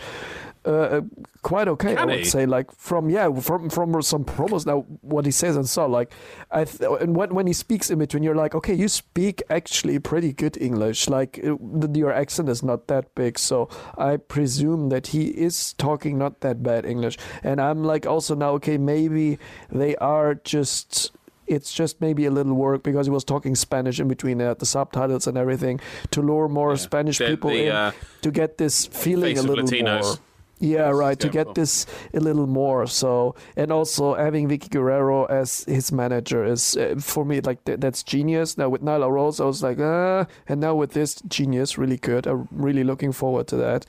uh, 0.65 1.01
quite 1.43 1.69
okay. 1.69 1.95
Can 1.95 1.99
I 1.99 2.05
would 2.05 2.19
he? 2.19 2.25
say 2.25 2.45
like 2.45 2.71
from 2.73 3.09
yeah 3.09 3.33
from 3.41 3.71
from 3.71 4.03
some 4.03 4.25
promos 4.25 4.67
now 4.67 4.81
what 5.01 5.25
he 5.25 5.31
says 5.31 5.57
and 5.57 5.67
so 5.67 5.87
like 5.87 6.13
I 6.51 6.65
th- 6.65 7.01
and 7.01 7.17
when 7.17 7.35
when 7.35 7.47
he 7.47 7.55
speaks 7.55 7.91
in 7.91 7.99
between 7.99 8.23
you're 8.23 8.35
like 8.35 8.55
okay 8.55 8.75
you 8.75 8.89
speak 8.89 9.43
actually 9.49 9.99
pretty 9.99 10.33
good 10.35 10.61
English 10.61 11.09
like 11.09 11.41
uh, 11.43 11.57
the, 11.61 11.99
your 11.99 12.13
accent 12.13 12.51
is 12.51 12.63
not 12.63 12.89
that 12.89 13.15
big 13.15 13.39
so 13.39 13.71
I 13.97 14.19
presume 14.19 14.91
that 14.91 15.09
he 15.09 15.29
is 15.29 15.73
talking 15.75 16.19
not 16.19 16.41
that 16.41 16.63
bad 16.63 16.85
English 16.85 17.17
and 17.43 17.61
I'm 17.61 17.83
like 17.83 18.07
also 18.07 18.35
now 18.35 18.51
okay 18.53 18.77
maybe 18.77 19.39
they 19.71 19.97
are 19.97 20.35
just 20.35 21.13
it's 21.57 21.73
just 21.73 22.01
maybe 22.01 22.27
a 22.27 22.31
little 22.31 22.55
work 22.55 22.83
because 22.83 23.07
he 23.07 23.11
was 23.11 23.25
talking 23.25 23.55
Spanish 23.57 23.99
in 24.01 24.09
between 24.09 24.41
uh, 24.41 24.55
the 24.55 24.67
subtitles 24.67 25.27
and 25.27 25.37
everything 25.37 25.81
to 26.11 26.23
lure 26.23 26.49
more 26.49 26.77
Spanish 26.77 27.19
The- 27.19 27.27
people 27.27 27.51
the, 27.51 27.67
in 27.67 27.73
uh, 27.73 27.93
to 28.23 28.31
get 28.31 28.57
this 28.59 28.87
feeling 28.87 29.37
a 29.39 29.43
little 29.43 29.65
Latinos. 29.65 30.03
more. 30.03 30.15
Yeah, 30.63 30.91
right. 30.91 31.19
To 31.21 31.29
get 31.31 31.55
this 31.55 31.87
a 32.13 32.21
little 32.21 32.47
more. 32.47 32.87
So, 32.87 33.35
and 33.57 33.73
also 33.73 34.13
having 34.15 34.47
Vickie 34.47 34.69
Guerrero 34.69 35.25
as 35.25 35.65
his 35.65 35.91
manager 35.91 36.45
is 36.45 36.77
uh, 36.77 36.97
for 37.01 37.25
me 37.25 37.41
like 37.41 37.65
th- 37.65 37.81
that's 37.81 38.03
genius. 38.03 38.59
Now 38.59 38.69
with 38.69 38.83
Nyla 38.83 39.09
Rose, 39.11 39.41
I 39.41 39.47
was 39.47 39.63
like, 39.63 39.79
ah, 39.81 40.27
and 40.49 40.61
now 40.61 40.75
with 40.75 40.93
this 40.93 41.15
genius, 41.29 41.79
really 41.79 41.97
good. 41.97 42.27
I'm 42.27 42.47
really 42.53 42.85
looking 42.85 43.13
forward 43.13 43.47
to 43.49 43.57
that. 43.57 43.87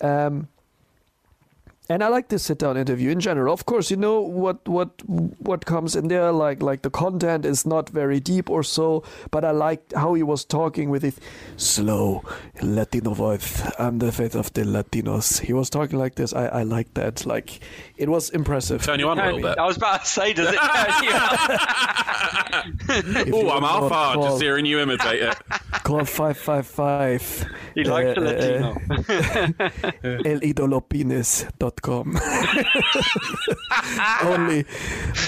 Um, 0.00 0.48
and 1.90 2.02
I 2.02 2.08
like 2.08 2.28
this 2.28 2.42
sit-down 2.44 2.76
interview 2.76 3.10
in 3.10 3.20
general. 3.20 3.52
Of 3.52 3.66
course, 3.66 3.90
you 3.90 3.96
know 3.96 4.20
what 4.20 4.66
what 4.68 4.90
what 5.38 5.66
comes 5.66 5.94
in 5.96 6.08
there. 6.08 6.32
Like 6.32 6.62
like 6.62 6.82
the 6.82 6.90
content 6.90 7.44
is 7.44 7.66
not 7.66 7.90
very 7.90 8.20
deep 8.20 8.48
or 8.48 8.62
so, 8.62 9.02
but 9.30 9.44
I 9.44 9.50
liked 9.50 9.92
how 9.94 10.14
he 10.14 10.22
was 10.22 10.44
talking 10.44 10.88
with 10.90 11.02
his 11.02 11.18
slow 11.56 12.22
Latino 12.62 13.12
voice. 13.14 13.62
I'm 13.78 13.98
the 13.98 14.12
face 14.12 14.34
of 14.34 14.52
the 14.54 14.62
Latinos. 14.62 15.40
He 15.40 15.52
was 15.52 15.68
talking 15.70 15.98
like 15.98 16.14
this. 16.14 16.32
I 16.32 16.46
I 16.46 16.62
like 16.62 16.94
that. 16.94 17.26
Like 17.26 17.60
it 17.96 18.08
was 18.08 18.30
impressive. 18.30 18.82
Turn 18.82 19.00
you 19.00 19.08
on 19.08 19.18
a 19.18 19.24
little 19.26 19.40
bit. 19.42 19.58
I 19.58 19.66
was 19.66 19.76
about 19.76 20.04
to 20.04 20.10
say, 20.10 20.32
does 20.32 20.48
it 20.52 20.58
turn 20.58 21.04
you 21.04 21.12
on? 21.12 21.48
Oh, 23.34 23.50
I'm 23.50 23.62
want 23.62 23.64
half 23.64 23.82
to 23.88 23.88
hard 23.94 24.14
call- 24.14 24.24
just 24.30 24.42
hearing 24.42 24.64
you 24.66 24.78
imitate 24.80 25.22
it. 25.22 25.36
Call 25.84 26.04
five 26.04 26.38
five 26.38 26.66
five. 26.66 27.44
He 27.74 27.84
likes 27.84 28.16
uh, 28.16 28.20
the 28.20 28.64
uh, 28.64 28.70
uh, 28.70 30.16
Latino. 30.22 30.40
elidolopines.com. 31.82 32.20
only, 34.28 34.64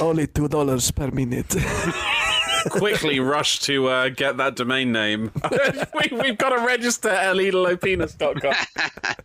only 0.00 0.26
two 0.26 0.48
dollars 0.48 0.90
per 0.90 1.10
minute. 1.10 1.54
Quickly 2.70 3.20
rush 3.20 3.60
to 3.60 3.86
uh, 3.88 4.08
get 4.08 4.38
that 4.38 4.56
domain 4.56 4.90
name. 4.90 5.30
we, 5.94 6.18
we've 6.18 6.36
got 6.38 6.50
to 6.50 6.64
register 6.66 7.08
at 7.08 7.36
elidolopenis.com. 7.36 9.16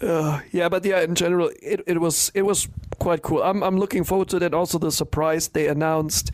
Uh, 0.00 0.40
yeah, 0.50 0.68
but 0.68 0.84
yeah, 0.84 1.00
in 1.00 1.14
general, 1.14 1.50
it, 1.62 1.82
it 1.86 2.00
was 2.00 2.30
it 2.34 2.42
was 2.42 2.68
quite 2.98 3.22
cool. 3.22 3.42
I'm 3.42 3.62
I'm 3.62 3.78
looking 3.78 4.04
forward 4.04 4.28
to 4.30 4.38
that. 4.40 4.54
Also, 4.54 4.78
the 4.78 4.90
surprise 4.90 5.48
they 5.48 5.68
announced. 5.68 6.32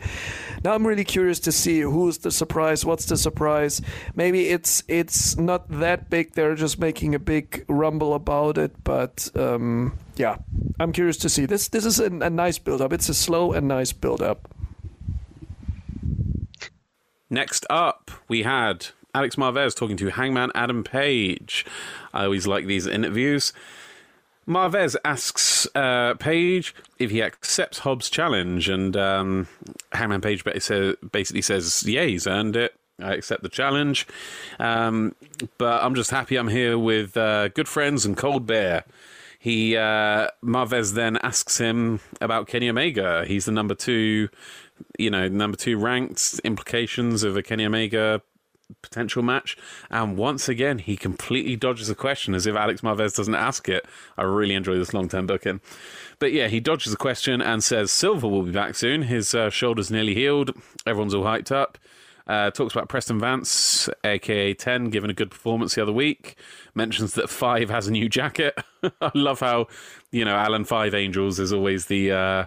Now 0.63 0.73
I'm 0.73 0.85
really 0.85 1.03
curious 1.03 1.39
to 1.41 1.51
see 1.51 1.81
who's 1.81 2.19
the 2.19 2.31
surprise. 2.31 2.85
What's 2.85 3.05
the 3.05 3.17
surprise? 3.17 3.81
Maybe 4.15 4.49
it's 4.49 4.83
it's 4.87 5.37
not 5.37 5.69
that 5.79 6.09
big. 6.09 6.33
They're 6.33 6.55
just 6.55 6.79
making 6.79 7.15
a 7.15 7.19
big 7.19 7.65
rumble 7.67 8.13
about 8.13 8.57
it. 8.57 8.83
But 8.83 9.29
um, 9.35 9.97
yeah, 10.15 10.37
I'm 10.79 10.91
curious 10.91 11.17
to 11.17 11.29
see. 11.29 11.45
This 11.45 11.67
this 11.67 11.85
is 11.85 11.99
a, 11.99 12.05
a 12.05 12.29
nice 12.29 12.57
build 12.57 12.81
up. 12.81 12.91
It's 12.91 13.09
a 13.09 13.13
slow 13.13 13.53
and 13.53 13.67
nice 13.67 13.93
build 13.93 14.21
up. 14.21 14.53
Next 17.29 17.65
up, 17.69 18.09
we 18.27 18.41
had 18.41 18.87
Alex 19.13 19.35
Marvez 19.35 19.75
talking 19.75 19.97
to 19.97 20.09
Hangman 20.09 20.51
Adam 20.53 20.83
Page. 20.83 21.65
I 22.13 22.25
always 22.25 22.47
like 22.47 22.65
these 22.65 22.85
interviews. 22.85 23.53
Marvez 24.47 24.95
asks 25.05 25.67
uh, 25.75 26.15
Page 26.15 26.73
if 26.97 27.11
he 27.11 27.21
accepts 27.21 27.79
Hobbs' 27.79 28.09
challenge, 28.09 28.67
and 28.67 28.97
um, 28.97 29.47
Hangman 29.91 30.21
Page 30.21 30.43
basically 30.43 31.41
says, 31.41 31.83
"Yeah, 31.87 32.05
he's 32.05 32.27
earned 32.27 32.55
it. 32.55 32.75
I 32.99 33.13
accept 33.13 33.43
the 33.43 33.49
challenge, 33.49 34.07
um, 34.59 35.15
but 35.57 35.83
I'm 35.83 35.95
just 35.95 36.11
happy 36.11 36.35
I'm 36.35 36.49
here 36.49 36.77
with 36.77 37.15
uh, 37.15 37.49
good 37.49 37.67
friends 37.67 38.05
and 38.05 38.17
Cold 38.17 38.45
beer." 38.45 38.83
He 39.39 39.77
uh, 39.77 40.27
Marvez 40.43 40.93
then 40.95 41.17
asks 41.17 41.59
him 41.59 42.01
about 42.19 42.47
Kenny 42.47 42.69
Omega. 42.69 43.23
He's 43.25 43.45
the 43.45 43.53
number 43.53 43.73
two, 43.73 44.29
you 44.97 45.09
know, 45.09 45.29
number 45.29 45.55
two 45.55 45.77
ranked. 45.77 46.41
Implications 46.43 47.23
of 47.23 47.37
a 47.37 47.43
Kenny 47.43 47.65
Omega 47.65 48.21
potential 48.81 49.23
match. 49.23 49.57
And 49.89 50.17
once 50.17 50.47
again, 50.47 50.79
he 50.79 50.95
completely 50.95 51.55
dodges 51.55 51.87
the 51.87 51.95
question 51.95 52.33
as 52.33 52.45
if 52.45 52.55
Alex 52.55 52.81
Marvez 52.81 53.15
doesn't 53.15 53.35
ask 53.35 53.67
it. 53.69 53.85
I 54.17 54.23
really 54.23 54.55
enjoy 54.55 54.77
this 54.77 54.93
long 54.93 55.09
term 55.09 55.27
booking. 55.27 55.61
But 56.19 56.33
yeah, 56.33 56.47
he 56.47 56.59
dodges 56.59 56.91
the 56.91 56.97
question 56.97 57.41
and 57.41 57.63
says 57.63 57.91
Silver 57.91 58.27
will 58.27 58.43
be 58.43 58.51
back 58.51 58.75
soon. 58.75 59.03
His 59.03 59.33
uh, 59.33 59.49
shoulder's 59.49 59.91
nearly 59.91 60.15
healed. 60.15 60.51
Everyone's 60.85 61.13
all 61.13 61.23
hyped 61.23 61.51
up. 61.51 61.77
Uh, 62.27 62.51
talks 62.51 62.75
about 62.75 62.87
Preston 62.87 63.19
Vance, 63.19 63.89
aka 64.03 64.53
10, 64.53 64.91
giving 64.91 65.09
a 65.09 65.15
good 65.15 65.31
performance 65.31 65.73
the 65.73 65.81
other 65.81 65.91
week. 65.91 66.35
Mentions 66.75 67.13
that 67.15 67.27
5 67.27 67.71
has 67.71 67.87
a 67.87 67.91
new 67.91 68.07
jacket. 68.07 68.55
I 69.01 69.11
love 69.15 69.39
how, 69.39 69.67
you 70.11 70.25
know, 70.25 70.35
Alan 70.35 70.63
Five 70.63 70.93
Angels 70.93 71.39
is 71.39 71.51
always 71.51 71.85
the. 71.85 72.11
Uh, 72.11 72.45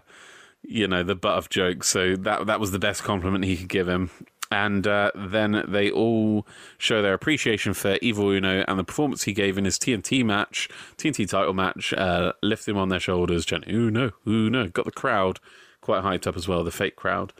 you 0.64 0.86
know 0.86 1.02
the 1.02 1.16
butt 1.16 1.36
of 1.38 1.48
jokes. 1.48 1.88
So 1.88 2.14
that 2.14 2.46
that 2.46 2.60
was 2.60 2.70
the 2.70 2.78
best 2.78 3.02
compliment 3.02 3.44
he 3.44 3.56
could 3.56 3.68
give 3.68 3.88
him. 3.88 4.10
And 4.52 4.86
uh, 4.86 5.10
then 5.14 5.64
they 5.66 5.90
all 5.90 6.46
show 6.76 7.00
their 7.00 7.14
appreciation 7.14 7.72
for 7.72 7.96
Evil 8.02 8.28
Uno 8.28 8.64
and 8.68 8.78
the 8.78 8.84
performance 8.84 9.22
he 9.22 9.32
gave 9.32 9.56
in 9.56 9.64
his 9.64 9.78
TNT 9.78 10.22
match, 10.24 10.68
TNT 10.98 11.26
title 11.26 11.54
match. 11.54 11.94
Uh, 11.94 12.34
lift 12.42 12.68
him 12.68 12.76
on 12.76 12.90
their 12.90 13.00
shoulders, 13.00 13.46
chanting 13.46 13.74
"Uno, 13.74 14.12
Uno." 14.26 14.68
Got 14.68 14.84
the 14.84 14.90
crowd 14.90 15.40
quite 15.80 16.02
hyped 16.04 16.26
up 16.26 16.36
as 16.36 16.46
well, 16.46 16.62
the 16.62 16.70
fake 16.70 16.96
crowd. 16.96 17.32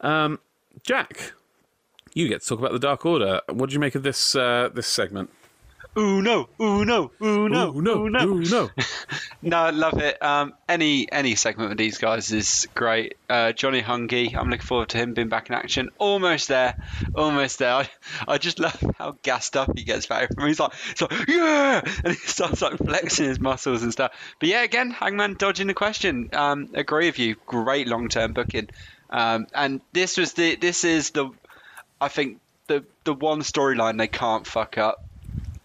Um, 0.00 0.38
Jack, 0.82 1.34
you 2.14 2.26
get 2.26 2.40
to 2.40 2.48
talk 2.48 2.58
about 2.58 2.72
the 2.72 2.78
Dark 2.78 3.04
Order. 3.04 3.42
What 3.50 3.68
do 3.68 3.74
you 3.74 3.80
make 3.80 3.94
of 3.94 4.02
this 4.02 4.34
uh, 4.34 4.70
this 4.72 4.86
segment? 4.86 5.30
Uno, 5.96 6.48
Uno, 6.60 7.10
Uno, 7.20 7.72
Ooh, 7.74 7.82
no, 7.82 8.04
Uno. 8.06 8.24
ooh, 8.26 8.40
no. 8.40 8.70
No, 9.42 9.56
I 9.56 9.70
love 9.70 9.98
it. 9.98 10.22
Um, 10.22 10.52
any 10.68 11.10
any 11.10 11.34
segment 11.34 11.70
with 11.70 11.78
these 11.78 11.96
guys 11.98 12.30
is 12.30 12.68
great. 12.74 13.14
Uh, 13.28 13.52
Johnny 13.52 13.80
Hungee, 13.80 14.36
I'm 14.36 14.50
looking 14.50 14.66
forward 14.66 14.90
to 14.90 14.98
him 14.98 15.14
being 15.14 15.30
back 15.30 15.48
in 15.48 15.54
action. 15.54 15.88
Almost 15.98 16.48
there, 16.48 16.74
almost 17.14 17.58
there. 17.58 17.72
I, 17.72 17.88
I 18.28 18.36
just 18.38 18.58
love 18.60 18.78
how 18.98 19.16
gassed 19.22 19.56
up 19.56 19.70
he 19.76 19.82
gets 19.84 20.06
back 20.06 20.28
from. 20.34 20.46
He's 20.46 20.60
like, 20.60 20.74
he's 20.74 21.00
like, 21.00 21.26
yeah, 21.28 21.80
and 22.04 22.14
he 22.14 22.20
starts 22.20 22.60
like 22.60 22.76
flexing 22.76 23.24
his 23.26 23.40
muscles 23.40 23.82
and 23.82 23.92
stuff. 23.92 24.12
But 24.38 24.50
yeah, 24.50 24.62
again, 24.62 24.90
Hangman 24.90 25.34
dodging 25.38 25.68
the 25.68 25.74
question. 25.74 26.28
Um, 26.34 26.68
agree 26.74 27.06
with 27.06 27.18
you. 27.18 27.36
Great 27.46 27.88
long 27.88 28.08
term 28.08 28.34
booking. 28.34 28.68
Um, 29.08 29.46
and 29.54 29.80
this 29.92 30.18
was 30.18 30.34
the 30.34 30.56
this 30.56 30.84
is 30.84 31.10
the, 31.10 31.30
I 32.00 32.08
think 32.08 32.40
the 32.68 32.84
the 33.04 33.14
one 33.14 33.40
storyline 33.40 33.96
they 33.96 34.06
can't 34.08 34.46
fuck 34.46 34.76
up. 34.76 35.02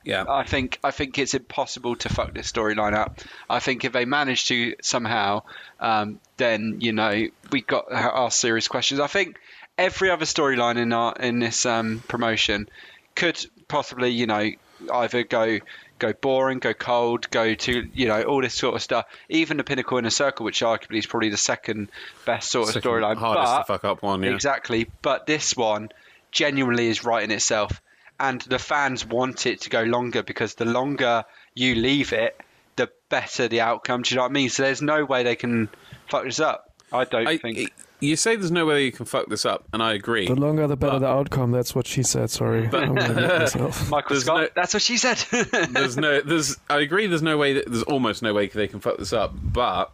Yeah, 0.05 0.25
I 0.29 0.43
think 0.43 0.79
I 0.83 0.91
think 0.91 1.17
it's 1.17 1.33
impossible 1.33 1.95
to 1.97 2.09
fuck 2.09 2.33
this 2.33 2.51
storyline 2.51 2.93
up. 2.93 3.19
I 3.49 3.59
think 3.59 3.83
if 3.85 3.91
they 3.91 4.05
manage 4.05 4.47
to 4.47 4.75
somehow, 4.81 5.41
um, 5.79 6.19
then 6.37 6.77
you 6.79 6.93
know 6.93 7.27
we 7.51 7.61
got 7.61 7.91
our, 7.91 8.29
serious 8.29 8.67
questions. 8.67 8.99
I 8.99 9.07
think 9.07 9.39
every 9.77 10.11
other 10.11 10.25
storyline 10.25 10.77
in 10.77 10.93
our 10.93 11.15
in 11.15 11.39
this 11.39 11.65
um, 11.65 12.03
promotion 12.07 12.69
could 13.15 13.43
possibly 13.67 14.11
you 14.11 14.27
know 14.27 14.51
either 14.93 15.23
go 15.23 15.59
go 15.97 16.13
boring, 16.13 16.59
go 16.59 16.73
cold, 16.73 17.29
go 17.31 17.55
to 17.55 17.89
you 17.93 18.07
know 18.07 18.23
all 18.23 18.41
this 18.41 18.53
sort 18.53 18.75
of 18.75 18.81
stuff. 18.81 19.05
Even 19.29 19.57
the 19.57 19.63
Pinnacle 19.63 19.97
Inner 19.97 20.09
Circle, 20.09 20.45
which 20.45 20.61
arguably 20.61 20.97
is 20.97 21.05
probably 21.05 21.29
the 21.29 21.37
second 21.37 21.89
best 22.25 22.51
sort 22.51 22.75
of 22.75 22.81
storyline, 22.83 23.17
hardest 23.17 23.45
but 23.45 23.57
to 23.57 23.63
fuck 23.65 23.85
up 23.85 24.03
one. 24.03 24.23
Yeah, 24.23 24.31
Exactly. 24.31 24.87
But 25.01 25.25
this 25.25 25.55
one 25.55 25.89
genuinely 26.31 26.87
is 26.87 27.03
right 27.03 27.23
in 27.23 27.31
itself. 27.31 27.81
And 28.19 28.41
the 28.41 28.59
fans 28.59 29.05
want 29.05 29.45
it 29.45 29.61
to 29.61 29.69
go 29.69 29.83
longer 29.83 30.23
because 30.23 30.55
the 30.55 30.65
longer 30.65 31.25
you 31.53 31.75
leave 31.75 32.13
it, 32.13 32.39
the 32.77 32.89
better 33.09 33.47
the 33.47 33.61
outcome. 33.61 34.03
Do 34.03 34.13
you 34.13 34.17
know 34.17 34.23
what 34.23 34.31
I 34.31 34.33
mean? 34.33 34.49
So 34.49 34.63
there's 34.63 34.81
no 34.81 35.03
way 35.05 35.23
they 35.23 35.35
can 35.35 35.69
fuck 36.09 36.23
this 36.23 36.39
up. 36.39 36.71
I 36.91 37.03
don't 37.03 37.27
I, 37.27 37.37
think. 37.37 37.73
you 37.99 38.15
say 38.15 38.35
there's 38.35 38.51
no 38.51 38.65
way 38.65 38.85
you 38.85 38.91
can 38.91 39.05
fuck 39.05 39.27
this 39.27 39.43
up, 39.45 39.65
and 39.73 39.81
I 39.81 39.93
agree. 39.93 40.27
The 40.27 40.35
longer, 40.35 40.67
the 40.67 40.77
better 40.77 40.93
But- 40.93 40.99
the 40.99 41.07
outcome. 41.07 41.51
That's 41.51 41.75
what 41.75 41.87
she 41.87 42.03
said. 42.03 42.29
Sorry, 42.29 42.69
I'm 42.71 42.93
myself. 42.95 43.89
Michael 43.89 44.15
Scott, 44.17 44.41
no- 44.41 44.49
that's 44.55 44.73
what 44.73 44.83
she 44.83 44.97
said. 44.97 45.17
there's 45.71 45.97
no 45.97 46.21
there's 46.21 46.55
I 46.69 46.79
agree 46.79 47.07
there's 47.07 47.21
no 47.21 47.37
way 47.37 47.53
that 47.53 47.65
there's 47.69 47.83
almost 47.83 48.21
no 48.21 48.33
way 48.33 48.47
they 48.47 48.67
can 48.67 48.79
fuck 48.79 48.97
this 48.97 49.11
up, 49.13 49.33
but 49.35 49.91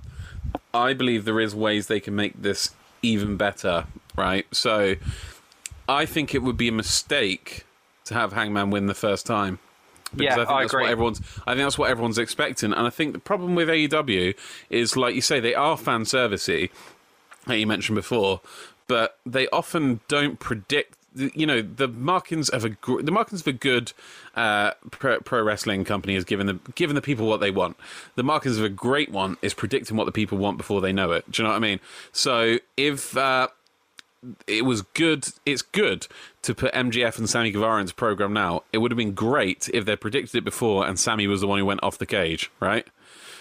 I 0.74 0.93
believe 0.93 1.26
there 1.26 1.39
is 1.39 1.55
ways 1.55 1.88
they 1.88 1.99
can 1.99 2.15
make 2.15 2.41
this 2.41 2.72
even 3.01 3.38
better, 3.38 3.86
right? 4.15 4.45
So 4.51 4.95
I 5.89 6.05
think 6.05 6.36
it 6.36 6.43
would 6.43 6.57
be 6.57 6.67
a 6.67 6.74
mistake 6.74 7.65
to 8.06 8.14
have 8.14 8.34
Hangman 8.34 8.70
win 8.70 8.88
the 8.88 8.93
first 8.93 9.26
time. 9.26 9.60
Because 10.16 10.36
Yeah, 10.36 10.41
I 10.41 10.45
think 10.45 10.49
I 10.49 10.62
that's 10.62 10.74
agree. 10.74 10.84
what 10.84 10.91
everyone's 10.91 11.22
I 11.47 11.54
think 11.54 11.64
that's 11.66 11.78
what 11.78 11.89
everyone's 11.89 12.18
expecting. 12.18 12.74
And 12.74 12.86
I 12.86 12.89
think 12.89 13.14
the 13.14 13.20
problem 13.20 13.56
with 13.56 13.70
AEW 13.70 14.36
is 14.70 14.97
like 14.97 15.16
you 15.16 15.22
say, 15.22 15.39
they 15.39 15.56
are 15.56 15.78
fan 15.78 16.04
servicey, 16.04 16.70
that 17.47 17.58
you 17.58 17.66
mentioned 17.68 17.95
before, 17.95 18.41
but 18.88 19.18
they 19.26 19.47
often 19.49 20.02
don't 20.08 20.39
predict. 20.39 20.97
You 21.14 21.45
know, 21.45 21.62
the 21.62 21.89
markings 21.89 22.47
of 22.49 22.64
a 22.64 22.70
the 23.02 23.12
markings 23.12 23.41
of 23.41 23.47
a 23.47 23.54
good 23.54 23.91
uh, 24.36 24.72
pro, 24.91 25.20
pro 25.20 25.41
wrestling 25.43 25.84
company 25.84 26.16
is 26.16 26.24
giving 26.24 26.47
the 26.47 26.60
giving 26.76 26.95
the 26.95 27.02
people 27.02 27.28
what 27.28 27.41
they 27.41 27.52
want. 27.52 27.78
The 28.16 28.24
markings 28.24 28.58
of 28.58 28.64
a 28.64 28.70
great 28.70 29.12
one 29.12 29.38
is 29.41 29.54
predicting 29.54 29.97
what 29.97 30.06
the 30.06 30.14
people 30.14 30.38
want 30.38 30.58
before 30.58 30.80
they 30.80 30.93
know 30.93 31.12
it. 31.12 31.30
Do 31.30 31.41
you 31.41 31.45
know 31.45 31.52
what 31.52 31.58
I 31.58 31.60
mean? 31.60 31.80
So 32.14 32.58
if 32.78 33.16
uh, 33.18 33.49
it 34.47 34.66
was 34.66 34.82
good. 34.82 35.28
It's 35.45 35.62
good 35.62 36.08
to 36.44 36.56
put 36.56 36.74
MJF 36.74 37.18
and 37.18 37.30
Sammy 37.30 37.52
Guevara 37.52 37.82
into 37.82 37.94
program 37.94 38.34
now. 38.34 38.64
It 38.74 38.80
would 38.80 38.92
have 38.92 38.98
been 38.98 39.14
great 39.14 39.70
if 39.74 39.86
they 39.86 39.96
predicted 39.96 40.36
it 40.36 40.44
before 40.44 40.88
and 40.88 41.00
Sammy 41.00 41.28
was 41.28 41.42
the 41.42 41.48
one 41.48 41.60
who 41.60 41.66
went 41.66 41.84
off 41.84 41.98
the 41.98 42.06
cage, 42.06 42.52
right? 42.60 42.88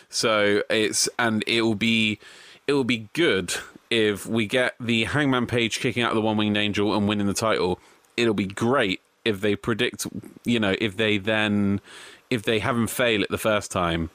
So 0.09 0.63
it's 0.69 1.09
and 1.19 1.45
it 1.47 1.63
will 1.63 1.75
be 1.75 2.19
it 2.67 2.73
will 2.73 2.85
be 2.85 3.09
good 3.13 3.55
if 3.89 4.27
we 4.27 4.47
get 4.47 4.75
the 4.79 5.05
Hangman 5.05 5.47
Page 5.47 5.81
kicking 5.81 6.03
out 6.03 6.15
the 6.15 6.21
One 6.21 6.37
Winged 6.37 6.57
Angel 6.57 6.95
and 6.95 7.09
winning 7.09 7.27
the 7.27 7.35
title. 7.35 7.81
It'll 8.17 8.35
be 8.35 8.47
great 8.47 9.01
if 9.25 9.41
they 9.41 9.57
predict, 9.57 10.07
you 10.45 10.61
know, 10.61 10.77
if 10.81 10.97
they 10.97 11.19
then 11.19 11.81
if 12.29 12.43
they 12.43 12.59
haven't 12.59 12.89
fail 12.89 13.23
it 13.23 13.31
the 13.31 13.39
first 13.39 13.71
time 13.73 14.11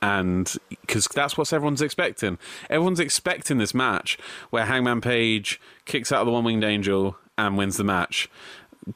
and 0.00 0.54
because 0.70 1.06
that's 1.08 1.36
what 1.36 1.52
everyone's 1.52 1.82
expecting. 1.82 2.38
Everyone's 2.70 3.00
expecting 3.00 3.58
this 3.58 3.74
match 3.74 4.18
where 4.50 4.66
Hangman 4.66 5.00
Page 5.00 5.60
kicks 5.84 6.12
out 6.12 6.20
of 6.20 6.26
the 6.26 6.32
One 6.32 6.44
Winged 6.44 6.64
Angel 6.64 7.16
and 7.38 7.56
wins 7.56 7.76
the 7.78 7.84
match. 7.84 8.28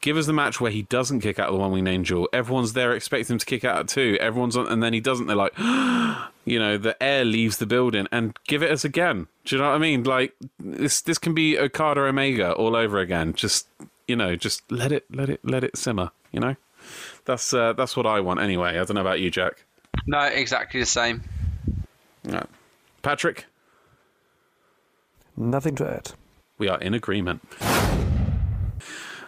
Give 0.00 0.16
us 0.16 0.26
the 0.26 0.32
match 0.32 0.58
where 0.60 0.70
he 0.70 0.82
doesn't 0.82 1.20
kick 1.20 1.38
out 1.38 1.48
of 1.48 1.54
the 1.54 1.60
One 1.60 1.70
Winged 1.72 1.88
Angel. 1.88 2.28
Everyone's 2.32 2.72
there 2.72 2.92
expecting 2.92 3.34
him 3.34 3.38
to 3.38 3.44
kick 3.46 3.64
out 3.64 3.88
too. 3.88 4.16
Everyone's 4.20 4.56
on, 4.56 4.66
and 4.68 4.82
then 4.82 4.92
he 4.94 5.00
doesn't. 5.00 5.26
They're 5.26 5.36
like, 5.36 5.52
you 6.46 6.58
know, 6.58 6.78
the 6.78 6.96
air 7.02 7.24
leaves 7.26 7.58
the 7.58 7.66
building, 7.66 8.06
and 8.10 8.36
give 8.46 8.62
it 8.62 8.70
us 8.70 8.84
again. 8.84 9.26
Do 9.44 9.56
you 9.56 9.60
know 9.62 9.68
what 9.68 9.74
I 9.74 9.78
mean? 9.78 10.02
Like 10.04 10.34
this, 10.58 11.02
this 11.02 11.18
can 11.18 11.34
be 11.34 11.58
Okada 11.58 12.02
Omega 12.02 12.52
all 12.52 12.74
over 12.74 12.98
again. 13.00 13.34
Just 13.34 13.66
you 14.08 14.16
know, 14.16 14.34
just 14.34 14.62
let 14.70 14.92
it, 14.92 15.04
let 15.10 15.28
it, 15.28 15.40
let 15.44 15.62
it 15.62 15.76
simmer. 15.76 16.10
You 16.30 16.40
know, 16.40 16.56
that's 17.26 17.52
uh, 17.52 17.74
that's 17.74 17.94
what 17.94 18.06
I 18.06 18.20
want 18.20 18.40
anyway. 18.40 18.70
I 18.70 18.84
don't 18.84 18.94
know 18.94 19.02
about 19.02 19.20
you, 19.20 19.30
Jack. 19.30 19.64
No, 20.06 20.20
exactly 20.20 20.80
the 20.80 20.86
same. 20.86 21.22
No. 22.24 22.46
Patrick, 23.02 23.44
Nothing 25.36 25.74
to 25.76 25.90
add. 25.90 26.12
we 26.56 26.68
are 26.68 26.80
in 26.80 26.94
agreement. 26.94 27.42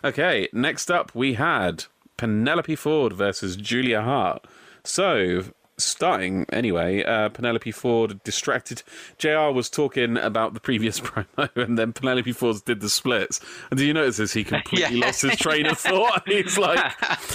Okay, 0.04 0.48
next 0.52 0.90
up 0.90 1.14
we 1.14 1.34
had 1.34 1.86
Penelope 2.18 2.76
Ford 2.76 3.14
versus 3.14 3.56
Julia 3.56 4.02
Hart. 4.02 4.46
So, 4.84 5.44
starting 5.76 6.46
anyway, 6.52 7.02
uh, 7.04 7.28
Penelope 7.30 7.70
Ford 7.72 8.22
distracted. 8.24 8.82
JR 9.18 9.50
was 9.50 9.68
talking 9.68 10.16
about 10.16 10.54
the 10.54 10.60
previous 10.60 11.00
promo, 11.00 11.48
and 11.56 11.78
then 11.78 11.92
Penelope 11.92 12.32
Ford 12.32 12.56
did 12.64 12.80
the 12.80 12.88
splits. 12.88 13.40
And 13.70 13.78
did 13.78 13.86
you 13.86 13.94
notice 13.94 14.18
this? 14.18 14.32
He 14.32 14.44
completely 14.54 14.98
Yeah. 14.98 15.06
lost 15.06 15.22
his 15.22 15.36
train 15.36 15.66
of 15.66 15.78
thought. 15.78 16.22
He's 16.28 16.56
like, 16.58 16.78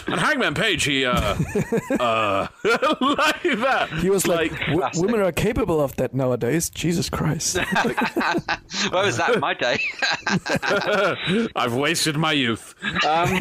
and 0.08 0.20
Hangman 0.20 0.54
Page, 0.54 0.84
he, 0.86 1.06
uh, 1.06 1.36
uh, 2.00 2.48
like 3.02 3.42
that. 3.44 3.90
He 4.02 4.10
was 4.10 4.28
like, 4.28 4.52
"W- 4.68 4.88
women 4.96 5.20
are 5.22 5.32
capable 5.32 5.82
of 5.82 5.96
that 5.98 6.14
nowadays. 6.14 6.70
Jesus 6.70 7.10
Christ. 7.10 7.58
Where 7.58 9.04
was 9.06 9.18
that 9.18 9.32
in 9.34 9.40
my 9.40 9.54
day? 9.54 9.80
I've 11.56 11.74
wasted 11.76 12.16
my 12.18 12.32
youth. 12.32 12.76
Um, 13.06 13.40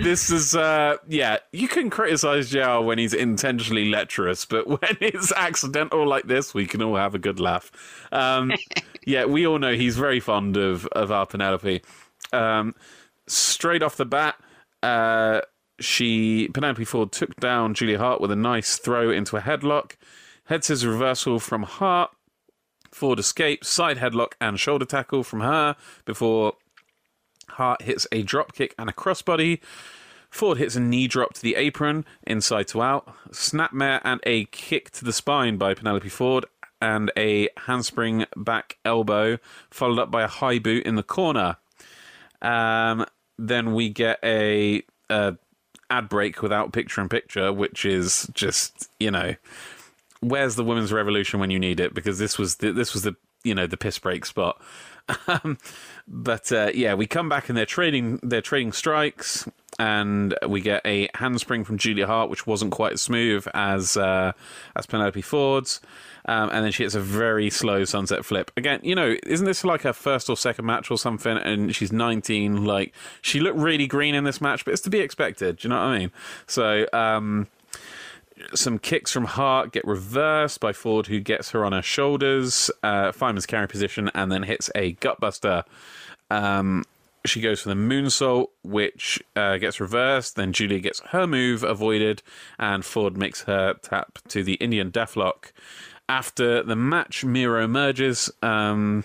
this 0.00 0.30
is, 0.30 0.54
uh, 0.54 0.96
yeah, 1.08 1.38
you 1.52 1.68
can 1.68 1.90
criticize 1.90 2.50
JR 2.50 2.80
when 2.80 2.98
he's 2.98 3.14
intentionally 3.14 3.63
lecherous, 3.70 4.44
but 4.44 4.66
when 4.80 4.96
it's 5.00 5.32
accidental 5.32 6.06
like 6.06 6.26
this, 6.26 6.54
we 6.54 6.66
can 6.66 6.82
all 6.82 6.96
have 6.96 7.14
a 7.14 7.18
good 7.18 7.40
laugh. 7.40 7.70
Um, 8.12 8.52
yeah, 9.06 9.24
we 9.24 9.46
all 9.46 9.58
know 9.58 9.74
he's 9.74 9.96
very 9.96 10.20
fond 10.20 10.56
of, 10.56 10.86
of 10.88 11.10
our 11.10 11.26
Penelope. 11.26 11.82
Um, 12.32 12.74
straight 13.26 13.82
off 13.82 13.96
the 13.96 14.04
bat, 14.04 14.36
uh, 14.82 15.40
she 15.80 16.48
Penelope 16.48 16.84
Ford 16.84 17.12
took 17.12 17.34
down 17.36 17.74
Julia 17.74 17.98
Hart 17.98 18.20
with 18.20 18.30
a 18.30 18.36
nice 18.36 18.76
throw 18.76 19.10
into 19.10 19.36
a 19.36 19.40
headlock. 19.40 19.96
Head 20.44 20.64
scissors 20.64 20.86
reversal 20.86 21.38
from 21.40 21.62
Hart. 21.62 22.10
Ford 22.92 23.18
escapes, 23.18 23.68
side 23.68 23.98
headlock 23.98 24.34
and 24.40 24.60
shoulder 24.60 24.84
tackle 24.84 25.24
from 25.24 25.40
her 25.40 25.74
before 26.04 26.54
Hart 27.48 27.82
hits 27.82 28.06
a 28.12 28.22
drop 28.22 28.52
kick 28.52 28.74
and 28.78 28.88
a 28.88 28.92
crossbody. 28.92 29.60
Ford 30.34 30.58
hits 30.58 30.74
a 30.74 30.80
knee 30.80 31.06
drop 31.06 31.32
to 31.34 31.42
the 31.42 31.54
apron, 31.54 32.04
inside 32.26 32.66
to 32.68 32.82
out, 32.82 33.14
snapmare 33.30 34.00
and 34.02 34.20
a 34.24 34.46
kick 34.46 34.90
to 34.90 35.04
the 35.04 35.12
spine 35.12 35.58
by 35.58 35.74
Penelope 35.74 36.08
Ford, 36.08 36.44
and 36.82 37.12
a 37.16 37.48
handspring 37.56 38.26
back 38.36 38.76
elbow, 38.84 39.38
followed 39.70 40.00
up 40.00 40.10
by 40.10 40.24
a 40.24 40.26
high 40.28 40.58
boot 40.58 40.84
in 40.84 40.96
the 40.96 41.04
corner. 41.04 41.58
Um, 42.42 43.06
then 43.38 43.74
we 43.74 43.88
get 43.90 44.18
a, 44.24 44.82
a 45.08 45.36
ad 45.88 46.08
break 46.08 46.42
without 46.42 46.72
picture 46.72 47.00
in 47.00 47.08
picture, 47.08 47.52
which 47.52 47.84
is 47.84 48.28
just 48.34 48.90
you 48.98 49.12
know 49.12 49.36
where's 50.18 50.56
the 50.56 50.64
women's 50.64 50.92
revolution 50.92 51.38
when 51.38 51.50
you 51.50 51.60
need 51.60 51.78
it? 51.78 51.94
Because 51.94 52.18
this 52.18 52.38
was 52.38 52.56
the, 52.56 52.72
this 52.72 52.92
was 52.92 53.04
the 53.04 53.14
you 53.44 53.54
know 53.54 53.68
the 53.68 53.76
piss 53.76 54.00
break 54.00 54.26
spot. 54.26 54.60
Um, 55.28 55.58
but 56.08 56.50
uh, 56.50 56.70
yeah, 56.74 56.94
we 56.94 57.06
come 57.06 57.28
back 57.28 57.50
and 57.50 57.58
they're 57.58 57.66
trading 57.66 58.20
they're 58.22 58.40
trading 58.40 58.72
strikes, 58.72 59.46
and 59.78 60.34
we 60.46 60.60
get 60.60 60.82
a 60.84 61.08
handspring 61.14 61.64
from 61.64 61.78
Julia 61.78 62.06
Hart, 62.06 62.30
which 62.30 62.46
wasn't 62.46 62.72
quite 62.72 62.94
as 62.94 63.02
smooth 63.02 63.46
as 63.54 63.96
uh, 63.96 64.32
as 64.76 64.86
Penelope 64.86 65.22
Ford's. 65.22 65.80
Um, 66.26 66.48
and 66.52 66.64
then 66.64 66.72
she 66.72 66.84
hits 66.84 66.94
a 66.94 67.00
very 67.00 67.50
slow 67.50 67.84
sunset 67.84 68.24
flip. 68.24 68.50
Again, 68.56 68.80
you 68.82 68.94
know, 68.94 69.14
isn't 69.26 69.44
this 69.44 69.62
like 69.62 69.82
her 69.82 69.92
first 69.92 70.30
or 70.30 70.36
second 70.36 70.64
match 70.64 70.90
or 70.90 70.96
something? 70.96 71.36
And 71.36 71.74
she's 71.76 71.92
19. 71.92 72.64
Like, 72.64 72.94
she 73.20 73.40
looked 73.40 73.58
really 73.58 73.86
green 73.86 74.14
in 74.14 74.24
this 74.24 74.40
match, 74.40 74.64
but 74.64 74.72
it's 74.72 74.80
to 74.82 74.90
be 74.90 75.00
expected. 75.00 75.58
Do 75.58 75.68
you 75.68 75.70
know 75.74 75.80
what 75.80 75.88
I 75.88 75.98
mean? 75.98 76.12
So, 76.46 76.86
um, 76.94 77.48
some 78.54 78.78
kicks 78.78 79.12
from 79.12 79.24
Hart 79.24 79.72
get 79.72 79.84
reversed 79.84 80.60
by 80.60 80.72
Ford, 80.72 81.08
who 81.08 81.20
gets 81.20 81.50
her 81.50 81.64
on 81.64 81.72
her 81.72 81.82
shoulders. 81.82 82.70
Uh, 82.82 83.12
Fireman's 83.12 83.46
carry 83.46 83.68
position 83.68 84.10
and 84.14 84.32
then 84.32 84.44
hits 84.44 84.70
a 84.74 84.94
gutbuster. 84.94 85.64
Um, 86.30 86.84
she 87.26 87.40
goes 87.40 87.62
for 87.62 87.70
the 87.70 87.74
moonsault, 87.74 88.48
which 88.62 89.22
uh, 89.34 89.56
gets 89.56 89.80
reversed. 89.80 90.36
Then 90.36 90.52
Julia 90.52 90.80
gets 90.80 91.00
her 91.10 91.26
move 91.26 91.62
avoided, 91.62 92.22
and 92.58 92.84
Ford 92.84 93.16
makes 93.16 93.42
her 93.42 93.74
tap 93.74 94.18
to 94.28 94.42
the 94.44 94.54
Indian 94.54 94.90
Deathlock. 94.90 95.52
After 96.08 96.62
the 96.62 96.76
match, 96.76 97.24
Miro 97.24 97.64
emerges. 97.64 98.30
Um, 98.42 99.04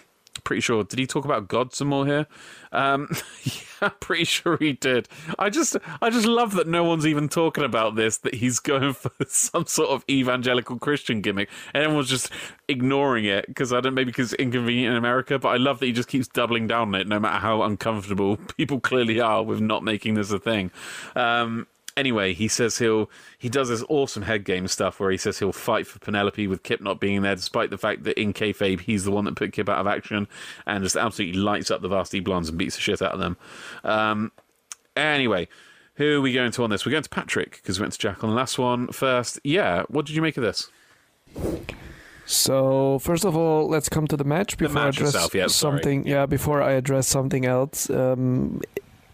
pretty 0.50 0.62
sure. 0.62 0.84
Did 0.84 0.98
he 0.98 1.06
talk 1.06 1.26
about 1.26 1.48
God 1.48 1.76
some 1.76 1.90
more 1.90 2.08
here? 2.08 2.26
Um, 2.72 3.08
yeah, 3.44 3.90
pretty 4.00 4.24
sure 4.24 4.58
he 4.58 4.74
did. 4.74 5.08
I 5.38 5.52
just, 5.52 5.78
I 6.02 6.10
just 6.10 6.26
love 6.26 6.56
that 6.56 6.68
no 6.68 6.84
one's 6.84 7.06
even 7.06 7.30
talking 7.30 7.64
about 7.64 7.94
this. 7.94 8.18
That 8.18 8.34
he's 8.34 8.58
going 8.60 8.94
for 8.94 9.12
some 9.28 9.68
sort 9.68 9.92
of 9.92 10.04
evangelical 10.10 10.80
Christian 10.80 11.22
gimmick, 11.22 11.50
and 11.76 11.84
everyone's 11.84 12.10
just 12.10 12.32
ignoring 12.68 13.26
it 13.26 13.46
because 13.46 13.72
I 13.72 13.80
don't 13.80 13.94
maybe 13.94 14.10
because 14.10 14.34
it's 14.34 14.42
inconvenient 14.42 14.94
in 14.94 14.98
America. 14.98 15.38
But 15.38 15.50
I 15.50 15.58
love 15.58 15.78
that 15.82 15.86
he 15.86 15.92
just 15.92 16.10
keeps 16.10 16.28
doubling 16.28 16.66
down 16.66 16.96
on 16.96 16.96
it, 16.96 17.08
no 17.08 17.20
matter 17.20 17.38
how 17.38 17.62
uncomfortable 17.62 18.38
people 18.58 18.80
clearly 18.80 19.20
are 19.20 19.44
with 19.44 19.62
not 19.62 19.84
making 19.84 20.16
this 20.16 20.32
a 20.32 20.40
thing. 20.40 20.72
Um, 21.16 21.68
anyway, 22.00 22.34
he 22.34 22.48
says 22.48 22.78
he'll 22.78 23.10
he 23.38 23.50
does 23.50 23.70
this 23.70 23.84
awesome 23.90 24.24
head 24.24 24.46
game 24.46 24.68
stuff 24.68 25.00
where 25.00 25.12
he 25.12 25.18
says 25.18 25.38
he'll 25.40 25.52
fight 25.52 25.86
for 25.86 26.00
Penelope 26.00 26.48
with 26.48 26.64
Kip 26.64 26.82
not 26.82 27.00
being 27.00 27.22
there, 27.22 27.36
despite 27.36 27.70
the 27.70 27.78
fact 27.78 28.04
that 28.06 28.20
in 28.20 28.34
kayfabe 28.34 28.80
he's 28.80 29.04
the 29.04 29.12
one 29.12 29.26
that 29.26 29.36
put 29.36 29.54
Kip 29.54 29.70
out 29.70 29.80
of 29.80 29.88
action 29.88 30.28
and 30.66 30.84
just 30.84 30.96
absolutely 30.96 31.40
lights 31.40 31.70
up 31.70 31.82
the 31.82 31.88
Varsity 31.88 32.22
Blondes 32.22 32.50
and 32.50 32.58
beats 32.58 32.76
the 32.76 32.82
shit 32.82 33.02
out 33.02 33.12
of 33.12 33.20
them. 33.20 33.38
Um, 33.84 34.32
anyway, 34.96 35.48
who 35.96 36.18
are 36.18 36.22
we 36.22 36.34
going 36.34 36.52
to 36.52 36.64
on 36.64 36.70
this? 36.70 36.86
We're 36.86 36.94
going 36.94 37.04
to 37.04 37.10
Patrick 37.10 37.58
because 37.58 37.80
we 37.80 37.84
went 37.84 37.94
to 37.94 38.00
Jack 38.00 38.24
on 38.24 38.30
the 38.30 38.36
last 38.36 38.58
one 38.58 38.88
first. 38.88 39.40
Yeah, 39.44 39.84
what 39.90 40.06
did 40.06 40.16
you 40.16 40.22
make 40.22 40.38
of 40.38 40.44
this? 40.44 40.70
So 42.26 43.00
first 43.00 43.26
of 43.26 43.36
all, 43.36 43.68
let's 43.68 43.90
come 43.90 44.08
to 44.08 44.16
the 44.16 44.24
match 44.24 44.58
before 44.58 44.76
match 44.76 44.86
I 44.86 44.90
address 44.90 45.16
itself, 45.16 45.36
yeah, 45.36 45.48
sorry. 45.48 45.78
something. 45.78 46.08
Yeah, 46.08 46.26
before 46.26 46.62
I 46.62 46.74
address 46.74 47.08
something 47.08 47.46
else. 47.46 47.90
Um, 47.90 48.62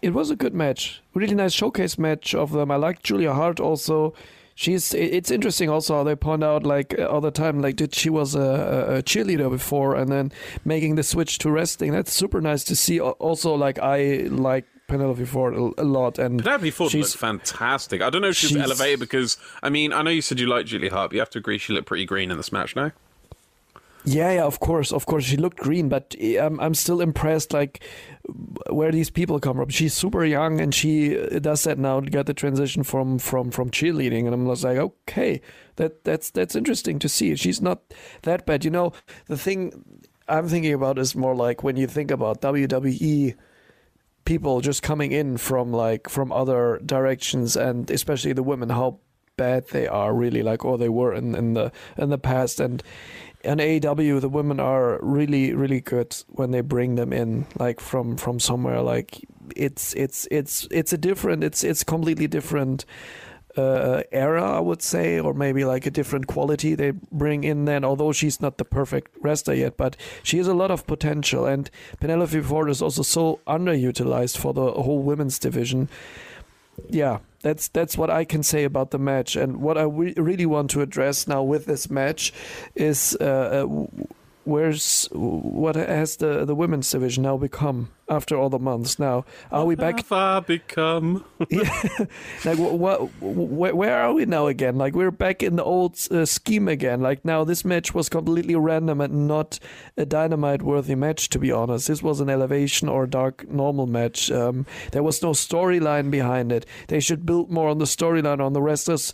it 0.06 0.14
was 0.14 0.30
a 0.30 0.36
good 0.36 0.54
match, 0.54 1.02
really 1.14 1.34
nice 1.34 1.52
showcase 1.52 1.98
match 1.98 2.34
of 2.34 2.52
them. 2.52 2.70
I 2.70 2.76
like 2.76 3.02
Julia 3.02 3.32
Hart 3.34 3.60
also. 3.60 4.14
She's. 4.58 4.94
It's 4.94 5.30
interesting 5.30 5.68
also 5.68 5.96
how 5.96 6.02
they 6.04 6.14
point 6.16 6.42
out 6.42 6.62
like 6.64 6.98
uh, 6.98 7.04
all 7.04 7.20
the 7.20 7.30
time 7.30 7.60
like 7.60 7.76
that 7.76 7.94
she 7.94 8.08
was 8.08 8.34
a, 8.34 8.40
a- 8.98 9.02
cheerleader 9.02 9.50
before 9.50 9.94
and 9.96 10.10
then 10.10 10.32
making 10.64 10.94
the 10.94 11.02
switch 11.02 11.36
to 11.40 11.50
wrestling. 11.50 11.92
That's 11.92 12.12
super 12.12 12.40
nice 12.40 12.64
to 12.64 12.74
see. 12.76 12.98
Also, 12.98 13.54
like 13.54 13.78
I 13.78 14.28
like 14.30 14.64
Penelope 14.88 15.24
Ford 15.26 15.52
a, 15.76 15.82
lot 15.84 16.18
and 16.18 16.38
Penelope 16.42 16.70
Ford 16.70 16.90
she's- 16.90 17.08
looked 17.08 17.18
fantastic. 17.18 18.00
I 18.00 18.08
don't 18.08 18.22
know 18.22 18.28
if 18.28 18.36
she's, 18.36 18.50
she's- 18.50 18.64
elevated 18.64 19.00
because 19.00 19.36
I 19.62 19.68
mean 19.68 19.92
I 19.92 20.00
know 20.00 20.10
you 20.10 20.22
said 20.22 20.40
you 20.40 20.46
like 20.46 20.64
Julie 20.64 20.88
Hart, 20.88 21.10
but 21.10 21.14
you 21.16 21.20
have 21.20 21.30
to 21.30 21.38
agree 21.38 21.58
she 21.58 21.74
looked 21.74 21.86
pretty 21.86 22.06
green 22.06 22.30
in 22.30 22.38
this 22.38 22.50
match. 22.50 22.74
No, 22.74 22.92
Yeah, 24.08 24.30
yeah, 24.34 24.44
of 24.44 24.60
course, 24.60 24.92
of 24.92 25.04
course. 25.04 25.24
She 25.24 25.36
looked 25.36 25.58
green, 25.58 25.88
but 25.88 26.14
I'm 26.20 26.60
I'm 26.60 26.74
still 26.74 27.00
impressed. 27.00 27.52
Like 27.52 27.82
where 28.70 28.92
these 28.92 29.10
people 29.10 29.40
come 29.40 29.56
from. 29.56 29.68
She's 29.68 29.94
super 29.94 30.24
young, 30.24 30.60
and 30.60 30.72
she 30.72 31.18
uh, 31.18 31.40
does 31.40 31.64
that 31.64 31.76
now. 31.76 31.98
Get 31.98 32.26
the 32.26 32.34
transition 32.34 32.84
from 32.84 33.18
from 33.18 33.50
from 33.50 33.68
cheerleading, 33.70 34.26
and 34.26 34.32
I'm 34.32 34.46
just 34.46 34.62
like, 34.62 34.78
okay, 34.78 35.40
that 35.74 36.04
that's 36.04 36.30
that's 36.30 36.54
interesting 36.54 37.00
to 37.00 37.08
see. 37.08 37.34
She's 37.34 37.60
not 37.60 37.82
that 38.22 38.46
bad. 38.46 38.64
You 38.64 38.70
know, 38.70 38.92
the 39.26 39.36
thing. 39.36 39.72
I'm 40.28 40.48
thinking 40.48 40.72
about 40.72 40.98
is 40.98 41.14
more 41.14 41.36
like 41.36 41.62
when 41.62 41.76
you 41.76 41.86
think 41.86 42.10
about 42.10 42.40
WWE 42.40 43.36
people 44.24 44.60
just 44.60 44.82
coming 44.82 45.12
in 45.12 45.36
from 45.36 45.72
like 45.72 46.08
from 46.08 46.32
other 46.32 46.80
directions 46.84 47.56
and 47.56 47.88
especially 47.90 48.32
the 48.32 48.42
women 48.42 48.68
how 48.70 48.98
bad 49.36 49.68
they 49.68 49.86
are 49.86 50.14
really 50.14 50.42
like 50.42 50.64
or 50.64 50.78
they 50.78 50.88
were 50.88 51.14
in, 51.14 51.34
in 51.34 51.54
the 51.54 51.70
in 51.96 52.08
the 52.10 52.18
past 52.18 52.58
and 52.58 52.82
in 53.46 53.58
AEW 53.58 54.20
the 54.20 54.28
women 54.28 54.60
are 54.60 54.98
really 55.02 55.54
really 55.54 55.80
good 55.80 56.16
when 56.28 56.50
they 56.50 56.60
bring 56.60 56.96
them 56.96 57.12
in 57.12 57.46
like 57.58 57.80
from 57.80 58.16
from 58.16 58.40
somewhere 58.40 58.82
like 58.82 59.24
it's 59.54 59.94
it's 59.94 60.26
it's 60.30 60.66
it's 60.70 60.92
a 60.92 60.98
different 60.98 61.44
it's 61.44 61.62
it's 61.64 61.84
completely 61.84 62.26
different 62.26 62.84
uh, 63.56 64.02
era, 64.12 64.58
I 64.58 64.60
would 64.60 64.82
say, 64.82 65.18
or 65.18 65.32
maybe 65.32 65.64
like 65.64 65.86
a 65.86 65.90
different 65.90 66.26
quality 66.26 66.74
they 66.74 66.90
bring 66.90 67.44
in. 67.44 67.64
Then, 67.64 67.84
although 67.84 68.12
she's 68.12 68.40
not 68.40 68.58
the 68.58 68.64
perfect 68.64 69.16
wrestler 69.22 69.54
yet, 69.54 69.76
but 69.76 69.96
she 70.22 70.38
has 70.38 70.48
a 70.48 70.54
lot 70.54 70.70
of 70.70 70.86
potential. 70.86 71.46
And 71.46 71.70
Penelope 72.00 72.40
Ford 72.42 72.70
is 72.70 72.82
also 72.82 73.02
so 73.02 73.40
underutilized 73.46 74.36
for 74.36 74.52
the 74.52 74.72
whole 74.72 75.02
women's 75.02 75.38
division. 75.38 75.88
Yeah, 76.88 77.18
that's 77.42 77.68
that's 77.68 77.96
what 77.96 78.10
I 78.10 78.24
can 78.24 78.42
say 78.42 78.64
about 78.64 78.90
the 78.90 78.98
match. 78.98 79.36
And 79.36 79.58
what 79.58 79.78
I 79.78 79.82
re- 79.82 80.14
really 80.16 80.46
want 80.46 80.70
to 80.72 80.82
address 80.82 81.26
now 81.26 81.42
with 81.42 81.66
this 81.66 81.90
match 81.90 82.32
is 82.74 83.16
uh, 83.20 83.24
uh, 83.24 83.86
where's 84.44 85.08
what 85.12 85.76
has 85.76 86.16
the 86.16 86.44
the 86.44 86.54
women's 86.54 86.90
division 86.90 87.22
now 87.22 87.36
become? 87.36 87.90
After 88.08 88.36
all 88.36 88.48
the 88.48 88.58
months. 88.58 88.98
Now, 88.98 89.24
are 89.50 89.64
we 89.64 89.74
back? 89.74 89.96
Have 89.96 90.12
I 90.12 90.40
become? 90.40 91.24
yeah, 91.48 91.82
like 92.44 92.58
what, 92.58 93.10
what, 93.20 93.74
where 93.74 93.98
are 93.98 94.12
we 94.12 94.24
now 94.26 94.46
again? 94.46 94.76
Like 94.76 94.94
we're 94.94 95.10
back 95.10 95.42
in 95.42 95.56
the 95.56 95.64
old 95.64 95.98
uh, 96.10 96.24
scheme 96.24 96.68
again. 96.68 97.00
Like 97.00 97.24
now, 97.24 97.44
this 97.44 97.64
match 97.64 97.94
was 97.94 98.08
completely 98.08 98.54
random 98.54 99.00
and 99.00 99.26
not 99.26 99.58
a 99.96 100.06
dynamite-worthy 100.06 100.94
match. 100.94 101.28
To 101.30 101.38
be 101.38 101.50
honest, 101.50 101.88
this 101.88 102.02
was 102.02 102.20
an 102.20 102.30
elevation 102.30 102.88
or 102.88 103.06
dark 103.06 103.48
normal 103.48 103.86
match. 103.86 104.30
Um, 104.30 104.66
there 104.92 105.02
was 105.02 105.22
no 105.22 105.30
storyline 105.30 106.10
behind 106.10 106.52
it. 106.52 106.66
They 106.88 107.00
should 107.00 107.26
build 107.26 107.50
more 107.50 107.68
on 107.68 107.78
the 107.78 107.84
storyline 107.84 108.40
on 108.40 108.52
the 108.52 108.62
wrestlers. 108.62 109.12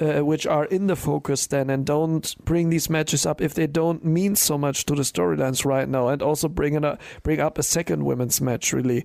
Uh, 0.00 0.24
which 0.24 0.46
are 0.46 0.64
in 0.64 0.86
the 0.86 0.96
focus 0.96 1.46
then 1.48 1.68
and 1.68 1.84
don't 1.84 2.34
bring 2.46 2.70
these 2.70 2.88
matches 2.88 3.26
up 3.26 3.42
if 3.42 3.52
they 3.52 3.66
don't 3.66 4.02
mean 4.02 4.34
so 4.34 4.56
much 4.56 4.86
to 4.86 4.94
the 4.94 5.02
storylines 5.02 5.66
right 5.66 5.86
now 5.86 6.08
and 6.08 6.22
also 6.22 6.48
bring 6.48 6.82
up, 6.82 6.98
bring 7.22 7.38
up 7.38 7.58
a 7.58 7.62
second 7.62 8.02
women's 8.02 8.31
match 8.40 8.72
really 8.72 9.04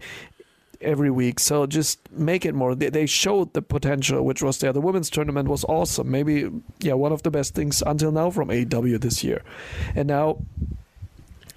every 0.81 1.11
week. 1.11 1.39
So 1.39 1.65
just 1.65 1.99
make 2.11 2.45
it 2.45 2.53
more. 2.53 2.75
They, 2.75 3.05
showed 3.05 3.53
the 3.53 3.61
potential, 3.61 4.23
which 4.23 4.41
was 4.41 4.59
there. 4.59 4.73
The 4.73 4.81
women's 4.81 5.09
tournament 5.09 5.49
was 5.49 5.63
awesome. 5.65 6.11
Maybe 6.11 6.49
yeah, 6.79 6.93
one 6.93 7.11
of 7.11 7.23
the 7.23 7.31
best 7.31 7.55
things 7.55 7.81
until 7.85 8.11
now 8.11 8.29
from 8.29 8.49
AEW 8.49 8.99
this 9.01 9.23
year, 9.23 9.43
and 9.95 10.07
now 10.07 10.39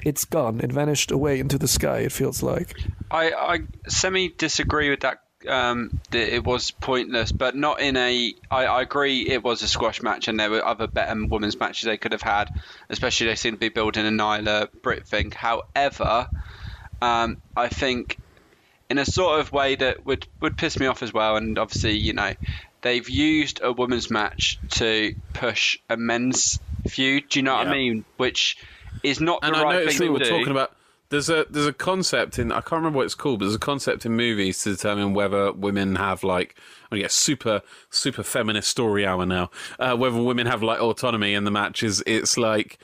it's 0.04 0.24
gone. 0.24 0.60
It 0.60 0.72
vanished 0.72 1.10
away 1.10 1.40
into 1.40 1.58
the 1.58 1.68
sky. 1.68 1.98
It 1.98 2.12
feels 2.12 2.42
like. 2.42 2.74
I, 3.10 3.32
I 3.32 3.58
semi 3.88 4.28
disagree 4.28 4.90
with 4.90 5.00
that. 5.00 5.20
Um, 5.48 5.98
that 6.10 6.34
it 6.34 6.44
was 6.44 6.70
pointless, 6.70 7.32
but 7.32 7.56
not 7.56 7.80
in 7.80 7.96
a. 7.96 8.34
I, 8.50 8.66
I 8.66 8.82
agree 8.82 9.26
it 9.26 9.42
was 9.42 9.62
a 9.62 9.68
squash 9.68 10.02
match, 10.02 10.28
and 10.28 10.38
there 10.38 10.50
were 10.50 10.64
other 10.64 10.86
better 10.86 11.14
women's 11.26 11.58
matches 11.58 11.86
they 11.86 11.96
could 11.96 12.12
have 12.12 12.20
had. 12.20 12.50
Especially 12.90 13.26
they 13.26 13.36
seem 13.36 13.54
to 13.54 13.58
be 13.58 13.70
building 13.70 14.06
a 14.06 14.10
Nyla 14.10 14.68
Britt 14.82 15.08
thing. 15.08 15.30
However, 15.30 16.28
um, 17.02 17.40
I 17.56 17.68
think 17.68 18.18
in 18.88 18.98
a 18.98 19.06
sort 19.06 19.40
of 19.40 19.52
way 19.52 19.76
that 19.76 20.04
would 20.04 20.26
would 20.40 20.58
piss 20.58 20.78
me 20.78 20.86
off 20.86 21.02
as 21.02 21.12
well. 21.12 21.36
And 21.36 21.58
obviously, 21.58 21.96
you 21.96 22.12
know, 22.12 22.34
they've 22.82 23.08
used 23.08 23.60
a 23.62 23.72
women's 23.72 24.10
match 24.10 24.58
to 24.72 25.14
push 25.32 25.78
a 25.88 25.96
men's 25.96 26.58
feud. 26.88 27.28
Do 27.28 27.38
you 27.38 27.42
know 27.44 27.52
yeah. 27.52 27.58
what 27.58 27.68
I 27.68 27.72
mean? 27.72 28.04
Which 28.16 28.56
is 29.02 29.20
not 29.20 29.40
the 29.40 29.48
and 29.48 29.56
right 29.56 29.86
I 29.86 29.86
thing 29.86 29.98
to 29.98 30.12
we're 30.12 30.18
do. 30.18 30.28
talking 30.28 30.50
about. 30.50 30.76
There's 31.08 31.28
a 31.28 31.44
there's 31.50 31.66
a 31.66 31.72
concept 31.72 32.38
in 32.38 32.52
I 32.52 32.60
can't 32.60 32.72
remember 32.78 32.98
what 32.98 33.06
it's 33.06 33.16
called, 33.16 33.40
but 33.40 33.46
there's 33.46 33.56
a 33.56 33.58
concept 33.58 34.06
in 34.06 34.12
movies 34.12 34.62
to 34.62 34.70
determine 34.70 35.12
whether 35.12 35.50
women 35.50 35.96
have 35.96 36.22
like 36.22 36.54
I 36.92 36.98
guess 36.98 37.14
super 37.14 37.62
super 37.90 38.22
feminist 38.22 38.68
story 38.68 39.04
hour 39.04 39.26
now. 39.26 39.50
Uh, 39.80 39.96
whether 39.96 40.22
women 40.22 40.46
have 40.46 40.62
like 40.62 40.78
autonomy 40.78 41.34
in 41.34 41.42
the 41.42 41.50
matches, 41.50 42.00
it's 42.06 42.38
like 42.38 42.78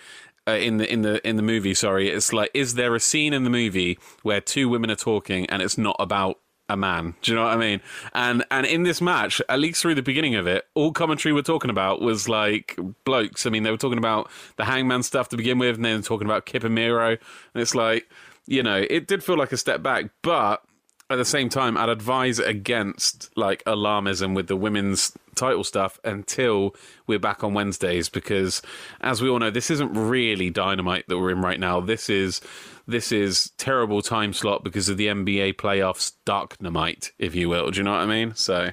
uh, 0.48 0.52
in 0.52 0.78
the 0.78 0.90
in 0.92 1.02
the 1.02 1.26
in 1.26 1.36
the 1.36 1.42
movie. 1.42 1.74
Sorry, 1.74 2.08
it's 2.08 2.32
like 2.32 2.50
is 2.54 2.74
there 2.74 2.94
a 2.94 3.00
scene 3.00 3.32
in 3.32 3.44
the 3.44 3.50
movie 3.50 3.98
where 4.22 4.40
two 4.40 4.68
women 4.68 4.90
are 4.90 4.96
talking 4.96 5.46
and 5.46 5.62
it's 5.62 5.78
not 5.78 5.96
about 5.98 6.38
a 6.68 6.76
man. 6.76 7.14
Do 7.22 7.30
you 7.30 7.36
know 7.36 7.44
what 7.44 7.52
I 7.52 7.56
mean? 7.56 7.80
And 8.12 8.44
and 8.50 8.66
in 8.66 8.82
this 8.82 9.00
match, 9.00 9.40
at 9.48 9.58
least 9.58 9.80
through 9.80 9.94
the 9.94 10.02
beginning 10.02 10.34
of 10.34 10.46
it, 10.46 10.64
all 10.74 10.92
commentary 10.92 11.32
we're 11.32 11.42
talking 11.42 11.70
about 11.70 12.00
was 12.00 12.28
like 12.28 12.78
blokes. 13.04 13.46
I 13.46 13.50
mean, 13.50 13.62
they 13.62 13.70
were 13.70 13.76
talking 13.76 13.98
about 13.98 14.30
the 14.56 14.64
Hangman 14.64 15.02
stuff 15.02 15.28
to 15.30 15.36
begin 15.36 15.58
with, 15.58 15.76
and 15.76 15.84
then 15.84 16.02
talking 16.02 16.26
about 16.26 16.46
Kip 16.46 16.64
and 16.64 16.74
Miro, 16.74 17.10
and 17.10 17.18
it's 17.54 17.74
like, 17.74 18.10
you 18.46 18.62
know, 18.62 18.84
it 18.88 19.06
did 19.06 19.22
feel 19.22 19.36
like 19.36 19.52
a 19.52 19.56
step 19.56 19.82
back, 19.82 20.06
but 20.22 20.62
at 21.08 21.16
the 21.16 21.24
same 21.24 21.48
time, 21.48 21.76
I'd 21.76 21.88
advise 21.88 22.38
against 22.38 23.30
like 23.36 23.62
alarmism 23.64 24.34
with 24.34 24.48
the 24.48 24.56
women's 24.56 25.16
title 25.36 25.64
stuff 25.64 26.00
until 26.04 26.74
we're 27.06 27.18
back 27.18 27.44
on 27.44 27.54
Wednesdays 27.54 28.08
because, 28.08 28.62
as 29.00 29.22
we 29.22 29.28
all 29.28 29.38
know, 29.38 29.50
this 29.50 29.70
isn't 29.70 29.92
really 29.94 30.50
dynamite 30.50 31.06
that 31.08 31.18
we're 31.18 31.30
in 31.30 31.40
right 31.40 31.60
now. 31.60 31.80
This 31.80 32.10
is 32.10 32.40
this 32.88 33.12
is 33.12 33.50
terrible 33.58 34.02
time 34.02 34.32
slot 34.32 34.64
because 34.64 34.88
of 34.88 34.96
the 34.96 35.06
NBA 35.06 35.54
playoffs 35.54 36.12
dark 36.24 36.58
dynamite, 36.58 37.12
if 37.18 37.34
you 37.34 37.48
will. 37.48 37.70
Do 37.70 37.78
you 37.78 37.84
know 37.84 37.92
what 37.92 38.00
I 38.00 38.06
mean? 38.06 38.34
So, 38.34 38.70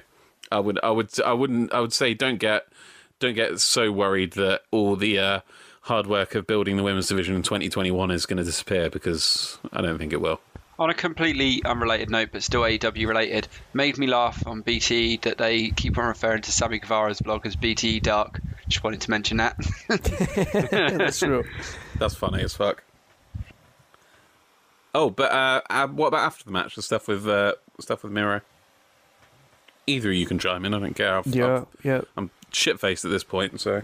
I 0.50 0.60
would 0.60 0.78
I 0.82 0.90
would 0.90 1.20
I 1.20 1.32
wouldn't 1.32 1.72
I 1.72 1.80
would 1.80 1.92
say 1.92 2.14
don't 2.14 2.38
get 2.38 2.66
don't 3.18 3.34
get 3.34 3.60
so 3.60 3.90
worried 3.92 4.32
that 4.32 4.62
all 4.70 4.96
the 4.96 5.18
uh, 5.18 5.40
hard 5.82 6.06
work 6.06 6.34
of 6.34 6.46
building 6.46 6.76
the 6.76 6.82
women's 6.82 7.08
division 7.08 7.34
in 7.34 7.42
2021 7.42 8.10
is 8.10 8.26
going 8.26 8.36
to 8.38 8.44
disappear 8.44 8.90
because 8.90 9.58
I 9.72 9.80
don't 9.80 9.98
think 9.98 10.12
it 10.12 10.20
will. 10.20 10.40
On 10.76 10.90
a 10.90 10.94
completely 10.94 11.62
unrelated 11.64 12.10
note, 12.10 12.30
but 12.32 12.42
still 12.42 12.62
AEW 12.62 13.06
related, 13.06 13.46
made 13.74 13.96
me 13.96 14.08
laugh 14.08 14.44
on 14.46 14.62
BTE 14.62 15.20
that 15.22 15.38
they 15.38 15.70
keep 15.70 15.96
on 15.98 16.06
referring 16.06 16.42
to 16.42 16.50
Sammy 16.50 16.80
Guevara's 16.80 17.20
blog 17.20 17.46
as 17.46 17.54
BTE 17.54 18.02
Dark. 18.02 18.40
Just 18.68 18.82
wanted 18.82 19.00
to 19.02 19.10
mention 19.10 19.36
that. 19.36 19.56
That's 20.98 21.20
true. 21.20 21.44
That's 21.98 22.16
funny 22.16 22.42
as 22.42 22.54
fuck. 22.54 22.82
Oh, 24.94 25.10
but 25.10 25.30
uh, 25.30 25.60
uh, 25.70 25.86
what 25.88 26.08
about 26.08 26.26
after 26.26 26.44
the 26.44 26.50
match? 26.50 26.74
The 26.74 26.82
stuff 26.82 27.06
with 27.06 27.26
uh, 27.28 27.54
stuff 27.80 28.02
with 28.02 28.12
Miro. 28.12 28.40
Either 29.86 30.10
you 30.10 30.26
can 30.26 30.38
chime 30.38 30.64
in. 30.64 30.74
I 30.74 30.78
don't 30.80 30.94
care. 30.94 31.18
I've, 31.18 31.26
yeah, 31.26 31.56
I've, 31.56 31.66
yeah. 31.84 32.00
I'm 32.16 32.30
shit 32.52 32.80
faced 32.80 33.04
at 33.04 33.10
this 33.10 33.24
point, 33.24 33.60
so. 33.60 33.82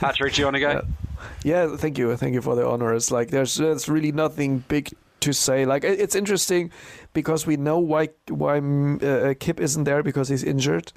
Patrick, 0.00 0.34
do 0.34 0.42
you 0.42 0.46
want 0.46 0.56
to 0.56 0.60
go? 0.60 0.86
Yeah. 1.42 1.64
yeah, 1.64 1.76
thank 1.76 1.98
you, 1.98 2.16
thank 2.16 2.34
you 2.34 2.40
for 2.40 2.54
the 2.54 2.64
honors. 2.64 3.10
Like, 3.10 3.30
there's 3.30 3.56
there's 3.56 3.88
really 3.88 4.12
nothing 4.12 4.62
big 4.68 4.92
to 5.20 5.32
say. 5.32 5.64
Like 5.64 5.84
it's 5.84 6.14
interesting 6.14 6.70
because 7.12 7.46
we 7.46 7.56
know 7.56 7.78
why 7.78 8.08
why 8.28 8.60
mm, 8.60 9.02
uh, 9.02 9.30
uh, 9.30 9.34
Kip 9.38 9.60
isn't 9.60 9.84
there 9.84 10.02
because 10.02 10.28
he's 10.28 10.44
injured. 10.44 10.92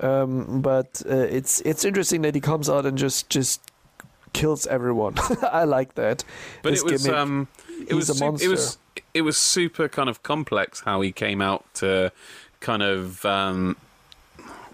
Um, 0.00 0.62
but 0.62 1.02
uh, 1.08 1.14
it's 1.14 1.60
it's 1.62 1.84
interesting 1.84 2.22
that 2.22 2.34
he 2.34 2.40
comes 2.40 2.70
out 2.70 2.86
and 2.86 2.96
just 2.96 3.28
just 3.28 3.60
kills 4.32 4.66
everyone. 4.66 5.14
I 5.42 5.64
like 5.64 5.94
that. 5.94 6.24
But 6.62 6.70
this 6.70 6.82
it 6.82 6.92
was 6.92 7.02
gimmick. 7.02 7.18
um, 7.18 7.48
it 7.86 7.94
was 7.94 8.10
a 8.10 8.24
monster. 8.24 8.46
It 8.46 8.48
was 8.48 8.78
it 9.12 9.22
was 9.22 9.36
super 9.36 9.88
kind 9.88 10.08
of 10.08 10.22
complex 10.22 10.80
how 10.80 11.00
he 11.00 11.12
came 11.12 11.40
out 11.40 11.64
to 11.74 12.12
kind 12.60 12.82
of 12.82 13.24
um, 13.24 13.76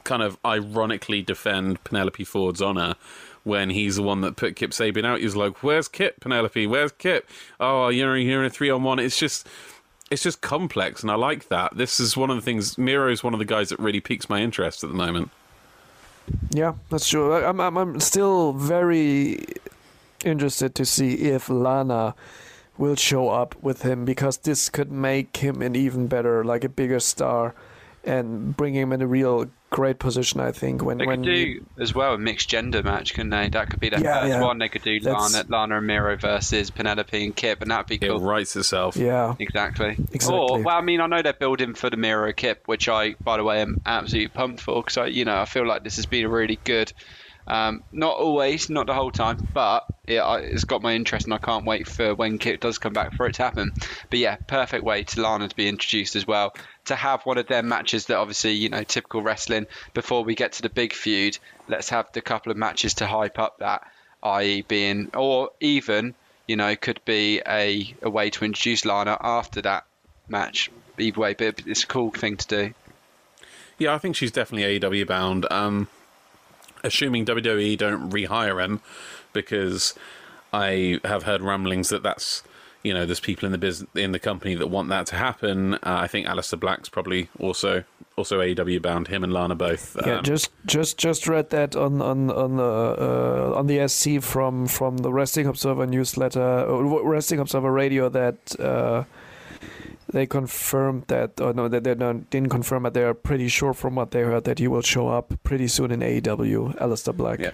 kind 0.05 0.23
of 0.23 0.39
ironically 0.44 1.23
defend 1.23 1.82
Penelope 1.85 2.24
Ford's 2.24 2.62
honor 2.62 2.94
when 3.47 3.70
he's 3.70 3.94
the 3.94 4.02
one 4.02 4.23
that 4.23 4.35
put 4.35 4.56
Kip 4.56 4.73
Sabian 4.73 5.05
out. 5.05 5.20
He 5.20 5.24
was 5.24 5.36
like, 5.36 5.62
"Where's 5.62 5.86
Kip, 5.86 6.20
Penelope? 6.20 6.66
Where's 6.66 6.90
Kip? 6.93 7.28
Oh, 7.60 7.89
you're 7.89 8.16
you're 8.16 8.40
in 8.40 8.47
a 8.47 8.51
three 8.51 8.70
on 8.70 8.82
one." 8.82 8.98
It's 8.98 9.18
just 9.18 9.47
it's 10.10 10.23
just 10.23 10.40
complex, 10.40 11.02
and 11.02 11.10
I 11.10 11.14
like 11.14 11.48
that. 11.48 11.77
This 11.77 12.01
is 12.01 12.16
one 12.16 12.28
of 12.28 12.36
the 12.36 12.43
things. 12.43 12.77
Miro 12.77 13.10
is 13.10 13.23
one 13.23 13.35
of 13.35 13.39
the 13.39 13.44
guys 13.44 13.68
that 13.68 13.78
really 13.78 14.01
piques 14.01 14.28
my 14.28 14.40
interest 14.40 14.82
at 14.82 14.90
the 14.90 14.97
moment. 14.97 15.31
Yeah, 16.51 16.74
that's 16.90 17.09
true. 17.09 17.32
I'm 17.32 17.60
I'm, 17.60 17.77
I'm 17.77 18.01
still 18.01 18.52
very 18.52 19.44
interested 20.24 20.74
to 20.74 20.85
see 20.85 21.14
if 21.31 21.48
Lana 21.48 22.16
will 22.77 22.97
show 22.97 23.28
up 23.28 23.55
with 23.62 23.82
him 23.82 24.05
because 24.05 24.39
this 24.39 24.68
could 24.68 24.90
make 24.90 25.36
him 25.36 25.62
an 25.62 25.77
even 25.77 26.09
better, 26.09 26.44
like 26.44 26.64
a 26.64 26.68
bigger 26.68 26.98
star, 26.98 27.55
and 28.02 28.56
bring 28.56 28.74
him 28.74 28.93
in 28.93 29.01
a 29.01 29.06
real 29.06 29.48
great 29.77 29.98
position, 29.98 30.40
I 30.40 30.53
think. 30.53 30.82
When 30.82 30.97
they 30.97 31.05
when 31.05 31.23
could 31.23 31.35
do 31.35 31.66
as 31.78 31.94
well 31.94 32.15
a 32.15 32.19
mixed 32.19 32.48
gender 32.48 32.82
match, 32.82 33.12
couldn't 33.12 33.28
they? 33.28 33.51
That 33.51 33.69
could 33.69 33.78
be 33.78 33.90
the 33.90 34.01
yeah, 34.01 34.23
first 34.23 34.31
yeah. 34.31 34.40
one. 34.40 34.57
They 34.57 34.70
could 34.70 34.81
do 34.81 34.98
Lana, 35.03 35.44
Lana 35.51 35.77
and 35.77 35.86
Miro 35.86 36.16
versus 36.16 36.70
Penelope 36.70 37.23
and 37.23 37.36
Kip, 37.36 37.61
and 37.61 37.70
that'd 37.70 37.86
be 37.86 37.98
cool. 37.98 38.16
It 38.16 38.27
writes 38.27 38.57
itself. 38.57 38.97
Yeah, 38.97 39.35
exactly. 39.39 39.97
Exactly. 40.12 40.35
Or 40.35 40.62
well, 40.62 40.77
I 40.77 40.81
mean, 40.81 41.03
I 41.03 41.07
know 41.07 41.20
they're 41.20 41.35
building 41.35 41.74
for 41.74 41.90
the 41.90 41.98
Miro 41.98 42.32
Kip, 42.32 42.62
which 42.65 42.89
I, 42.89 43.16
by 43.23 43.36
the 43.36 43.44
way, 43.44 43.61
am 43.61 43.82
absolutely 43.85 44.28
pumped 44.28 44.62
for 44.62 44.82
because 44.82 44.97
I, 44.97 45.07
you 45.09 45.27
know, 45.27 45.36
I 45.36 45.44
feel 45.44 45.66
like 45.66 45.85
this 45.85 45.97
has 45.97 46.07
been 46.07 46.24
a 46.24 46.31
really 46.31 46.59
good 46.65 46.90
um, 47.47 47.85
not 47.93 48.16
always, 48.16 48.69
not 48.69 48.86
the 48.86 48.94
whole 48.94 49.12
time, 49.12 49.47
but 49.55 49.86
it, 50.07 50.20
has 50.20 50.65
got 50.65 50.82
my 50.82 50.94
interest, 50.94 51.27
and 51.27 51.35
I 51.35 51.39
can't 51.39 51.65
wait 51.65 51.86
for 51.86 52.15
when 52.15 52.39
Kip 52.39 52.61
does 52.61 52.78
come 52.78 52.93
back 52.93 53.15
for 53.15 53.27
it 53.27 53.35
to 53.35 53.43
happen. 53.43 53.73
But 54.11 54.19
yeah, 54.19 54.36
perfect 54.36 54.85
way 54.85 55.05
to 55.05 55.20
Lana 55.20 55.48
to 55.48 55.55
be 55.55 55.69
introduced 55.69 56.16
as 56.16 56.27
well. 56.27 56.55
To 56.87 56.97
have 56.97 57.23
one 57.25 57.39
of 57.39 57.47
their 57.49 57.63
matches 57.63 58.07
that 58.07 58.17
obviously, 58.17 58.53
you 58.53 58.69
know, 58.69 58.83
typical 58.85 59.23
wrestling. 59.23 59.67
Before 59.95 60.25
we 60.25 60.35
get 60.35 60.53
to 60.55 60.63
the 60.63 60.69
big 60.69 60.93
feud, 60.93 61.39
let's 61.69 61.89
have 61.91 62.11
the 62.13 62.21
couple 62.21 62.53
of 62.53 62.59
matches 62.59 62.95
to 62.95 63.07
hype 63.07 63.39
up 63.39 63.59
that, 63.59 63.83
i.e., 64.23 64.63
being, 64.63 65.11
or 65.15 65.51
even 65.61 66.15
you 66.47 66.57
know, 66.57 66.75
could 66.77 67.01
be 67.05 67.43
a, 67.47 67.95
a 68.03 68.11
way 68.11 68.31
to 68.31 68.45
introduce 68.45 68.85
Lana 68.85 69.19
after 69.21 69.61
that 69.63 69.85
match. 70.29 70.71
Either 70.99 71.21
way, 71.21 71.35
but 71.35 71.63
it's 71.67 71.83
a 71.83 71.87
cool 71.87 72.11
thing 72.11 72.37
to 72.37 72.47
do. 72.47 72.75
Yeah, 73.79 73.95
I 73.95 73.99
think 73.99 74.17
she's 74.17 74.33
definitely 74.33 74.81
AEW 74.81 75.07
bound. 75.07 75.47
Um, 75.51 75.89
assuming 76.83 77.27
WWE 77.27 77.77
don't 77.77 78.11
rehire 78.11 78.65
him, 78.65 78.81
because 79.35 79.95
I 80.55 81.01
have 81.05 81.25
heard 81.25 81.43
rumblings 81.43 81.91
that 81.91 82.03
that's 82.03 82.43
you 82.82 82.94
know 82.94 83.07
there's 83.07 83.20
people 83.20 83.47
in 83.47 83.53
the 83.53 83.59
business 83.59 83.89
in 83.94 84.12
the 84.12 84.19
company 84.19 84.55
that 84.55 84.69
want 84.69 84.89
that 84.89 85.07
to 85.07 85.16
happen. 85.16 85.74
Uh, 85.74 85.78
I 85.85 86.07
think 86.07 86.27
Aleister 86.27 86.59
Black's 86.59 86.89
probably 86.89 87.28
also 87.39 87.85
also 88.16 88.40
AEW 88.40 88.81
bound. 88.81 89.09
Him 89.09 89.24
and 89.24 89.32
Lana 89.32 89.55
both. 89.55 89.97
Yeah, 90.07 90.16
um, 90.16 90.24
just 90.24 90.51
just 90.66 90.98
just 90.98 91.27
read 91.28 91.51
that 91.51 91.77
on 91.77 92.01
on 92.01 92.31
on 92.31 92.57
the 92.57 92.62
uh, 92.62 93.59
on 93.59 93.66
the 93.66 93.86
SC 93.89 94.20
from 94.20 94.66
from 94.66 94.98
the 94.98 95.12
Wrestling 95.12 95.47
Observer 95.47 95.86
newsletter, 95.86 96.40
uh, 96.40 97.03
Wrestling 97.03 97.40
Observer 97.40 97.73
Radio 97.73 98.09
that. 98.09 98.59
Uh, 98.61 99.05
they 100.09 100.24
confirmed 100.24 101.05
that, 101.09 101.40
or 101.40 101.53
no, 101.53 101.66
that 101.66 101.82
they 101.82 101.94
didn't 101.94 102.48
confirm 102.48 102.85
but 102.85 102.94
They 102.94 103.03
are 103.03 103.12
pretty 103.12 103.48
sure 103.48 103.74
from 103.74 103.97
what 103.97 104.12
they 104.12 104.20
heard 104.20 104.44
that 104.44 104.61
he 104.61 104.69
will 104.69 104.82
show 104.82 105.09
up 105.09 105.35
pretty 105.43 105.66
soon 105.66 105.90
in 105.90 105.98
AEW. 105.98 106.78
Aleister 106.78 107.15
Black. 107.15 107.40
Yeah. 107.40 107.51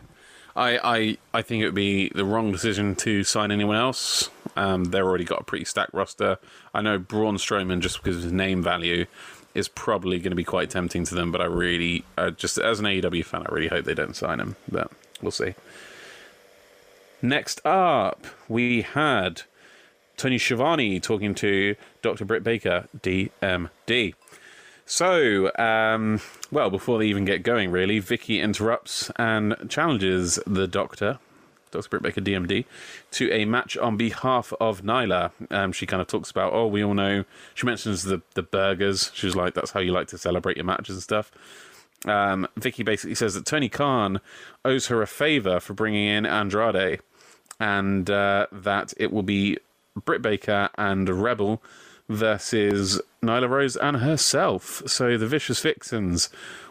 I, 0.54 0.78
I, 0.84 1.18
I 1.32 1.42
think 1.42 1.62
it 1.62 1.66
would 1.66 1.74
be 1.74 2.10
the 2.10 2.24
wrong 2.24 2.52
decision 2.52 2.94
to 2.96 3.24
sign 3.24 3.50
anyone 3.50 3.76
else. 3.76 4.28
Um, 4.56 4.84
they've 4.84 5.02
already 5.02 5.24
got 5.24 5.40
a 5.40 5.44
pretty 5.44 5.64
stacked 5.64 5.94
roster. 5.94 6.38
I 6.74 6.82
know 6.82 6.98
Braun 6.98 7.36
Strowman, 7.36 7.80
just 7.80 8.02
because 8.02 8.18
of 8.18 8.22
his 8.24 8.32
name 8.32 8.62
value, 8.62 9.06
is 9.54 9.68
probably 9.68 10.18
going 10.18 10.30
to 10.30 10.36
be 10.36 10.44
quite 10.44 10.70
tempting 10.70 11.04
to 11.04 11.14
them. 11.14 11.32
But 11.32 11.40
I 11.40 11.46
really, 11.46 12.04
uh, 12.16 12.30
just 12.30 12.58
as 12.58 12.80
an 12.80 12.86
AEW 12.86 13.24
fan, 13.24 13.44
I 13.46 13.52
really 13.52 13.68
hope 13.68 13.84
they 13.84 13.94
don't 13.94 14.16
sign 14.16 14.40
him. 14.40 14.56
But 14.70 14.90
we'll 15.20 15.30
see. 15.30 15.54
Next 17.20 17.64
up, 17.64 18.26
we 18.48 18.82
had 18.82 19.42
Tony 20.16 20.38
Schiavone 20.38 21.00
talking 21.00 21.34
to 21.36 21.76
Dr. 22.02 22.24
Britt 22.24 22.42
Baker, 22.42 22.88
DMD. 22.98 24.14
So, 24.84 25.50
um, 25.56 26.20
well, 26.50 26.68
before 26.68 26.98
they 26.98 27.06
even 27.06 27.24
get 27.24 27.42
going, 27.42 27.70
really, 27.70 28.00
Vickie 28.00 28.42
interrupts 28.42 29.10
and 29.16 29.54
challenges 29.68 30.38
the 30.46 30.66
Doctor, 30.66 31.18
Dr. 31.72 31.98
Britt 31.98 32.14
DMD, 32.14 32.64
to 33.12 33.32
a 33.32 33.44
match 33.44 33.76
on 33.76 33.96
behalf 33.96 34.52
of 34.60 34.82
Nyla. 34.82 35.32
Um, 35.50 35.72
she 35.72 35.86
kind 35.86 36.00
of 36.00 36.06
talks 36.06 36.30
about, 36.30 36.52
oh, 36.52 36.66
we 36.66 36.84
all 36.84 36.94
know. 36.94 37.24
She 37.54 37.66
mentions 37.66 38.04
the 38.04 38.22
the 38.34 38.42
burgers. 38.42 39.10
She's 39.14 39.34
like, 39.34 39.54
that's 39.54 39.72
how 39.72 39.80
you 39.80 39.92
like 39.92 40.08
to 40.08 40.18
celebrate 40.18 40.56
your 40.56 40.66
matches 40.66 40.96
and 40.96 41.02
stuff. 41.02 41.32
Um, 42.06 42.48
Vickie 42.58 42.84
basically 42.84 43.14
says 43.14 43.34
that 43.34 43.46
Tony 43.46 43.68
Khan 43.68 44.20
owes 44.64 44.88
her 44.88 45.02
a 45.02 45.06
favor 45.06 45.60
for 45.60 45.74
bringing 45.74 46.06
in 46.06 46.26
Andrade, 46.26 47.00
and 47.60 48.08
uh, 48.10 48.46
that 48.50 48.92
it 48.96 49.12
will 49.12 49.22
be 49.22 49.58
Britt 50.04 50.22
Baker 50.22 50.68
and 50.76 51.08
Rebel 51.08 51.62
versus 52.08 53.00
Nyla 53.22 53.48
Rose 53.48 53.76
and 53.76 53.98
herself. 53.98 54.82
So 54.86 55.16
the 55.16 55.26
Vicious 55.26 55.60
Vixens 55.60 56.28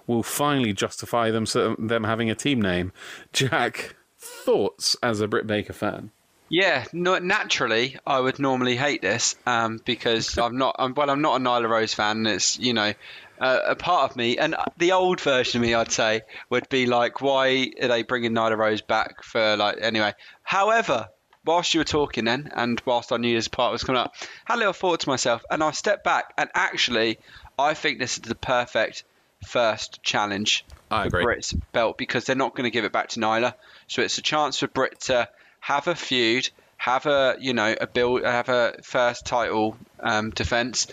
will 0.08 0.24
finally 0.24 0.74
justify 0.74 1.32
them 1.32 1.46
them 1.80 2.04
having 2.04 2.30
a 2.30 2.36
team 2.36 2.62
name. 2.62 2.92
Jack, 3.34 3.96
thoughts 4.22 4.96
as 5.02 5.20
a 5.22 5.28
Britt 5.28 5.48
Baker 5.48 5.74
fan? 5.74 6.12
Yeah, 6.50 6.84
no, 6.92 7.18
naturally, 7.18 7.98
I 8.06 8.20
would 8.20 8.38
normally 8.38 8.76
hate 8.76 9.02
this 9.02 9.36
um, 9.46 9.80
because 9.86 10.38
I'm 10.38 10.58
not. 10.58 10.76
I'm, 10.78 10.94
well, 10.94 11.10
I'm 11.10 11.22
not 11.22 11.40
a 11.40 11.44
Nyla 11.44 11.70
Rose 11.70 11.94
fan. 11.94 12.26
It's 12.28 12.60
you 12.60 12.74
know, 12.74 12.94
uh, 13.40 13.60
a 13.68 13.76
part 13.76 14.12
of 14.12 14.18
me, 14.18 14.38
and 14.38 14.56
the 14.78 14.92
old 14.92 15.22
version 15.22 15.62
of 15.62 15.68
me, 15.68 15.74
I'd 15.74 15.92
say, 15.92 16.22
would 16.50 16.68
be 16.70 16.86
like, 16.88 17.22
why 17.22 17.72
are 17.82 17.88
they 17.88 18.04
bringing 18.04 18.34
Nyla 18.34 18.58
Rose 18.58 18.82
back 18.82 19.24
for 19.24 19.56
like 19.56 19.78
anyway? 19.82 20.14
However, 20.44 21.08
whilst 21.46 21.74
you 21.74 21.80
were 21.80 21.86
talking 21.86 22.26
then, 22.26 22.52
and 22.54 22.82
whilst 22.86 23.14
I 23.14 23.18
knew 23.18 23.34
this 23.34 23.48
part 23.48 23.72
was 23.72 23.84
coming 23.84 24.02
up, 24.02 24.14
I 24.22 24.54
had 24.54 24.56
a 24.56 24.60
little 24.60 24.74
thought 24.74 25.00
to 25.02 25.10
myself, 25.10 25.44
and 25.50 25.64
I 25.64 25.72
stepped 25.72 26.04
back, 26.04 26.34
and 26.38 26.50
actually, 26.54 27.18
I 27.58 27.74
think 27.74 27.98
this 27.98 28.18
is 28.18 28.24
the 28.24 28.36
perfect 28.36 29.06
first 29.46 30.02
challenge 30.04 30.66
I 30.90 31.04
for 31.04 31.08
agree. 31.08 31.24
Britt's 31.24 31.54
belt 31.74 31.98
because 31.98 32.26
they're 32.26 32.36
not 32.36 32.56
going 32.56 32.66
to 32.66 32.72
give 32.72 32.86
it 32.86 32.92
back 32.92 33.10
to 33.10 33.20
Nyla, 33.20 33.54
so 33.88 34.02
it's 34.02 34.18
a 34.18 34.22
chance 34.22 34.60
for 34.60 34.68
Britt 34.68 35.02
to 35.02 35.28
have 35.60 35.88
a 35.88 35.96
feud, 35.96 36.50
have 36.78 37.06
a 37.06 37.38
you 37.40 37.54
know 37.54 37.76
a 37.80 37.88
build, 37.88 38.24
have 38.24 38.50
a 38.50 38.76
first 38.84 39.26
title 39.26 39.78
um, 40.00 40.32
defense, 40.32 40.88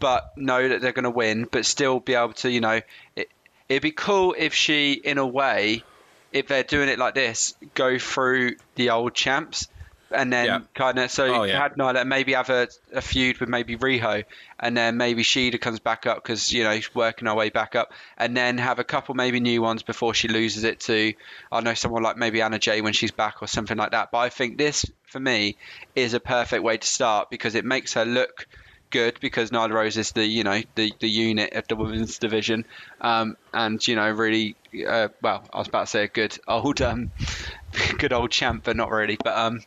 but 0.00 0.24
know 0.36 0.68
that 0.68 0.80
they're 0.80 0.92
going 0.92 1.04
to 1.04 1.10
win, 1.10 1.46
but 1.50 1.66
still 1.66 2.00
be 2.00 2.14
able 2.14 2.32
to 2.34 2.50
you 2.50 2.60
know 2.60 2.80
it, 3.16 3.28
it'd 3.68 3.82
be 3.82 3.92
cool 3.92 4.34
if 4.36 4.54
she 4.54 4.92
in 4.92 5.18
a 5.18 5.26
way 5.26 5.84
if 6.32 6.48
they're 6.48 6.62
doing 6.64 6.88
it 6.88 6.98
like 6.98 7.14
this 7.14 7.54
go 7.74 7.98
through 7.98 8.52
the 8.74 8.90
old 8.90 9.14
champs 9.14 9.68
and 10.10 10.32
then 10.32 10.46
Yeah. 10.46 10.58
kind 10.74 10.98
of 10.98 11.10
so 11.10 11.26
Oh, 11.26 11.42
yeah. 11.44 11.60
had 11.60 11.74
Nyla 11.74 12.06
maybe 12.06 12.32
have 12.32 12.50
a, 12.50 12.68
a 12.92 13.00
feud 13.00 13.38
with 13.38 13.48
maybe 13.48 13.76
Riho 13.76 14.24
and 14.58 14.76
then 14.76 14.96
maybe 14.96 15.22
Shida 15.22 15.60
comes 15.60 15.80
back 15.80 16.06
up 16.06 16.22
because 16.22 16.52
you 16.52 16.64
know 16.64 16.74
she's 16.74 16.94
working 16.94 17.26
her 17.28 17.34
way 17.34 17.50
back 17.50 17.74
up 17.74 17.92
and 18.16 18.36
then 18.36 18.58
have 18.58 18.78
a 18.78 18.84
couple 18.84 19.14
maybe 19.14 19.40
new 19.40 19.60
ones 19.62 19.82
before 19.82 20.14
she 20.14 20.28
loses 20.28 20.64
it 20.64 20.80
to 20.80 21.12
I 21.52 21.60
know 21.60 21.74
someone 21.74 22.02
like 22.02 22.16
maybe 22.16 22.42
Anna 22.42 22.58
Jay 22.58 22.80
when 22.80 22.92
she's 22.92 23.12
back 23.12 23.42
or 23.42 23.48
something 23.48 23.76
like 23.76 23.92
that 23.92 24.08
but 24.12 24.18
I 24.18 24.28
think 24.28 24.58
this 24.58 24.84
for 25.04 25.20
me 25.20 25.56
is 25.94 26.14
a 26.14 26.20
perfect 26.20 26.62
way 26.62 26.76
to 26.78 26.86
start 26.86 27.28
because 27.30 27.54
it 27.54 27.64
makes 27.64 27.94
her 27.94 28.04
look 28.04 28.46
good 28.90 29.18
because 29.20 29.50
Nyla 29.50 29.70
Rose 29.72 29.98
is 29.98 30.12
the 30.12 30.24
you 30.24 30.44
know 30.44 30.60
the, 30.74 30.92
the 31.00 31.08
unit 31.08 31.52
of 31.52 31.68
the 31.68 31.76
women's 31.76 32.18
division 32.18 32.64
um, 33.00 33.36
and 33.52 33.86
you 33.86 33.96
know 33.96 34.10
really 34.10 34.56
uh, 34.88 35.08
well 35.22 35.46
I 35.52 35.58
was 35.58 35.68
about 35.68 35.80
to 35.86 35.90
say 35.90 36.04
a 36.04 36.08
good 36.08 36.38
old 36.46 36.80
um, 36.80 37.10
good 37.98 38.12
old 38.12 38.30
champ 38.30 38.64
but 38.64 38.76
not 38.76 38.90
really 38.90 39.18
but 39.22 39.36
um 39.36 39.60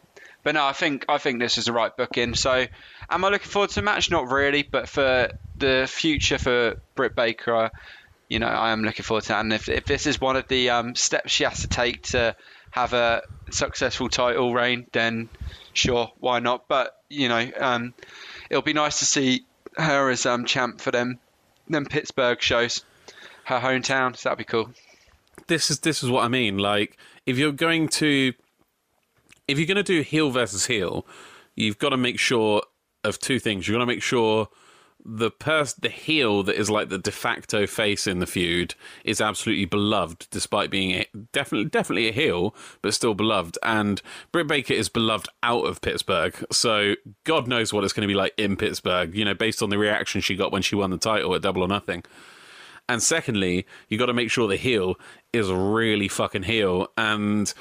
but 0.44 0.56
no 0.56 0.66
I 0.66 0.74
think 0.74 1.06
I 1.10 1.18
think 1.18 1.40
this 1.40 1.58
is 1.58 1.66
the 1.66 1.74
right 1.74 1.96
booking. 1.96 2.36
So 2.36 2.66
am 3.10 3.26
I 3.26 3.30
looking 3.30 3.48
forward 3.48 3.70
to 3.72 3.76
the 3.76 3.82
match? 3.82 4.10
Not 4.10 4.30
really 4.30 4.64
but 4.64 4.90
for 4.90 5.32
the 5.56 5.88
future 5.92 6.38
for 6.38 6.82
Britt 6.96 7.16
Baker 7.16 7.72
you 8.30 8.40
know 8.40 8.48
I 8.48 8.72
am 8.72 8.84
looking 8.84 9.04
forward 9.04 9.24
to 9.24 9.30
that. 9.30 9.42
And 9.42 9.54
if, 9.54 9.70
if 9.70 9.86
this 9.86 10.08
is 10.08 10.20
one 10.20 10.36
of 10.36 10.48
the 10.48 10.70
um, 10.70 10.96
steps 10.96 11.32
she 11.32 11.44
has 11.44 11.62
to 11.62 11.68
take 11.68 12.04
to 12.04 12.36
have 12.72 12.94
a 12.94 13.22
successful 13.50 14.10
title 14.10 14.54
reign 14.54 14.88
then 14.92 15.30
sure 15.74 16.12
why 16.20 16.40
not? 16.40 16.68
But 16.68 16.96
you 17.10 17.30
know 17.30 17.52
um, 17.60 17.94
it'll 18.50 18.62
be 18.62 18.74
nice 18.74 19.00
to 19.00 19.06
see 19.06 19.46
her 19.78 20.10
as 20.10 20.26
um, 20.26 20.46
champ 20.46 20.82
for 20.82 20.92
them 20.92 21.20
them 21.72 21.86
Pittsburgh 21.86 22.42
shows 22.42 22.84
her 23.46 23.60
hometown. 23.60 24.16
So 24.16 24.30
that'd 24.30 24.38
be 24.38 24.44
cool. 24.44 24.72
This 25.48 25.72
is 25.72 25.80
this 25.80 26.04
is 26.04 26.10
what 26.10 26.24
I 26.24 26.28
mean. 26.28 26.58
Like, 26.58 26.98
if 27.26 27.38
you're 27.38 27.52
going 27.52 27.88
to, 27.90 28.34
if 29.48 29.58
you're 29.58 29.68
going 29.68 29.78
to 29.78 29.84
do 29.84 30.02
heel 30.02 30.32
versus 30.32 30.68
heel, 30.68 31.06
you've 31.56 31.80
got 31.80 31.90
to 31.90 31.98
make 31.98 32.20
sure 32.20 32.64
of 33.04 33.20
two 33.20 33.40
things. 33.40 33.68
You've 33.68 33.76
got 33.76 33.80
to 33.80 33.86
make 33.86 34.02
sure 34.02 34.48
the 35.04 35.32
pers- 35.32 35.74
the 35.74 35.90
heel 35.90 36.44
that 36.44 36.56
is 36.56 36.70
like 36.70 36.90
the 36.90 36.98
de 36.98 37.12
facto 37.12 37.66
face 37.66 38.06
in 38.06 38.20
the 38.20 38.28
feud 38.28 38.76
is 39.04 39.20
absolutely 39.20 39.66
beloved, 39.66 40.28
despite 40.30 40.70
being 40.70 40.92
a, 40.92 41.08
definitely 41.34 41.70
definitely 41.70 42.08
a 42.08 42.12
heel, 42.12 42.56
but 42.82 42.94
still 42.94 43.14
beloved. 43.14 43.58
And 43.64 44.02
Britt 44.32 44.48
Baker 44.48 44.74
is 44.74 44.90
beloved 44.90 45.28
out 45.44 45.66
of 45.66 45.82
Pittsburgh, 45.82 46.36
so 46.52 46.96
God 47.24 47.48
knows 47.48 47.74
what 47.74 47.84
it's 47.84 47.94
going 47.94 48.08
to 48.08 48.12
be 48.12 48.18
like 48.18 48.34
in 48.38 48.56
Pittsburgh. 48.56 49.16
You 49.16 49.26
know, 49.26 49.34
based 49.34 49.64
on 49.64 49.70
the 49.70 49.78
reaction 49.78 50.22
she 50.22 50.36
got 50.36 50.52
when 50.52 50.62
she 50.62 50.76
won 50.76 50.92
the 50.92 50.98
title 50.98 51.34
at 51.36 51.42
Double 51.42 51.64
or 51.64 51.68
Nothing. 51.68 52.04
And 52.90 53.02
secondly, 53.02 53.66
you 53.88 53.98
got 53.98 54.08
to 54.08 54.14
make 54.14 54.30
sure 54.30 54.48
the 54.48 54.58
heel 54.58 54.96
is 55.32 55.50
really 55.50 56.10
fucking 56.10 56.44
heel. 56.44 56.88
And 56.98 57.54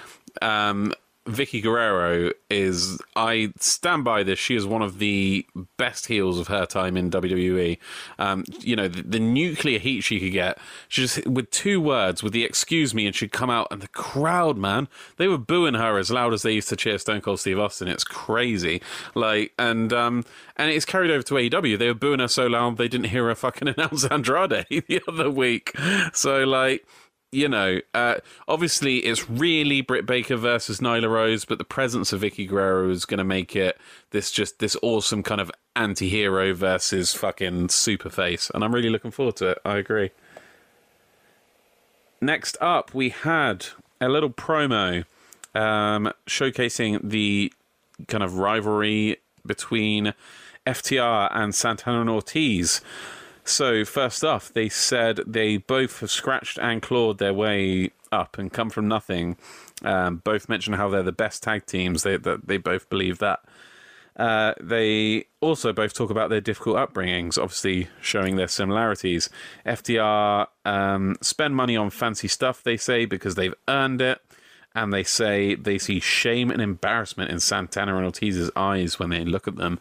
um, 0.43 0.93
Vickie 1.35 1.63
Guerrero 1.63 2.33
is, 2.49 2.99
I 3.17 3.53
stand 3.59 4.05
by 4.05 4.23
this. 4.23 4.39
She 4.39 4.57
is 4.57 4.67
one 4.67 4.83
of 4.83 4.99
the 4.99 5.47
best 5.77 6.07
heels 6.07 6.39
of 6.39 6.49
her 6.49 6.67
time 6.67 6.97
in 6.97 7.11
WWE. 7.11 7.79
Um, 8.19 8.45
you 8.61 8.77
know, 8.77 8.89
the, 8.89 9.03
the 9.03 9.21
nuclear 9.21 9.79
heat 9.79 10.03
she 10.03 10.21
could 10.21 10.33
get. 10.33 10.59
She 10.89 11.03
just, 11.03 11.27
with 11.27 11.51
two 11.51 11.81
words, 11.81 12.23
with 12.23 12.33
the 12.33 12.45
excuse 12.45 12.95
me, 12.95 13.07
and 13.07 13.15
she'd 13.15 13.33
come 13.33 13.51
out, 13.51 13.69
and 13.71 13.83
the 13.83 13.89
crowd, 13.89 14.57
man, 14.57 14.89
they 15.17 15.29
were 15.29 15.39
booing 15.39 15.75
her 15.75 15.99
as 15.99 16.11
loud 16.11 16.33
as 16.33 16.43
they 16.43 16.53
used 16.53 16.69
to 16.71 16.77
cheer 16.77 16.99
Stone 16.99 17.23
Cold 17.23 17.41
Steve 17.41 17.59
Austin. 17.59 17.89
It's 17.89 18.05
crazy. 18.05 18.81
Like, 19.15 19.53
and, 19.59 19.93
um, 19.93 20.25
and 20.57 20.71
it's 20.71 20.85
carried 20.85 21.11
over 21.11 21.23
to 21.25 21.35
AEW. 21.35 21.79
They 21.79 21.89
were 21.89 21.95
booing 21.95 22.21
her 22.21 22.29
so 22.29 22.47
loud 22.47 22.77
they 22.77 22.89
didn't 22.89 23.07
hear 23.07 23.27
her 23.27 23.35
fucking 23.35 23.69
announce 23.77 24.05
Andrade 24.05 24.67
the 24.71 25.03
other 25.09 25.31
week. 25.31 25.77
So, 26.13 26.45
like, 26.45 26.87
you 27.33 27.49
know, 27.49 27.81
uh, 27.95 28.17
obviously 28.49 28.99
it's 28.99 29.31
really 29.31 29.81
Britt 29.81 30.07
Baker 30.07 30.37
versus 30.37 30.81
Nyla 30.81 31.09
Rose, 31.09 31.45
but 31.45 31.59
the 31.59 31.65
presence 31.65 32.13
of 32.13 32.23
Vickie 32.23 32.49
Guerrero 32.49 32.91
is 32.91 33.05
going 33.05 33.19
to 33.19 33.25
make 33.25 33.55
it 33.55 33.79
this 34.11 34.31
just 34.31 34.59
this 34.59 34.77
awesome 34.83 35.23
kind 35.23 35.41
of 35.41 35.51
anti-hero 35.77 36.53
versus 36.55 37.15
fucking 37.15 37.69
super 37.69 38.11
face, 38.11 38.51
and 38.53 38.65
I'm 38.65 38.75
really 38.75 38.91
looking 38.91 39.11
forward 39.13 39.37
to 39.37 39.51
it. 39.51 39.59
I 39.65 39.77
agree. 39.79 40.11
Next 42.21 42.57
up, 42.61 42.93
we 42.93 43.11
had 43.11 43.67
a 44.01 44.09
little 44.09 44.31
promo 44.31 45.05
um, 45.55 46.13
showcasing 46.27 47.09
the 47.09 47.53
kind 48.09 48.25
of 48.25 48.39
rivalry 48.39 49.19
between 49.47 50.15
FTR 50.67 51.31
and 51.33 51.55
Santana 51.55 52.01
and 52.01 52.11
Ortiz. 52.11 52.81
So, 53.45 53.85
first 53.85 54.25
off, 54.25 54.53
they 54.53 54.69
said 54.69 55.21
they 55.27 55.57
both 55.57 56.01
have 56.01 56.11
scratched 56.11 56.59
and 56.59 56.83
clawed 56.83 57.19
their 57.19 57.35
way 57.35 57.91
up 58.13 58.39
and 58.39 58.53
come 58.53 58.71
from 58.71 58.89
nothing. 58.89 59.37
Um, 59.83 60.17
both 60.17 60.49
mention 60.49 60.75
how 60.75 60.89
they're 60.89 61.03
the 61.03 61.13
best 61.13 61.43
tag 61.43 61.67
teams. 61.67 62.03
They 62.03 62.17
that 62.17 62.47
they 62.47 62.59
both 62.59 62.89
believe 62.89 63.19
that. 63.19 63.41
Uh, 64.17 64.53
they 64.61 65.25
also 65.41 65.73
both 65.73 65.95
talk 65.95 66.11
about 66.11 66.29
their 66.29 66.43
difficult 66.43 66.77
upbringings, 66.77 67.39
obviously 67.39 67.89
showing 68.03 68.37
their 68.37 68.49
similarities. 68.49 69.31
FTR 69.65 70.47
um, 70.67 71.17
spend 71.23 71.57
money 71.57 71.77
on 71.77 71.89
fancy 71.89 72.29
stuff, 72.29 72.63
they 72.63 72.77
say, 72.77 73.07
because 73.07 73.35
they've 73.37 73.55
earned 73.67 74.03
it. 74.03 74.21
And 74.75 74.93
they 74.93 75.03
say 75.03 75.57
they 75.57 75.79
see 75.79 75.99
shame 75.99 76.51
and 76.51 76.63
embarrassment 76.63 77.31
in 77.31 77.41
Santana 77.41 77.97
and 77.97 78.05
Ortiz's 78.05 78.51
eyes 78.55 78.99
when 78.99 79.11
they 79.11 79.25
look 79.25 79.49
at 79.49 79.57
them. 79.57 79.81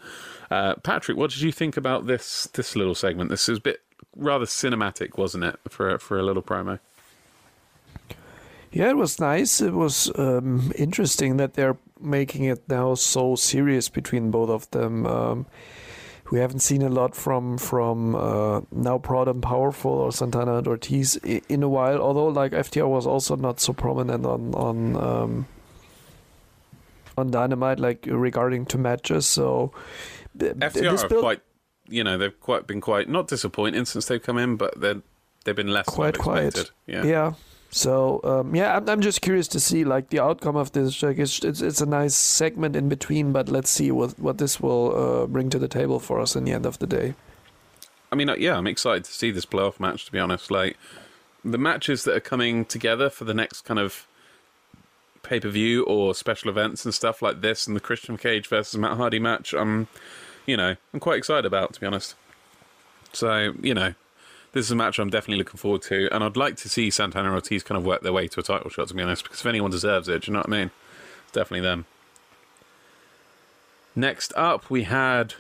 Uh, 0.52 0.76
Patrick, 0.76 1.18
what 1.18 1.32
did 1.32 1.42
you 1.42 1.52
think 1.52 1.78
about 1.78 2.08
this 2.08 2.48
this 2.54 2.76
little 2.76 2.96
segment? 2.96 3.30
This 3.30 3.48
is 3.48 3.60
a 3.60 3.62
bit 3.62 3.82
rather 4.16 4.46
cinematic, 4.46 5.18
wasn't 5.18 5.44
it, 5.44 5.60
for 5.70 5.98
for 6.00 6.18
a 6.18 6.24
little 6.24 6.44
promo? 6.44 6.80
Yeah, 8.72 8.90
it 8.90 8.98
was 8.98 9.20
nice. 9.20 9.62
It 9.62 9.74
was 9.74 10.12
um, 10.18 10.72
interesting 10.76 11.38
that 11.38 11.56
they're 11.56 11.78
making 12.00 12.44
it 12.44 12.70
now 12.70 12.94
so 12.94 13.36
serious 13.36 13.90
between 13.90 14.30
both 14.30 14.50
of 14.50 14.70
them. 14.72 15.08
Um, 15.08 15.46
we 16.32 16.40
haven't 16.40 16.60
seen 16.60 16.84
a 16.84 16.90
lot 16.90 17.16
from 17.16 17.58
from 17.58 18.16
uh, 18.16 18.62
now 18.72 19.00
Proud 19.00 19.28
and 19.28 19.42
Powerful 19.42 19.92
or 19.92 20.12
Santana 20.12 20.58
and 20.58 20.68
Ortiz 20.68 21.16
in 21.16 21.64
a 21.64 21.70
while. 21.70 22.00
Although 22.00 22.28
like 22.28 22.52
FTR 22.52 22.88
was 22.88 23.08
also 23.08 23.36
not 23.36 23.60
so 23.60 23.74
prominent 23.74 24.26
on 24.26 24.54
on 24.54 24.96
um, 24.96 25.48
on 27.18 27.32
Dynamite, 27.32 27.80
like 27.80 28.06
regarding 28.08 28.66
to 28.68 28.78
matches. 28.78 29.26
So 29.26 29.72
FTR 30.38 31.04
are 31.04 31.20
quite, 31.20 31.42
you 31.88 32.04
know, 32.04 32.18
they've 32.18 32.40
quite 32.40 32.68
been 32.68 32.82
quite 32.82 33.10
not 33.10 33.28
disappointing 33.28 33.86
since 33.86 34.06
they've 34.08 34.22
come 34.22 34.38
in, 34.38 34.56
but 34.56 34.80
they're 34.80 35.02
they've 35.44 35.56
been 35.56 35.68
less 35.68 35.86
quite 35.86 36.18
quiet. 36.18 36.72
Yeah. 36.86 37.06
yeah. 37.06 37.34
So 37.72 38.20
um, 38.24 38.56
yeah, 38.56 38.76
I'm, 38.76 38.90
I'm 38.90 39.02
just 39.02 39.22
curious 39.22 39.48
to 39.50 39.60
see 39.60 39.84
like 39.84 40.10
the 40.10 40.20
outcome 40.20 40.56
of 40.56 40.72
this. 40.72 41.02
Like 41.04 41.20
it's, 41.20 41.40
it's, 41.44 41.62
it's 41.62 41.82
a 41.82 41.86
nice 41.86 42.16
segment 42.16 42.76
in 42.76 42.90
between, 42.90 43.32
but 43.32 43.50
let's 43.50 43.70
see 43.70 43.92
what 43.92 44.20
what 44.20 44.38
this 44.38 44.60
will 44.60 44.96
uh, 44.96 45.28
bring 45.28 45.50
to 45.52 45.60
the 45.60 45.68
table 45.68 46.00
for 46.00 46.20
us 46.20 46.36
in 46.36 46.46
the 46.46 46.52
end 46.52 46.66
of 46.66 46.80
the 46.80 46.88
day. 46.88 47.16
I 48.12 48.16
mean, 48.16 48.30
uh, 48.30 48.36
yeah, 48.38 48.58
I'm 48.58 48.66
excited 48.66 49.04
to 49.04 49.14
see 49.14 49.30
this 49.30 49.46
playoff 49.46 49.80
match. 49.80 50.06
To 50.06 50.12
be 50.12 50.20
honest, 50.20 50.50
like 50.50 50.78
the 51.46 51.58
matches 51.58 52.04
that 52.06 52.16
are 52.16 52.22
coming 52.22 52.66
together 52.66 53.10
for 53.10 53.24
the 53.24 53.34
next 53.34 53.62
kind 53.62 53.80
of 53.80 54.08
pay 55.24 55.40
per 55.40 55.50
view 55.50 55.84
or 55.84 56.14
special 56.16 56.50
events 56.50 56.86
and 56.86 56.94
stuff 56.94 57.22
like 57.22 57.42
this, 57.42 57.68
and 57.68 57.76
the 57.76 57.82
Christian 57.82 58.18
Cage 58.18 58.48
versus 58.48 58.78
Matt 58.78 58.98
Hardy 58.98 59.20
match. 59.20 59.54
I'm, 59.54 59.88
you 60.46 60.58
know, 60.58 60.76
I'm 60.94 61.00
quite 61.00 61.18
excited 61.18 61.46
about. 61.46 61.74
To 61.74 61.80
be 61.80 61.86
honest, 61.86 62.16
so 63.14 63.54
you 63.62 63.74
know, 63.74 63.94
this 64.54 64.66
is 64.66 64.72
a 64.72 64.76
match 64.76 65.00
I'm 65.00 65.10
definitely 65.10 65.38
looking 65.44 65.58
forward 65.58 65.82
to, 65.84 66.14
and 66.14 66.24
I'd 66.24 66.38
like 66.38 66.56
to 66.58 66.70
see 66.70 66.90
Santana 66.90 67.32
Ortiz 67.32 67.64
kind 67.64 67.78
of 67.78 67.86
work 67.86 68.02
their 68.02 68.14
way 68.14 68.28
to 68.28 68.40
a 68.40 68.44
title 68.44 68.70
shot. 68.70 68.88
To 68.90 68.94
be 68.94 69.04
honest, 69.04 69.24
because 69.24 69.40
if 69.40 69.46
anyone 69.46 69.72
deserves 69.72 70.08
it, 70.08 70.24
do 70.24 70.32
you 70.32 70.34
know 70.34 70.40
what 70.40 70.50
I 70.50 70.52
mean? 70.52 70.72
It's 71.24 71.32
definitely 71.34 71.68
them. 71.68 71.86
Next 73.96 74.32
up, 74.36 74.70
we 74.70 74.84
had 74.84 75.34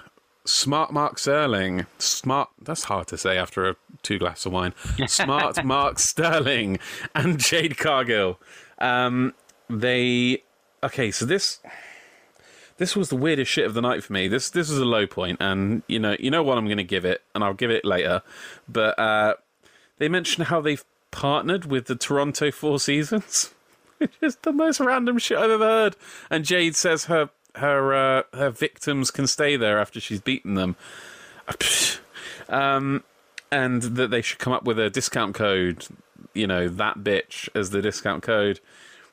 Smart 0.45 0.91
Mark 0.91 1.19
Sterling. 1.19 1.85
Smart, 1.97 2.49
that's 2.61 2.85
hard 2.85 3.07
to 3.07 3.17
say 3.17 3.37
after 3.37 3.69
a 3.69 3.75
two 4.01 4.17
glass 4.17 4.45
of 4.45 4.51
wine. 4.51 4.73
Smart 5.07 5.63
Mark 5.63 5.99
Sterling 5.99 6.79
and 7.13 7.39
Jade 7.39 7.77
Cargill. 7.77 8.39
Um, 8.79 9.33
they, 9.69 10.43
okay, 10.83 11.11
so 11.11 11.25
this 11.25 11.59
this 12.79 12.95
was 12.95 13.09
the 13.09 13.15
weirdest 13.15 13.51
shit 13.51 13.65
of 13.65 13.73
the 13.73 13.81
night 13.81 14.03
for 14.03 14.13
me. 14.13 14.27
This 14.27 14.49
this 14.49 14.69
was 14.69 14.79
a 14.79 14.85
low 14.85 15.05
point, 15.05 15.37
and 15.39 15.83
you 15.87 15.99
know 15.99 16.15
you 16.17 16.31
know 16.31 16.41
what 16.41 16.57
I'm 16.57 16.65
going 16.65 16.77
to 16.77 16.83
give 16.83 17.05
it, 17.05 17.21
and 17.35 17.43
I'll 17.43 17.53
give 17.53 17.69
it 17.69 17.85
later. 17.85 18.23
But 18.67 18.97
uh, 18.97 19.35
they 19.99 20.09
mentioned 20.09 20.47
how 20.47 20.61
they've 20.61 20.83
partnered 21.11 21.65
with 21.65 21.85
the 21.85 21.95
Toronto 21.95 22.51
Four 22.51 22.79
Seasons, 22.79 23.53
which 23.97 24.13
is 24.21 24.37
the 24.37 24.53
most 24.53 24.79
random 24.79 25.19
shit 25.19 25.37
I've 25.37 25.51
ever 25.51 25.65
heard. 25.65 25.95
And 26.29 26.45
Jade 26.45 26.75
says 26.75 27.05
her 27.05 27.29
her 27.55 27.93
uh, 27.93 28.23
her 28.33 28.49
victims 28.49 29.11
can 29.11 29.27
stay 29.27 29.57
there 29.57 29.77
after 29.77 29.99
she's 29.99 30.21
beaten 30.21 30.55
them, 30.55 30.77
um, 32.49 33.03
and 33.51 33.81
that 33.81 34.09
they 34.09 34.21
should 34.21 34.39
come 34.39 34.53
up 34.53 34.63
with 34.63 34.79
a 34.79 34.89
discount 34.89 35.35
code. 35.35 35.85
You 36.33 36.47
know 36.47 36.69
that 36.69 36.99
bitch 36.99 37.49
as 37.53 37.71
the 37.71 37.81
discount 37.81 38.23
code. 38.23 38.61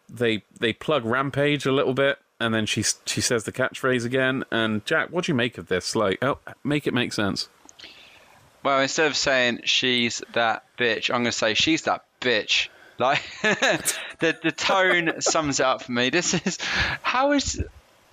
They 0.08 0.42
they 0.58 0.72
plug 0.72 1.04
Rampage 1.04 1.66
a 1.66 1.72
little 1.72 1.94
bit 1.94 2.18
and 2.40 2.54
then 2.54 2.66
she 2.66 2.84
she 3.06 3.20
says 3.20 3.44
the 3.44 3.52
catchphrase 3.52 4.04
again. 4.04 4.44
And 4.50 4.84
Jack, 4.84 5.10
what 5.10 5.24
do 5.24 5.32
you 5.32 5.36
make 5.36 5.58
of 5.58 5.68
this? 5.68 5.96
Like, 5.96 6.22
oh, 6.22 6.38
make 6.64 6.86
it 6.86 6.94
make 6.94 7.12
sense. 7.12 7.48
Well, 8.62 8.80
instead 8.80 9.06
of 9.06 9.16
saying 9.16 9.60
she's 9.64 10.22
that 10.34 10.64
bitch, 10.76 11.10
I'm 11.10 11.22
going 11.22 11.26
to 11.26 11.32
say 11.32 11.54
she's 11.54 11.82
that 11.82 12.04
bitch. 12.20 12.68
Like 12.98 13.22
the 13.42 14.36
the 14.42 14.52
tone 14.52 15.20
sums 15.20 15.60
it 15.60 15.66
up 15.66 15.82
for 15.82 15.92
me. 15.92 16.10
This 16.10 16.34
is 16.34 16.58
how 17.02 17.32
is 17.32 17.62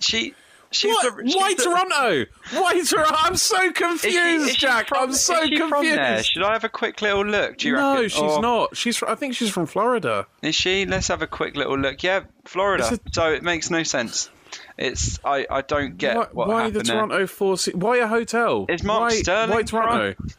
she 0.00 0.34
She's 0.74 0.90
what? 0.90 1.16
The, 1.16 1.32
Why 1.36 1.54
the... 1.54 1.62
Toronto? 1.62 2.26
Why 2.52 2.82
Toronto? 2.82 3.14
I'm 3.16 3.36
so 3.36 3.70
confused, 3.72 4.04
is 4.04 4.12
she, 4.12 4.50
is 4.50 4.56
Jack. 4.56 4.88
From, 4.88 4.98
I'm 4.98 5.12
so 5.12 5.48
confused. 5.48 6.26
Should 6.26 6.42
I 6.42 6.52
have 6.52 6.64
a 6.64 6.68
quick 6.68 7.00
little 7.00 7.24
look? 7.24 7.58
Do 7.58 7.68
you 7.68 7.76
no, 7.76 7.94
reckon? 7.94 8.08
she's 8.08 8.20
or... 8.20 8.42
not. 8.42 8.76
She's. 8.76 9.02
I 9.02 9.14
think 9.14 9.34
she's 9.34 9.50
from 9.50 9.66
Florida. 9.66 10.26
Is 10.42 10.54
she? 10.54 10.84
Let's 10.84 11.08
have 11.08 11.22
a 11.22 11.26
quick 11.26 11.56
little 11.56 11.78
look. 11.78 12.02
Yeah, 12.02 12.24
Florida. 12.44 12.84
A... 12.92 12.98
So 13.12 13.32
it 13.32 13.42
makes 13.42 13.70
no 13.70 13.82
sense. 13.84 14.30
It's 14.76 15.20
I, 15.24 15.46
I 15.48 15.62
don't 15.62 15.96
get 15.96 16.16
why, 16.16 16.26
what 16.32 16.48
why 16.48 16.70
the 16.70 16.82
Toronto 16.82 17.18
there. 17.18 17.26
Four. 17.28 17.56
Why 17.74 17.98
a 17.98 18.08
hotel? 18.08 18.66
Is 18.68 18.82
Mark 18.82 19.00
why, 19.02 19.10
Sterling? 19.10 19.50
Why 19.50 19.62
Toronto? 19.62 20.14
From, 20.14 20.30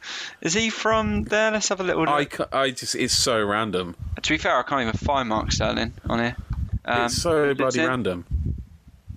is 0.42 0.54
he 0.54 0.70
from 0.70 1.24
there? 1.24 1.52
Let's 1.52 1.70
have 1.70 1.80
a 1.80 1.84
little. 1.84 2.04
Look. 2.04 2.54
I, 2.54 2.60
I 2.62 2.72
just 2.72 2.96
it's 2.96 3.16
so 3.16 3.42
random. 3.44 3.96
To 4.22 4.30
be 4.30 4.38
fair, 4.38 4.58
I 4.58 4.64
can't 4.64 4.82
even 4.82 4.94
find 4.94 5.30
Mark 5.30 5.54
Sterling 5.54 5.94
on 6.10 6.20
here. 6.20 6.36
Um, 6.84 7.06
it's 7.06 7.16
so 7.22 7.54
bloody 7.54 7.80
random. 7.80 8.26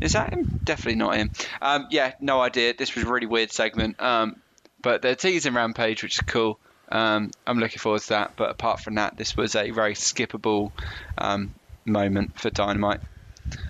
Is 0.01 0.13
that 0.13 0.33
him? 0.33 0.61
Definitely 0.65 0.97
not 0.97 1.17
him. 1.17 1.31
Um, 1.61 1.87
yeah, 1.91 2.13
no 2.21 2.41
idea. 2.41 2.75
This 2.75 2.95
was 2.95 3.05
a 3.05 3.09
really 3.09 3.27
weird 3.27 3.51
segment. 3.53 4.01
Um, 4.01 4.37
but 4.81 5.03
they're 5.03 5.17
teasing 5.17 5.55
Rampage, 5.55 6.03
which 6.03 6.15
is 6.15 6.21
cool. 6.27 6.59
Um, 6.91 7.31
I'm 7.47 7.59
looking 7.59 7.79
forward 7.79 8.03
to 8.03 8.09
that. 8.11 8.33
But 8.37 8.51
apart 8.51 8.81
from 8.81 8.95
that, 8.95 9.17
this 9.17 9.37
was 9.37 9.55
a 9.57 9.71
very 9.71 9.95
skippable 9.95 10.73
um, 11.19 11.55
moment 11.85 12.39
for 12.39 12.51
Dynamite. 12.51 13.01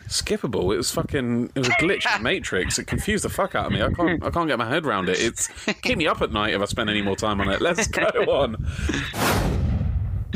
Skippable. 0.09 0.75
It 0.75 0.77
was 0.77 0.91
fucking. 0.91 1.53
It 1.55 1.59
was 1.59 1.69
a 1.69 1.73
glitch 1.73 2.05
in 2.17 2.23
Matrix. 2.23 2.79
It 2.79 2.87
confused 2.87 3.25
the 3.25 3.29
fuck 3.29 3.55
out 3.55 3.67
of 3.67 3.73
me. 3.73 3.83
I 3.83 3.93
can't. 3.93 4.23
I 4.25 4.31
can't 4.31 4.49
get 4.49 4.59
my 4.59 4.69
head 4.69 4.85
around 4.85 5.09
it. 5.09 5.21
It's 5.21 5.49
keep 5.83 5.99
me 5.99 6.07
up 6.07 6.21
at 6.21 6.33
night 6.33 6.55
if 6.55 6.61
I 6.61 6.65
spend 6.65 6.91
any 6.91 7.03
more 7.03 7.17
time 7.17 7.41
on 7.41 7.49
it. 7.49 7.61
Let's 7.61 7.87
go 7.87 8.03
on. 8.29 9.58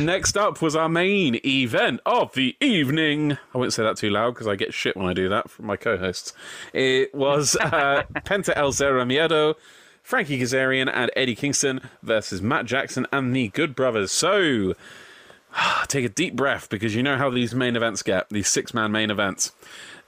Next 0.04 0.36
up 0.36 0.60
was 0.60 0.74
our 0.74 0.88
main 0.88 1.38
event 1.46 2.00
of 2.04 2.34
the 2.34 2.56
evening. 2.60 3.38
I 3.54 3.58
won't 3.58 3.72
say 3.72 3.84
that 3.84 3.96
too 3.96 4.10
loud 4.10 4.34
because 4.34 4.48
I 4.48 4.56
get 4.56 4.74
shit 4.74 4.96
when 4.96 5.06
I 5.06 5.12
do 5.12 5.28
that 5.28 5.48
from 5.48 5.66
my 5.66 5.76
co 5.76 5.96
hosts. 5.96 6.32
It 6.72 7.14
was 7.14 7.54
uh, 7.56 8.02
Penta 8.16 8.52
El 8.56 8.72
Zero 8.72 9.04
Miedo, 9.04 9.54
Frankie 10.02 10.40
Kazarian, 10.40 10.90
and 10.92 11.12
Eddie 11.14 11.36
Kingston 11.36 11.88
versus 12.02 12.42
Matt 12.42 12.66
Jackson 12.66 13.06
and 13.12 13.34
the 13.34 13.48
Good 13.48 13.76
Brothers. 13.76 14.10
So, 14.10 14.74
take 15.86 16.04
a 16.04 16.08
deep 16.08 16.34
breath 16.34 16.68
because 16.68 16.96
you 16.96 17.02
know 17.04 17.16
how 17.16 17.30
these 17.30 17.54
main 17.54 17.76
events 17.76 18.02
get, 18.02 18.28
these 18.28 18.48
six 18.48 18.74
man 18.74 18.90
main 18.90 19.10
events. 19.10 19.52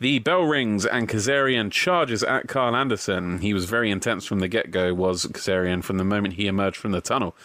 The 0.00 0.18
bell 0.18 0.42
rings 0.42 0.84
and 0.84 1.08
Kazarian 1.08 1.70
charges 1.70 2.24
at 2.24 2.48
Karl 2.48 2.74
Anderson. 2.74 3.38
He 3.38 3.54
was 3.54 3.66
very 3.66 3.92
intense 3.92 4.26
from 4.26 4.40
the 4.40 4.48
get 4.48 4.72
go, 4.72 4.92
was 4.92 5.24
Kazarian, 5.26 5.84
from 5.84 5.98
the 5.98 6.04
moment 6.04 6.34
he 6.34 6.48
emerged 6.48 6.78
from 6.78 6.90
the 6.90 7.00
tunnel. 7.00 7.36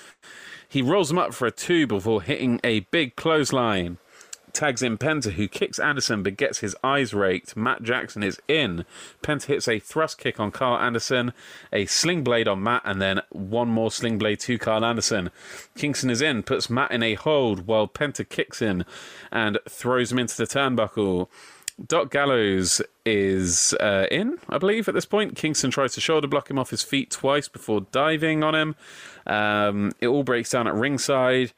He 0.70 0.84
rolls 0.84 1.10
him 1.10 1.18
up 1.18 1.34
for 1.34 1.48
a 1.48 1.52
two 1.52 1.88
before 1.88 2.22
hitting 2.22 2.62
a 2.64 2.82
big 2.82 3.16
clothesline. 3.16 3.98
Tags 4.54 4.82
in 4.82 4.98
Penta, 4.98 5.34
who 5.34 5.48
kicks 5.48 5.80
Anderson 5.80 6.24
but 6.24 6.38
gets 6.38 6.60
his 6.60 6.76
eyes 6.84 7.14
raked. 7.14 7.58
Matt 7.58 7.84
Jackson 7.84 8.24
is 8.24 8.40
in. 8.48 8.86
Penta 9.24 9.46
hits 9.46 9.68
a 9.68 9.80
thrust 9.80 10.18
kick 10.18 10.40
on 10.40 10.52
Karl 10.52 10.78
Anderson, 10.78 11.34
a 11.74 11.86
sling 11.86 12.24
blade 12.24 12.48
on 12.48 12.62
Matt, 12.62 12.82
and 12.86 13.02
then 13.02 13.22
one 13.30 13.68
more 13.68 13.92
sling 13.92 14.18
blade 14.18 14.40
to 14.42 14.58
Karl 14.58 14.86
Anderson. 14.86 15.32
Kingston 15.76 16.10
is 16.10 16.22
in, 16.22 16.44
puts 16.44 16.70
Matt 16.70 16.92
in 16.92 17.04
a 17.04 17.16
hold 17.16 17.68
while 17.68 17.88
Penta 17.88 18.28
kicks 18.28 18.62
in 18.62 18.86
and 19.32 19.58
throws 19.68 20.12
him 20.12 20.20
into 20.20 20.38
the 20.38 20.46
turnbuckle. 20.46 21.30
Doc 21.88 22.12
Gallows 22.12 22.82
is 23.06 23.74
uh, 23.80 24.06
in, 24.12 24.38
I 24.50 24.58
believe, 24.58 24.88
at 24.88 24.94
this 24.94 25.06
point. 25.06 25.36
Kingston 25.36 25.72
tries 25.72 25.94
to 25.94 26.02
shoulder 26.02 26.28
block 26.28 26.50
him 26.50 26.60
off 26.60 26.72
his 26.72 26.84
feet 26.84 27.10
twice 27.10 27.48
before 27.48 27.82
diving 27.92 28.44
on 28.44 28.54
him. 28.54 28.76
Um, 29.26 29.92
it 30.00 30.08
all 30.08 30.24
breaks 30.24 30.52
down 30.52 30.68
at 30.68 30.74
ringside. 30.74 31.52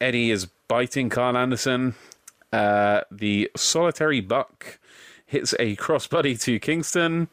Eddie 0.00 0.30
is 0.30 0.46
biting 0.68 1.08
Karl 1.08 1.36
Anderson. 1.36 1.94
Uh, 2.52 3.02
the 3.10 3.50
solitary 3.56 4.20
buck 4.20 4.78
hits 5.26 5.54
a 5.58 5.76
crossbody 5.76 6.40
to 6.42 6.58
Kingston. 6.58 7.28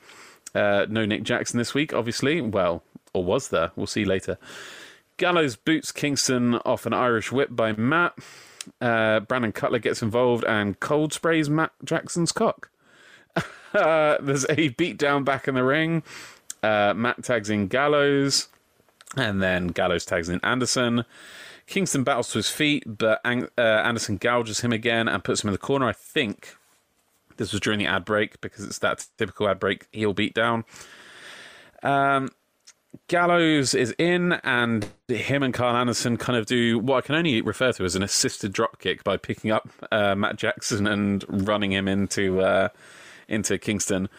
Uh, 0.55 0.85
no 0.89 1.05
Nick 1.05 1.23
Jackson 1.23 1.57
this 1.57 1.73
week, 1.73 1.93
obviously. 1.93 2.41
Well, 2.41 2.83
or 3.13 3.23
was 3.23 3.49
there? 3.49 3.71
We'll 3.75 3.87
see 3.87 4.05
later. 4.05 4.37
Gallows 5.17 5.55
boots 5.55 5.91
Kingston 5.91 6.55
off 6.65 6.85
an 6.85 6.93
Irish 6.93 7.31
whip 7.31 7.49
by 7.51 7.73
Matt. 7.73 8.13
Uh, 8.79 9.19
Brandon 9.21 9.51
Cutler 9.51 9.79
gets 9.79 10.01
involved 10.01 10.43
and 10.45 10.79
cold 10.79 11.13
sprays 11.13 11.49
Matt 11.49 11.71
Jackson's 11.83 12.31
cock. 12.31 12.69
uh, 13.73 14.17
there's 14.19 14.45
a 14.45 14.71
beatdown 14.71 15.23
back 15.23 15.47
in 15.47 15.55
the 15.55 15.63
ring. 15.63 16.03
Uh, 16.63 16.93
Matt 16.95 17.23
tags 17.23 17.49
in 17.49 17.67
Gallows. 17.67 18.47
And 19.17 19.41
then 19.41 19.67
Gallows 19.67 20.05
tags 20.05 20.29
in 20.29 20.39
Anderson. 20.43 21.05
Kingston 21.67 22.03
battles 22.03 22.31
to 22.31 22.39
his 22.39 22.49
feet, 22.49 22.83
but 22.85 23.21
Ang- 23.23 23.49
uh, 23.57 23.61
Anderson 23.61 24.17
gouges 24.17 24.61
him 24.61 24.71
again 24.71 25.07
and 25.07 25.23
puts 25.23 25.43
him 25.43 25.49
in 25.49 25.53
the 25.53 25.57
corner. 25.57 25.87
I 25.87 25.93
think 25.93 26.55
this 27.37 27.51
was 27.51 27.61
during 27.61 27.79
the 27.79 27.85
ad 27.85 28.05
break 28.05 28.39
because 28.41 28.65
it's 28.65 28.79
that 28.79 29.07
typical 29.17 29.47
ad 29.47 29.59
break 29.59 29.87
heel 29.91 30.13
beatdown. 30.13 30.63
Um, 31.83 32.29
Gallows 33.07 33.73
is 33.73 33.95
in, 33.97 34.33
and 34.43 34.89
him 35.07 35.43
and 35.43 35.53
Karl 35.53 35.75
Anderson 35.75 36.17
kind 36.17 36.37
of 36.37 36.45
do 36.45 36.77
what 36.77 36.97
I 36.97 37.01
can 37.01 37.15
only 37.15 37.41
refer 37.41 37.71
to 37.73 37.85
as 37.85 37.95
an 37.95 38.03
assisted 38.03 38.53
dropkick 38.53 39.03
by 39.03 39.17
picking 39.17 39.49
up 39.49 39.69
uh, 39.91 40.13
Matt 40.15 40.35
Jackson 40.35 40.87
and 40.87 41.23
running 41.27 41.71
him 41.71 41.87
into 41.87 42.41
uh, 42.41 42.69
into 43.27 43.57
Kingston. 43.57 44.09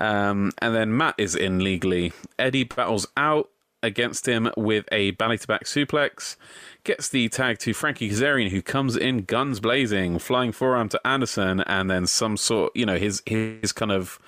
Um, 0.00 0.52
and 0.58 0.74
then 0.74 0.96
Matt 0.96 1.14
is 1.18 1.36
in 1.36 1.62
legally. 1.62 2.12
Eddie 2.38 2.64
battles 2.64 3.06
out 3.16 3.50
against 3.84 4.26
him 4.26 4.50
with 4.56 4.86
a 4.90 5.12
belly 5.12 5.38
to 5.38 5.46
back 5.46 5.64
suplex. 5.64 6.36
Gets 6.82 7.08
the 7.08 7.28
tag 7.28 7.58
to 7.60 7.72
Frankie 7.72 8.10
Kazarian, 8.10 8.50
who 8.50 8.62
comes 8.62 8.96
in 8.96 9.24
guns 9.24 9.60
blazing, 9.60 10.18
flying 10.18 10.52
forearm 10.52 10.88
to 10.90 11.06
Anderson, 11.06 11.60
and 11.60 11.90
then 11.90 12.06
some 12.06 12.36
sort, 12.36 12.74
you 12.74 12.84
know, 12.84 12.98
his 12.98 13.22
his 13.26 13.72
kind 13.72 13.92
of 13.92 14.18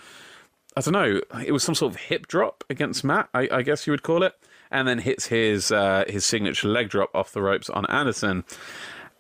I 0.77 0.83
don't 0.83 0.93
know. 0.93 1.21
It 1.45 1.53
was 1.53 1.63
some 1.63 1.75
sort 1.75 1.95
of 1.95 2.01
hip 2.01 2.27
drop 2.27 2.63
against 2.69 3.03
Matt, 3.03 3.29
I, 3.33 3.49
I 3.51 3.63
guess 3.63 3.87
you 3.87 3.93
would 3.93 4.03
call 4.03 4.23
it, 4.23 4.35
and 4.71 4.87
then 4.87 4.99
hits 4.99 5.27
his 5.27 5.73
uh, 5.73 6.05
his 6.07 6.27
signature 6.27 6.69
leg 6.69 6.91
drop 6.91 7.15
off 7.15 7.33
the 7.33 7.43
ropes 7.43 7.71
on 7.71 7.87
Anderson. 7.87 8.45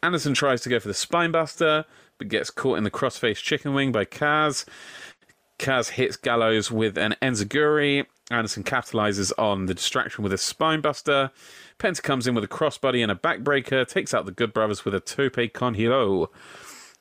Anderson 0.03 0.35
tries 0.35 0.61
to 0.63 0.69
go 0.69 0.79
for 0.79 0.89
the 0.89 0.95
spinebuster, 0.95 1.85
but 2.19 2.29
gets 2.29 2.51
caught 2.51 2.79
in 2.79 2.85
the 2.85 2.91
crossface 2.91 3.43
chicken 3.43 3.73
wing 3.73 3.91
by 3.91 4.05
Kaz. 4.05 4.67
Kaz 5.59 5.91
hits 5.91 6.17
Gallows 6.17 6.71
with 6.71 6.99
an 6.99 7.17
enziguri. 7.23 8.07
Anderson 8.31 8.65
capitalizes 8.65 9.32
on 9.39 9.66
the 9.66 9.74
distraction 9.74 10.24
with 10.24 10.32
a 10.32 10.36
spinebuster. 10.36 11.31
Penta 11.78 12.03
comes 12.03 12.27
in 12.27 12.35
with 12.35 12.43
a 12.43 12.48
crossbody 12.48 13.03
and 13.03 13.12
a 13.12 13.15
backbreaker, 13.15 13.86
takes 13.86 14.12
out 14.12 14.27
the 14.27 14.32
Good 14.32 14.53
Brothers 14.53 14.85
with 14.85 14.94
a 14.94 15.01
tope 15.01 15.53
con 15.53 15.74
hilo. 15.74 16.31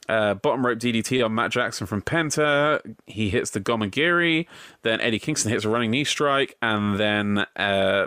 Uh, 0.07 0.35
bottom 0.35 0.63
rope 0.63 0.77
DDT 0.77 1.25
on 1.25 1.33
Matt 1.33 1.51
Jackson 1.51 1.87
from 1.87 2.01
Penta. 2.01 2.79
He 3.07 3.29
hits 3.29 3.49
the 3.49 3.59
Gomagiri. 3.59 4.45
Then 4.83 5.01
Eddie 5.01 5.17
Kingston 5.17 5.51
hits 5.51 5.65
a 5.65 5.69
running 5.69 5.89
knee 5.89 6.03
strike. 6.03 6.55
And 6.61 6.99
then 6.99 7.45
uh, 7.55 8.05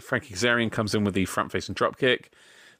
Frankie 0.00 0.34
Kazarian 0.34 0.70
comes 0.70 0.94
in 0.94 1.02
with 1.02 1.14
the 1.14 1.24
front 1.24 1.50
facing 1.50 1.74
dropkick. 1.74 2.26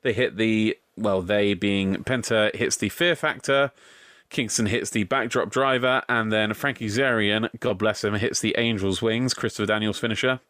They 0.03 0.13
hit 0.13 0.37
the, 0.37 0.79
well, 0.97 1.21
they 1.21 1.55
being 1.55 1.97
Penta 2.05 2.55
hits 2.55 2.77
the 2.77 2.91
Fear 2.91 3.17
Factor. 3.17 3.73
Kingston 4.31 4.67
hits 4.67 4.91
the 4.91 5.05
backdrop 5.05 5.51
driver. 5.51 6.03
And 6.09 6.33
then 6.33 6.55
Frankie 6.55 6.87
Kazarian, 6.87 7.51
God 7.61 7.79
bless 7.79 8.03
him, 8.03 8.15
hits 8.15 8.41
the 8.41 8.57
Angel's 8.57 9.03
Wings, 9.03 9.35
Christopher 9.35 9.67
Daniels 9.67 9.99
finisher. 9.99 10.41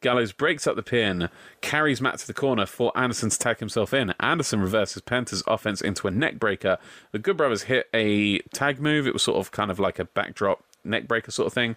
Gallows 0.00 0.32
breaks 0.32 0.66
up 0.66 0.76
the 0.76 0.82
pin, 0.82 1.28
carries 1.60 2.00
Matt 2.00 2.18
to 2.20 2.26
the 2.26 2.32
corner 2.32 2.64
for 2.64 2.90
Anderson 2.96 3.28
to 3.28 3.38
tag 3.38 3.58
himself 3.58 3.92
in. 3.92 4.14
Anderson 4.18 4.62
reverses 4.62 5.02
Penta's 5.02 5.42
offense 5.46 5.82
into 5.82 6.08
a 6.08 6.10
neck 6.10 6.38
breaker. 6.38 6.78
The 7.12 7.18
Good 7.18 7.36
Brothers 7.36 7.64
hit 7.64 7.86
a 7.92 8.38
tag 8.54 8.80
move. 8.80 9.06
It 9.06 9.12
was 9.12 9.22
sort 9.22 9.38
of 9.38 9.52
kind 9.52 9.70
of 9.70 9.78
like 9.78 9.98
a 9.98 10.06
backdrop 10.06 10.64
neck 10.84 11.06
breaker 11.06 11.30
sort 11.30 11.48
of 11.48 11.52
thing. 11.52 11.76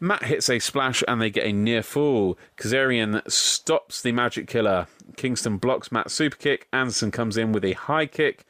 Matt 0.00 0.24
hits 0.24 0.48
a 0.48 0.58
splash 0.58 1.02
and 1.06 1.20
they 1.20 1.28
get 1.28 1.44
a 1.44 1.52
near 1.52 1.82
fall. 1.82 2.38
Kazarian 2.56 3.28
stops 3.30 4.00
the 4.00 4.12
Magic 4.12 4.46
Killer. 4.46 4.86
Kingston 5.16 5.58
blocks 5.58 5.92
Matt's 5.92 6.14
super 6.14 6.36
kick. 6.36 6.66
Anderson 6.72 7.10
comes 7.10 7.36
in 7.36 7.52
with 7.52 7.64
a 7.64 7.72
high 7.72 8.06
kick. 8.06 8.46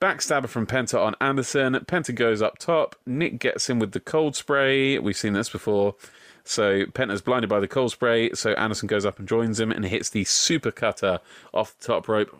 Backstabber 0.00 0.48
from 0.48 0.66
Penta 0.66 0.98
on 0.98 1.14
Anderson. 1.20 1.74
Penta 1.74 2.14
goes 2.14 2.40
up 2.40 2.58
top. 2.58 2.96
Nick 3.04 3.38
gets 3.38 3.68
in 3.68 3.78
with 3.78 3.92
the 3.92 4.00
cold 4.00 4.34
spray. 4.34 4.98
We've 4.98 5.16
seen 5.16 5.34
this 5.34 5.50
before. 5.50 5.94
So 6.42 6.86
Penta's 6.86 7.20
blinded 7.20 7.50
by 7.50 7.60
the 7.60 7.68
cold 7.68 7.92
spray, 7.92 8.30
so 8.32 8.52
Anderson 8.54 8.86
goes 8.86 9.04
up 9.04 9.18
and 9.18 9.28
joins 9.28 9.60
him 9.60 9.70
and 9.70 9.84
hits 9.84 10.08
the 10.08 10.24
super 10.24 10.70
cutter 10.70 11.20
off 11.52 11.76
the 11.78 11.86
top 11.86 12.08
rope 12.08 12.34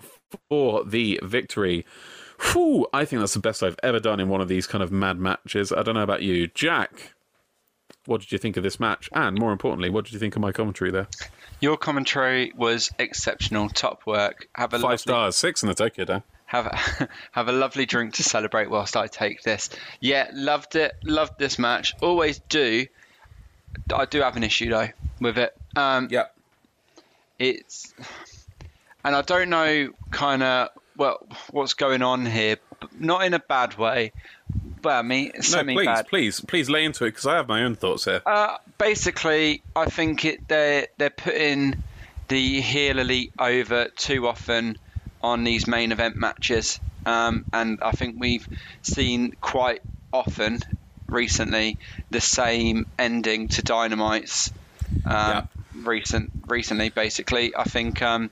for 0.49 0.85
the 0.85 1.21
victory. 1.23 1.85
Whew, 2.53 2.89
I 2.95 3.05
think 3.05 3.21
that's 3.21 3.35
the 3.35 3.41
best 3.41 3.63
I've 3.63 3.79
ever 3.83 4.01
done 4.01 4.19
in 4.21 4.31
one 4.31 4.41
of 4.41 4.49
these 4.49 4.67
kind 4.67 4.83
of 4.83 4.91
mad 4.91 5.19
matches. 5.19 5.71
I 5.71 5.83
don't 5.83 5.95
know 5.95 6.03
about 6.03 6.23
you. 6.23 6.47
Jack, 6.47 7.13
what 8.07 8.23
did 8.23 8.33
you 8.33 8.39
think 8.39 8.57
of 8.57 8.63
this 8.63 8.81
match? 8.81 9.11
And 9.13 9.39
more 9.39 9.53
importantly, 9.53 9.91
what 9.91 10.07
did 10.07 10.15
you 10.15 10.19
think 10.19 10.35
of 10.35 10.41
my 10.41 10.51
commentary 10.51 10.91
there? 10.91 11.09
Your 11.61 11.77
commentary 11.77 12.53
was 12.57 12.91
exceptional. 12.99 13.69
Top 13.69 14.07
work. 14.07 14.49
Have 14.55 14.73
a 14.73 14.79
Five 14.79 14.83
lovely, 14.83 14.97
stars, 14.97 15.37
six 15.37 15.63
in 15.63 15.69
the 15.69 15.75
Tokyo 15.75 16.07
Dome. 16.07 16.23
Have 16.51 16.67
a, 16.67 17.09
have 17.31 17.47
a 17.49 17.53
lovely 17.53 17.87
drink 17.87 18.15
to 18.15 18.25
celebrate 18.25 18.69
whilst 18.69 18.97
I 18.97 19.07
take 19.07 19.43
this. 19.43 19.71
Yeah, 20.01 20.29
loved 20.33 20.75
it. 20.75 20.93
Loved 21.05 21.39
this 21.39 21.59
match. 21.61 21.95
Always 22.03 22.41
do. 22.49 22.87
I 23.95 24.05
do 24.05 24.21
have 24.21 24.37
an 24.37 24.43
issue 24.43 24.69
though 24.69 24.89
with 25.21 25.39
it. 25.39 25.57
Um, 25.77 26.09
Yep. 26.11 26.35
it's 27.39 27.95
and 29.05 29.15
I 29.15 29.23
don't 29.23 29.49
know 29.49 29.91
kind 30.11 30.43
of 30.43 30.69
well 30.97 31.25
what's 31.53 31.75
going 31.75 32.03
on 32.03 32.27
here, 32.27 32.57
but 32.81 33.01
not 33.01 33.25
in 33.25 33.33
a 33.35 33.39
bad 33.39 33.79
way. 33.79 34.11
But 34.83 34.95
I 34.95 35.03
mean, 35.03 35.31
No, 35.53 35.63
please, 35.63 35.85
bad. 35.87 36.09
please, 36.09 36.41
please 36.41 36.69
lay 36.69 36.85
into 36.85 37.05
it 37.05 37.11
because 37.11 37.27
I 37.27 37.37
have 37.37 37.47
my 37.47 37.63
own 37.63 37.77
thoughts 37.77 38.07
here. 38.07 38.23
Uh, 38.27 38.57
basically, 38.79 39.63
I 39.77 39.85
think 39.85 40.25
it 40.25 40.49
they're 40.49 40.89
they're 40.99 41.11
putting 41.11 41.83
the 42.29 42.61
heel 42.61 42.99
elite 42.99 43.33
over 43.39 43.87
too 43.97 44.27
often 44.27 44.79
on 45.23 45.45
these 45.45 45.67
main 45.67 45.93
event 45.93 46.17
matches, 46.17 46.81
um, 47.07 47.45
and 47.53 47.79
I 47.83 47.93
think 47.93 48.17
we've 48.19 48.47
seen 48.83 49.33
quite 49.41 49.81
often 50.13 50.61
recently 51.09 51.79
the 52.11 52.21
same 52.21 52.87
ending 52.99 53.49
to 53.49 53.63
Dynamite's 53.63 54.53
um, 55.05 55.29
Yeah. 55.29 55.43
recent 55.75 56.31
recently. 56.49 56.91
Basically, 56.91 57.55
I 57.57 57.65
think 57.65 58.03
um, 58.03 58.31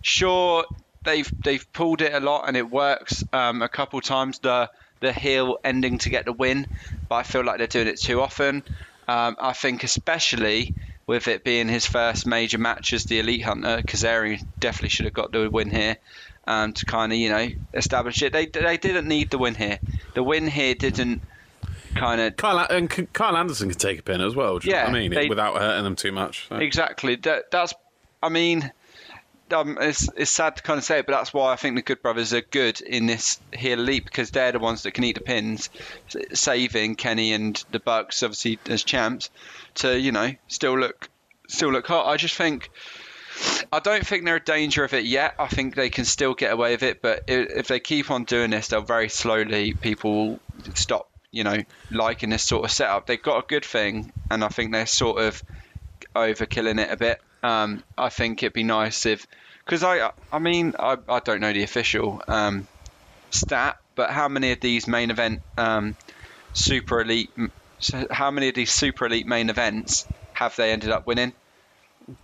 sure 0.00 0.64
they've 1.04 1.30
they've 1.42 1.72
pulled 1.72 2.02
it 2.02 2.14
a 2.14 2.20
lot 2.20 2.46
and 2.48 2.56
it 2.56 2.68
works 2.70 3.24
um, 3.32 3.62
a 3.62 3.68
couple 3.68 4.00
times 4.00 4.38
the 4.38 4.70
the 5.00 5.12
heel 5.12 5.58
ending 5.64 5.98
to 5.98 6.10
get 6.10 6.24
the 6.24 6.32
win, 6.32 6.66
but 7.08 7.16
I 7.16 7.22
feel 7.24 7.44
like 7.44 7.58
they're 7.58 7.66
doing 7.66 7.88
it 7.88 8.00
too 8.00 8.20
often. 8.20 8.62
Um, 9.08 9.36
I 9.40 9.52
think 9.52 9.82
especially 9.82 10.74
with 11.06 11.28
it 11.28 11.44
being 11.44 11.68
his 11.68 11.86
first 11.86 12.26
major 12.26 12.58
match 12.58 12.92
as 12.92 13.04
the 13.04 13.18
Elite 13.18 13.42
Hunter, 13.42 13.82
Kazarian 13.86 14.46
definitely 14.60 14.88
should 14.90 15.04
have 15.06 15.14
got 15.14 15.32
the 15.32 15.48
win 15.50 15.70
here. 15.70 15.96
Um, 16.44 16.72
to 16.72 16.84
kind 16.86 17.12
of 17.12 17.18
you 17.18 17.28
know 17.30 17.48
establish 17.72 18.20
it, 18.22 18.32
they 18.32 18.46
they 18.46 18.76
didn't 18.76 19.06
need 19.06 19.30
the 19.30 19.38
win 19.38 19.54
here. 19.54 19.78
The 20.14 20.22
win 20.24 20.48
here 20.48 20.74
didn't 20.74 21.22
kind 21.94 22.20
of 22.20 22.36
Kyle, 22.36 22.58
and 22.68 22.90
Kyle 23.12 23.36
Anderson 23.36 23.68
could 23.68 23.78
take 23.78 24.00
a 24.00 24.02
pin 24.02 24.20
as 24.20 24.34
well. 24.34 24.58
do 24.58 24.66
you 24.66 24.72
know 24.72 24.78
Yeah, 24.80 24.84
what 24.86 24.96
I 24.96 24.98
mean, 25.00 25.10
they- 25.14 25.28
without 25.28 25.56
hurting 25.58 25.84
them 25.84 25.94
too 25.94 26.10
much. 26.10 26.48
so. 26.48 26.56
Exactly. 26.56 27.14
That, 27.16 27.50
that's. 27.52 27.74
I 28.22 28.28
mean, 28.28 28.72
um, 29.52 29.78
it's 29.80 30.08
it's 30.16 30.30
sad 30.30 30.56
to 30.56 30.62
kind 30.62 30.78
of 30.78 30.84
say 30.84 30.98
it, 31.00 31.06
but 31.06 31.12
that's 31.12 31.32
why 31.32 31.52
I 31.52 31.56
think 31.56 31.76
the 31.76 31.82
Good 31.82 32.02
Brothers 32.02 32.32
are 32.32 32.40
good 32.40 32.80
in 32.80 33.06
this 33.06 33.40
here 33.52 33.74
elite 33.74 34.04
because 34.04 34.30
they're 34.30 34.52
the 34.52 34.58
ones 34.58 34.82
that 34.82 34.92
can 34.92 35.04
eat 35.04 35.14
the 35.14 35.20
pins, 35.20 35.70
saving 36.32 36.96
Kenny 36.96 37.32
and 37.32 37.62
the 37.70 37.80
Bucks 37.80 38.22
obviously 38.22 38.58
as 38.68 38.82
champs 38.82 39.30
to 39.74 39.98
you 39.98 40.12
know 40.12 40.32
still 40.48 40.78
look 40.78 41.08
still 41.48 41.70
look 41.72 41.86
hot. 41.86 42.06
I 42.06 42.16
just 42.16 42.36
think. 42.36 42.70
I 43.72 43.78
don't 43.78 44.06
think 44.06 44.26
they're 44.26 44.36
a 44.36 44.44
danger 44.44 44.84
of 44.84 44.92
it 44.92 45.06
yet. 45.06 45.34
I 45.38 45.48
think 45.48 45.74
they 45.74 45.88
can 45.88 46.04
still 46.04 46.34
get 46.34 46.52
away 46.52 46.72
with 46.72 46.82
it, 46.82 47.00
but 47.00 47.24
if 47.26 47.66
they 47.66 47.80
keep 47.80 48.10
on 48.10 48.24
doing 48.24 48.50
this, 48.50 48.68
they'll 48.68 48.82
very 48.82 49.08
slowly 49.08 49.72
people 49.72 50.26
will 50.28 50.40
stop, 50.74 51.08
you 51.30 51.42
know, 51.42 51.56
liking 51.90 52.28
this 52.28 52.44
sort 52.44 52.66
of 52.66 52.70
setup. 52.70 53.06
They've 53.06 53.22
got 53.22 53.42
a 53.42 53.46
good 53.46 53.64
thing, 53.64 54.12
and 54.30 54.44
I 54.44 54.48
think 54.48 54.72
they're 54.72 54.86
sort 54.86 55.18
of 55.22 55.42
overkilling 56.14 56.78
it 56.78 56.90
a 56.92 56.96
bit. 56.96 57.22
Um, 57.42 57.82
I 57.98 58.08
think 58.08 58.42
it'd 58.42 58.52
be 58.52 58.62
nice 58.62 59.04
if, 59.06 59.26
because 59.64 59.82
I, 59.82 60.10
I 60.32 60.38
mean, 60.38 60.74
I, 60.78 60.96
I 61.08 61.18
don't 61.20 61.40
know 61.40 61.52
the 61.52 61.62
official 61.62 62.22
um, 62.28 62.66
stat, 63.30 63.78
but 63.94 64.10
how 64.10 64.28
many 64.28 64.52
of 64.52 64.60
these 64.60 64.86
main 64.86 65.10
event 65.10 65.40
um, 65.58 65.96
super 66.52 67.00
elite, 67.00 67.30
so 67.80 68.06
how 68.10 68.30
many 68.30 68.48
of 68.48 68.54
these 68.54 68.70
super 68.70 69.06
elite 69.06 69.26
main 69.26 69.50
events 69.50 70.06
have 70.34 70.54
they 70.56 70.72
ended 70.72 70.90
up 70.90 71.06
winning? 71.06 71.32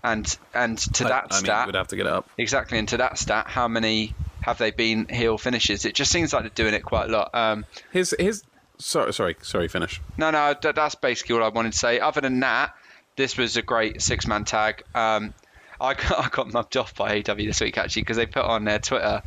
And 0.03 0.37
and 0.55 0.77
to 0.95 1.05
I- 1.05 1.09
that 1.09 1.27
I 1.31 1.35
mean, 1.37 1.45
stat, 1.45 1.67
we'd 1.67 1.75
have 1.77 1.89
to 1.89 1.97
get 1.97 2.07
it 2.07 2.13
up. 2.13 2.29
exactly, 2.37 2.79
and 2.79 2.89
to 2.89 2.97
that 2.99 3.17
stat, 3.19 3.47
how 3.47 3.69
many 3.69 4.13
have 4.43 4.59
they 4.59 4.71
been 4.73 5.07
heel 5.09 5.39
finishes? 5.39 5.85
It 5.85 5.95
just 5.95 6.11
seems 6.11 6.33
like 6.33 6.43
they're 6.43 6.51
doing 6.51 6.75
it 6.75 6.83
quite 6.85 7.09
a 7.09 7.13
lot. 7.13 7.31
Um, 7.33 7.65
His 7.93 8.15
his 8.19 8.43
sorry 8.79 9.13
sorry 9.13 9.37
sorry 9.43 9.69
finish. 9.69 10.01
no, 10.17 10.31
no, 10.33 10.55
that's 10.61 10.97
basically 10.97 11.37
all 11.37 11.45
I 11.45 11.49
wanted 11.49 11.73
to 11.73 11.79
say. 11.79 12.01
Other 12.01 12.21
than 12.21 12.41
that, 12.41 12.75
this 13.19 13.37
was 13.37 13.57
a 13.57 13.63
great 13.63 14.01
six 14.01 14.27
man 14.27 14.45
tag. 14.45 14.83
Um, 14.95 15.35
I 15.81 15.95
got, 15.95 16.19
I 16.25 16.29
got 16.29 16.53
mugged 16.53 16.77
off 16.77 16.95
by 16.95 17.21
AEW 17.21 17.47
this 17.47 17.61
week 17.61 17.77
actually 17.77 18.03
because 18.03 18.17
they 18.17 18.27
put 18.27 18.45
on 18.45 18.65
their 18.65 18.79
Twitter 18.79 19.23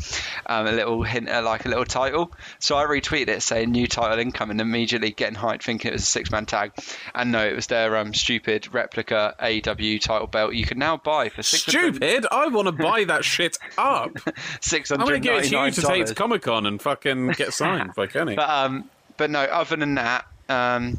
um, 0.45 0.65
a 0.65 0.71
little 0.71 1.03
hint, 1.03 1.29
uh, 1.29 1.41
like 1.43 1.65
a 1.65 1.69
little 1.69 1.85
title. 1.85 2.31
So 2.59 2.77
I 2.77 2.85
retweeted 2.85 3.27
it 3.27 3.43
saying 3.43 3.69
new 3.69 3.87
title 3.87 4.17
incoming, 4.17 4.59
immediately 4.59 5.11
getting 5.11 5.37
hyped 5.37 5.63
thinking 5.63 5.89
it 5.89 5.93
was 5.93 6.03
a 6.03 6.05
six 6.05 6.31
man 6.31 6.45
tag. 6.45 6.71
And 7.13 7.31
no, 7.31 7.45
it 7.45 7.55
was 7.55 7.67
their 7.67 7.97
um, 7.97 8.13
stupid 8.13 8.73
replica 8.73 9.35
AEW 9.39 9.99
title 10.01 10.27
belt 10.27 10.53
you 10.53 10.65
can 10.65 10.79
now 10.79 10.97
buy 10.97 11.29
for 11.29 11.43
six 11.43 11.63
Stupid! 11.63 12.25
I 12.31 12.47
want 12.47 12.67
to 12.67 12.71
buy 12.83 13.03
that 13.03 13.25
shit 13.25 13.59
up. 13.77 14.17
Six 14.61 14.89
I'm 14.91 14.99
gonna 14.99 15.19
get 15.19 15.45
it 15.45 15.49
to 15.49 15.65
you 15.65 15.71
to 15.71 15.81
take 15.81 16.05
to 16.05 16.15
Comic 16.15 16.43
Con 16.43 16.65
and 16.65 16.81
fucking 16.81 17.29
get 17.31 17.53
signed 17.53 17.91
by 17.95 18.07
Kenny. 18.07 18.35
But 18.41 18.49
um, 18.49 18.89
but 19.17 19.29
no. 19.29 19.41
Other 19.41 19.75
than 19.75 19.95
that, 19.95 20.25
um, 20.49 20.97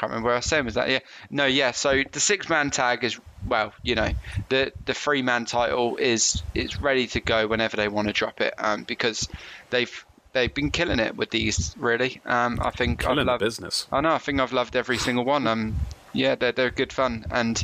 can't 0.00 0.10
remember 0.10 0.28
where 0.28 0.34
I 0.34 0.38
was 0.38 0.46
saying 0.46 0.64
was 0.64 0.74
that. 0.74 0.88
Yeah, 0.88 1.00
no, 1.30 1.44
yeah. 1.44 1.72
So 1.72 2.02
the 2.10 2.20
six 2.20 2.48
man 2.48 2.70
tag 2.70 3.04
is 3.04 3.20
well, 3.44 3.72
you 3.82 3.94
know, 3.94 4.12
the 4.48 4.72
the 4.86 4.94
three 4.94 5.22
man 5.22 5.44
title 5.44 5.96
is 5.96 6.42
is 6.54 6.80
ready 6.80 7.06
to 7.08 7.20
go 7.20 7.46
whenever 7.46 7.76
they 7.76 7.88
want 7.88 8.08
to 8.08 8.14
drop 8.14 8.40
it, 8.40 8.54
um, 8.58 8.84
because 8.84 9.28
they've 9.70 9.92
they've 10.32 10.54
been 10.54 10.70
killing 10.70 11.00
it 11.00 11.16
with 11.16 11.30
these. 11.30 11.74
Really, 11.78 12.20
um, 12.24 12.58
I 12.62 12.70
think 12.70 13.00
Killing 13.00 13.20
I've 13.20 13.26
loved, 13.26 13.40
business. 13.40 13.86
I 13.92 14.00
know. 14.00 14.12
I 14.12 14.18
think 14.18 14.40
I've 14.40 14.52
loved 14.52 14.74
every 14.74 14.96
single 14.96 15.24
one. 15.24 15.46
Um, 15.46 15.76
yeah, 16.14 16.34
they're 16.34 16.52
they're 16.52 16.70
good 16.70 16.92
fun, 16.92 17.24
and 17.30 17.62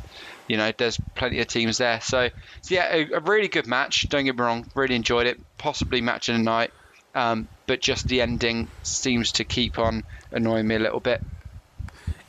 you 0.49 0.57
know, 0.57 0.73
there's 0.77 0.99
plenty 1.17 1.41
of 1.41 1.47
teams 1.47 1.79
there. 1.79 2.01
So, 2.03 2.29
so 2.63 2.75
yeah, 2.75 2.95
a, 2.95 3.17
a 3.17 3.21
really 3.21 3.49
good 3.49 3.67
match. 3.67 4.09
Don't 4.11 4.25
get 4.25 4.37
me 4.37 4.43
wrong, 4.43 4.67
really 4.75 4.95
enjoyed 4.95 5.27
it. 5.27 5.39
Possibly 5.59 6.01
match 6.01 6.29
of 6.29 6.37
the 6.37 6.43
night, 6.43 6.71
um, 7.15 7.49
but 7.67 7.81
just 7.81 8.07
the 8.09 8.21
ending 8.21 8.69
seems 8.83 9.33
to 9.33 9.45
keep 9.45 9.79
on 9.79 10.03
annoying 10.33 10.67
me 10.67 10.77
a 10.77 10.81
little 10.81 11.01
bit. 11.01 11.21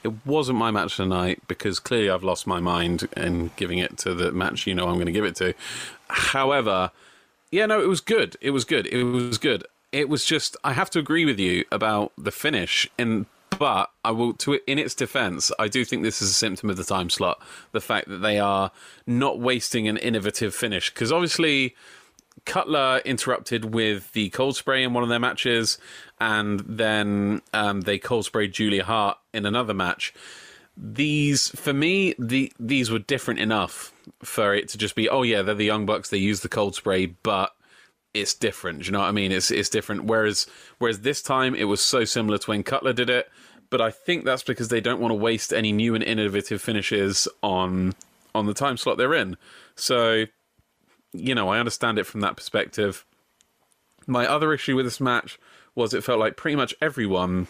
It 0.03 0.26
wasn't 0.26 0.57
my 0.57 0.72
match 0.72 0.99
of 0.99 1.10
the 1.10 1.15
night 1.15 1.41
because 1.48 1.80
clearly 1.80 2.10
I've 2.10 2.24
lost 2.24 2.48
my 2.48 2.60
mind 2.60 3.07
in 3.18 3.52
giving 3.56 3.80
it 3.80 3.98
to 3.99 4.14
the 4.14 4.32
match 4.32 4.68
you 4.68 4.76
know 4.76 4.88
I'm 4.88 4.95
going 4.95 5.07
to 5.07 5.11
give 5.11 5.26
it 5.26 5.36
to. 5.38 5.53
However, 6.07 6.91
yeah, 7.52 7.65
no, 7.65 7.82
it 7.82 7.88
was 7.88 8.02
good. 8.02 8.38
It 8.41 8.52
was 8.52 8.65
good. 8.65 8.88
It 8.88 9.03
was 9.03 9.38
good. 9.38 9.65
It 9.91 10.10
was 10.10 10.26
just 10.26 10.56
I 10.64 10.74
have 10.74 10.90
to 10.91 10.99
agree 10.99 11.26
with 11.26 11.40
you 11.40 11.65
about 11.72 12.11
the 12.18 12.32
finish 12.32 12.90
and 12.98 13.26
but 13.57 13.90
I 14.03 14.11
will 14.11 14.34
to 14.34 14.53
it 14.53 14.64
in 14.68 14.78
its 14.78 14.94
defense, 14.94 15.52
I 15.57 15.68
do 15.68 15.84
think 15.84 16.03
this 16.03 16.22
is 16.22 16.30
a 16.30 16.34
symptom 16.34 16.69
of 16.69 16.78
the 16.78 16.84
time 16.84 17.10
slot, 17.10 17.41
the 17.72 17.82
fact 17.82 18.07
that 18.07 18.19
they 18.19 18.40
are 18.40 18.72
not 19.06 19.40
wasting 19.40 19.88
an 19.88 19.98
innovative 19.98 20.53
finish 20.53 20.94
because 20.94 21.11
obviously 21.11 21.76
Cutler 22.48 23.02
interrupted 23.03 23.74
with 23.74 24.14
the 24.14 24.30
cold 24.30 24.56
spray 24.56 24.84
in 24.84 24.94
one 24.94 25.03
of 25.03 25.10
their 25.10 25.19
matches, 25.19 25.78
and 26.19 26.61
then 26.61 27.41
um, 27.53 27.82
they 27.82 27.99
cold 27.99 28.26
sprayed 28.26 28.53
Julia 28.53 28.86
Hart 28.86 29.18
in 29.34 29.45
another 29.45 29.74
match. 29.74 30.14
These, 30.76 31.49
for 31.49 31.74
me, 31.74 32.15
the 32.18 32.52
these 32.57 32.90
were 32.90 32.99
different 32.99 33.41
enough 33.41 33.91
for 34.24 34.56
it 34.56 34.69
to 34.69 34.78
just 34.78 34.95
be, 34.95 35.10
oh 35.10 35.24
yeah, 35.24 35.41
they're 35.41 35.56
the 35.56 35.65
Young 35.65 35.86
Bucks. 35.86 36.10
They 36.10 36.18
use 36.18 36.40
the 36.40 36.49
cold 36.49 36.74
spray, 36.74 37.07
but 37.07 37.53
it's 38.14 38.34
different. 38.34 38.80
Do 38.80 38.86
you 38.86 38.91
know 38.94 38.99
what 38.99 39.10
I 39.10 39.11
mean? 39.11 39.34
It's 39.34 39.52
it's 39.52 39.69
different. 39.69 40.06
Whereas 40.06 40.48
whereas 40.78 41.02
this 41.02 41.22
time 41.22 41.53
it 41.53 41.65
was 41.65 41.82
so 41.82 42.06
similar 42.06 42.38
to 42.38 42.49
when 42.49 42.64
Cutler 42.64 42.94
did 42.94 43.10
it, 43.10 43.30
but 43.69 43.82
I 43.82 43.91
think 43.91 44.24
that's 44.24 44.44
because 44.44 44.69
they 44.69 44.82
don't 44.82 45.02
want 45.02 45.11
to 45.11 45.15
waste 45.15 45.52
any 45.52 45.74
new 45.74 45.95
and 45.95 46.03
innovative 46.03 46.61
finishes 46.61 47.28
on 47.44 47.94
on 48.34 48.45
the 48.45 48.53
time 48.53 48.78
slot 48.78 48.98
they're 48.98 49.14
in. 49.14 49.36
So 49.76 50.28
you 51.14 51.36
know, 51.36 51.50
I 51.50 51.60
understand 51.60 52.00
it 52.00 52.06
from 52.06 52.22
that 52.22 52.36
perspective. 52.36 53.06
My 54.06 54.26
other 54.26 54.54
issue 54.54 54.76
with 54.76 54.86
this 54.86 55.02
match 55.02 55.40
was 55.76 55.94
it 55.94 56.04
felt 56.04 56.20
like 56.20 56.38
pretty 56.38 56.56
much 56.56 56.74
everyone, 56.82 57.48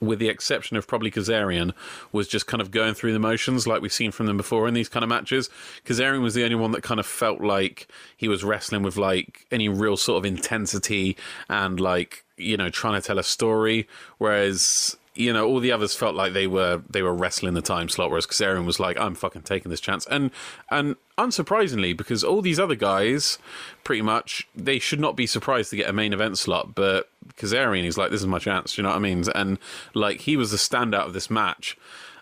with 0.00 0.18
the 0.18 0.28
exception 0.28 0.76
of 0.76 0.86
probably 0.86 1.10
Kazarian, 1.10 1.72
was 2.10 2.26
just 2.26 2.46
kind 2.46 2.60
of 2.60 2.70
going 2.70 2.94
through 2.94 3.12
the 3.12 3.18
motions 3.18 3.66
like 3.66 3.82
we've 3.82 3.92
seen 3.92 4.12
from 4.12 4.26
them 4.26 4.36
before 4.36 4.66
in 4.66 4.74
these 4.74 4.88
kind 4.88 5.02
of 5.02 5.08
matches. 5.08 5.50
Kazarian 5.84 6.22
was 6.22 6.34
the 6.34 6.44
only 6.44 6.56
one 6.56 6.72
that 6.72 6.82
kind 6.82 7.00
of 7.00 7.06
felt 7.06 7.40
like 7.40 7.88
he 8.16 8.28
was 8.28 8.44
wrestling 8.44 8.82
with 8.82 8.96
like 8.96 9.46
any 9.50 9.68
real 9.68 9.96
sort 9.96 10.18
of 10.18 10.24
intensity 10.24 11.16
and 11.48 11.78
like, 11.80 12.24
you 12.36 12.56
know, 12.56 12.70
trying 12.70 13.00
to 13.00 13.06
tell 13.06 13.18
a 13.18 13.24
story. 13.24 13.86
Whereas 14.18 14.96
you 15.14 15.32
know, 15.32 15.46
all 15.46 15.60
the 15.60 15.72
others 15.72 15.94
felt 15.94 16.14
like 16.14 16.32
they 16.32 16.46
were 16.46 16.82
they 16.88 17.02
were 17.02 17.14
wrestling 17.14 17.54
the 17.54 17.62
time 17.62 17.88
slot, 17.88 18.10
whereas 18.10 18.26
Kazarian 18.26 18.64
was 18.64 18.80
like, 18.80 18.98
"I'm 18.98 19.14
fucking 19.14 19.42
taking 19.42 19.70
this 19.70 19.80
chance." 19.80 20.06
And 20.06 20.30
and 20.70 20.96
unsurprisingly, 21.18 21.96
because 21.96 22.24
all 22.24 22.40
these 22.40 22.58
other 22.58 22.74
guys, 22.74 23.38
pretty 23.84 24.02
much, 24.02 24.48
they 24.54 24.78
should 24.78 25.00
not 25.00 25.16
be 25.16 25.26
surprised 25.26 25.70
to 25.70 25.76
get 25.76 25.88
a 25.88 25.92
main 25.92 26.12
event 26.12 26.38
slot, 26.38 26.74
but 26.74 27.10
Kazarian, 27.36 27.84
he's 27.84 27.98
like, 27.98 28.10
"This 28.10 28.20
is 28.20 28.26
my 28.26 28.38
chance." 28.38 28.78
You 28.78 28.82
know 28.82 28.90
what 28.90 28.96
I 28.96 29.00
mean? 29.00 29.24
And 29.34 29.58
like, 29.94 30.20
he 30.20 30.36
was 30.36 30.50
the 30.50 30.56
standout 30.56 31.06
of 31.06 31.12
this 31.12 31.30
match, 31.30 31.76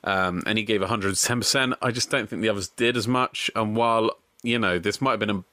um, 0.05 0.43
and 0.47 0.59
he 0.59 0.65
gave 0.65 0.81
110. 0.81 1.39
percent 1.39 1.75
I 1.81 1.93
just 1.93 2.11
don't 2.11 2.29
think 2.29 2.43
the 2.43 2.49
others 2.49 2.69
did 2.69 2.97
as 2.97 3.07
much. 3.07 3.51
And 3.55 3.77
while 3.77 4.11
you 4.43 4.59
know, 4.59 4.79
this 4.79 5.01
might 5.01 5.13
have 5.13 5.21
been 5.21 5.31
a 5.31 5.45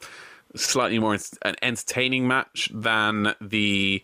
slightly 0.58 1.00
more 1.00 1.18
an 1.42 1.56
entertaining 1.62 2.28
match 2.28 2.70
than 2.74 3.36
the 3.42 4.04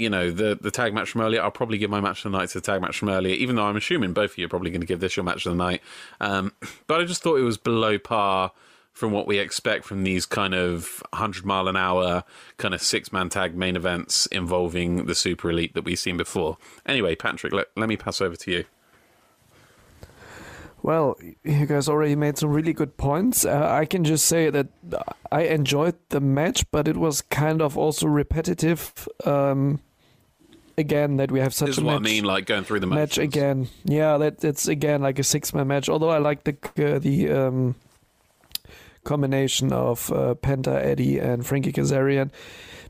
you 0.00 0.10
know 0.10 0.30
the 0.30 0.58
the 0.60 0.70
tag 0.70 0.94
match 0.94 1.10
from 1.10 1.20
earlier. 1.20 1.42
I'll 1.42 1.50
probably 1.50 1.78
give 1.78 1.90
my 1.90 2.00
match 2.00 2.24
of 2.24 2.32
the 2.32 2.38
night 2.38 2.48
to 2.50 2.60
the 2.60 2.64
tag 2.64 2.80
match 2.80 2.98
from 2.98 3.10
earlier, 3.10 3.34
even 3.34 3.56
though 3.56 3.66
I'm 3.66 3.76
assuming 3.76 4.12
both 4.12 4.32
of 4.32 4.38
you 4.38 4.46
are 4.46 4.48
probably 4.48 4.70
going 4.70 4.80
to 4.80 4.86
give 4.86 5.00
this 5.00 5.16
your 5.16 5.24
match 5.24 5.46
of 5.46 5.52
the 5.52 5.62
night. 5.62 5.82
Um, 6.20 6.52
but 6.86 7.00
I 7.00 7.04
just 7.04 7.22
thought 7.22 7.36
it 7.36 7.42
was 7.42 7.58
below 7.58 7.98
par 7.98 8.52
from 8.92 9.12
what 9.12 9.26
we 9.26 9.38
expect 9.38 9.84
from 9.84 10.02
these 10.02 10.26
kind 10.26 10.52
of 10.52 11.02
100 11.10 11.44
mile 11.44 11.68
an 11.68 11.76
hour 11.76 12.24
kind 12.56 12.74
of 12.74 12.82
six 12.82 13.12
man 13.12 13.28
tag 13.28 13.54
main 13.54 13.76
events 13.76 14.26
involving 14.26 15.06
the 15.06 15.14
super 15.14 15.50
elite 15.50 15.74
that 15.74 15.84
we've 15.84 15.98
seen 15.98 16.16
before. 16.16 16.58
Anyway, 16.86 17.14
Patrick, 17.14 17.52
let, 17.52 17.68
let 17.76 17.88
me 17.88 17.96
pass 17.96 18.20
over 18.20 18.36
to 18.36 18.50
you. 18.50 18.64
Well, 20.82 21.18
you 21.44 21.66
guys 21.66 21.88
already 21.88 22.16
made 22.16 22.38
some 22.38 22.50
really 22.50 22.72
good 22.72 22.96
points. 22.96 23.44
Uh, 23.44 23.68
I 23.70 23.84
can 23.84 24.02
just 24.02 24.24
say 24.24 24.48
that 24.48 24.68
I 25.30 25.42
enjoyed 25.42 25.96
the 26.08 26.20
match, 26.20 26.70
but 26.70 26.88
it 26.88 26.96
was 26.96 27.20
kind 27.20 27.60
of 27.60 27.76
also 27.76 28.06
repetitive. 28.06 29.06
Um, 29.24 29.80
again, 30.80 31.18
that 31.18 31.30
we 31.30 31.38
have 31.38 31.54
such 31.54 31.68
this 31.68 31.78
a 31.78 31.80
is 31.80 31.84
match, 31.84 31.92
what 31.92 32.00
I 32.00 32.12
mean, 32.12 32.24
like 32.24 32.46
going 32.46 32.64
through 32.64 32.80
the 32.80 32.88
match 32.88 33.18
again. 33.18 33.68
Yeah, 33.84 34.18
that 34.18 34.42
it's 34.42 34.66
again 34.66 35.02
like 35.02 35.18
a 35.20 35.24
six 35.24 35.54
man 35.54 35.68
match. 35.68 35.88
Although 35.88 36.10
I 36.10 36.18
like 36.18 36.44
the 36.44 36.56
uh, 36.78 36.98
the 36.98 37.30
um, 37.30 37.74
combination 39.04 39.72
of 39.72 40.10
uh, 40.10 40.34
Penta, 40.34 40.82
Eddie, 40.82 41.18
and 41.18 41.46
Frankie 41.46 41.72
Kazarian. 41.72 42.30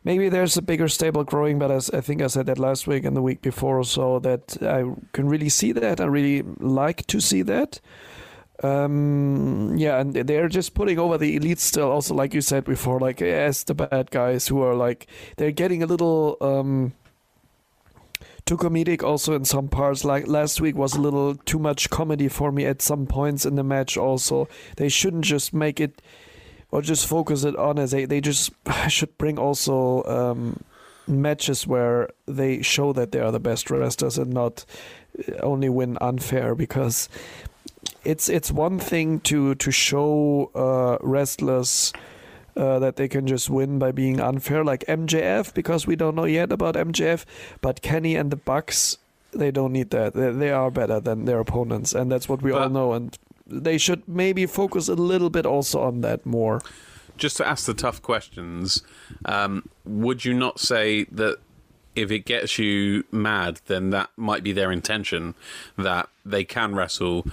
Maybe 0.03 0.31
there's 0.31 0.57
a 0.57 0.63
bigger 0.63 0.89
stable 0.89 1.25
growing, 1.25 1.59
but 1.59 1.71
as 1.71 1.91
I 1.91 2.01
think 2.01 2.23
I 2.23 2.29
said 2.29 2.47
that 2.47 2.59
last 2.59 2.87
week 2.87 3.05
and 3.05 3.15
the 3.15 3.21
week 3.21 3.43
before 3.43 3.79
or 3.79 3.85
so, 3.85 4.19
that 4.21 4.57
I 4.63 4.85
can 5.13 5.29
really 5.29 5.51
see 5.51 5.73
that. 5.73 6.01
I 6.01 6.07
really 6.07 6.43
like 6.59 7.07
to 7.09 7.21
see 7.21 7.43
that. 7.43 7.81
Um, 8.63 9.77
yeah, 9.77 10.01
and 10.01 10.15
they're 10.15 10.49
just 10.49 10.75
putting 10.75 10.99
over 10.99 11.19
the 11.19 11.37
elite 11.37 11.61
still. 11.61 11.91
Also, 11.91 12.15
like 12.15 12.35
you 12.35 12.41
said 12.41 12.65
before, 12.65 12.99
like 12.99 13.23
as 13.23 13.65
the 13.65 13.75
bad 13.75 14.11
guys 14.11 14.49
who 14.49 14.63
are 14.63 14.75
like 14.75 15.07
they're 15.37 15.51
getting 15.51 15.83
a 15.83 15.87
little 15.87 16.37
um, 16.41 16.93
too 18.51 18.57
comedic. 18.57 19.05
Also, 19.05 19.35
in 19.35 19.45
some 19.45 19.69
parts, 19.69 20.05
like 20.05 20.27
last 20.27 20.61
week 20.61 20.75
was 20.75 20.97
a 20.97 21.01
little 21.01 21.37
too 21.37 21.59
much 21.59 21.89
comedy 21.89 22.27
for 22.27 22.51
me 22.51 22.67
at 22.67 22.83
some 22.83 23.07
points 23.07 23.47
in 23.47 23.55
the 23.55 23.63
match. 23.63 23.97
Also, 23.97 24.49
they 24.77 24.89
shouldn't 24.89 25.25
just 25.25 25.55
make 25.55 25.79
it 25.79 26.03
or 26.73 26.83
just 26.83 27.07
focus 27.07 27.45
it 27.45 27.55
on 27.55 27.79
as 27.79 27.93
they 27.93 28.07
they 28.07 28.21
just 28.21 28.51
should 28.89 29.17
bring 29.19 29.39
also 29.39 30.03
um, 30.03 30.59
matches 31.07 31.65
where 31.65 32.11
they 32.27 32.61
show 32.61 32.93
that 32.93 33.13
they 33.13 33.21
are 33.21 33.31
the 33.31 33.39
best 33.39 33.71
wrestlers 33.71 34.19
and 34.19 34.33
not 34.33 34.65
only 35.45 35.69
win 35.69 35.97
unfair 36.01 36.57
because 36.57 37.09
it's 38.03 38.29
it's 38.29 38.51
one 38.51 38.81
thing 38.81 39.21
to 39.21 39.55
to 39.55 39.71
show 39.71 40.51
uh, 40.57 40.99
wrestlers 41.07 41.93
uh, 42.61 42.79
that 42.79 42.97
they 42.97 43.09
can 43.09 43.27
just 43.27 43.49
win 43.49 43.79
by 43.79 43.91
being 43.91 44.21
unfair 44.21 44.63
like 44.63 44.85
MJF 44.87 45.55
because 45.55 45.87
we 45.87 45.97
don't 45.97 46.15
know 46.15 46.27
yet 46.27 46.53
about 46.53 46.75
MJF 46.75 47.25
but 47.61 47.81
Kenny 47.81 48.15
and 48.15 48.31
the 48.31 48.37
Bucks 48.37 48.99
they 49.33 49.53
don't 49.53 49.73
need 49.73 49.91
that. 49.91 50.13
They, 50.13 50.33
they 50.33 50.51
are 50.51 50.73
better 50.73 50.99
than 50.99 51.25
their 51.25 51.41
opponents 51.41 51.95
and 51.95 52.11
that's 52.13 52.29
what 52.29 52.43
we 52.43 52.53
all 52.53 52.69
know 52.69 52.93
and 52.93 53.17
they 53.47 53.79
should 53.79 54.07
maybe 54.07 54.47
focus 54.47 54.89
a 54.89 54.95
little 54.95 55.31
bit 55.31 55.47
also 55.47 55.81
on 55.81 56.03
that 56.03 56.25
more. 56.27 56.61
Just 57.17 57.37
to 57.39 57.47
ask 57.47 57.67
the 57.67 57.75
tough 57.75 58.01
questions, 58.01 58.83
um, 59.25 59.69
would 59.85 60.25
you 60.25 60.33
not 60.35 60.61
say 60.61 61.05
that 61.05 61.39
if 61.97 62.11
it 62.11 62.25
gets 62.25 62.59
you 62.59 63.05
mad, 63.11 63.61
then 63.67 63.91
that 63.91 64.11
might 64.17 64.43
be 64.43 64.53
their 64.53 64.71
intention 64.71 65.35
that 65.77 66.09
they 66.25 66.45
can 66.45 66.75
wrestle, 66.75 67.27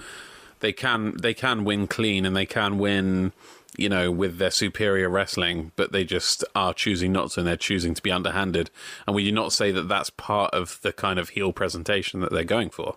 they 0.60 0.72
can 0.72 1.16
they 1.16 1.32
can 1.34 1.64
win 1.64 1.86
clean, 1.86 2.26
and 2.26 2.36
they 2.36 2.46
can 2.46 2.78
win, 2.78 3.32
you 3.78 3.88
know, 3.88 4.10
with 4.10 4.38
their 4.38 4.50
superior 4.50 5.08
wrestling, 5.08 5.72
but 5.76 5.92
they 5.92 6.04
just 6.04 6.44
are 6.54 6.74
choosing 6.74 7.12
not 7.12 7.30
to, 7.30 7.40
and 7.40 7.46
they're 7.46 7.56
choosing 7.56 7.94
to 7.94 8.02
be 8.02 8.10
underhanded. 8.10 8.70
And 9.06 9.14
would 9.14 9.24
you 9.24 9.32
not 9.32 9.52
say 9.52 9.70
that 9.70 9.88
that's 9.88 10.10
part 10.10 10.52
of 10.52 10.80
the 10.82 10.92
kind 10.92 11.18
of 11.18 11.30
heel 11.30 11.52
presentation 11.52 12.20
that 12.20 12.32
they're 12.32 12.44
going 12.44 12.70
for? 12.70 12.96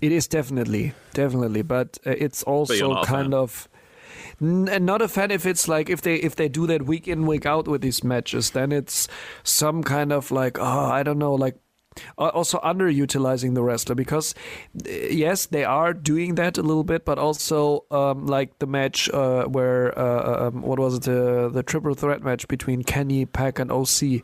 It 0.00 0.12
is 0.12 0.26
definitely, 0.28 0.92
definitely, 1.14 1.62
but 1.62 1.98
uh, 2.06 2.10
it's 2.10 2.42
also 2.42 2.92
a 2.92 3.06
kind 3.06 3.32
of 3.32 3.68
and 4.40 4.84
not 4.84 5.00
a 5.00 5.08
fan 5.08 5.30
if 5.30 5.46
it's 5.46 5.68
like 5.68 5.88
if 5.88 6.02
they 6.02 6.16
if 6.16 6.36
they 6.36 6.48
do 6.48 6.66
that 6.66 6.82
week 6.82 7.08
in 7.08 7.26
week 7.26 7.46
out 7.46 7.68
with 7.68 7.80
these 7.80 8.02
matches, 8.04 8.50
then 8.50 8.72
it's 8.72 9.08
some 9.42 9.82
kind 9.82 10.12
of 10.12 10.30
like 10.30 10.58
oh 10.58 10.90
I 10.90 11.02
don't 11.02 11.18
know 11.18 11.34
like 11.34 11.56
also 12.18 12.58
underutilizing 12.60 13.54
the 13.54 13.62
wrestler 13.62 13.94
because 13.94 14.34
uh, 14.86 14.90
yes 14.90 15.46
they 15.46 15.64
are 15.64 15.92
doing 15.92 16.34
that 16.36 16.58
a 16.58 16.62
little 16.62 16.84
bit, 16.84 17.04
but 17.04 17.18
also 17.18 17.84
um, 17.90 18.26
like 18.26 18.58
the 18.58 18.66
match 18.66 19.08
uh, 19.10 19.44
where 19.44 19.96
uh, 19.98 20.48
um, 20.48 20.62
what 20.62 20.78
was 20.78 20.96
it 20.96 21.02
the 21.04 21.48
the 21.52 21.62
triple 21.62 21.94
threat 21.94 22.22
match 22.22 22.46
between 22.48 22.82
Kenny, 22.82 23.26
PAC, 23.26 23.58
and 23.58 23.70
OC 23.70 24.22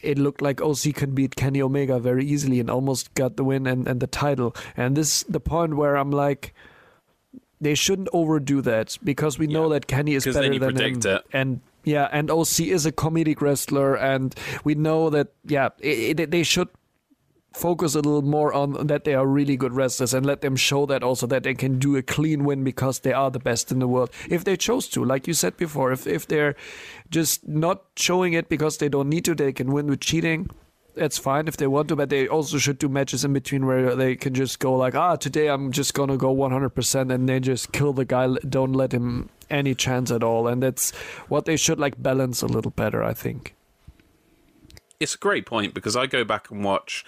it 0.00 0.18
looked 0.18 0.42
like 0.42 0.60
OC 0.60 0.94
can 0.94 1.14
beat 1.14 1.34
Kenny 1.34 1.62
Omega 1.62 1.98
very 1.98 2.26
easily 2.26 2.60
and 2.60 2.70
almost 2.70 3.14
got 3.14 3.36
the 3.36 3.44
win 3.44 3.66
and, 3.66 3.88
and 3.88 4.00
the 4.00 4.06
title. 4.06 4.54
And 4.76 4.96
this 4.96 5.22
is 5.22 5.24
the 5.30 5.40
point 5.40 5.76
where 5.76 5.96
I'm 5.96 6.10
like, 6.10 6.52
they 7.58 7.74
shouldn't 7.74 8.08
overdo 8.12 8.60
that 8.62 8.98
because 9.02 9.38
we 9.38 9.46
know 9.46 9.62
Yeah. 9.64 9.78
that 9.78 9.86
Kenny 9.86 10.14
is 10.14 10.24
better 10.26 10.40
than 10.58 10.76
him. 10.76 11.00
it. 11.06 11.22
And 11.32 11.60
yeah, 11.84 12.08
and 12.12 12.30
OC 12.30 12.60
is 12.60 12.86
a 12.86 12.92
comedic 12.92 13.40
wrestler, 13.40 13.94
and 13.94 14.34
we 14.64 14.74
know 14.74 15.10
that 15.10 15.28
yeah, 15.44 15.68
it, 15.80 16.18
it, 16.18 16.30
they 16.30 16.42
should 16.42 16.68
focus 17.54 17.94
a 17.94 18.00
little 18.00 18.22
more 18.22 18.52
on 18.52 18.86
that 18.86 19.04
they 19.04 19.14
are 19.14 19.26
really 19.26 19.56
good 19.56 19.72
wrestlers 19.72 20.12
and 20.12 20.26
let 20.26 20.40
them 20.40 20.56
show 20.56 20.86
that 20.86 21.02
also 21.02 21.26
that 21.26 21.44
they 21.44 21.54
can 21.54 21.78
do 21.78 21.96
a 21.96 22.02
clean 22.02 22.44
win 22.44 22.64
because 22.64 23.00
they 23.00 23.12
are 23.12 23.30
the 23.30 23.38
best 23.38 23.70
in 23.70 23.78
the 23.78 23.86
world 23.88 24.10
if 24.28 24.44
they 24.44 24.56
chose 24.56 24.88
to. 24.88 25.04
Like 25.04 25.26
you 25.26 25.34
said 25.34 25.56
before 25.56 25.92
if 25.92 26.06
if 26.06 26.26
they're 26.26 26.56
just 27.10 27.46
not 27.46 27.84
showing 27.96 28.32
it 28.32 28.48
because 28.48 28.78
they 28.78 28.88
don't 28.88 29.08
need 29.08 29.24
to 29.26 29.34
they 29.34 29.52
can 29.52 29.72
win 29.72 29.86
with 29.86 30.00
cheating. 30.00 30.50
That's 30.96 31.18
fine 31.18 31.48
if 31.48 31.56
they 31.56 31.66
want 31.66 31.88
to 31.88 31.96
but 31.96 32.10
they 32.10 32.28
also 32.28 32.58
should 32.58 32.78
do 32.78 32.88
matches 32.88 33.24
in 33.24 33.32
between 33.32 33.66
where 33.66 33.96
they 33.96 34.14
can 34.16 34.34
just 34.34 34.60
go 34.60 34.74
like 34.74 34.94
ah 34.94 35.16
today 35.16 35.48
i'm 35.48 35.72
just 35.72 35.92
gonna 35.92 36.16
go 36.16 36.32
100% 36.32 37.12
and 37.12 37.28
then 37.28 37.42
just 37.42 37.72
kill 37.72 37.92
the 37.92 38.04
guy 38.04 38.28
don't 38.48 38.74
let 38.74 38.92
him 38.92 39.28
any 39.50 39.74
chance 39.74 40.10
at 40.10 40.22
all 40.22 40.46
and 40.46 40.62
that's 40.62 40.90
what 41.28 41.44
they 41.44 41.56
should 41.56 41.78
like 41.78 42.02
balance 42.02 42.42
a 42.42 42.46
little 42.46 42.70
better 42.70 43.02
i 43.02 43.12
think 43.12 43.54
it's 45.00 45.14
a 45.14 45.18
great 45.18 45.46
point 45.46 45.74
because 45.74 45.96
i 45.96 46.06
go 46.06 46.24
back 46.24 46.50
and 46.50 46.64
watch 46.64 47.04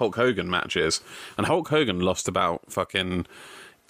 Hulk 0.00 0.16
Hogan 0.16 0.48
matches, 0.48 1.02
and 1.36 1.46
Hulk 1.46 1.68
Hogan 1.68 2.00
lost 2.00 2.26
about 2.26 2.72
fucking. 2.72 3.26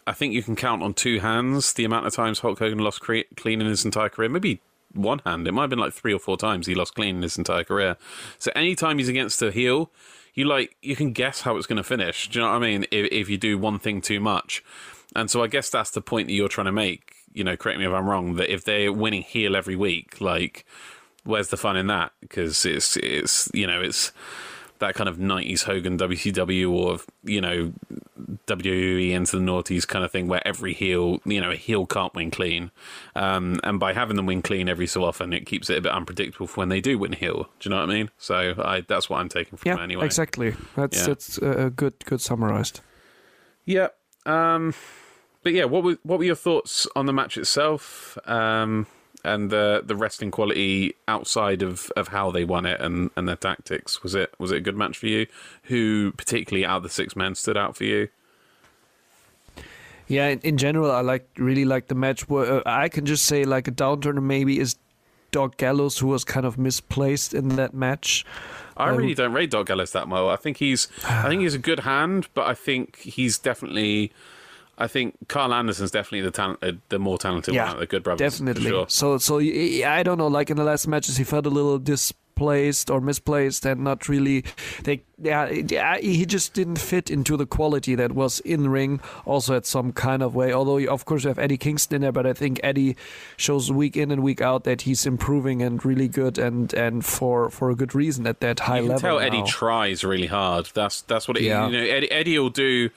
I 0.08 0.12
think 0.12 0.34
you 0.34 0.42
can 0.42 0.56
count 0.56 0.82
on 0.82 0.92
two 0.92 1.20
hands 1.20 1.72
the 1.72 1.84
amount 1.84 2.06
of 2.06 2.12
times 2.12 2.40
Hulk 2.40 2.58
Hogan 2.58 2.80
lost 2.80 3.00
cre- 3.00 3.30
clean 3.36 3.60
in 3.60 3.68
his 3.68 3.84
entire 3.84 4.08
career. 4.08 4.28
Maybe 4.28 4.60
one 4.92 5.20
hand. 5.20 5.46
It 5.46 5.52
might 5.52 5.62
have 5.62 5.70
been 5.70 5.78
like 5.78 5.92
three 5.92 6.12
or 6.12 6.18
four 6.18 6.36
times 6.36 6.66
he 6.66 6.74
lost 6.74 6.96
clean 6.96 7.16
in 7.16 7.22
his 7.22 7.38
entire 7.38 7.62
career. 7.62 7.96
So 8.38 8.50
anytime 8.56 8.98
he's 8.98 9.08
against 9.08 9.40
a 9.40 9.52
heel, 9.52 9.92
you 10.34 10.46
like 10.46 10.76
you 10.82 10.96
can 10.96 11.12
guess 11.12 11.42
how 11.42 11.56
it's 11.56 11.68
going 11.68 11.76
to 11.76 11.84
finish. 11.84 12.28
Do 12.28 12.40
you 12.40 12.44
know 12.44 12.50
what 12.50 12.56
I 12.56 12.66
mean? 12.66 12.86
If, 12.90 13.12
if 13.12 13.28
you 13.28 13.38
do 13.38 13.56
one 13.56 13.78
thing 13.78 14.00
too 14.00 14.18
much, 14.18 14.64
and 15.14 15.30
so 15.30 15.44
I 15.44 15.46
guess 15.46 15.70
that's 15.70 15.92
the 15.92 16.02
point 16.02 16.26
that 16.26 16.34
you're 16.34 16.48
trying 16.48 16.66
to 16.66 16.72
make. 16.72 17.14
You 17.32 17.44
know, 17.44 17.56
correct 17.56 17.78
me 17.78 17.86
if 17.86 17.92
I'm 17.92 18.08
wrong. 18.08 18.34
That 18.34 18.52
if 18.52 18.64
they're 18.64 18.92
winning 18.92 19.22
heel 19.22 19.56
every 19.56 19.76
week, 19.76 20.20
like, 20.20 20.64
where's 21.24 21.48
the 21.48 21.56
fun 21.56 21.76
in 21.76 21.86
that? 21.88 22.12
Because 22.20 22.64
it's 22.64 22.96
it's 22.96 23.48
you 23.54 23.66
know 23.66 23.80
it's 23.80 24.12
that 24.80 24.94
kind 24.94 25.08
of 25.08 25.18
90s 25.18 25.64
Hogan 25.64 25.96
WCW 25.96 26.70
or, 26.70 26.98
you 27.22 27.40
know, 27.40 27.72
WWE 28.46 29.10
into 29.12 29.36
the 29.38 29.42
noughties 29.42 29.86
kind 29.86 30.04
of 30.04 30.10
thing 30.10 30.26
where 30.26 30.46
every 30.46 30.72
heel, 30.72 31.20
you 31.24 31.40
know, 31.40 31.50
a 31.50 31.56
heel 31.56 31.86
can't 31.86 32.14
win 32.14 32.30
clean. 32.30 32.70
Um, 33.14 33.60
and 33.62 33.78
by 33.78 33.92
having 33.92 34.16
them 34.16 34.26
win 34.26 34.42
clean 34.42 34.68
every 34.68 34.86
so 34.86 35.04
often, 35.04 35.32
it 35.32 35.46
keeps 35.46 35.70
it 35.70 35.78
a 35.78 35.80
bit 35.80 35.92
unpredictable 35.92 36.46
for 36.46 36.60
when 36.60 36.70
they 36.70 36.80
do 36.80 36.98
win 36.98 37.12
heel. 37.12 37.48
Do 37.60 37.68
you 37.68 37.70
know 37.70 37.80
what 37.80 37.90
I 37.90 37.94
mean? 37.94 38.10
So 38.18 38.54
I, 38.58 38.80
that's 38.80 39.08
what 39.08 39.20
I'm 39.20 39.28
taking 39.28 39.56
from 39.56 39.68
yeah, 39.68 39.78
it 39.78 39.82
anyway. 39.82 40.06
exactly. 40.06 40.54
That's, 40.74 40.98
yeah. 40.98 41.06
that's 41.06 41.38
uh, 41.38 41.70
good, 41.74 41.94
good 42.04 42.20
summarized. 42.20 42.80
Yeah. 43.64 43.88
Um, 44.26 44.74
but 45.42 45.52
yeah, 45.52 45.64
what 45.64 45.82
were, 45.82 45.98
what 46.02 46.18
were 46.18 46.24
your 46.24 46.34
thoughts 46.34 46.86
on 46.94 47.06
the 47.06 47.12
match 47.12 47.36
itself? 47.38 48.18
Um, 48.26 48.86
and 49.24 49.50
the 49.50 49.82
the 49.84 49.94
wrestling 49.94 50.30
quality 50.30 50.94
outside 51.06 51.62
of, 51.62 51.90
of 51.96 52.08
how 52.08 52.30
they 52.30 52.44
won 52.44 52.64
it 52.64 52.80
and, 52.80 53.10
and 53.16 53.28
their 53.28 53.36
tactics 53.36 54.02
was 54.02 54.14
it 54.14 54.32
was 54.38 54.50
it 54.50 54.56
a 54.56 54.60
good 54.60 54.76
match 54.76 54.96
for 54.98 55.06
you? 55.06 55.26
Who 55.64 56.12
particularly 56.12 56.64
out 56.64 56.78
of 56.78 56.82
the 56.84 56.88
six 56.88 57.14
men 57.14 57.34
stood 57.34 57.56
out 57.56 57.76
for 57.76 57.84
you? 57.84 58.08
Yeah, 60.06 60.28
in, 60.28 60.40
in 60.40 60.56
general, 60.56 60.90
I 60.90 61.02
like 61.02 61.28
really 61.36 61.64
like 61.64 61.86
the 61.86 61.94
match. 61.94 62.28
Where 62.28 62.58
uh, 62.58 62.62
I 62.66 62.88
can 62.88 63.06
just 63.06 63.24
say 63.26 63.44
like 63.44 63.68
a 63.68 63.72
downturn 63.72 64.22
maybe 64.22 64.58
is 64.58 64.76
Doc 65.30 65.56
Gallows, 65.56 65.98
who 65.98 66.08
was 66.08 66.24
kind 66.24 66.44
of 66.46 66.58
misplaced 66.58 67.34
in 67.34 67.50
that 67.50 67.74
match. 67.74 68.24
I 68.76 68.90
um, 68.90 68.96
really 68.96 69.14
don't 69.14 69.32
rate 69.32 69.50
Doc 69.50 69.66
Gallows 69.66 69.92
that 69.92 70.08
well. 70.08 70.28
I 70.30 70.36
think 70.36 70.56
he's 70.56 70.88
I 71.04 71.28
think 71.28 71.42
he's 71.42 71.54
a 71.54 71.58
good 71.58 71.80
hand, 71.80 72.28
but 72.34 72.46
I 72.46 72.54
think 72.54 72.96
he's 72.98 73.38
definitely 73.38 74.12
I 74.80 74.86
think 74.86 75.14
Karl 75.28 75.52
Anderson's 75.52 75.90
definitely 75.90 76.22
the 76.22 76.30
talent, 76.30 76.58
uh, 76.62 76.72
the 76.88 76.98
more 76.98 77.18
talented 77.18 77.54
yeah, 77.54 77.70
one 77.70 77.80
the 77.80 77.86
Good 77.86 78.02
Brothers. 78.02 78.32
Definitely. 78.32 78.70
Sure. 78.70 78.86
So, 78.88 79.18
so 79.18 79.38
I 79.38 80.02
don't 80.02 80.16
know. 80.16 80.26
Like 80.26 80.48
in 80.48 80.56
the 80.56 80.64
last 80.64 80.88
matches, 80.88 81.18
he 81.18 81.24
felt 81.24 81.44
a 81.44 81.50
little 81.50 81.78
displaced 81.78 82.88
or 82.88 83.02
misplaced, 83.02 83.66
and 83.66 83.84
not 83.84 84.08
really. 84.08 84.42
They, 84.82 85.02
yeah, 85.18 85.98
he 85.98 86.24
just 86.24 86.54
didn't 86.54 86.78
fit 86.78 87.10
into 87.10 87.36
the 87.36 87.44
quality 87.44 87.94
that 87.94 88.12
was 88.12 88.40
in 88.40 88.70
ring. 88.70 89.00
Also, 89.26 89.54
at 89.54 89.66
some 89.66 89.92
kind 89.92 90.22
of 90.22 90.34
way. 90.34 90.50
Although, 90.50 90.78
of 90.90 91.04
course, 91.04 91.24
you 91.24 91.28
have 91.28 91.38
Eddie 91.38 91.58
Kingston 91.58 91.96
in 91.96 92.00
there, 92.00 92.12
but 92.12 92.26
I 92.26 92.32
think 92.32 92.58
Eddie 92.62 92.96
shows 93.36 93.70
week 93.70 93.98
in 93.98 94.10
and 94.10 94.22
week 94.22 94.40
out 94.40 94.64
that 94.64 94.82
he's 94.82 95.04
improving 95.04 95.60
and 95.60 95.84
really 95.84 96.08
good, 96.08 96.38
and 96.38 96.72
and 96.72 97.04
for 97.04 97.50
for 97.50 97.68
a 97.68 97.74
good 97.74 97.94
reason 97.94 98.26
at 98.26 98.40
that 98.40 98.60
high 98.60 98.76
you 98.76 98.84
can 98.84 98.88
level. 98.92 99.00
Tell 99.02 99.18
now. 99.18 99.26
Eddie 99.26 99.42
tries 99.42 100.02
really 100.02 100.28
hard. 100.28 100.70
That's 100.72 101.02
that's 101.02 101.28
what 101.28 101.36
it, 101.36 101.42
yeah. 101.42 101.66
you 101.66 101.72
know. 101.72 101.84
Eddie, 101.84 102.10
Eddie 102.10 102.38
will 102.38 102.48
do 102.48 102.88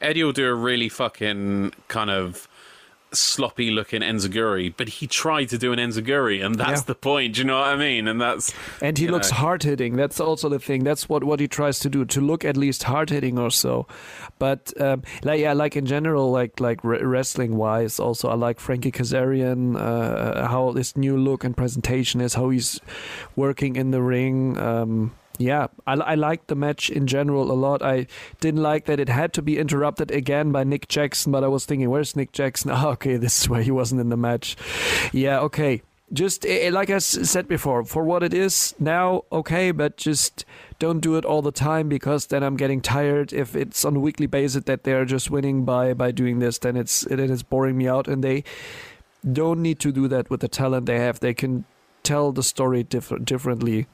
Eddie 0.00 0.24
will 0.24 0.32
do 0.32 0.48
a 0.48 0.54
really 0.54 0.88
fucking 0.88 1.72
kind 1.88 2.10
of 2.10 2.48
sloppy 3.12 3.70
looking 3.70 4.02
enziguri, 4.02 4.72
but 4.76 4.88
he 4.88 5.06
tried 5.06 5.46
to 5.46 5.58
do 5.58 5.72
an 5.72 5.78
enziguri, 5.78 6.44
and 6.44 6.54
that's 6.54 6.82
yeah. 6.82 6.86
the 6.86 6.94
point. 6.94 7.34
Do 7.34 7.40
you 7.40 7.46
know 7.46 7.58
what 7.58 7.68
I 7.68 7.76
mean? 7.76 8.08
And 8.08 8.20
that's 8.20 8.52
and 8.80 8.96
he 8.96 9.08
looks 9.08 9.30
hard 9.30 9.62
hitting. 9.62 9.96
That's 9.96 10.20
also 10.20 10.48
the 10.48 10.58
thing. 10.58 10.84
That's 10.84 11.08
what 11.08 11.24
what 11.24 11.40
he 11.40 11.48
tries 11.48 11.78
to 11.80 11.90
do 11.90 12.04
to 12.04 12.20
look 12.20 12.44
at 12.44 12.56
least 12.56 12.84
hard 12.84 13.10
hitting 13.10 13.38
or 13.38 13.50
so. 13.50 13.86
But 14.38 14.72
um, 14.80 15.02
like 15.22 15.40
yeah, 15.40 15.52
like 15.52 15.76
in 15.76 15.86
general, 15.86 16.30
like 16.30 16.60
like 16.60 16.80
wrestling 16.82 17.56
wise, 17.56 17.98
also 17.98 18.28
I 18.28 18.34
like 18.34 18.60
Frankie 18.60 18.92
Kazarian, 18.92 19.76
uh, 19.76 20.48
how 20.48 20.72
this 20.72 20.96
new 20.96 21.16
look 21.16 21.44
and 21.44 21.56
presentation 21.56 22.20
is, 22.20 22.34
how 22.34 22.50
he's 22.50 22.80
working 23.36 23.76
in 23.76 23.90
the 23.90 24.02
ring. 24.02 24.58
Um, 24.58 25.12
yeah, 25.38 25.68
I, 25.86 25.94
I 25.94 26.14
liked 26.16 26.48
the 26.48 26.54
match 26.54 26.90
in 26.90 27.06
general 27.06 27.50
a 27.50 27.54
lot. 27.54 27.82
I 27.82 28.06
didn't 28.40 28.62
like 28.62 28.84
that 28.86 29.00
it 29.00 29.08
had 29.08 29.32
to 29.34 29.42
be 29.42 29.58
interrupted 29.58 30.10
again 30.10 30.52
by 30.52 30.64
Nick 30.64 30.88
Jackson, 30.88 31.32
but 31.32 31.44
I 31.44 31.48
was 31.48 31.64
thinking, 31.64 31.88
where's 31.88 32.14
Nick 32.14 32.32
Jackson? 32.32 32.70
Oh, 32.70 32.88
okay, 32.94 33.16
this 33.16 33.40
is 33.40 33.48
why 33.48 33.62
he 33.62 33.70
wasn't 33.70 34.00
in 34.00 34.10
the 34.10 34.16
match. 34.16 34.56
Yeah, 35.12 35.40
okay. 35.40 35.82
Just 36.12 36.44
eh, 36.44 36.66
eh, 36.66 36.70
like 36.70 36.90
I 36.90 36.98
said 36.98 37.46
before, 37.46 37.84
for 37.84 38.02
what 38.02 38.24
it 38.24 38.34
is 38.34 38.74
now, 38.80 39.22
okay, 39.30 39.70
but 39.70 39.96
just 39.96 40.44
don't 40.80 40.98
do 40.98 41.16
it 41.16 41.24
all 41.24 41.40
the 41.40 41.52
time 41.52 41.88
because 41.88 42.26
then 42.26 42.42
I'm 42.42 42.56
getting 42.56 42.80
tired. 42.80 43.32
If 43.32 43.54
it's 43.54 43.84
on 43.84 43.94
a 43.96 44.00
weekly 44.00 44.26
basis 44.26 44.64
that 44.64 44.82
they're 44.82 45.04
just 45.04 45.30
winning 45.30 45.64
by 45.64 45.94
by 45.94 46.10
doing 46.10 46.40
this, 46.40 46.58
then 46.58 46.76
it's 46.76 47.06
it 47.06 47.20
is 47.20 47.44
boring 47.44 47.78
me 47.78 47.86
out, 47.86 48.08
and 48.08 48.24
they 48.24 48.42
don't 49.30 49.62
need 49.62 49.78
to 49.80 49.92
do 49.92 50.08
that 50.08 50.30
with 50.30 50.40
the 50.40 50.48
talent 50.48 50.86
they 50.86 50.98
have. 50.98 51.20
They 51.20 51.34
can 51.34 51.64
tell 52.02 52.32
the 52.32 52.42
story 52.42 52.82
diff- 52.82 53.24
differently 53.24 53.86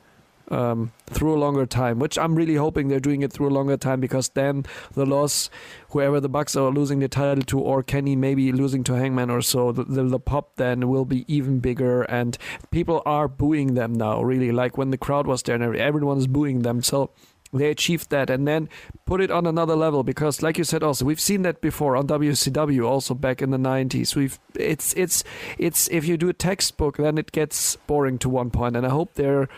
um, 0.50 0.92
through 1.06 1.34
a 1.34 1.38
longer 1.38 1.66
time, 1.66 1.98
which 1.98 2.18
I'm 2.18 2.34
really 2.34 2.54
hoping 2.54 2.88
they're 2.88 3.00
doing 3.00 3.22
it 3.22 3.32
through 3.32 3.48
a 3.48 3.50
longer 3.50 3.76
time 3.76 4.00
because 4.00 4.28
then 4.30 4.64
the 4.92 5.06
loss, 5.06 5.50
whoever 5.90 6.20
the 6.20 6.28
Bucks 6.28 6.56
are 6.56 6.70
losing 6.70 7.00
the 7.00 7.08
title 7.08 7.44
to, 7.44 7.58
or 7.58 7.82
Kenny 7.82 8.16
maybe 8.16 8.52
losing 8.52 8.84
to 8.84 8.94
Hangman 8.94 9.30
or 9.30 9.42
so, 9.42 9.72
the, 9.72 9.84
the, 9.84 10.04
the, 10.04 10.20
pop 10.20 10.56
then 10.56 10.88
will 10.88 11.04
be 11.04 11.24
even 11.32 11.60
bigger, 11.60 12.02
and 12.02 12.36
people 12.70 13.02
are 13.06 13.28
booing 13.28 13.74
them 13.74 13.92
now. 13.92 14.22
Really, 14.22 14.50
like 14.50 14.76
when 14.76 14.90
the 14.90 14.98
crowd 14.98 15.26
was 15.26 15.42
there 15.42 15.54
and 15.54 15.76
everyone 15.76 16.18
is 16.18 16.26
booing 16.26 16.62
them. 16.62 16.82
So 16.82 17.10
they 17.52 17.70
achieved 17.70 18.10
that 18.10 18.30
and 18.30 18.46
then 18.46 18.68
put 19.04 19.20
it 19.20 19.30
on 19.30 19.46
another 19.46 19.76
level 19.76 20.02
because 20.02 20.42
like 20.42 20.58
you 20.58 20.64
said 20.64 20.82
also 20.82 21.04
we've 21.04 21.20
seen 21.20 21.42
that 21.42 21.60
before 21.60 21.96
on 21.96 22.06
WCW 22.06 22.86
also 22.86 23.14
back 23.14 23.40
in 23.40 23.50
the 23.50 23.56
90s 23.56 24.16
we've 24.16 24.38
it's 24.54 24.92
it's 24.94 25.22
it's 25.58 25.88
if 25.88 26.06
you 26.06 26.16
do 26.16 26.28
a 26.28 26.32
textbook 26.32 26.96
then 26.96 27.18
it 27.18 27.32
gets 27.32 27.76
boring 27.86 28.18
to 28.18 28.28
one 28.28 28.50
point 28.50 28.76
and 28.76 28.84
I 28.84 28.90
hope 28.90 29.14
they're 29.14 29.48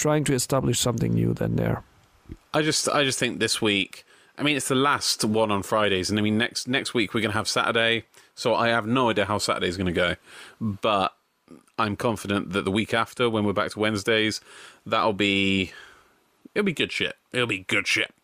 trying 0.00 0.24
to 0.24 0.34
establish 0.34 0.80
something 0.80 1.12
new 1.12 1.34
than 1.34 1.56
there. 1.56 1.82
I 2.54 2.62
just 2.62 2.88
I 2.88 3.04
just 3.04 3.18
think 3.18 3.38
this 3.38 3.60
week. 3.60 4.04
I 4.38 4.42
mean, 4.42 4.56
it's 4.56 4.68
the 4.68 4.74
last 4.74 5.22
one 5.22 5.50
on 5.50 5.62
Fridays, 5.62 6.08
and 6.08 6.18
I 6.18 6.22
mean 6.22 6.38
next 6.38 6.66
next 6.66 6.94
week 6.94 7.12
we're 7.12 7.20
gonna 7.20 7.34
have 7.34 7.48
Saturday. 7.48 8.04
So 8.34 8.54
I 8.54 8.68
have 8.68 8.86
no 8.86 9.10
idea 9.10 9.26
how 9.26 9.38
Saturday 9.38 9.68
is 9.68 9.76
gonna 9.76 9.92
go, 9.92 10.16
but 10.60 11.12
I'm 11.78 11.96
confident 11.96 12.52
that 12.52 12.64
the 12.64 12.70
week 12.70 12.94
after, 12.94 13.28
when 13.28 13.44
we're 13.44 13.52
back 13.52 13.70
to 13.72 13.78
Wednesdays, 13.78 14.40
that'll 14.86 15.12
be 15.12 15.72
it'll 16.54 16.66
be 16.66 16.72
good 16.72 16.92
shit. 16.92 17.16
It'll 17.32 17.46
be 17.46 17.60
good 17.60 17.86
shit. 17.86 18.14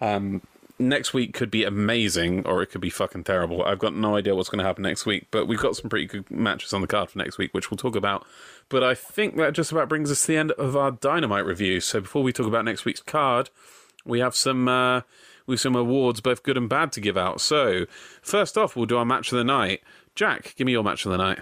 Um, 0.00 0.42
next 0.78 1.14
week 1.14 1.34
could 1.34 1.50
be 1.50 1.64
amazing 1.64 2.46
or 2.46 2.62
it 2.62 2.66
could 2.66 2.80
be 2.80 2.90
fucking 2.90 3.24
terrible. 3.24 3.62
I've 3.62 3.78
got 3.78 3.94
no 3.94 4.16
idea 4.16 4.34
what's 4.34 4.48
going 4.48 4.58
to 4.58 4.64
happen 4.64 4.82
next 4.82 5.06
week, 5.06 5.26
but 5.30 5.46
we've 5.46 5.58
got 5.58 5.76
some 5.76 5.88
pretty 5.88 6.06
good 6.06 6.30
matches 6.30 6.72
on 6.72 6.80
the 6.80 6.86
card 6.86 7.10
for 7.10 7.18
next 7.18 7.38
week, 7.38 7.52
which 7.52 7.70
we'll 7.70 7.78
talk 7.78 7.96
about. 7.96 8.26
But 8.68 8.82
I 8.82 8.94
think 8.94 9.36
that 9.36 9.52
just 9.52 9.72
about 9.72 9.88
brings 9.88 10.10
us 10.10 10.22
to 10.22 10.26
the 10.28 10.38
end 10.38 10.52
of 10.52 10.76
our 10.76 10.90
Dynamite 10.90 11.46
review. 11.46 11.80
So 11.80 12.00
before 12.00 12.22
we 12.22 12.32
talk 12.32 12.46
about 12.46 12.64
next 12.64 12.84
week's 12.84 13.00
card, 13.00 13.50
we 14.04 14.20
have 14.20 14.34
some 14.34 14.68
uh, 14.68 15.02
we 15.46 15.54
have 15.54 15.60
some 15.60 15.76
awards, 15.76 16.20
both 16.20 16.42
good 16.42 16.56
and 16.56 16.68
bad, 16.68 16.92
to 16.92 17.00
give 17.00 17.16
out. 17.16 17.40
So 17.40 17.86
first 18.22 18.56
off, 18.56 18.76
we'll 18.76 18.86
do 18.86 18.98
our 18.98 19.04
match 19.04 19.32
of 19.32 19.38
the 19.38 19.44
night. 19.44 19.82
Jack, 20.14 20.54
give 20.56 20.66
me 20.66 20.72
your 20.72 20.84
match 20.84 21.04
of 21.06 21.12
the 21.12 21.18
night. 21.18 21.40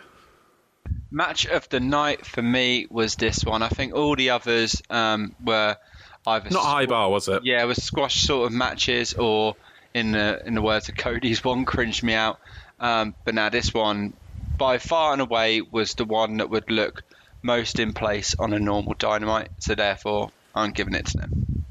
Match 1.10 1.46
of 1.46 1.68
the 1.68 1.80
night 1.80 2.24
for 2.24 2.42
me 2.42 2.86
was 2.90 3.16
this 3.16 3.44
one. 3.44 3.62
I 3.62 3.68
think 3.68 3.94
all 3.94 4.16
the 4.16 4.30
others 4.30 4.82
um, 4.90 5.34
were 5.44 5.76
either 6.26 6.50
not 6.50 6.64
high 6.64 6.86
bar, 6.86 7.10
was 7.10 7.28
it? 7.28 7.44
Yeah, 7.44 7.62
it 7.62 7.66
was 7.66 7.82
squash 7.82 8.22
sort 8.22 8.46
of 8.46 8.52
matches, 8.52 9.14
or 9.14 9.56
in 9.94 10.12
the 10.12 10.42
in 10.46 10.54
the 10.54 10.62
words 10.62 10.88
of 10.88 10.96
Cody's 10.96 11.42
one, 11.42 11.64
cringed 11.64 12.02
me 12.02 12.14
out. 12.14 12.40
Um, 12.78 13.14
but 13.24 13.34
now 13.34 13.48
this 13.48 13.74
one, 13.74 14.12
by 14.56 14.78
far 14.78 15.12
and 15.12 15.22
away, 15.22 15.60
was 15.60 15.94
the 15.94 16.04
one 16.04 16.38
that 16.38 16.50
would 16.50 16.70
look 16.70 17.02
most 17.42 17.78
in 17.78 17.92
place 17.92 18.34
on 18.38 18.52
a 18.52 18.58
normal 18.58 18.94
dynamite. 18.94 19.48
So 19.58 19.74
therefore, 19.74 20.30
I'm 20.54 20.72
giving 20.72 20.94
it 20.94 21.06
to 21.06 21.18
them. 21.18 21.64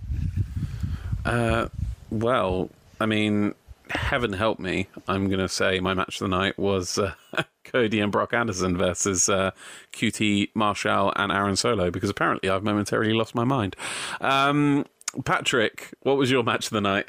Uh, 1.26 1.68
well, 2.10 2.70
I 3.00 3.06
mean, 3.06 3.54
heaven 3.90 4.34
help 4.34 4.60
me. 4.60 4.88
I'm 5.08 5.28
going 5.28 5.40
to 5.40 5.50
say 5.50 5.80
my 5.80 5.94
match 5.94 6.22
of 6.22 6.30
the 6.30 6.36
night 6.36 6.58
was 6.58 6.98
uh, 6.98 7.14
Cody 7.64 8.00
and 8.00 8.12
Brock 8.12 8.34
Anderson 8.34 8.78
versus 8.78 9.30
uh, 9.30 9.52
QT 9.94 10.50
Marshall 10.54 11.14
and 11.16 11.32
Aaron 11.32 11.56
Solo 11.56 11.92
because 11.92 12.10
apparently 12.10 12.50
I've 12.50 12.64
momentarily 12.64 13.14
lost 13.14 13.36
my 13.36 13.44
mind. 13.44 13.76
Um, 14.22 14.86
Patrick, 15.26 15.94
what 16.02 16.18
was 16.18 16.30
your 16.30 16.44
match 16.44 16.66
of 16.66 16.72
the 16.72 16.82
night? 16.82 17.08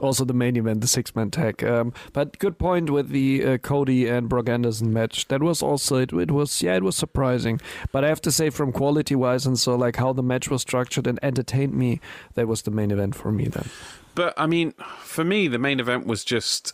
Also, 0.00 0.24
the 0.24 0.34
main 0.34 0.56
event, 0.56 0.80
the 0.80 0.88
six 0.88 1.14
man 1.14 1.30
tag. 1.30 1.62
Um, 1.62 1.92
but 2.12 2.38
good 2.40 2.58
point 2.58 2.90
with 2.90 3.10
the 3.10 3.44
uh, 3.44 3.58
Cody 3.58 4.08
and 4.08 4.28
Brock 4.28 4.48
Anderson 4.48 4.92
match. 4.92 5.28
That 5.28 5.40
was 5.40 5.62
also 5.62 5.98
it, 5.98 6.12
it. 6.12 6.32
was 6.32 6.62
yeah, 6.62 6.74
it 6.74 6.82
was 6.82 6.96
surprising. 6.96 7.60
But 7.92 8.04
I 8.04 8.08
have 8.08 8.20
to 8.22 8.32
say, 8.32 8.50
from 8.50 8.72
quality 8.72 9.14
wise 9.14 9.46
and 9.46 9.56
so 9.56 9.76
like 9.76 9.96
how 9.96 10.12
the 10.12 10.22
match 10.22 10.50
was 10.50 10.62
structured 10.62 11.06
and 11.06 11.20
entertained 11.22 11.74
me, 11.74 12.00
that 12.34 12.48
was 12.48 12.62
the 12.62 12.72
main 12.72 12.90
event 12.90 13.14
for 13.14 13.30
me 13.30 13.46
then. 13.46 13.70
But 14.14 14.34
I 14.36 14.46
mean, 14.46 14.72
for 15.00 15.24
me, 15.24 15.48
the 15.48 15.58
main 15.58 15.80
event 15.80 16.06
was 16.06 16.24
just, 16.24 16.72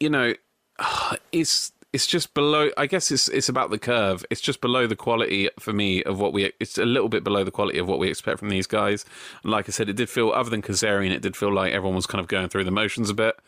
you 0.00 0.10
know, 0.10 0.34
it's 1.32 1.72
it's 1.92 2.06
just 2.06 2.32
below. 2.32 2.70
I 2.76 2.86
guess 2.86 3.10
it's 3.10 3.28
it's 3.28 3.48
about 3.48 3.70
the 3.70 3.78
curve. 3.78 4.24
It's 4.30 4.40
just 4.40 4.60
below 4.60 4.86
the 4.86 4.96
quality 4.96 5.50
for 5.58 5.72
me 5.72 6.02
of 6.04 6.18
what 6.18 6.32
we. 6.32 6.52
It's 6.58 6.78
a 6.78 6.86
little 6.86 7.08
bit 7.08 7.22
below 7.22 7.44
the 7.44 7.50
quality 7.50 7.78
of 7.78 7.86
what 7.86 7.98
we 7.98 8.08
expect 8.08 8.38
from 8.38 8.48
these 8.48 8.66
guys. 8.66 9.04
And 9.42 9.52
like 9.52 9.68
I 9.68 9.72
said, 9.72 9.88
it 9.88 9.96
did 9.96 10.08
feel 10.08 10.30
other 10.30 10.50
than 10.50 10.62
Kazarian, 10.62 11.10
it 11.10 11.22
did 11.22 11.36
feel 11.36 11.52
like 11.52 11.72
everyone 11.72 11.96
was 11.96 12.06
kind 12.06 12.20
of 12.20 12.28
going 12.28 12.48
through 12.48 12.64
the 12.64 12.70
motions 12.70 13.10
a 13.10 13.14
bit. 13.14 13.38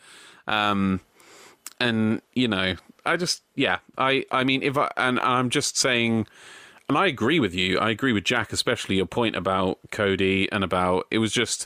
Um, 0.47 0.99
and 1.79 2.21
you 2.33 2.47
know, 2.47 2.75
I 3.03 3.17
just 3.17 3.41
yeah, 3.55 3.79
I 3.97 4.25
I 4.31 4.43
mean, 4.43 4.61
if 4.61 4.77
I 4.77 4.91
and 4.97 5.19
I'm 5.19 5.49
just 5.49 5.77
saying. 5.77 6.27
And 6.87 6.99
I 6.99 7.07
agree 7.07 7.39
with 7.39 7.55
you. 7.55 7.79
I 7.79 7.89
agree 7.89 8.13
with 8.13 8.25
Jack, 8.25 8.53
especially 8.53 8.97
your 8.97 9.07
point 9.07 9.35
about 9.35 9.79
Cody 9.89 10.47
and 10.51 10.63
about 10.63 11.07
it 11.09 11.17
was 11.17 11.31
just 11.31 11.65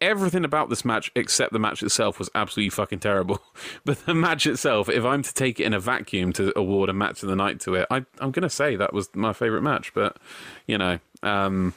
everything 0.00 0.44
about 0.44 0.70
this 0.70 0.84
match 0.84 1.10
except 1.14 1.52
the 1.52 1.58
match 1.58 1.82
itself 1.82 2.18
was 2.18 2.30
absolutely 2.34 2.70
fucking 2.70 3.00
terrible. 3.00 3.40
But 3.84 4.04
the 4.06 4.14
match 4.14 4.46
itself, 4.46 4.88
if 4.88 5.04
I'm 5.04 5.22
to 5.22 5.34
take 5.34 5.60
it 5.60 5.64
in 5.64 5.72
a 5.72 5.80
vacuum 5.80 6.32
to 6.34 6.56
award 6.58 6.88
a 6.88 6.92
match 6.92 7.22
of 7.22 7.28
the 7.28 7.36
night 7.36 7.60
to 7.60 7.74
it, 7.74 7.86
I, 7.90 7.98
am 8.20 8.30
going 8.30 8.42
to 8.42 8.50
say 8.50 8.76
that 8.76 8.92
was 8.92 9.08
my 9.14 9.32
favorite 9.32 9.62
match. 9.62 9.94
But 9.94 10.18
you 10.66 10.78
know, 10.78 10.98
um, 11.22 11.74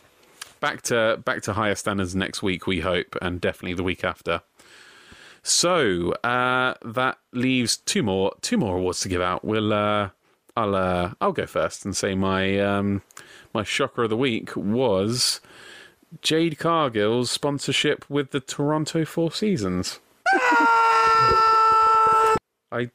back 0.59 0.81
to 0.83 1.21
back 1.23 1.41
to 1.43 1.53
higher 1.53 1.75
standards 1.75 2.15
next 2.15 2.43
week, 2.43 2.67
we 2.67 2.79
hope, 2.81 3.15
and 3.21 3.39
definitely 3.39 3.75
the 3.75 3.83
week 3.83 4.03
after. 4.03 4.41
So 5.43 6.11
uh, 6.23 6.75
that 6.83 7.17
leaves 7.31 7.77
two 7.77 8.03
more 8.03 8.33
two 8.41 8.57
more 8.57 8.77
awards 8.77 9.01
to 9.01 9.09
give 9.09 9.21
out. 9.21 9.43
We'll 9.43 9.73
uh, 9.73 10.09
I'll 10.55 10.75
uh, 10.75 11.13
I'll 11.19 11.31
go 11.31 11.45
first 11.45 11.85
and 11.85 11.95
say 11.95 12.15
my 12.15 12.59
um, 12.59 13.01
my 13.53 13.63
shocker 13.63 14.03
of 14.03 14.09
the 14.09 14.17
week 14.17 14.55
was 14.55 15.41
Jade 16.21 16.57
Cargill's 16.57 17.31
sponsorship 17.31 18.03
with 18.09 18.31
the 18.31 18.39
Toronto 18.39 19.05
Four 19.05 19.31
Seasons. 19.31 19.99
I, 22.71 22.89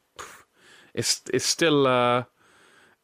it's 0.95 1.23
it's 1.33 1.45
still 1.45 1.87
uh, 1.87 2.25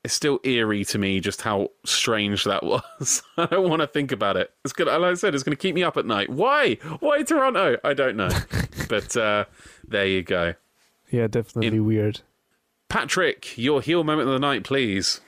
it's 0.05 0.15
still 0.15 0.41
eerie 0.45 0.85
to 0.87 0.99
me 0.99 1.21
just 1.21 1.43
how 1.43 1.69
strange 1.85 2.45
that 2.45 2.63
was. 2.99 3.23
I 3.37 3.47
don't 3.47 3.69
want 3.69 3.81
to 3.81 3.87
think 3.87 4.13
about 4.13 4.37
it. 4.37 4.51
It's 4.65 4.73
gonna, 4.73 4.99
like 4.99 5.13
I 5.13 5.15
said, 5.15 5.35
it's 5.35 5.45
going 5.45 5.57
to 5.57 5.61
keep 5.61 5.75
me 5.75 5.83
up 5.83 5.97
at 5.97 6.07
night. 6.07 6.31
Why? 6.31 6.75
Why 7.01 7.23
Toronto? 7.23 7.79
I 7.85 7.95
don't 7.95 8.17
know. 8.17 8.31
but 8.89 9.17
uh, 9.17 9.45
there 9.87 10.07
you 10.07 10.23
go. 10.23 10.55
Yeah, 11.11 11.27
definitely 11.27 11.77
In, 11.79 11.85
weird. 11.87 12.21
Patrick, 12.89 13.57
your 13.57 13.81
heel 13.81 14.05
moment 14.05 14.29
of 14.29 14.35
the 14.35 14.39
night, 14.41 14.65
please. 14.65 15.21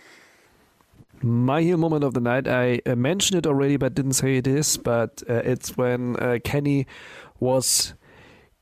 My 1.24 1.62
heel 1.62 1.78
moment 1.78 2.04
of 2.04 2.12
the 2.12 2.20
night, 2.20 2.46
I 2.46 2.82
uh, 2.84 2.94
mentioned 2.96 3.38
it 3.38 3.46
already, 3.46 3.78
but 3.78 3.94
didn't 3.94 4.12
say 4.12 4.36
it 4.36 4.46
is. 4.46 4.76
But 4.76 5.22
uh, 5.26 5.36
it's 5.36 5.74
when 5.74 6.16
uh, 6.16 6.38
Kenny 6.44 6.86
was 7.40 7.94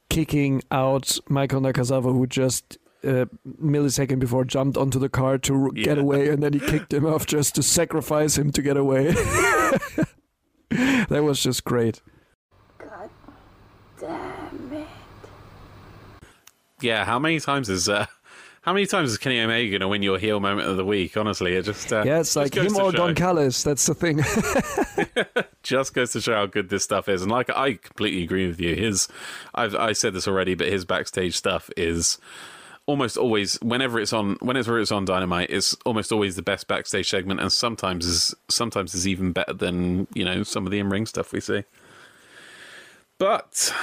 kicking 0.08 0.62
out 0.70 1.18
Michael 1.28 1.60
Nakazawa, 1.60 2.12
who 2.12 2.24
just 2.24 2.78
a 3.02 3.22
uh, 3.22 3.24
millisecond 3.60 4.20
before 4.20 4.44
jumped 4.44 4.76
onto 4.76 5.00
the 5.00 5.08
car 5.08 5.38
to 5.38 5.72
yeah. 5.74 5.82
get 5.82 5.98
away, 5.98 6.28
and 6.28 6.40
then 6.40 6.52
he 6.52 6.60
kicked 6.60 6.92
him 6.92 7.04
off 7.04 7.26
just 7.26 7.56
to 7.56 7.64
sacrifice 7.64 8.38
him 8.38 8.52
to 8.52 8.62
get 8.62 8.76
away. 8.76 9.10
that 10.70 11.24
was 11.24 11.42
just 11.42 11.64
great. 11.64 12.00
God 12.78 13.10
damn 13.98 14.72
it! 14.72 14.86
Yeah, 16.80 17.04
how 17.06 17.18
many 17.18 17.40
times 17.40 17.68
is 17.68 17.88
uh, 17.88 18.06
how 18.62 18.72
many 18.72 18.86
times 18.86 19.10
is 19.10 19.18
Kenny 19.18 19.40
Omega 19.40 19.70
going 19.70 19.80
to 19.80 19.88
win 19.88 20.02
your 20.02 20.18
heel 20.18 20.38
moment 20.38 20.68
of 20.68 20.76
the 20.76 20.84
week? 20.84 21.16
Honestly, 21.16 21.54
it 21.54 21.64
just 21.64 21.92
uh, 21.92 22.04
yeah, 22.06 22.20
it's 22.20 22.36
like 22.36 22.54
him 22.54 22.76
or 22.76 22.92
Don 22.92 23.14
Callis. 23.14 23.64
That's 23.64 23.86
the 23.86 23.94
thing. 23.94 24.20
just 25.64 25.94
goes 25.94 26.12
to 26.12 26.20
show 26.20 26.34
how 26.34 26.46
good 26.46 26.68
this 26.68 26.84
stuff 26.84 27.08
is, 27.08 27.22
and 27.22 27.30
like 27.30 27.50
I 27.50 27.74
completely 27.74 28.22
agree 28.22 28.46
with 28.46 28.60
you. 28.60 28.76
His, 28.76 29.08
I've 29.52 29.74
I 29.74 29.92
said 29.92 30.14
this 30.14 30.28
already, 30.28 30.54
but 30.54 30.68
his 30.68 30.84
backstage 30.84 31.36
stuff 31.36 31.70
is 31.76 32.18
almost 32.86 33.16
always 33.16 33.56
whenever 33.62 33.98
it's 33.98 34.12
on 34.12 34.36
whenever 34.40 34.78
it's 34.78 34.92
on 34.92 35.06
Dynamite, 35.06 35.50
it's 35.50 35.76
almost 35.84 36.12
always 36.12 36.36
the 36.36 36.42
best 36.42 36.68
backstage 36.68 37.10
segment, 37.10 37.40
and 37.40 37.52
sometimes 37.52 38.06
is 38.06 38.32
sometimes 38.48 38.94
is 38.94 39.08
even 39.08 39.32
better 39.32 39.54
than 39.54 40.06
you 40.14 40.24
know 40.24 40.44
some 40.44 40.66
of 40.66 40.70
the 40.70 40.78
in 40.78 40.88
ring 40.88 41.06
stuff 41.06 41.32
we 41.32 41.40
see. 41.40 41.64
But 43.18 43.74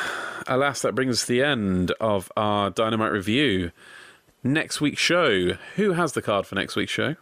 alas, 0.47 0.81
that 0.83 0.95
brings 0.95 1.15
us 1.15 1.25
to 1.25 1.33
the 1.33 1.43
end 1.43 1.91
of 1.99 2.31
our 2.37 2.69
Dynamite 2.69 3.11
review 3.11 3.71
next 4.43 4.81
week's 4.81 5.01
show. 5.01 5.53
Who 5.75 5.93
has 5.93 6.13
the 6.13 6.21
card 6.21 6.45
for 6.45 6.55
next 6.55 6.75
week's 6.75 6.91
show? 6.91 7.15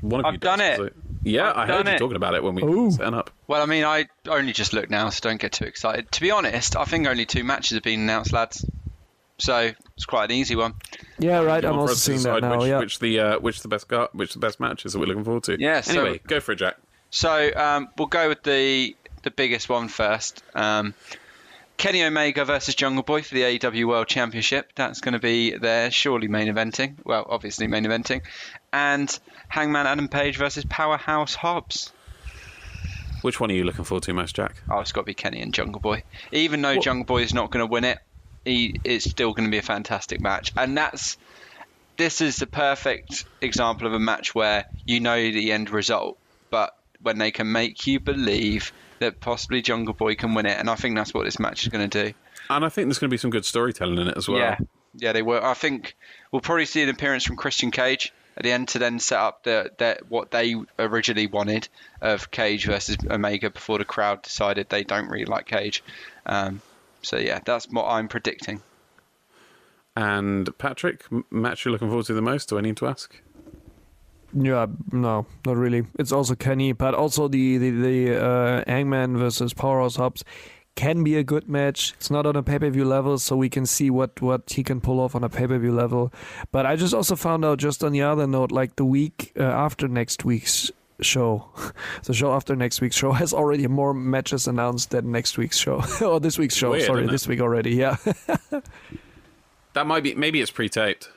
One 0.00 0.20
of 0.20 0.26
I've 0.26 0.32
you 0.34 0.38
done 0.38 0.58
does, 0.60 0.78
it. 0.78 0.94
Yeah, 1.22 1.50
I've 1.50 1.56
i 1.56 1.66
heard 1.66 1.86
you 1.86 1.92
it. 1.94 1.98
talking 1.98 2.16
about 2.16 2.34
it 2.34 2.42
when 2.42 2.54
we 2.54 2.62
Ooh. 2.62 2.90
set 2.90 3.12
up. 3.12 3.30
Well, 3.46 3.62
I 3.62 3.66
mean, 3.66 3.84
I 3.84 4.06
only 4.28 4.52
just 4.52 4.72
looked 4.72 4.90
now, 4.90 5.10
so 5.10 5.28
don't 5.28 5.40
get 5.40 5.52
too 5.52 5.66
excited. 5.66 6.10
To 6.12 6.20
be 6.22 6.30
honest, 6.30 6.76
I 6.76 6.84
think 6.84 7.06
only 7.06 7.26
two 7.26 7.44
matches 7.44 7.72
have 7.72 7.82
been 7.82 8.00
announced, 8.00 8.32
lads. 8.32 8.64
So 9.38 9.72
it's 9.96 10.06
quite 10.06 10.30
an 10.30 10.36
easy 10.36 10.56
one. 10.56 10.74
Yeah, 11.18 11.40
right. 11.40 11.64
I'm 11.64 11.78
also 11.78 11.94
seeing 11.94 12.22
that 12.22 12.42
now. 12.42 12.58
Which, 12.58 12.68
yeah. 12.68 12.78
which 12.78 12.98
the 12.98 13.20
uh, 13.20 13.38
which 13.38 13.60
the 13.62 13.68
best 13.68 13.88
gu- 13.88 14.08
which 14.12 14.34
the 14.34 14.38
best 14.38 14.60
matches 14.60 14.92
that 14.92 14.98
we're 14.98 15.06
looking 15.06 15.24
forward 15.24 15.44
to. 15.44 15.60
Yeah. 15.60 15.82
Anyway, 15.88 16.20
go 16.26 16.40
for 16.40 16.52
it, 16.52 16.56
Jack. 16.56 16.76
So 17.10 17.50
um, 17.54 17.88
we'll 17.96 18.08
go 18.08 18.28
with 18.28 18.42
the 18.42 18.94
the 19.22 19.30
biggest 19.30 19.68
one 19.68 19.88
first. 19.88 20.42
Um, 20.54 20.94
Kenny 21.80 22.04
Omega 22.04 22.44
versus 22.44 22.74
Jungle 22.74 23.02
Boy 23.02 23.22
for 23.22 23.34
the 23.34 23.40
AEW 23.40 23.88
World 23.88 24.06
Championship. 24.06 24.70
That's 24.74 25.00
going 25.00 25.14
to 25.14 25.18
be 25.18 25.56
there, 25.56 25.90
surely 25.90 26.28
main 26.28 26.46
eventing. 26.46 26.96
Well, 27.06 27.24
obviously 27.26 27.68
main 27.68 27.86
eventing. 27.86 28.20
And 28.70 29.18
Hangman 29.48 29.86
Adam 29.86 30.08
Page 30.08 30.36
versus 30.36 30.66
Powerhouse 30.68 31.34
Hobbs. 31.34 31.90
Which 33.22 33.40
one 33.40 33.50
are 33.50 33.54
you 33.54 33.64
looking 33.64 33.86
forward 33.86 34.02
to 34.02 34.12
most, 34.12 34.36
Jack? 34.36 34.56
Oh, 34.68 34.80
it's 34.80 34.92
got 34.92 35.00
to 35.00 35.06
be 35.06 35.14
Kenny 35.14 35.40
and 35.40 35.54
Jungle 35.54 35.80
Boy. 35.80 36.02
Even 36.32 36.60
though 36.60 36.74
what? 36.74 36.84
Jungle 36.84 37.06
Boy 37.06 37.22
is 37.22 37.32
not 37.32 37.50
going 37.50 37.66
to 37.66 37.72
win 37.72 37.84
it, 37.84 37.98
he, 38.44 38.78
it's 38.84 39.08
still 39.08 39.32
going 39.32 39.48
to 39.48 39.50
be 39.50 39.56
a 39.56 39.62
fantastic 39.62 40.20
match. 40.20 40.52
And 40.58 40.76
that's 40.76 41.16
this 41.96 42.20
is 42.20 42.36
the 42.36 42.46
perfect 42.46 43.24
example 43.40 43.86
of 43.86 43.94
a 43.94 43.98
match 43.98 44.34
where 44.34 44.66
you 44.84 45.00
know 45.00 45.16
the 45.16 45.50
end 45.50 45.70
result, 45.70 46.18
but 46.50 46.76
when 47.00 47.16
they 47.16 47.30
can 47.30 47.50
make 47.50 47.86
you 47.86 48.00
believe 48.00 48.70
that 49.00 49.20
possibly 49.20 49.60
Jungle 49.60 49.94
Boy 49.94 50.14
can 50.14 50.34
win 50.34 50.46
it, 50.46 50.58
and 50.58 50.70
I 50.70 50.76
think 50.76 50.96
that's 50.96 51.12
what 51.12 51.24
this 51.24 51.38
match 51.38 51.62
is 51.62 51.68
going 51.68 51.88
to 51.88 52.04
do. 52.04 52.14
And 52.48 52.64
I 52.64 52.68
think 52.68 52.86
there's 52.86 52.98
going 52.98 53.10
to 53.10 53.14
be 53.14 53.18
some 53.18 53.30
good 53.30 53.44
storytelling 53.44 53.98
in 53.98 54.08
it 54.08 54.16
as 54.16 54.28
well. 54.28 54.38
Yeah, 54.38 54.58
yeah, 54.94 55.12
they 55.12 55.22
were. 55.22 55.44
I 55.44 55.54
think 55.54 55.96
we'll 56.30 56.40
probably 56.40 56.66
see 56.66 56.82
an 56.82 56.88
appearance 56.88 57.24
from 57.24 57.36
Christian 57.36 57.70
Cage 57.70 58.12
at 58.36 58.44
the 58.44 58.52
end 58.52 58.68
to 58.68 58.78
then 58.78 58.98
set 58.98 59.18
up 59.18 59.42
the, 59.42 59.70
the 59.78 59.98
what 60.08 60.30
they 60.30 60.56
originally 60.78 61.26
wanted 61.26 61.68
of 62.00 62.30
Cage 62.30 62.66
versus 62.66 62.96
Omega 63.08 63.50
before 63.50 63.78
the 63.78 63.84
crowd 63.84 64.22
decided 64.22 64.68
they 64.68 64.84
don't 64.84 65.08
really 65.08 65.26
like 65.26 65.46
Cage. 65.46 65.82
Um, 66.26 66.60
so 67.02 67.16
yeah, 67.16 67.40
that's 67.44 67.68
what 67.68 67.86
I'm 67.86 68.08
predicting. 68.08 68.62
And 69.96 70.56
Patrick, 70.58 71.04
match 71.30 71.64
you're 71.64 71.72
looking 71.72 71.88
forward 71.88 72.06
to 72.06 72.14
the 72.14 72.22
most? 72.22 72.48
Do 72.48 72.58
I 72.58 72.60
need 72.60 72.76
to 72.78 72.86
ask? 72.86 73.20
Yeah, 74.32 74.66
no, 74.92 75.26
not 75.44 75.56
really. 75.56 75.86
It's 75.98 76.12
also 76.12 76.34
Kenny, 76.34 76.72
but 76.72 76.94
also 76.94 77.28
the 77.28 77.58
the, 77.58 77.70
the 77.70 78.22
uh, 78.22 78.64
Hangman 78.66 79.16
versus 79.16 79.52
Powerhouse 79.52 79.96
Hobbs 79.96 80.24
can 80.76 81.02
be 81.02 81.16
a 81.16 81.22
good 81.22 81.48
match. 81.48 81.92
It's 81.96 82.10
not 82.10 82.26
on 82.26 82.36
a 82.36 82.42
pay 82.42 82.58
per 82.58 82.70
view 82.70 82.84
level, 82.84 83.18
so 83.18 83.36
we 83.36 83.48
can 83.48 83.66
see 83.66 83.90
what 83.90 84.20
what 84.22 84.50
he 84.50 84.62
can 84.62 84.80
pull 84.80 85.00
off 85.00 85.14
on 85.14 85.24
a 85.24 85.28
pay 85.28 85.46
per 85.46 85.58
view 85.58 85.72
level. 85.72 86.12
But 86.52 86.66
I 86.66 86.76
just 86.76 86.94
also 86.94 87.16
found 87.16 87.44
out, 87.44 87.58
just 87.58 87.82
on 87.82 87.92
the 87.92 88.02
other 88.02 88.26
note, 88.26 88.52
like 88.52 88.76
the 88.76 88.84
week 88.84 89.32
uh, 89.38 89.42
after 89.42 89.88
next 89.88 90.24
week's 90.24 90.70
show, 91.00 91.48
the 92.04 92.14
show 92.14 92.32
after 92.32 92.54
next 92.54 92.80
week's 92.80 92.96
show 92.96 93.12
has 93.12 93.32
already 93.32 93.66
more 93.66 93.92
matches 93.92 94.46
announced 94.46 94.90
than 94.90 95.10
next 95.10 95.38
week's 95.38 95.58
show 95.58 95.82
or 96.04 96.20
this 96.20 96.38
week's 96.38 96.54
show. 96.54 96.70
Weird, 96.70 96.84
Sorry, 96.84 97.06
this 97.06 97.26
week 97.26 97.40
already. 97.40 97.74
Yeah. 97.74 97.96
that 99.72 99.86
might 99.86 100.02
be 100.02 100.14
maybe 100.14 100.40
it's 100.40 100.50
pre-taped. 100.50 101.10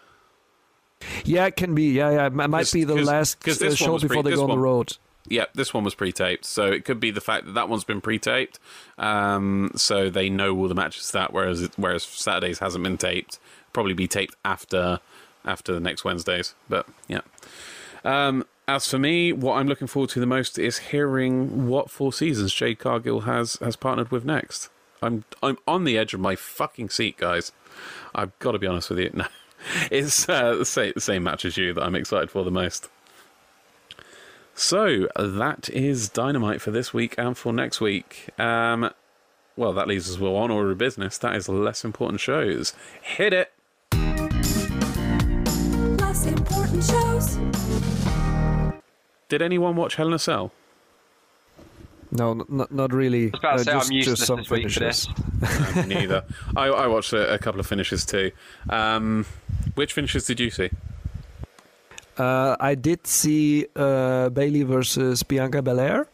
Yeah, 1.25 1.45
it 1.45 1.55
can 1.55 1.75
be. 1.75 1.91
Yeah, 1.91 2.11
yeah. 2.11 2.25
It 2.27 2.33
might 2.33 2.71
be 2.71 2.83
the 2.83 2.95
last 2.95 3.47
uh, 3.47 3.75
show 3.75 3.99
before 3.99 4.21
pre- 4.23 4.31
they 4.31 4.35
go 4.35 4.43
on 4.43 4.49
the 4.49 4.57
road. 4.57 4.97
Yeah, 5.27 5.45
this 5.53 5.73
one 5.73 5.85
was 5.85 5.95
pre-taped, 5.95 6.43
so 6.43 6.65
it 6.65 6.83
could 6.83 6.99
be 6.99 7.09
the 7.09 7.21
fact 7.21 7.45
that 7.45 7.53
that 7.53 7.69
one's 7.69 7.85
been 7.85 8.01
pre-taped, 8.01 8.59
um, 8.97 9.71
so 9.73 10.09
they 10.09 10.29
know 10.29 10.53
all 10.57 10.67
the 10.67 10.75
matches 10.75 11.11
that. 11.11 11.31
Whereas 11.31 11.61
it, 11.61 11.71
whereas 11.77 12.03
Saturdays 12.03 12.59
hasn't 12.59 12.83
been 12.83 12.97
taped, 12.97 13.39
probably 13.71 13.93
be 13.93 14.07
taped 14.07 14.35
after 14.43 14.99
after 15.45 15.73
the 15.73 15.79
next 15.79 16.03
Wednesdays. 16.03 16.55
But 16.67 16.87
yeah. 17.07 17.21
Um, 18.03 18.45
as 18.67 18.87
for 18.87 18.97
me, 18.97 19.31
what 19.33 19.55
I'm 19.55 19.67
looking 19.67 19.87
forward 19.87 20.09
to 20.11 20.19
the 20.19 20.25
most 20.25 20.57
is 20.59 20.77
hearing 20.77 21.67
what 21.67 21.89
four 21.89 22.13
seasons 22.13 22.53
Jade 22.53 22.79
Cargill 22.79 23.21
has 23.21 23.55
has 23.61 23.75
partnered 23.75 24.11
with 24.11 24.25
next. 24.25 24.69
I'm 25.01 25.25
I'm 25.41 25.57
on 25.67 25.83
the 25.83 25.97
edge 25.97 26.13
of 26.13 26.19
my 26.19 26.35
fucking 26.35 26.89
seat, 26.89 27.17
guys. 27.17 27.51
I've 28.15 28.37
got 28.39 28.51
to 28.53 28.59
be 28.59 28.67
honest 28.67 28.89
with 28.89 28.99
you. 28.99 29.11
No 29.13 29.25
it's 29.91 30.27
uh, 30.29 30.55
the, 30.55 30.65
same, 30.65 30.93
the 30.95 31.01
same 31.01 31.23
match 31.23 31.45
as 31.45 31.57
you 31.57 31.73
that 31.73 31.83
I'm 31.83 31.95
excited 31.95 32.29
for 32.31 32.43
the 32.43 32.51
most. 32.51 32.89
So 34.55 35.07
that 35.17 35.69
is 35.69 36.09
Dynamite 36.09 36.61
for 36.61 36.69
this 36.71 36.93
week 36.93 37.15
and 37.17 37.35
for 37.37 37.51
next 37.51 37.81
week. 37.81 38.29
Um, 38.39 38.91
well, 39.55 39.73
that 39.73 39.87
leaves 39.87 40.09
us 40.09 40.17
with 40.19 40.31
one 40.31 40.51
order 40.51 40.71
of 40.71 40.77
business. 40.77 41.17
That 41.17 41.35
is 41.35 41.49
less 41.49 41.83
important 41.83 42.19
shows. 42.19 42.73
Hit 43.01 43.33
it. 43.33 43.51
Less 45.99 46.25
important 46.27 46.83
shows. 46.83 47.39
Did 49.29 49.41
anyone 49.41 49.75
watch 49.75 49.95
Hell 49.95 50.07
in 50.07 50.13
a 50.13 50.19
Cell? 50.19 50.51
No, 52.11 52.31
n- 52.31 52.43
not 52.47 52.71
not 52.71 52.93
really. 52.93 53.31
was 53.31 53.39
about 53.39 53.57
to 53.57 53.61
Uh, 53.61 53.63
say, 53.63 53.71
I'm 53.71 53.79
just, 53.79 53.91
useless 53.91 54.25
some 54.27 54.37
this 54.37 54.49
week 54.51 54.69
for 54.69 54.79
finishes. 54.79 55.07
No, 55.75 55.81
neither. 55.85 56.23
I, 56.55 56.67
I 56.67 56.85
watched 56.87 57.11
a, 57.13 57.33
a 57.33 57.39
couple 57.39 57.59
of 57.59 57.65
finishes 57.65 58.05
too. 58.05 58.31
Um, 58.69 59.25
which 59.75 59.93
finishes 59.93 60.25
did 60.25 60.39
you 60.39 60.49
see? 60.49 60.69
Uh, 62.17 62.55
I 62.59 62.75
did 62.75 63.07
see 63.07 63.65
uh, 63.75 64.29
Bayley 64.29 64.63
versus 64.63 65.23
Bianca 65.23 65.61
Belair. 65.61 66.07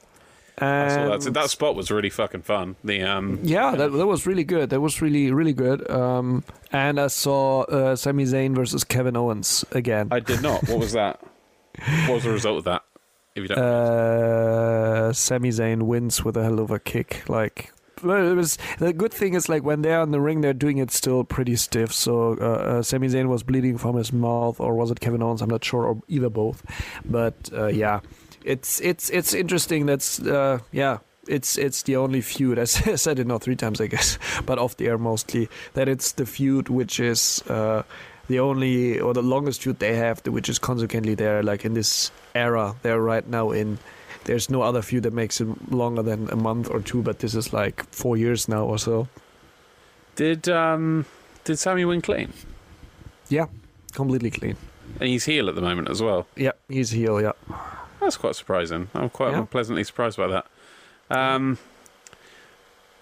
And 0.61 1.21
that. 1.21 1.33
That 1.33 1.49
spot 1.49 1.75
was 1.75 1.89
really 1.89 2.09
fucking 2.09 2.41
fun. 2.41 2.75
The 2.83 3.01
um, 3.03 3.39
yeah, 3.43 3.75
that, 3.75 3.93
that 3.93 4.05
was 4.05 4.25
really 4.25 4.43
good. 4.43 4.69
That 4.71 4.81
was 4.81 5.01
really 5.01 5.31
really 5.31 5.53
good. 5.53 5.89
Um, 5.89 6.43
and 6.73 6.99
I 6.99 7.07
saw 7.07 7.61
uh, 7.61 7.95
Sami 7.95 8.25
Zayn 8.25 8.55
versus 8.55 8.83
Kevin 8.83 9.15
Owens 9.15 9.63
again. 9.71 10.09
I 10.11 10.19
did 10.19 10.41
not. 10.41 10.67
What 10.67 10.79
was 10.79 10.91
that? 10.91 11.21
What 12.07 12.15
was 12.15 12.23
the 12.25 12.31
result 12.31 12.57
of 12.57 12.63
that? 12.65 12.83
If 13.35 13.43
you 13.43 13.47
don't, 13.47 13.57
uh, 13.57 15.13
Sami 15.13 15.49
Zayn 15.49 15.83
wins 15.83 16.25
with 16.25 16.35
a 16.35 16.43
hell 16.43 16.59
of 16.59 16.71
a 16.71 16.79
kick. 16.79 17.29
Like, 17.29 17.71
well, 18.03 18.31
it 18.31 18.35
was 18.35 18.57
the 18.77 18.93
good 18.93 19.13
thing 19.13 19.33
is 19.33 19.49
like 19.49 19.63
when 19.63 19.81
they're 19.81 20.01
in 20.01 20.11
the 20.11 20.21
ring, 20.21 20.41
they're 20.41 20.53
doing 20.53 20.77
it 20.77 20.91
still 20.91 21.23
pretty 21.23 21.55
stiff. 21.55 21.93
So 21.93 22.37
uh, 22.39 22.43
uh, 22.43 22.81
Sami 22.81 23.07
Zayn 23.07 23.27
was 23.27 23.43
bleeding 23.43 23.77
from 23.77 23.95
his 23.95 24.11
mouth, 24.13 24.59
or 24.59 24.75
was 24.75 24.91
it 24.91 24.99
Kevin 24.99 25.21
Owens? 25.21 25.41
I'm 25.41 25.49
not 25.49 25.63
sure, 25.63 25.85
or 25.85 26.01
either 26.07 26.29
both. 26.29 26.63
But 27.05 27.49
uh, 27.53 27.67
yeah, 27.67 28.01
it's 28.43 28.79
it's 28.81 29.09
it's 29.09 29.33
interesting. 29.33 29.85
That's 29.85 30.19
uh, 30.19 30.59
yeah. 30.71 30.99
It's 31.27 31.59
it's 31.59 31.83
the 31.83 31.95
only 31.95 32.21
feud. 32.21 32.57
I 32.59 32.63
said 32.63 33.19
it 33.19 33.27
now 33.27 33.37
three 33.37 33.55
times, 33.55 33.79
I 33.79 33.87
guess, 33.87 34.17
but 34.45 34.57
off 34.57 34.77
the 34.77 34.87
air 34.87 34.97
mostly. 34.97 35.47
That 35.73 35.87
it's 35.87 36.13
the 36.13 36.25
feud 36.25 36.69
which 36.69 36.99
is 36.99 37.43
uh, 37.47 37.83
the 38.27 38.39
only 38.39 38.99
or 38.99 39.13
the 39.13 39.21
longest 39.21 39.61
feud 39.61 39.77
they 39.77 39.95
have, 39.95 40.25
which 40.25 40.49
is 40.49 40.57
consequently 40.57 41.13
there, 41.13 41.43
like 41.43 41.65
in 41.65 41.73
this 41.75 42.11
era 42.33 42.75
they're 42.81 43.01
right 43.01 43.27
now 43.27 43.51
in. 43.51 43.77
There's 44.29 44.47
no 44.47 44.61
other 44.61 44.83
feud 44.83 45.01
that 45.03 45.13
makes 45.13 45.41
it 45.41 45.47
longer 45.71 46.03
than 46.03 46.29
a 46.29 46.35
month 46.35 46.69
or 46.69 46.81
two, 46.81 47.01
but 47.01 47.17
this 47.17 47.33
is 47.33 47.51
like 47.51 47.83
four 47.91 48.15
years 48.15 48.47
now 48.47 48.63
or 48.63 48.77
so. 48.77 49.07
did 50.15 50.47
um, 50.47 51.05
did 51.45 51.57
Sami 51.57 51.83
win 51.83 51.99
clean? 51.99 52.31
Yeah, 53.27 53.47
completely 53.91 54.29
clean. 54.29 54.55
And 54.99 55.09
he's 55.09 55.25
heel 55.25 55.49
at 55.49 55.55
the 55.55 55.61
moment 55.61 55.89
as 55.89 55.99
well. 56.03 56.27
Yeah, 56.35 56.51
he's 56.67 56.91
heel. 56.91 57.19
Yeah, 57.19 57.31
That's 57.99 58.17
quite 58.17 58.35
surprising. 58.35 58.89
I'm 58.93 59.09
quite 59.09 59.31
Yeah. 59.31 59.45
pleasantly 59.49 59.83
surprised 59.83 60.17
by 60.17 60.27
that. 60.27 60.45
Um, 61.09 61.57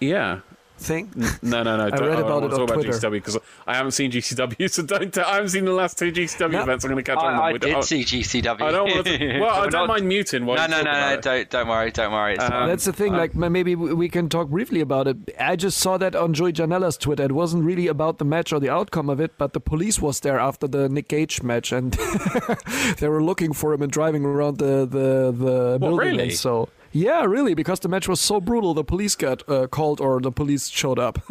yeah. 0.00 0.40
Thing. 0.78 1.10
No, 1.42 1.62
no, 1.62 1.76
no. 1.76 1.86
I 1.86 1.90
don't- 1.90 2.08
read 2.08 2.18
I 2.18 2.20
about 2.20 2.28
don't 2.28 2.28
it 2.28 2.30
wanna 2.30 2.44
on 2.44 2.66
talk 2.66 2.74
Twitter. 2.74 2.90
about 2.90 3.00
GCW 3.02 3.12
because 3.12 3.38
I 3.66 3.74
haven't 3.76 3.92
seen 3.92 4.10
GCW, 4.10 4.70
so 4.70 4.82
don't. 4.82 5.12
T- 5.12 5.20
I 5.20 5.34
haven't 5.34 5.48
seen 5.50 5.64
the 5.64 5.72
last 5.72 5.98
two 5.98 6.10
GCW 6.12 6.50
No. 6.52 6.62
events. 6.62 6.84
I'm 6.84 6.90
going 6.92 7.04
to 7.04 7.10
catch 7.10 7.22
on. 7.22 7.34
I, 7.34 7.42
I 7.48 7.52
did 7.58 7.74
oh, 7.74 7.80
see 7.80 8.02
GCW. 8.04 8.62
I 8.62 8.70
don't 8.72 8.90
want 8.90 9.06
to. 9.06 9.38
Well, 9.40 9.54
I 9.54 9.62
don't 9.68 9.72
not- 9.72 9.88
mind 9.88 10.08
muting. 10.08 10.46
While 10.46 10.56
No, 10.56 10.62
you 10.64 10.68
no, 10.70 10.76
talk 10.76 10.84
no, 10.84 10.90
about 10.90 11.08
no. 11.10 11.14
it. 11.14 11.22
Don't, 11.22 11.50
don't 11.50 11.68
worry. 11.68 11.90
Don't 11.90 12.12
worry. 12.12 12.34
It's 12.34 12.44
Um. 12.44 12.68
That's 12.68 12.84
the 12.84 12.92
thing. 12.92 13.14
uh, 13.14 13.18
like 13.18 13.34
maybe 13.34 13.74
we 13.74 13.92
we 13.94 14.08
can 14.08 14.28
talk 14.28 14.48
briefly 14.48 14.80
about 14.80 15.06
it. 15.08 15.16
I 15.38 15.56
just 15.56 15.78
saw 15.78 15.98
that 15.98 16.14
on 16.16 16.32
Joey 16.34 16.52
Janela's 16.52 16.96
Twitter. 16.96 17.24
It 17.24 17.32
wasn't 17.32 17.64
really 17.64 17.86
about 17.88 18.18
the 18.18 18.24
match 18.24 18.52
or 18.52 18.60
the 18.60 18.70
outcome 18.70 19.08
of 19.10 19.20
it, 19.20 19.32
but 19.38 19.52
the 19.52 19.60
police 19.60 20.00
was 20.00 20.20
there 20.20 20.38
after 20.38 20.66
the 20.68 20.88
Nick 20.88 21.08
Gage 21.08 21.42
match, 21.42 21.72
and 21.72 21.92
they 22.98 23.08
were 23.08 23.22
looking 23.22 23.52
for 23.52 23.72
him 23.72 23.82
and 23.82 23.90
driving 23.92 24.24
around 24.24 24.58
the 24.58 24.86
the 24.86 25.32
the 25.32 25.78
building. 25.78 25.96
really? 25.98 26.22
And 26.24 26.32
so 26.32 26.68
yeah, 26.98 27.24
really, 27.24 27.54
because 27.54 27.80
the 27.80 27.88
match 27.88 28.08
was 28.08 28.20
so 28.20 28.40
brutal, 28.40 28.74
the 28.74 28.84
police 28.84 29.14
got 29.16 29.48
uh, 29.48 29.66
called 29.68 30.00
or 30.00 30.20
the 30.20 30.32
police 30.32 30.68
showed 30.68 30.98
up. 30.98 31.18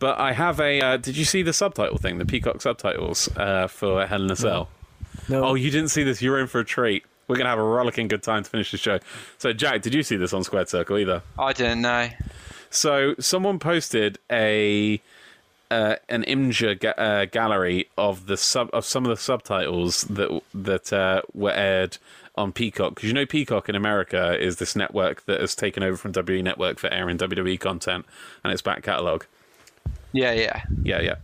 But 0.00 0.20
I 0.20 0.32
have 0.32 0.60
a. 0.60 0.80
Uh, 0.80 0.96
did 0.96 1.16
you 1.16 1.24
see 1.24 1.42
the 1.42 1.52
subtitle 1.52 1.98
thing? 1.98 2.18
The 2.18 2.24
Peacock 2.24 2.62
subtitles 2.62 3.28
uh, 3.36 3.66
for 3.66 4.06
Hell 4.06 4.22
in 4.22 4.30
a 4.30 4.36
Cell. 4.36 4.68
no, 5.28 5.42
Oh, 5.44 5.54
you 5.56 5.72
didn't 5.72 5.88
see 5.88 6.04
this? 6.04 6.22
You're 6.22 6.38
in 6.38 6.46
for 6.46 6.60
a 6.60 6.64
treat. 6.64 7.02
We're 7.26 7.34
gonna 7.34 7.50
have 7.50 7.58
a 7.58 7.64
rollicking 7.64 8.06
good 8.06 8.22
time 8.22 8.44
to 8.44 8.48
finish 8.48 8.70
the 8.70 8.78
show. 8.78 9.00
So, 9.38 9.52
Jack, 9.52 9.82
did 9.82 9.94
you 9.94 10.04
see 10.04 10.16
this 10.16 10.32
on 10.32 10.44
Squared 10.44 10.68
Circle 10.68 10.98
either? 10.98 11.22
I 11.36 11.52
didn't 11.52 11.80
know. 11.82 12.10
So, 12.70 13.16
someone 13.18 13.58
posted 13.58 14.20
a 14.30 15.00
uh, 15.68 15.96
an 16.08 16.22
Imgur 16.22 16.78
ga- 16.78 16.94
uh, 16.96 17.24
gallery 17.24 17.88
of 17.98 18.26
the 18.26 18.36
sub 18.36 18.70
of 18.72 18.84
some 18.84 19.04
of 19.04 19.10
the 19.10 19.16
subtitles 19.20 20.02
that 20.02 20.30
that 20.54 20.92
uh, 20.92 21.22
were 21.34 21.50
aired 21.52 21.98
on 22.38 22.52
Peacock 22.52 22.94
because 22.94 23.08
you 23.08 23.14
know 23.14 23.26
Peacock 23.26 23.68
in 23.68 23.74
America 23.74 24.38
is 24.40 24.56
this 24.56 24.74
network 24.76 25.24
that 25.26 25.40
has 25.40 25.54
taken 25.54 25.82
over 25.82 25.96
from 25.96 26.12
WWE 26.12 26.42
Network 26.42 26.78
for 26.78 26.92
airing 26.92 27.18
WWE 27.18 27.58
content 27.60 28.06
and 28.44 28.52
its 28.52 28.62
back 28.62 28.82
catalog. 28.82 29.24
Yeah, 30.12 30.32
yeah. 30.32 30.62
Yeah, 30.82 31.00
yeah. 31.00 31.16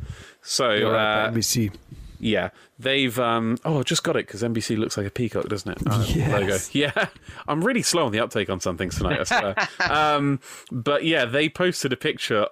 So 0.42 0.72
You're 0.72 0.92
right, 0.92 1.26
uh, 1.26 1.30
NBC. 1.30 1.72
yeah, 2.20 2.50
they've 2.78 3.18
um 3.18 3.56
oh, 3.64 3.80
I 3.80 3.82
just 3.82 4.04
got 4.04 4.16
it 4.16 4.26
because 4.26 4.42
NBC 4.42 4.76
looks 4.76 4.96
like 4.96 5.06
a 5.06 5.10
peacock, 5.10 5.48
doesn't 5.48 5.70
it? 5.70 5.78
Uh, 5.86 6.04
Yes. 6.08 6.32
Logo. 6.32 6.58
Yeah, 6.72 7.06
I'm 7.48 7.64
really 7.64 7.82
slow 7.82 8.04
on 8.06 8.12
the 8.12 8.20
uptake 8.20 8.50
on 8.50 8.60
some 8.60 8.76
things 8.76 8.96
tonight. 8.96 9.20
I 9.20 9.24
swear. 9.24 9.54
um, 9.90 10.40
but 10.70 11.04
yeah, 11.04 11.24
they 11.24 11.48
posted 11.48 11.92
a 11.92 11.96
picture 11.96 12.46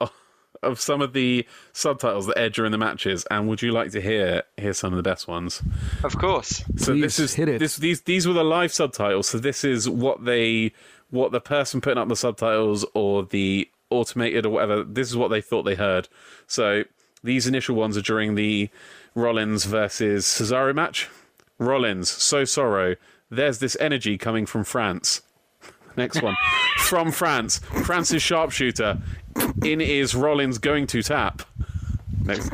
of, 0.63 0.73
of 0.73 0.81
some 0.81 1.01
of 1.01 1.13
the 1.13 1.47
subtitles 1.73 2.27
that 2.27 2.39
air 2.39 2.51
during 2.51 2.73
the 2.73 2.79
matches, 2.79 3.27
and 3.31 3.49
would 3.49 3.63
you 3.63 3.73
like 3.73 3.93
to 3.93 4.01
hear 4.01 4.43
hear 4.57 4.73
some 4.73 4.93
of 4.93 4.97
the 4.97 5.03
best 5.03 5.29
ones? 5.29 5.63
Of 6.05 6.19
course. 6.19 6.65
So 6.77 6.93
Please, 6.93 7.03
this 7.03 7.19
is 7.19 7.35
hit 7.35 7.49
it. 7.49 7.59
this 7.59 7.77
these 7.77 8.03
these 8.03 8.27
were 8.27 8.35
the 8.35 8.45
live 8.45 8.73
subtitles. 8.73 9.29
So 9.29 9.39
this 9.39 9.65
is 9.65 9.89
what 9.89 10.25
they 10.25 10.73
what 11.11 11.33
the 11.33 11.41
person 11.41 11.81
putting 11.81 11.99
up 11.99 12.09
the 12.09 12.17
subtitles 12.17 12.85
or 12.95 13.25
the 13.25 13.69
automated 13.91 14.47
or 14.47 14.51
whatever. 14.51 14.83
This 14.83 15.09
is 15.11 15.17
what 15.17 15.29
they 15.29 15.41
thought 15.41 15.65
they 15.65 15.75
heard. 15.75 16.09
So 16.47 16.85
these 17.23 17.47
initial 17.47 17.77
ones 17.77 17.97
are 17.97 18.03
during 18.03 18.35
the 18.35 18.71
Rollins 19.15 19.65
versus 19.65 20.25
Cesaro 20.27 20.75
match. 20.75 21.09
Rollins, 21.59 22.11
so 22.11 22.45
sorrow. 22.45 22.97
There's 23.31 23.59
this 23.59 23.77
energy 23.79 24.19
coming 24.19 24.47
from 24.47 24.65
France. 24.65 25.23
Next 25.97 26.23
one. 26.23 26.37
from 26.79 27.13
France. 27.13 27.59
France's 27.85 28.23
sharpshooter. 28.23 28.99
In 29.65 29.81
is 29.81 30.15
Rollins 30.15 30.59
going 30.59 30.87
to 30.89 31.03
tap. 31.03 31.43
Next. 32.25 32.51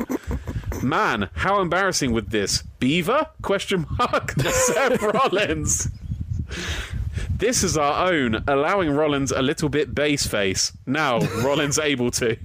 Man, 0.81 1.29
how 1.35 1.61
embarrassing 1.61 2.13
with 2.13 2.29
this. 2.29 2.63
Beaver? 2.79 3.27
Question 3.41 3.85
mark. 3.97 4.31
Seth 4.39 5.01
Rollins. 5.01 5.89
This 7.29 7.63
is 7.63 7.77
our 7.77 8.11
own, 8.11 8.43
allowing 8.47 8.91
Rollins 8.91 9.31
a 9.31 9.41
little 9.41 9.69
bit 9.69 9.93
base 9.93 10.25
face. 10.25 10.71
Now 10.85 11.19
Rollins 11.43 11.77
able 11.79 12.11
to. 12.11 12.37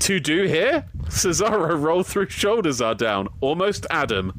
to 0.00 0.20
do 0.20 0.44
here? 0.44 0.86
Cesaro 1.04 1.80
roll 1.80 2.02
through 2.02 2.28
shoulders 2.28 2.80
are 2.80 2.94
down. 2.94 3.28
Almost 3.40 3.86
Adam. 3.90 4.32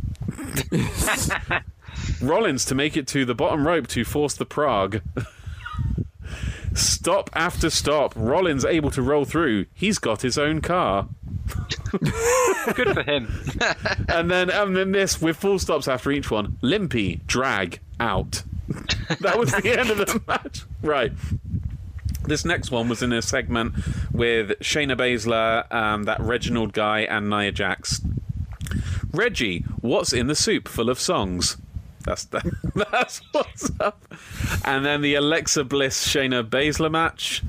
Rollins 2.22 2.66
to 2.66 2.76
make 2.76 2.98
it 2.98 3.08
to 3.08 3.26
the 3.26 3.36
bottom 3.36 3.68
rope 3.68 3.88
to 3.88 4.04
force 4.04 4.36
the 4.36 4.46
Prague. 4.46 5.02
Stop 6.74 7.30
after 7.34 7.70
stop. 7.70 8.14
Rollins 8.16 8.64
able 8.64 8.92
to 8.92 9.02
roll 9.02 9.26
through. 9.26 9.66
He's 9.74 9.98
got 9.98 10.22
his 10.22 10.38
own 10.38 10.62
car. 10.62 11.08
Good 12.74 12.94
for 12.94 13.04
him. 13.04 13.34
And 14.10 14.32
then 14.32 14.50
and 14.50 14.76
then 14.76 14.92
this 14.92 15.22
with 15.22 15.38
full 15.38 15.60
stops 15.60 15.88
after 15.88 16.12
each 16.12 16.32
one. 16.32 16.58
Limpy, 16.62 17.22
drag, 17.28 17.80
out. 18.00 18.44
that 19.22 19.38
was 19.38 19.52
the 19.52 19.78
end 19.78 19.90
of 19.90 19.98
the 19.98 20.22
match. 20.28 20.64
Right. 20.82 21.12
This 22.24 22.46
next 22.46 22.72
one 22.72 22.90
was 22.90 23.02
in 23.02 23.14
a 23.14 23.22
segment 23.22 23.76
with 24.12 24.50
Shayna 24.60 24.98
Baszler, 24.98 25.72
um, 25.74 26.04
that 26.04 26.20
Reginald 26.20 26.74
guy, 26.74 27.02
and 27.02 27.30
Nia 27.30 27.52
Jax. 27.52 28.02
Reggie, 29.12 29.62
what's 29.82 30.14
in 30.14 30.28
the 30.28 30.36
soup 30.36 30.68
full 30.68 30.90
of 30.90 31.00
songs? 31.00 31.58
That's 32.08 32.26
that's 32.92 33.22
what's 33.34 33.70
up. 33.82 34.02
And 34.64 34.86
then 34.86 35.02
the 35.02 35.16
Alexa 35.16 35.66
Bliss 35.66 36.08
Shayna 36.08 36.50
Baszler 36.50 36.90
match. 36.90 37.44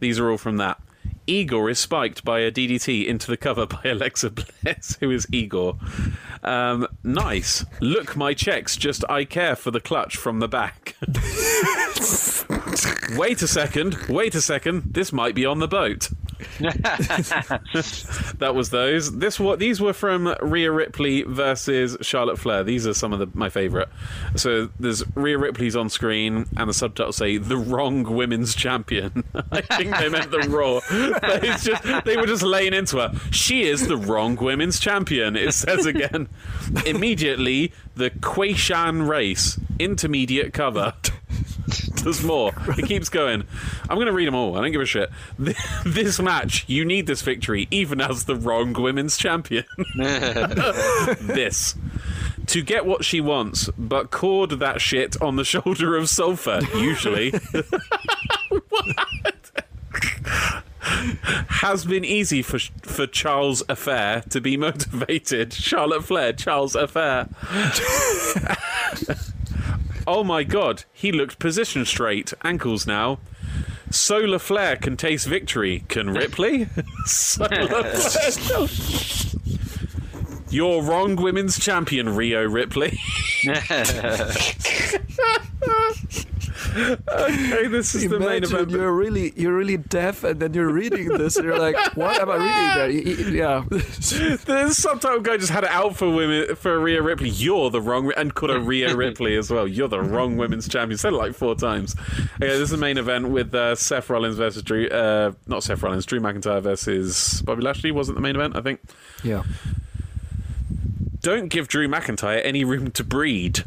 These 0.00 0.18
are 0.18 0.30
all 0.30 0.38
from 0.38 0.56
that. 0.56 0.80
Igor 1.26 1.68
is 1.68 1.78
spiked 1.78 2.24
by 2.24 2.40
a 2.40 2.50
DDT 2.50 3.06
into 3.06 3.30
the 3.30 3.36
cover 3.36 3.66
by 3.66 3.80
Alexa 3.84 4.30
Bliss, 4.30 4.96
who 5.00 5.10
is 5.10 5.26
Igor. 5.30 5.76
Um, 6.42 6.88
nice. 7.04 7.66
Look, 7.82 8.16
my 8.16 8.32
checks. 8.32 8.78
Just 8.78 9.04
I 9.10 9.26
care 9.26 9.54
for 9.54 9.70
the 9.70 9.80
clutch 9.80 10.16
from 10.16 10.40
the 10.40 10.48
back. 10.48 10.96
wait 13.18 13.42
a 13.42 13.46
second. 13.46 13.94
Wait 14.08 14.34
a 14.34 14.40
second. 14.40 14.94
This 14.94 15.12
might 15.12 15.34
be 15.34 15.44
on 15.44 15.58
the 15.58 15.68
boat. 15.68 16.08
that 16.60 18.52
was 18.54 18.70
those. 18.70 19.18
This 19.18 19.40
what 19.40 19.58
these 19.58 19.80
were 19.80 19.92
from 19.92 20.34
Rhea 20.40 20.70
Ripley 20.70 21.22
versus 21.22 21.96
Charlotte 22.00 22.38
Flair. 22.38 22.64
These 22.64 22.86
are 22.86 22.94
some 22.94 23.12
of 23.12 23.18
the, 23.18 23.28
my 23.34 23.48
favorite. 23.48 23.88
So 24.36 24.70
there's 24.78 25.04
Rhea 25.16 25.38
Ripley's 25.38 25.76
on 25.76 25.88
screen, 25.88 26.46
and 26.56 26.68
the 26.68 26.74
subtitles 26.74 27.16
say 27.16 27.36
"the 27.38 27.56
wrong 27.56 28.02
women's 28.04 28.54
champion." 28.54 29.24
I 29.52 29.60
think 29.60 29.96
they 29.96 30.08
meant 30.08 30.30
the 30.30 30.40
Raw. 30.48 30.80
But 31.20 31.44
it's 31.44 31.64
just 31.64 31.82
they 32.04 32.16
were 32.16 32.26
just 32.26 32.42
laying 32.42 32.74
into 32.74 32.98
her. 32.98 33.12
She 33.30 33.62
is 33.62 33.86
the 33.88 33.96
wrong 33.96 34.36
women's 34.36 34.78
champion. 34.80 35.36
It 35.36 35.52
says 35.52 35.86
again. 35.86 36.28
Immediately, 36.86 37.72
the 37.96 38.10
Quayshan 38.10 39.08
race. 39.08 39.58
intermediate 39.78 40.52
cover. 40.52 40.94
There's 42.02 42.22
more. 42.22 42.52
It 42.76 42.86
keeps 42.86 43.08
going. 43.08 43.44
I'm 43.88 43.96
going 43.96 44.06
to 44.06 44.12
read 44.12 44.26
them 44.26 44.34
all. 44.34 44.56
I 44.56 44.62
don't 44.62 44.72
give 44.72 44.80
a 44.80 44.86
shit. 44.86 45.10
This 45.84 46.20
match, 46.20 46.64
you 46.68 46.84
need 46.84 47.06
this 47.06 47.22
victory, 47.22 47.66
even 47.70 48.00
as 48.00 48.24
the 48.24 48.36
wrong 48.36 48.72
women's 48.72 49.16
champion. 49.16 49.64
this. 49.96 51.74
To 52.46 52.62
get 52.62 52.86
what 52.86 53.04
she 53.04 53.20
wants, 53.20 53.68
but 53.76 54.10
cord 54.10 54.50
that 54.50 54.80
shit 54.80 55.20
on 55.20 55.36
the 55.36 55.44
shoulder 55.44 55.96
of 55.96 56.08
sulfur, 56.08 56.60
usually. 56.74 57.32
Has 61.48 61.84
been 61.84 62.04
easy 62.04 62.42
for 62.42 62.58
for 62.82 63.06
Charles 63.06 63.62
Affair 63.68 64.22
to 64.30 64.40
be 64.40 64.56
motivated. 64.56 65.52
Charlotte 65.52 66.04
Flair, 66.04 66.32
Charles 66.32 66.74
Affair. 66.74 67.28
Oh 70.08 70.24
my 70.24 70.42
god, 70.42 70.84
he 70.92 71.12
looked 71.12 71.38
position 71.38 71.84
straight, 71.84 72.32
ankles 72.42 72.86
now. 72.86 73.18
Solar 73.90 74.38
Flair 74.38 74.76
can 74.76 74.96
taste 74.96 75.26
victory. 75.26 75.84
Can 75.88 76.10
Ripley? 76.14 76.68
Solar 77.04 77.84
Flair. 77.84 78.68
You're 80.50 80.82
wrong, 80.82 81.16
women's 81.16 81.58
champion, 81.58 82.16
Rio 82.16 82.42
Ripley. 82.42 82.98
okay, 86.78 87.66
this 87.68 87.94
is 87.94 88.08
the 88.08 88.18
main 88.18 88.28
Imagine 88.38 88.54
event. 88.56 88.70
you're 88.70 88.92
really 88.94 89.32
you're 89.36 89.54
really 89.56 89.76
deaf, 89.76 90.24
and 90.24 90.40
then 90.40 90.54
you're 90.54 90.70
reading 90.72 91.08
this, 91.08 91.36
and 91.36 91.44
you're 91.46 91.58
like, 91.58 91.76
"What 91.96 92.20
am 92.20 92.30
I 92.30 92.36
reading 92.36 93.32
there?" 93.32 93.34
Yeah, 93.34 93.64
The 93.68 94.70
subtitle 94.72 95.20
guy 95.20 95.36
just 95.36 95.50
had 95.50 95.64
it 95.64 95.70
out 95.70 95.96
for 95.96 96.10
women 96.10 96.54
for 96.56 96.78
Rhea 96.80 97.02
Ripley. 97.02 97.28
You're 97.30 97.70
the 97.70 97.80
wrong 97.80 98.12
and 98.16 98.34
called 98.34 98.50
her 98.50 98.60
Rhea 98.60 98.94
Ripley 98.94 99.36
as 99.36 99.50
well. 99.50 99.66
You're 99.66 99.88
the 99.88 100.00
wrong 100.00 100.36
women's 100.36 100.68
champion. 100.68 100.98
Said 100.98 101.12
it 101.12 101.16
like 101.16 101.34
four 101.34 101.54
times. 101.54 101.94
Okay, 102.36 102.48
this 102.48 102.60
is 102.60 102.70
the 102.70 102.76
main 102.76 102.98
event 102.98 103.28
with 103.28 103.54
uh, 103.54 103.74
Seth 103.74 104.10
Rollins 104.10 104.36
versus 104.36 104.62
Drew. 104.62 104.88
Uh, 104.88 105.32
not 105.46 105.62
Seth 105.62 105.82
Rollins. 105.82 106.06
Drew 106.06 106.20
McIntyre 106.20 106.62
versus 106.62 107.42
Bobby 107.42 107.62
Lashley 107.62 107.90
wasn't 107.90 108.16
the 108.16 108.22
main 108.22 108.34
event. 108.36 108.56
I 108.56 108.60
think. 108.60 108.80
yeah. 109.22 109.42
Don't 111.28 111.48
give 111.48 111.68
Drew 111.68 111.88
McIntyre 111.88 112.40
any 112.42 112.64
room 112.64 112.90
to 112.92 113.04
breed. 113.04 113.62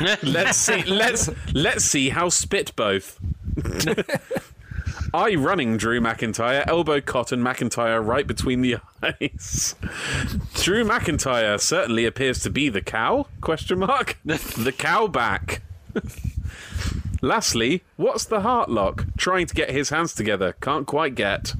let's 0.22 0.56
see. 0.56 0.84
Let's 0.84 1.28
let's 1.52 1.84
see 1.84 2.10
how 2.10 2.28
spit 2.28 2.76
both. 2.76 3.18
Eye 5.12 5.34
running 5.34 5.76
Drew 5.76 6.00
McIntyre, 6.00 6.64
elbow 6.68 7.00
cotton 7.00 7.40
McIntyre 7.42 8.06
right 8.06 8.28
between 8.28 8.60
the 8.60 8.76
eyes. 9.02 9.74
Drew 10.54 10.84
McIntyre 10.84 11.60
certainly 11.60 12.06
appears 12.06 12.38
to 12.44 12.48
be 12.48 12.68
the 12.68 12.80
cow? 12.80 13.26
Question 13.40 13.80
mark. 13.80 14.16
the 14.24 14.72
cow 14.78 15.08
back. 15.08 15.62
Lastly, 17.20 17.82
what's 17.96 18.24
the 18.24 18.42
heart 18.42 18.70
lock? 18.70 19.06
Trying 19.18 19.46
to 19.46 19.54
get 19.56 19.70
his 19.70 19.88
hands 19.88 20.14
together, 20.14 20.54
can't 20.60 20.86
quite 20.86 21.16
get. 21.16 21.54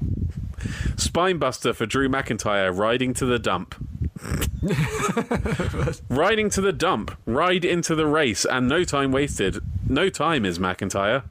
Spinebuster 0.95 1.75
for 1.75 1.85
Drew 1.85 2.07
McIntyre 2.07 2.73
riding 2.73 3.13
to 3.15 3.25
the 3.25 3.37
dump. 3.37 3.75
Riding 6.09 6.49
to 6.51 6.61
the 6.61 6.71
dump, 6.71 7.17
ride 7.25 7.65
into 7.65 7.95
the 7.95 8.05
race, 8.05 8.45
and 8.45 8.69
no 8.69 8.83
time 8.83 9.11
wasted. 9.11 9.59
No 9.87 10.09
time 10.09 10.45
is 10.45 10.59
McIntyre. 10.59 11.23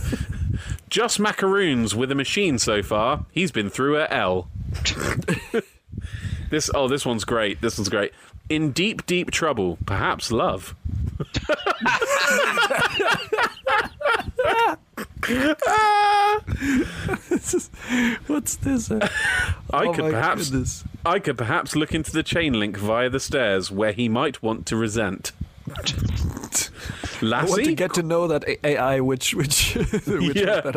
Just 0.88 1.18
macaroons 1.18 1.94
with 1.94 2.12
a 2.12 2.14
machine 2.14 2.58
so 2.58 2.82
far. 2.82 3.26
He's 3.32 3.50
been 3.50 3.68
through 3.68 3.98
a 3.98 4.06
L. 4.10 4.48
this 6.50 6.70
oh, 6.74 6.86
this 6.88 7.04
one's 7.04 7.24
great. 7.24 7.60
This 7.60 7.78
one's 7.78 7.88
great. 7.88 8.12
In 8.48 8.70
deep, 8.70 9.06
deep 9.06 9.32
trouble, 9.32 9.78
perhaps 9.84 10.30
love. 10.30 10.76
What's 18.26 18.56
this? 18.56 18.90
I 18.90 18.98
oh 19.72 19.92
could 19.92 20.04
my 20.04 20.10
perhaps 20.10 20.50
goodness. 20.50 20.84
I 21.04 21.18
could 21.18 21.36
perhaps 21.38 21.76
look 21.76 21.94
into 21.94 22.12
the 22.12 22.22
chain 22.22 22.58
link 22.58 22.76
via 22.78 23.10
the 23.10 23.20
stairs 23.20 23.70
where 23.70 23.92
he 23.92 24.08
might 24.08 24.42
want 24.42 24.66
to 24.66 24.76
resent. 24.76 25.32
I 25.68 25.72
want 25.72 26.70
to 27.20 27.26
Lassie? 27.26 27.74
get 27.74 27.94
to 27.94 28.02
know 28.02 28.26
that 28.28 28.44
A- 28.48 28.66
AI, 28.66 29.00
which 29.00 29.34
which, 29.34 29.74
which 30.06 30.36
Yeah. 30.36 30.60
that. 30.62 30.76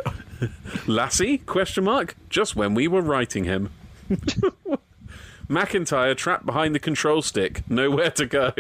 Lassie? 0.88 1.38
Question 1.40 1.84
mark. 1.86 2.16
Just 2.30 2.56
when 2.56 2.74
we 2.74 2.88
were 2.88 3.02
writing 3.02 3.44
him. 3.46 3.70
McIntyre 5.50 6.16
trapped 6.16 6.46
behind 6.46 6.76
the 6.76 6.80
control 6.80 7.22
stick, 7.24 7.64
nowhere 7.70 8.12
to 8.12 8.26
go. 8.28 8.52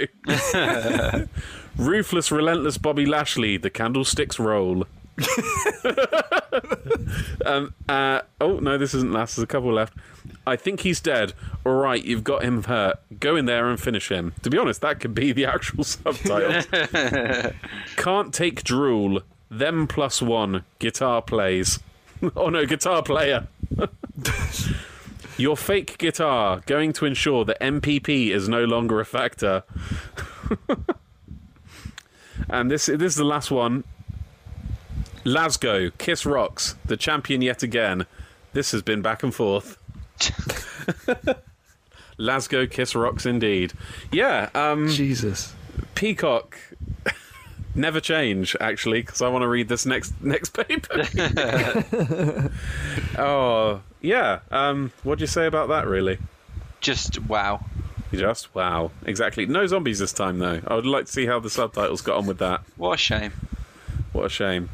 Ruthless, 1.78 2.32
relentless 2.32 2.78
Bobby 2.80 3.06
Lashley, 3.06 3.58
the 3.58 3.70
candlesticks 3.70 4.40
roll. 4.40 4.86
um, 7.46 7.74
uh, 7.88 8.22
oh 8.40 8.60
no, 8.60 8.78
this 8.78 8.94
isn't 8.94 9.12
last. 9.12 9.36
There's 9.36 9.44
a 9.44 9.48
couple 9.48 9.74
left. 9.74 9.94
I 10.46 10.56
think 10.56 10.82
he's 10.82 11.00
dead. 11.00 11.34
All 11.66 11.74
right, 11.74 12.04
you've 12.04 12.24
got 12.24 12.44
him 12.44 12.64
hurt. 12.64 13.00
Go 13.20 13.36
in 13.36 13.46
there 13.46 13.70
and 13.70 13.80
finish 13.80 14.10
him. 14.10 14.34
To 14.44 14.50
be 14.50 14.58
honest, 14.58 14.82
that 14.82 15.00
could 15.00 15.14
be 15.14 15.32
the 15.32 15.46
actual 15.46 15.84
subtitle. 15.84 17.54
Can't 17.96 18.34
take 18.34 18.64
drool. 18.64 19.22
Them 19.50 19.88
plus 19.88 20.22
one. 20.22 20.66
Guitar 20.80 21.22
plays. 21.22 21.80
oh 22.36 22.50
no, 22.50 22.66
guitar 22.66 23.02
player. 23.02 23.48
Your 25.38 25.56
fake 25.56 25.98
guitar 25.98 26.62
going 26.66 26.92
to 26.94 27.06
ensure 27.06 27.46
that 27.46 27.60
MPP 27.62 28.30
is 28.30 28.50
no 28.50 28.66
longer 28.66 29.00
a 29.00 29.06
factor. 29.06 29.64
and 32.50 32.70
this 32.70 32.88
this 32.88 33.14
is 33.14 33.16
the 33.16 33.24
last 33.24 33.50
one. 33.50 33.86
Lasgo, 35.30 35.96
Kiss 36.00 36.26
Rocks, 36.26 36.76
the 36.86 36.98
champion 36.98 37.44
yet 37.44 37.62
again. 37.62 38.08
This 38.54 38.72
has 38.72 38.82
been 38.82 39.04
back 39.04 39.22
and 39.22 39.34
forth. 39.34 39.78
Lasgo, 42.18 42.70
Kiss 42.70 42.96
Rocks, 42.96 43.28
indeed. 43.28 43.74
Yeah, 44.12 44.50
um, 44.56 44.90
Jesus. 44.90 45.54
Peacock. 45.94 46.58
Never 47.76 48.00
change, 48.00 48.56
actually, 48.60 49.02
because 49.02 49.22
I 49.22 49.28
want 49.28 49.44
to 49.44 49.48
read 49.48 49.68
this 49.68 49.86
next 49.86 50.20
next 50.20 50.50
paper. 50.50 51.04
oh, 53.20 53.82
yeah. 54.02 54.40
Um, 54.50 54.92
what 55.04 55.20
do 55.20 55.24
you 55.24 55.28
say 55.28 55.46
about 55.46 55.70
that, 55.70 55.86
really? 55.86 56.18
Just 56.82 57.24
wow. 57.26 57.64
Just 58.12 58.56
wow, 58.56 58.90
exactly. 59.06 59.46
No 59.46 59.68
zombies 59.68 60.00
this 60.00 60.12
time, 60.12 60.40
though. 60.40 60.60
I 60.66 60.74
would 60.74 60.88
like 60.88 61.06
to 61.06 61.12
see 61.12 61.28
how 61.28 61.40
the 61.40 61.52
subtitles 61.52 62.02
got 62.02 62.18
on 62.18 62.26
with 62.26 62.40
that. 62.40 62.62
What 62.78 62.94
a 62.94 62.98
shame. 62.98 63.34
What 64.20 64.26
a 64.26 64.30
shame. 64.30 64.70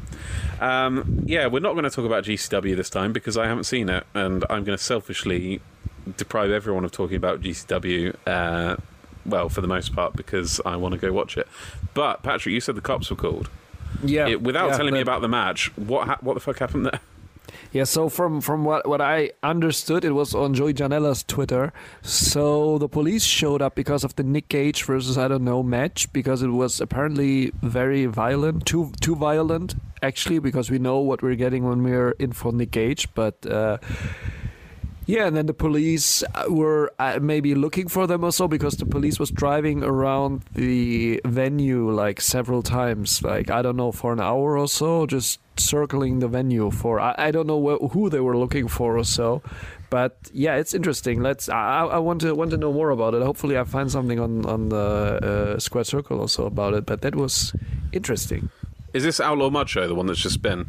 Um, 0.60 1.22
yeah, 1.24 1.46
we're 1.46 1.60
not 1.60 1.74
going 1.74 1.84
to 1.84 1.90
talk 1.90 2.04
about 2.04 2.24
GCW 2.24 2.74
this 2.74 2.90
time 2.90 3.12
because 3.12 3.36
I 3.36 3.46
haven't 3.46 3.62
seen 3.62 3.88
it, 3.88 4.04
and 4.12 4.44
I'm 4.50 4.64
going 4.64 4.76
to 4.76 4.82
selfishly 4.82 5.60
deprive 6.16 6.50
everyone 6.50 6.84
of 6.84 6.90
talking 6.90 7.16
about 7.16 7.42
GCW. 7.42 8.16
Uh, 8.26 8.76
well, 9.24 9.48
for 9.48 9.60
the 9.60 9.68
most 9.68 9.94
part, 9.94 10.16
because 10.16 10.60
I 10.66 10.74
want 10.74 10.94
to 10.94 10.98
go 10.98 11.12
watch 11.12 11.38
it. 11.38 11.46
But 11.94 12.24
Patrick, 12.24 12.54
you 12.54 12.60
said 12.60 12.74
the 12.74 12.80
cops 12.80 13.08
were 13.08 13.14
called. 13.14 13.48
Yeah. 14.02 14.26
It, 14.26 14.42
without 14.42 14.70
yeah, 14.70 14.76
telling 14.78 14.94
me 14.94 15.00
about 15.00 15.20
the 15.20 15.28
match, 15.28 15.70
what 15.76 16.08
ha- 16.08 16.18
what 16.22 16.34
the 16.34 16.40
fuck 16.40 16.58
happened 16.58 16.86
there? 16.86 17.00
Yeah, 17.72 17.84
so 17.84 18.08
from 18.08 18.40
from 18.40 18.64
what 18.64 18.88
what 18.88 19.00
I 19.00 19.30
understood, 19.42 20.04
it 20.04 20.12
was 20.12 20.34
on 20.34 20.54
Joey 20.54 20.74
Janela's 20.74 21.22
Twitter. 21.22 21.72
So 22.02 22.78
the 22.78 22.88
police 22.88 23.24
showed 23.24 23.62
up 23.62 23.74
because 23.74 24.04
of 24.04 24.16
the 24.16 24.22
Nick 24.22 24.48
Gage 24.48 24.84
versus 24.84 25.18
I 25.18 25.28
don't 25.28 25.44
know 25.44 25.62
match 25.62 26.12
because 26.12 26.42
it 26.42 26.48
was 26.48 26.80
apparently 26.80 27.52
very 27.62 28.06
violent, 28.06 28.66
too 28.66 28.92
too 29.00 29.16
violent 29.16 29.74
actually 30.02 30.38
because 30.38 30.70
we 30.70 30.78
know 30.78 30.98
what 30.98 31.22
we're 31.22 31.34
getting 31.36 31.64
when 31.64 31.82
we're 31.82 32.10
in 32.12 32.32
for 32.32 32.52
Nick 32.52 32.70
Gage, 32.70 33.12
but. 33.14 33.44
Uh, 33.46 33.78
yeah, 35.06 35.26
and 35.26 35.36
then 35.36 35.46
the 35.46 35.54
police 35.54 36.24
uh, 36.34 36.44
were 36.48 36.92
uh, 36.98 37.20
maybe 37.22 37.54
looking 37.54 37.86
for 37.86 38.06
them 38.06 38.24
or 38.24 38.32
so 38.32 38.48
because 38.48 38.76
the 38.76 38.86
police 38.86 39.20
was 39.20 39.30
driving 39.30 39.84
around 39.84 40.42
the 40.52 41.20
venue 41.24 41.90
like 41.90 42.20
several 42.20 42.62
times, 42.62 43.22
like 43.22 43.48
I 43.48 43.62
don't 43.62 43.76
know 43.76 43.92
for 43.92 44.12
an 44.12 44.20
hour 44.20 44.58
or 44.58 44.66
so, 44.66 45.06
just 45.06 45.38
circling 45.58 46.18
the 46.18 46.28
venue 46.28 46.70
for 46.70 47.00
I, 47.00 47.14
I 47.16 47.30
don't 47.30 47.46
know 47.46 47.60
wh- 47.62 47.92
who 47.92 48.10
they 48.10 48.20
were 48.20 48.36
looking 48.36 48.66
for 48.66 48.98
or 48.98 49.04
so. 49.04 49.42
But 49.90 50.18
yeah, 50.32 50.56
it's 50.56 50.74
interesting. 50.74 51.22
Let's. 51.22 51.48
I, 51.48 51.84
I 51.84 51.98
want 51.98 52.20
to 52.22 52.34
want 52.34 52.50
to 52.50 52.56
know 52.56 52.72
more 52.72 52.90
about 52.90 53.14
it. 53.14 53.22
Hopefully, 53.22 53.56
I 53.56 53.62
find 53.62 53.90
something 53.90 54.18
on 54.18 54.44
on 54.44 54.70
the 54.70 55.54
uh, 55.56 55.58
Square 55.60 55.84
Circle 55.84 56.20
also 56.20 56.46
about 56.46 56.74
it. 56.74 56.84
But 56.84 57.02
that 57.02 57.14
was 57.14 57.54
interesting. 57.92 58.50
Is 58.92 59.04
this 59.04 59.20
Outlaw 59.20 59.50
Macho 59.50 59.86
the 59.86 59.94
one 59.94 60.06
that's 60.06 60.20
just 60.20 60.42
been? 60.42 60.66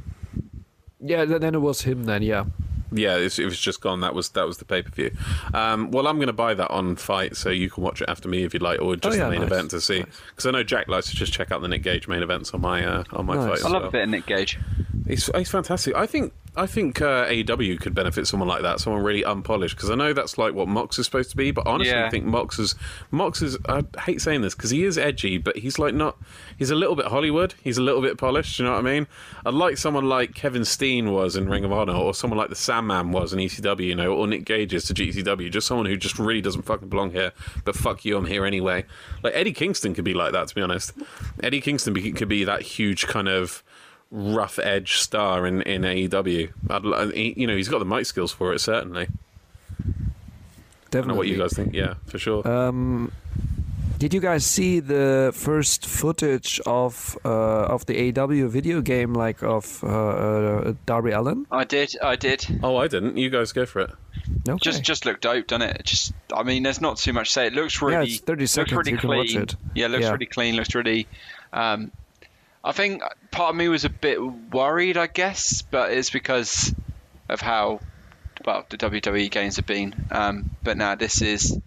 Yeah, 0.99 1.25
then 1.25 1.55
it 1.55 1.61
was 1.61 1.81
him. 1.81 2.03
Then 2.03 2.21
yeah. 2.21 2.45
Yeah, 2.91 3.15
it's, 3.17 3.37
it 3.37 3.45
was 3.45 3.59
just 3.59 3.81
gone. 3.81 3.99
That 4.01 4.13
was 4.15 4.29
that 4.29 4.47
was 4.47 4.57
the 4.59 4.65
pay 4.65 4.81
per 4.81 4.89
view. 4.89 5.11
Um, 5.53 5.91
well, 5.91 6.07
I'm 6.07 6.15
going 6.17 6.27
to 6.27 6.33
buy 6.33 6.53
that 6.53 6.71
on 6.71 6.95
FITE, 6.95 7.35
so 7.35 7.49
you 7.49 7.69
can 7.69 7.83
watch 7.83 8.01
it 8.01 8.07
after 8.09 8.29
me 8.29 8.43
if 8.43 8.53
you'd 8.53 8.61
like, 8.63 8.81
or 8.81 8.95
just 8.95 9.15
Oh, 9.17 9.19
yeah, 9.19 9.25
the 9.25 9.31
main 9.31 9.41
nice. 9.41 9.51
event 9.51 9.71
to 9.71 9.81
see. 9.81 10.05
Because 10.29 10.45
I 10.45 10.51
know 10.51 10.63
Jack 10.63 10.87
likes 10.87 11.09
to 11.09 11.15
just 11.15 11.33
check 11.33 11.51
out 11.51 11.61
the 11.61 11.67
Nick 11.67 11.83
Gage 11.83 12.07
main 12.07 12.23
events 12.23 12.53
on 12.53 12.61
my 12.61 12.85
uh, 12.85 13.03
on 13.11 13.25
my 13.25 13.35
Nice. 13.35 13.61
FITE. 13.61 13.65
I 13.65 13.69
love 13.73 13.81
well. 13.81 13.89
a 13.89 13.91
bit 13.91 14.03
of 14.03 14.09
Nick 14.09 14.25
Gage. 14.25 14.57
He's, 15.05 15.29
he's 15.35 15.49
fantastic. 15.49 15.95
I 15.95 16.05
think 16.05 16.33
I 16.57 16.65
think 16.65 17.01
uh, 17.01 17.25
AEW 17.27 17.79
could 17.79 17.93
benefit 17.93 18.27
someone 18.27 18.49
like 18.49 18.63
that, 18.63 18.79
someone 18.79 19.03
really 19.03 19.23
unpolished, 19.23 19.75
because 19.75 19.89
I 19.89 19.95
know 19.95 20.11
that's 20.11 20.37
like 20.37 20.53
what 20.53 20.67
Mox 20.67 20.97
is 20.97 21.05
supposed 21.05 21.29
to 21.31 21.37
be. 21.37 21.51
But 21.51 21.67
honestly, 21.67 21.91
Yeah. 21.93 22.07
I 22.07 22.09
think 22.09 22.25
Mox 22.25 22.57
is 22.59 22.75
Mox 23.11 23.41
is. 23.41 23.57
I 23.67 23.83
hate 24.05 24.21
saying 24.21 24.41
this 24.41 24.55
because 24.55 24.71
he 24.71 24.83
is 24.83 24.97
edgy, 24.97 25.37
but 25.37 25.57
he's 25.57 25.77
like 25.77 25.93
not. 25.93 26.17
He's 26.57 26.71
a 26.71 26.75
little 26.75 26.95
bit 26.95 27.05
Hollywood. 27.05 27.53
He's 27.63 27.77
a 27.77 27.81
little 27.81 28.01
bit 28.01 28.17
polished. 28.17 28.57
You 28.59 28.65
know 28.65 28.71
what 28.71 28.79
I 28.79 28.81
mean? 28.81 29.07
I'd 29.45 29.53
like 29.53 29.77
someone 29.77 30.09
like 30.09 30.33
Kevin 30.33 30.65
Steen 30.65 31.11
was 31.13 31.35
in 31.35 31.47
Ring 31.47 31.63
of 31.63 31.71
Honor, 31.71 31.93
or 31.93 32.13
someone 32.13 32.37
like 32.37 32.49
the 32.49 32.55
Sandman 32.55 33.11
was 33.11 33.33
in 33.33 33.39
ECW, 33.39 33.85
you 33.85 33.95
know, 33.95 34.13
or 34.13 34.25
Nick 34.27 34.45
Gage 34.45 34.73
is 34.73 34.85
to 34.85 34.93
GCW. 34.93 35.51
Just 35.51 35.67
someone 35.67 35.85
who 35.85 35.95
just 35.95 36.17
really 36.17 36.41
doesn't 36.41 36.63
fucking 36.63 36.89
belong 36.89 37.11
here. 37.11 37.31
But 37.65 37.75
fuck 37.75 38.03
you, 38.03 38.17
I'm 38.17 38.25
here 38.25 38.45
anyway. 38.45 38.85
Like 39.23 39.33
Eddie 39.35 39.53
Kingston 39.53 39.93
could 39.93 40.05
be 40.05 40.13
like 40.13 40.33
that, 40.33 40.47
to 40.47 40.55
be 40.55 40.61
honest. 40.61 40.93
Eddie 41.43 41.61
Kingston 41.61 41.93
be, 41.93 42.11
could 42.11 42.27
be 42.29 42.43
that 42.43 42.61
huge 42.63 43.05
kind 43.07 43.27
of 43.27 43.63
rough 44.11 44.59
edge 44.59 44.97
star 44.97 45.45
in 45.47 45.61
in 45.63 45.81
AEW. 45.83 46.51
I'd, 46.69 47.13
he, 47.13 47.33
you 47.37 47.47
know, 47.47 47.55
he's 47.55 47.69
got 47.69 47.79
the 47.79 47.85
mic 47.85 48.05
skills 48.05 48.31
for 48.31 48.53
it. 48.53 48.59
Certainly. 48.59 49.07
I 49.07 49.83
don't 50.89 50.91
Definitely. 50.91 51.07
know 51.13 51.17
what 51.17 51.27
you 51.27 51.37
guys 51.37 51.53
think. 51.53 51.73
Yeah, 51.73 51.95
for 52.05 52.17
sure. 52.17 52.47
Um, 52.47 53.11
did 53.99 54.13
you 54.13 54.19
guys 54.21 54.45
see 54.45 54.79
the 54.79 55.31
first 55.33 55.85
footage 55.85 56.61
of 56.65 57.17
uh, 57.25 57.65
of 57.65 57.85
the 57.87 58.11
AEW 58.11 58.47
video 58.47 58.79
game, 58.81 59.13
like 59.13 59.43
of 59.43 59.83
uh, 59.83 59.87
uh, 59.87 60.73
Darby 60.85 61.11
Allin? 61.11 61.45
I 61.51 61.63
did, 61.65 61.95
I 62.01 62.15
did. 62.15 62.45
oh, 62.63 62.77
I 62.77 62.87
didn't. 62.87 63.17
You 63.17 63.29
guys 63.29 63.51
go 63.51 63.65
for 63.65 63.79
it. 63.81 63.91
Okay. 64.47 64.57
Just 64.61 64.83
just 64.83 65.05
looked 65.05 65.21
dope, 65.21 65.47
doesn't 65.47 65.63
it? 65.67 65.81
Just, 65.83 66.13
I 66.33 66.43
mean, 66.43 66.63
there's 66.63 66.79
not 66.79 66.97
too 66.97 67.11
much 67.11 67.29
to 67.29 67.33
say. 67.33 67.47
It 67.47 67.53
looks 67.53 67.81
really, 67.81 67.93
Yeah, 68.07 68.13
it's 68.13 68.19
30 68.19 68.41
looks 68.43 68.51
seconds, 68.51 68.77
really 68.77 68.91
you 68.91 68.97
can 68.97 69.09
watch 69.09 69.35
it. 69.35 69.55
Yeah, 69.75 69.85
it 69.85 69.89
looks 69.89 70.03
Yeah. 70.03 70.11
really 70.11 70.25
clean. 70.25 70.55
Looks 70.55 70.73
really. 70.75 71.07
Um, 71.51 71.91
I 72.67 72.73
think 72.73 73.01
part 73.31 73.51
of 73.51 73.55
me 73.55 73.69
was 73.69 73.85
a 73.85 73.89
bit 73.89 74.19
worried, 74.21 74.97
I 74.97 75.07
guess, 75.07 75.61
but 75.61 75.91
it's 75.91 76.09
because 76.09 76.73
of 77.29 77.39
how 77.41 77.79
well 78.45 78.65
the 78.69 78.77
WWE 78.77 79.31
games 79.31 79.55
have 79.55 79.65
been. 79.65 79.95
Um, 80.11 80.49
but 80.63 80.75
now 80.77 80.95
this 80.95 81.21
is, 81.21 81.57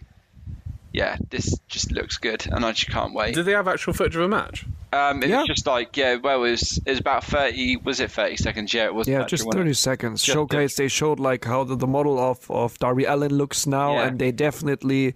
yeah, 0.92 1.16
this 1.30 1.58
just 1.68 1.90
looks 1.92 2.18
good, 2.18 2.46
and 2.46 2.64
I 2.64 2.72
just 2.72 2.90
can't 2.90 3.14
wait. 3.14 3.34
Did 3.34 3.44
they 3.46 3.52
have 3.52 3.66
actual 3.68 3.92
footage 3.94 4.16
of 4.16 4.22
a 4.22 4.28
match? 4.28 4.66
Um, 4.92 5.22
it 5.22 5.28
Yeah. 5.30 5.38
was 5.38 5.46
just 5.46 5.66
like, 5.68 5.96
yeah, 5.96 6.16
well, 6.16 6.44
it 6.44 6.50
was 6.50 6.78
it 6.84 6.90
was 6.90 6.98
about 6.98 7.22
thirty. 7.24 7.76
Was 7.76 8.00
it 8.00 8.10
thirty 8.10 8.36
seconds? 8.36 8.74
Yeah, 8.74 8.86
it 8.86 8.94
was. 8.94 9.06
yeah, 9.06 9.24
just 9.24 9.46
30 9.52 9.72
seconds. 9.74 10.20
Just- 10.22 10.34
Showcase. 10.34 10.74
They 10.76 10.88
showed 10.88 11.20
like 11.20 11.44
how 11.44 11.62
the, 11.62 11.76
the 11.76 11.86
model 11.86 12.18
of, 12.18 12.50
of 12.50 12.76
Darby 12.80 13.04
Allin 13.04 13.32
looks 13.32 13.66
now, 13.68 13.92
Yeah. 13.94 14.06
and 14.08 14.18
they 14.18 14.32
definitely 14.32 15.14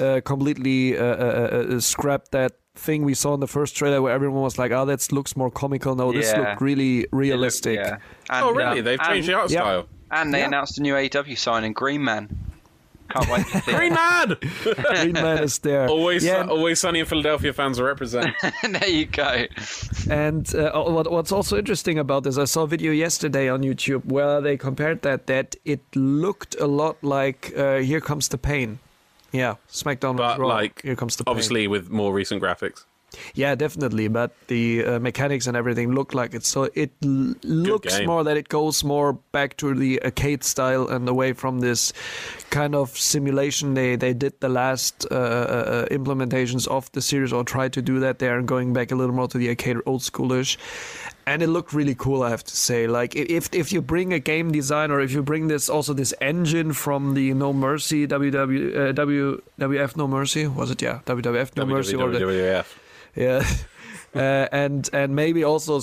uh, 0.00 0.22
completely 0.24 0.96
uh, 0.96 1.04
uh, 1.04 1.66
uh, 1.76 1.80
scrapped 1.80 2.32
that 2.32 2.52
thing 2.80 3.04
we 3.04 3.14
saw 3.14 3.34
in 3.34 3.40
the 3.40 3.46
first 3.46 3.76
trailer 3.76 4.00
where 4.02 4.12
everyone 4.12 4.42
was 4.42 4.58
like, 4.58 4.72
"Oh, 4.72 4.84
that 4.86 5.12
looks 5.12 5.36
more 5.36 5.50
comical." 5.50 5.94
No, 5.94 6.12
this 6.12 6.32
Yeah. 6.32 6.40
looked 6.40 6.60
really 6.62 6.98
It 7.00 7.02
looked- 7.12 7.14
realistic. 7.14 7.76
yeah. 7.76 7.96
And, 8.30 8.44
oh, 8.46 8.52
really? 8.52 8.78
um, 8.80 8.84
They've 8.84 9.00
changed 9.00 9.28
and, 9.28 9.36
the 9.36 9.40
art 9.40 9.50
yeah. 9.50 9.60
style. 9.60 9.86
And 10.10 10.34
they 10.34 10.40
Yeah. 10.40 10.46
announced 10.46 10.78
a 10.78 10.82
new 10.82 10.94
AEW 10.96 11.36
signing, 11.36 11.72
Green 11.72 12.02
Man. 12.02 12.28
Can't 13.10 13.28
wait 13.28 13.46
to 13.48 13.60
see 13.62 13.72
Green. 13.72 13.92
Man. 13.94 14.36
Green 15.02 15.12
Man 15.12 15.42
is 15.42 15.58
there. 15.58 15.88
always, 15.88 16.24
Yeah, 16.24 16.40
and- 16.42 16.50
always 16.50 16.78
sunny 16.80 17.00
in 17.00 17.06
Philadelphia. 17.06 17.52
Fans 17.52 17.80
are 17.80 17.84
represent. 17.84 18.30
there 18.62 18.88
you 18.88 19.06
go. 19.06 19.46
And 20.08 20.52
uh, 20.54 20.80
what, 20.84 21.10
what's 21.10 21.32
also 21.32 21.58
interesting 21.58 21.98
about 21.98 22.22
this, 22.22 22.38
I 22.38 22.44
saw 22.44 22.62
a 22.62 22.66
video 22.68 22.92
yesterday 22.92 23.48
on 23.48 23.62
YouTube 23.62 24.04
where 24.06 24.40
they 24.40 24.56
compared 24.56 25.02
that 25.02 25.26
that 25.26 25.56
it 25.64 25.80
looked 25.96 26.54
a 26.60 26.66
lot 26.68 26.96
like 27.02 27.52
uh, 27.56 27.78
Here 27.78 28.00
Comes 28.00 28.28
the 28.28 28.38
Pain. 28.38 28.78
Yeah, 29.32 29.56
SmackDown 29.70 30.16
but 30.16 30.38
Raw. 30.38 30.48
like, 30.48 30.82
Here 30.82 30.96
Comes 30.96 31.16
the 31.16 31.24
Pain. 31.24 31.30
obviously, 31.30 31.66
with 31.68 31.90
more 31.90 32.12
recent 32.12 32.42
graphics. 32.42 32.84
Yeah, 33.34 33.56
definitely. 33.56 34.06
But 34.06 34.30
the 34.46 34.84
uh, 34.84 34.98
mechanics 35.00 35.48
and 35.48 35.56
everything 35.56 35.92
look 35.92 36.14
like 36.14 36.32
it. 36.32 36.44
So 36.44 36.68
it 36.74 36.92
l- 37.04 37.34
looks 37.42 37.98
game. 37.98 38.06
more 38.06 38.22
that 38.22 38.36
it 38.36 38.48
goes 38.48 38.84
more 38.84 39.14
back 39.32 39.56
to 39.56 39.74
the 39.74 40.00
arcade 40.04 40.44
style 40.44 40.86
and 40.86 41.08
away 41.08 41.32
from 41.32 41.58
this 41.58 41.92
kind 42.50 42.72
of 42.76 42.96
simulation 42.96 43.74
they, 43.74 43.96
they 43.96 44.12
did 44.14 44.38
the 44.40 44.48
last 44.48 45.06
uh, 45.10 45.14
uh, 45.14 45.86
implementations 45.86 46.68
of 46.68 46.90
the 46.92 47.02
series 47.02 47.32
or 47.32 47.42
tried 47.42 47.72
to 47.72 47.82
do 47.82 47.98
that 47.98 48.20
there 48.20 48.38
and 48.38 48.46
going 48.46 48.72
back 48.72 48.92
a 48.92 48.94
little 48.94 49.14
more 49.14 49.26
to 49.26 49.38
the 49.38 49.48
arcade 49.48 49.78
old 49.86 50.02
schoolish. 50.02 50.56
And 51.26 51.42
it 51.42 51.48
looked 51.48 51.72
really 51.72 51.94
cool, 51.94 52.22
I 52.22 52.30
have 52.30 52.44
to 52.44 52.56
say. 52.56 52.86
Like 52.86 53.14
if 53.14 53.48
if 53.52 53.72
you 53.72 53.82
bring 53.82 54.12
a 54.12 54.18
game 54.18 54.50
design 54.52 54.90
or 54.90 55.00
if 55.00 55.12
you 55.12 55.22
bring 55.22 55.48
this 55.48 55.68
also 55.68 55.92
this 55.92 56.14
engine 56.20 56.72
from 56.72 57.14
the 57.14 57.34
No 57.34 57.52
Mercy 57.52 58.06
WW 58.06 58.90
uh, 58.90 58.92
WWF 58.92 59.96
No 59.96 60.08
Mercy 60.08 60.46
was 60.46 60.70
it 60.70 60.82
yeah 60.82 61.00
WWF 61.06 61.56
No 61.56 61.66
Mercy 61.66 61.96
or 61.96 62.10
the, 62.10 62.18
WWF. 62.20 62.66
yeah. 63.14 63.44
Uh, 64.12 64.48
and 64.50 64.90
and 64.92 65.14
maybe 65.14 65.44
also 65.44 65.80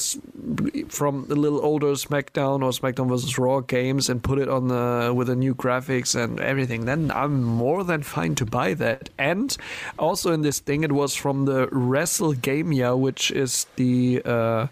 from 0.90 1.28
the 1.30 1.36
little 1.36 1.64
older 1.64 1.94
SmackDown 1.94 2.62
or 2.62 2.72
SmackDown 2.72 3.08
vs 3.08 3.38
Raw 3.38 3.62
games 3.62 4.10
and 4.10 4.22
put 4.22 4.38
it 4.38 4.50
on 4.50 4.68
the 4.68 5.14
with 5.16 5.28
the 5.28 5.36
new 5.36 5.56
graphics 5.56 6.14
and 6.14 6.38
everything, 6.42 6.84
then 6.84 7.10
I'm 7.12 7.42
more 7.42 7.86
than 7.86 8.04
fine 8.04 8.36
to 8.36 8.46
buy 8.46 8.74
that. 8.74 9.10
And 9.18 9.56
also 9.98 10.34
in 10.34 10.42
this 10.42 10.60
thing, 10.60 10.84
it 10.84 10.92
was 10.92 11.16
from 11.16 11.46
the 11.46 11.70
Wrestle 11.72 12.34
WrestleGamia, 12.34 13.00
which 13.00 13.32
is 13.32 13.66
the 13.78 14.22
uh, 14.26 14.68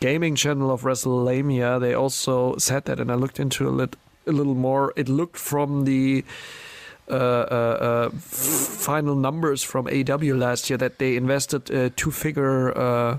gaming 0.00 0.34
channel 0.36 0.70
of 0.70 0.82
WrestleMania. 0.82 1.80
They 1.80 1.94
also 1.94 2.56
said 2.56 2.84
that, 2.86 3.00
and 3.00 3.10
I 3.10 3.14
looked 3.14 3.38
into 3.40 3.68
a, 3.68 3.70
lit- 3.70 3.96
a 4.26 4.32
little 4.32 4.54
more. 4.54 4.92
It 4.96 5.08
looked 5.08 5.36
from 5.36 5.84
the 5.84 6.24
uh, 7.10 7.14
uh, 7.14 7.78
uh, 7.80 8.10
final 8.10 9.14
numbers 9.14 9.62
from 9.62 9.86
AEW 9.86 10.38
last 10.38 10.68
year 10.68 10.76
that 10.76 10.98
they 10.98 11.16
invested 11.16 11.70
a 11.70 11.90
two-figure 11.90 12.76
uh, 12.76 13.18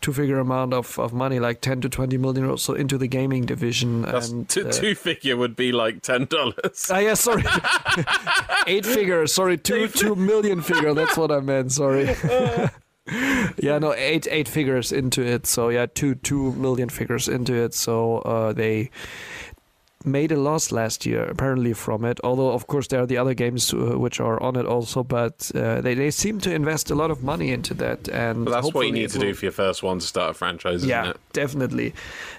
two-figure 0.00 0.38
amount 0.38 0.74
of, 0.74 0.98
of 0.98 1.14
money, 1.14 1.40
like 1.40 1.62
10 1.62 1.80
to 1.80 1.88
20 1.88 2.18
million 2.18 2.44
or 2.44 2.58
so, 2.58 2.74
into 2.74 2.98
the 2.98 3.06
gaming 3.08 3.46
division. 3.46 4.02
That's 4.02 4.28
and 4.28 4.46
two, 4.46 4.68
uh, 4.68 4.70
two 4.70 4.94
figure 4.94 5.34
would 5.34 5.56
be 5.56 5.72
like 5.72 6.02
ten 6.02 6.26
dollars. 6.26 6.90
Ah, 6.90 6.98
yeah, 6.98 7.14
sorry. 7.14 7.42
Eight 8.66 8.84
figure, 8.84 9.26
sorry, 9.26 9.56
two 9.56 9.88
two 10.02 10.14
million 10.14 10.60
figure. 10.60 10.92
That's 10.92 11.16
what 11.16 11.32
I 11.32 11.40
meant. 11.40 11.72
Sorry. 11.72 12.14
yeah, 13.58 13.78
no, 13.78 13.92
eight 13.94 14.26
eight 14.30 14.48
figures 14.48 14.92
into 14.92 15.22
it. 15.22 15.46
So 15.46 15.68
yeah, 15.68 15.86
two 15.92 16.14
two 16.16 16.52
million 16.52 16.88
figures 16.88 17.28
into 17.28 17.54
it. 17.54 17.74
So 17.74 18.18
uh, 18.18 18.52
they 18.52 18.90
made 20.06 20.30
a 20.30 20.36
loss 20.36 20.70
last 20.70 21.06
year 21.06 21.24
apparently 21.24 21.72
from 21.72 22.04
it. 22.04 22.20
Although 22.22 22.50
of 22.52 22.66
course 22.66 22.88
there 22.88 23.00
are 23.00 23.06
the 23.06 23.16
other 23.16 23.32
games 23.34 23.72
uh, 23.72 23.98
which 23.98 24.20
are 24.20 24.42
on 24.42 24.56
it 24.56 24.66
also, 24.66 25.02
but 25.02 25.50
uh, 25.54 25.80
they 25.80 25.94
they 25.94 26.10
seem 26.10 26.40
to 26.40 26.54
invest 26.54 26.90
a 26.90 26.94
lot 26.94 27.10
of 27.10 27.22
money 27.22 27.50
into 27.52 27.74
that. 27.74 28.08
And 28.08 28.44
But 28.44 28.50
that's 28.62 28.74
what 28.74 28.86
you 28.86 28.92
need 28.92 29.10
to 29.10 29.18
will- 29.18 29.26
do 29.28 29.34
for 29.34 29.46
your 29.46 29.52
first 29.52 29.82
one 29.82 29.98
to 30.00 30.06
start 30.06 30.30
a 30.30 30.34
franchise, 30.34 30.76
isn't 30.76 30.88
yeah, 30.88 31.10
it? 31.10 31.16
definitely. 31.32 31.94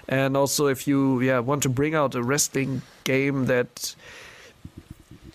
And 0.08 0.36
also, 0.36 0.66
if 0.66 0.86
you 0.88 1.20
yeah 1.20 1.38
want 1.40 1.62
to 1.62 1.68
bring 1.68 1.94
out 1.94 2.14
a 2.14 2.22
wrestling 2.22 2.82
game 3.04 3.46
that, 3.46 3.94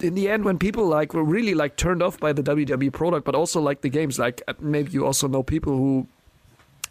in 0.02 0.16
the 0.16 0.30
end, 0.30 0.46
when 0.46 0.58
people 0.58 0.86
like 0.88 1.14
were 1.14 1.24
really 1.24 1.54
like 1.54 1.76
turned 1.78 2.02
off 2.02 2.20
by 2.20 2.34
the 2.34 2.44
WWE 2.44 2.92
product, 2.92 3.26
but 3.26 3.36
also 3.36 3.62
like 3.62 3.82
the 3.82 3.90
games, 3.90 4.18
like 4.20 4.42
uh, 4.48 4.54
maybe 4.60 4.92
you 4.92 5.06
also 5.06 5.28
know 5.28 5.44
people 5.44 5.74
who 5.74 6.08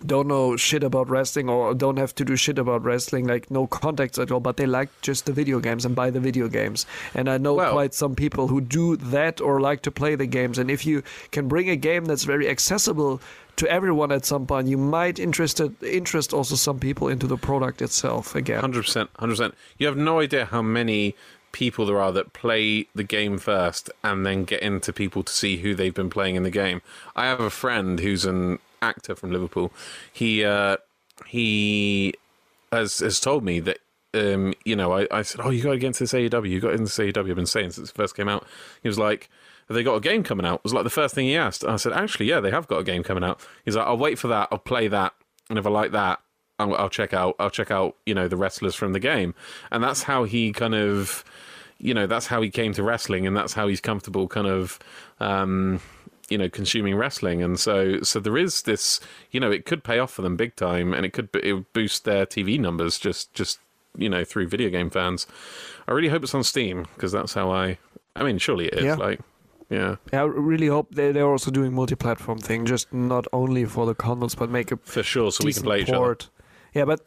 don't 0.06 0.28
know 0.28 0.56
shit 0.56 0.82
about 0.82 1.10
wrestling 1.10 1.50
or 1.50 1.74
don't 1.74 1.98
have 1.98 2.14
to 2.14 2.24
do 2.24 2.34
shit 2.34 2.58
about 2.58 2.82
wrestling, 2.82 3.26
like 3.26 3.50
no 3.50 3.66
contacts 3.66 4.18
at 4.18 4.30
all, 4.30 4.40
but 4.40 4.56
they 4.56 4.64
like 4.64 4.88
just 5.02 5.26
the 5.26 5.32
video 5.32 5.60
games 5.60 5.84
and 5.84 5.94
buy 5.94 6.08
the 6.08 6.20
video 6.20 6.48
games. 6.48 6.86
And 7.14 7.28
I 7.28 7.36
know 7.36 7.54
Well- 7.54 7.72
quite 7.72 7.92
some 7.92 8.14
people 8.14 8.48
who 8.48 8.62
do 8.62 8.96
that 8.96 9.40
or 9.42 9.60
like 9.60 9.82
to 9.82 9.90
play 9.90 10.14
the 10.14 10.26
games. 10.26 10.58
And 10.58 10.70
if 10.70 10.86
you 10.86 11.02
can 11.32 11.48
bring 11.48 11.68
a 11.68 11.76
game 11.76 12.06
that's 12.06 12.24
very 12.24 12.48
accessible 12.48 13.20
to 13.56 13.70
everyone 13.70 14.10
at 14.10 14.24
some 14.24 14.46
point, 14.46 14.68
you 14.68 14.78
might 14.78 15.18
interested 15.18 15.74
interest 15.82 16.32
also 16.32 16.54
some 16.54 16.78
people 16.78 17.08
into 17.08 17.26
the 17.26 17.36
product 17.36 17.82
itself 17.82 18.34
again. 18.34 18.60
Hundred 18.60 18.84
percent, 18.86 19.10
hundred 19.18 19.32
percent. 19.34 19.54
You 19.76 19.86
have 19.86 19.98
no 19.98 20.20
idea 20.20 20.46
how 20.46 20.62
many 20.62 21.14
people 21.52 21.86
there 21.86 22.01
are 22.01 22.12
that 22.12 22.32
play 22.32 22.86
the 22.94 23.05
game 23.05 23.39
first 23.39 23.90
and 24.05 24.24
then 24.24 24.44
get 24.44 24.62
into 24.62 24.93
people 24.93 25.22
to 25.22 25.32
see 25.32 25.59
who 25.59 25.74
they've 25.74 25.94
been 25.94 26.10
playing 26.10 26.36
in 26.36 26.43
the 26.43 26.51
game. 26.51 26.82
I 27.16 27.27
have 27.27 27.40
a 27.40 27.51
friend 27.51 28.01
who's 28.01 28.24
an 28.24 28.59
actor 28.82 29.14
from 29.14 29.32
Liverpool. 29.32 29.72
He 30.12 30.44
uh, 30.44 30.78
he 31.27 32.14
has 32.72 32.98
has 33.01 33.20
told 33.20 33.44
me 33.44 33.60
that. 33.60 33.78
Um, 34.12 34.55
you 34.64 34.74
know, 34.74 34.93
I, 34.93 35.06
I 35.12 35.22
said, 35.22 35.40
"Oh, 35.40 35.51
you 35.51 35.62
got 35.62 35.70
to 35.70 35.78
get 35.78 35.86
into 35.86 36.01
this 36.01 36.12
AEW. 36.12 36.51
You 36.51 36.59
got 36.59 36.72
into 36.72 36.86
this 36.86 36.98
AEW." 36.98 37.31
I've 37.31 37.36
been 37.36 37.47
saying 37.47 37.70
since 37.70 37.90
it 37.90 37.94
first 37.94 38.16
came 38.16 38.28
out. 38.28 38.44
He 38.82 38.89
was 38.89 38.98
like, 38.98 39.31
"Have 39.68 39.77
they 39.77 39.85
got 39.85 39.94
a 39.94 40.01
game 40.01 40.24
coming 40.24 40.44
out?" 40.44 40.56
It 40.56 40.64
was 40.64 40.74
like 40.74 40.82
the 40.82 40.90
first 40.90 41.14
thing 41.14 41.27
he 41.27 41.36
asked. 41.36 41.64
I 41.64 41.77
said, 41.77 41.93
"Actually, 41.93 42.27
yeah, 42.27 42.40
they 42.40 42.51
have 42.51 42.66
got 42.66 42.81
a 42.81 42.82
game 42.82 43.05
coming 43.05 43.22
out." 43.22 43.40
He's 43.64 43.77
like, 43.77 43.86
"I'll 43.86 43.97
wait 43.97 44.18
for 44.18 44.27
that. 44.27 44.48
I'll 44.51 44.59
play 44.59 44.89
that, 44.89 45.14
and 45.48 45.60
if 45.60 45.66
I 45.66 45.70
like 45.70 45.93
that, 45.93 46.18
I'll, 46.60 46.74
I'll 46.76 46.88
check 46.90 47.12
out. 47.14 47.34
I'll 47.38 47.50
check 47.50 47.70
out. 47.70 47.96
You 48.06 48.14
know, 48.14 48.28
the 48.28 48.36
wrestlers 48.36 48.74
from 48.74 48.92
the 48.92 49.00
game." 49.00 49.34
And 49.70 49.82
that's 49.82 50.02
how 50.04 50.24
he 50.24 50.52
kind 50.52 50.74
of, 50.74 51.24
you 51.78 51.94
know, 51.94 52.06
that's 52.06 52.26
how 52.26 52.40
he 52.42 52.50
came 52.50 52.72
to 52.74 52.82
wrestling, 52.82 53.26
and 53.26 53.36
that's 53.36 53.54
how 53.54 53.66
he's 53.68 53.80
comfortable, 53.80 54.28
kind 54.28 54.46
of. 54.46 54.78
Um, 55.18 55.80
you 56.28 56.38
know 56.38 56.48
consuming 56.48 56.94
wrestling 56.94 57.42
and 57.42 57.58
so 57.58 58.00
so 58.02 58.20
there 58.20 58.38
is 58.38 58.62
this 58.62 59.00
you 59.32 59.40
know 59.40 59.50
it 59.50 59.64
could 59.66 59.82
pay 59.82 59.98
off 59.98 60.12
for 60.12 60.22
them 60.22 60.36
big 60.36 60.54
time 60.54 60.94
and 60.94 61.04
it 61.04 61.12
could 61.12 61.28
it 61.42 61.54
would 61.54 61.72
boost 61.72 62.04
their 62.04 62.24
tv 62.24 62.56
numbers 62.56 63.00
just 63.00 63.34
just 63.34 63.58
you 63.98 64.08
know 64.08 64.22
through 64.24 64.46
video 64.46 64.70
game 64.70 64.90
fans 64.90 65.26
i 65.88 65.92
really 65.92 66.06
hope 66.08 66.22
it's 66.22 66.32
on 66.32 66.44
steam 66.44 66.86
because 66.94 67.10
that's 67.10 67.34
how 67.34 67.50
i 67.50 67.76
i 68.14 68.22
mean 68.22 68.38
surely 68.38 68.66
it 68.68 68.74
is 68.74 68.84
Yeah. 68.84 68.94
like 68.94 69.18
yeah 69.70 69.96
I 70.12 70.22
really 70.22 70.68
hope 70.68 70.94
they, 70.94 71.10
they're 71.10 71.26
also 71.28 71.50
doing 71.50 71.72
multi-platform 71.72 72.38
thing, 72.38 72.64
just 72.64 72.92
not 72.92 73.26
only 73.32 73.64
for 73.64 73.84
the 73.84 73.96
consoles, 73.96 74.36
but 74.36 74.50
make 74.50 74.70
a 74.70 74.76
for 74.76 75.02
sure 75.02 75.32
so 75.32 75.44
we 75.44 75.52
can 75.52 75.64
play 75.64 75.80
each 75.80 75.88
other 75.88 75.98
port. 75.98 76.28
Yeah, 76.74 76.84
but 76.84 77.01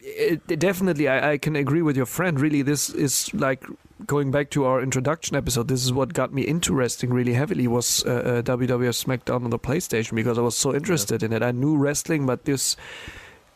it, 0.00 0.40
it 0.48 0.58
definitely, 0.58 1.08
I, 1.08 1.32
I 1.32 1.38
can 1.38 1.56
agree 1.56 1.82
with 1.82 1.96
your 1.96 2.06
friend. 2.06 2.40
Really, 2.40 2.62
this 2.62 2.90
is 2.90 3.32
like 3.34 3.64
going 4.04 4.30
back 4.30 4.50
to 4.50 4.64
our 4.64 4.82
introduction 4.82 5.36
episode. 5.36 5.68
This 5.68 5.84
is 5.84 5.92
what 5.92 6.12
got 6.12 6.32
me 6.32 6.46
into 6.46 6.74
wrestling 6.74 7.12
really 7.12 7.34
heavily 7.34 7.66
was 7.66 8.04
uh, 8.04 8.10
uh, 8.10 8.42
WWF 8.42 9.04
SmackDown 9.04 9.44
on 9.44 9.50
the 9.50 9.58
PlayStation 9.58 10.14
because 10.14 10.38
I 10.38 10.42
was 10.42 10.56
so 10.56 10.74
interested 10.74 11.22
in 11.22 11.32
it. 11.32 11.42
I 11.42 11.52
knew 11.52 11.76
wrestling, 11.76 12.26
but 12.26 12.44
this, 12.44 12.76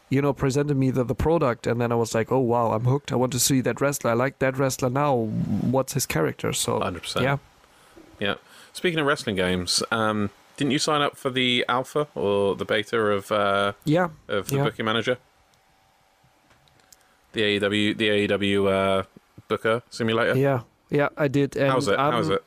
you 0.09 0.23
know, 0.23 0.33
presented 0.33 0.77
me 0.77 0.91
the, 0.91 1.05
the 1.05 1.15
product, 1.15 1.67
and 1.67 1.81
then 1.81 1.93
I 1.93 1.97
was 1.97 2.15
like, 2.15 2.31
oh 2.33 2.39
wow, 2.39 2.73
I'm 2.73 2.85
hooked. 2.85 3.13
I 3.13 3.17
want 3.17 3.33
to 3.33 3.39
see 3.41 3.61
that 3.63 3.81
wrestler. 3.81 4.11
I 4.13 4.15
like 4.15 4.39
that 4.39 4.57
wrestler 4.57 4.89
now. 4.91 5.15
What's 5.17 5.93
his 5.95 6.07
character? 6.07 6.53
So 6.53 6.79
100%. 6.81 7.23
yeah, 7.23 7.37
Yeah. 8.19 8.35
Speaking 8.73 9.01
of 9.01 9.07
wrestling 9.07 9.35
games, 9.35 9.83
um, 9.91 10.31
didn't 10.57 10.71
you 10.71 10.79
sign 10.79 11.03
up 11.03 11.17
for 11.17 11.29
the 11.31 11.65
alpha 11.69 12.07
or 12.15 12.55
the 12.55 12.65
beta 12.65 12.97
of 12.99 13.33
uh, 13.33 13.73
yeah, 13.85 14.11
of 14.29 14.49
the 14.49 14.57
Yeah. 14.57 14.65
booking 14.65 14.85
manager? 14.87 15.19
The 17.33 17.43
AEW 17.61 17.97
the 17.97 18.09
AEW 18.09 18.67
uh, 18.73 19.03
booker 19.49 19.83
simulator. 19.91 20.37
yeah, 20.37 20.61
yeah. 20.91 21.09
I 21.17 21.29
did. 21.29 21.57
And 21.57 21.71
How's 21.73 21.89
it? 21.89 21.97
How's 21.99 22.29
I'm- 22.29 22.37
it? 22.39 22.45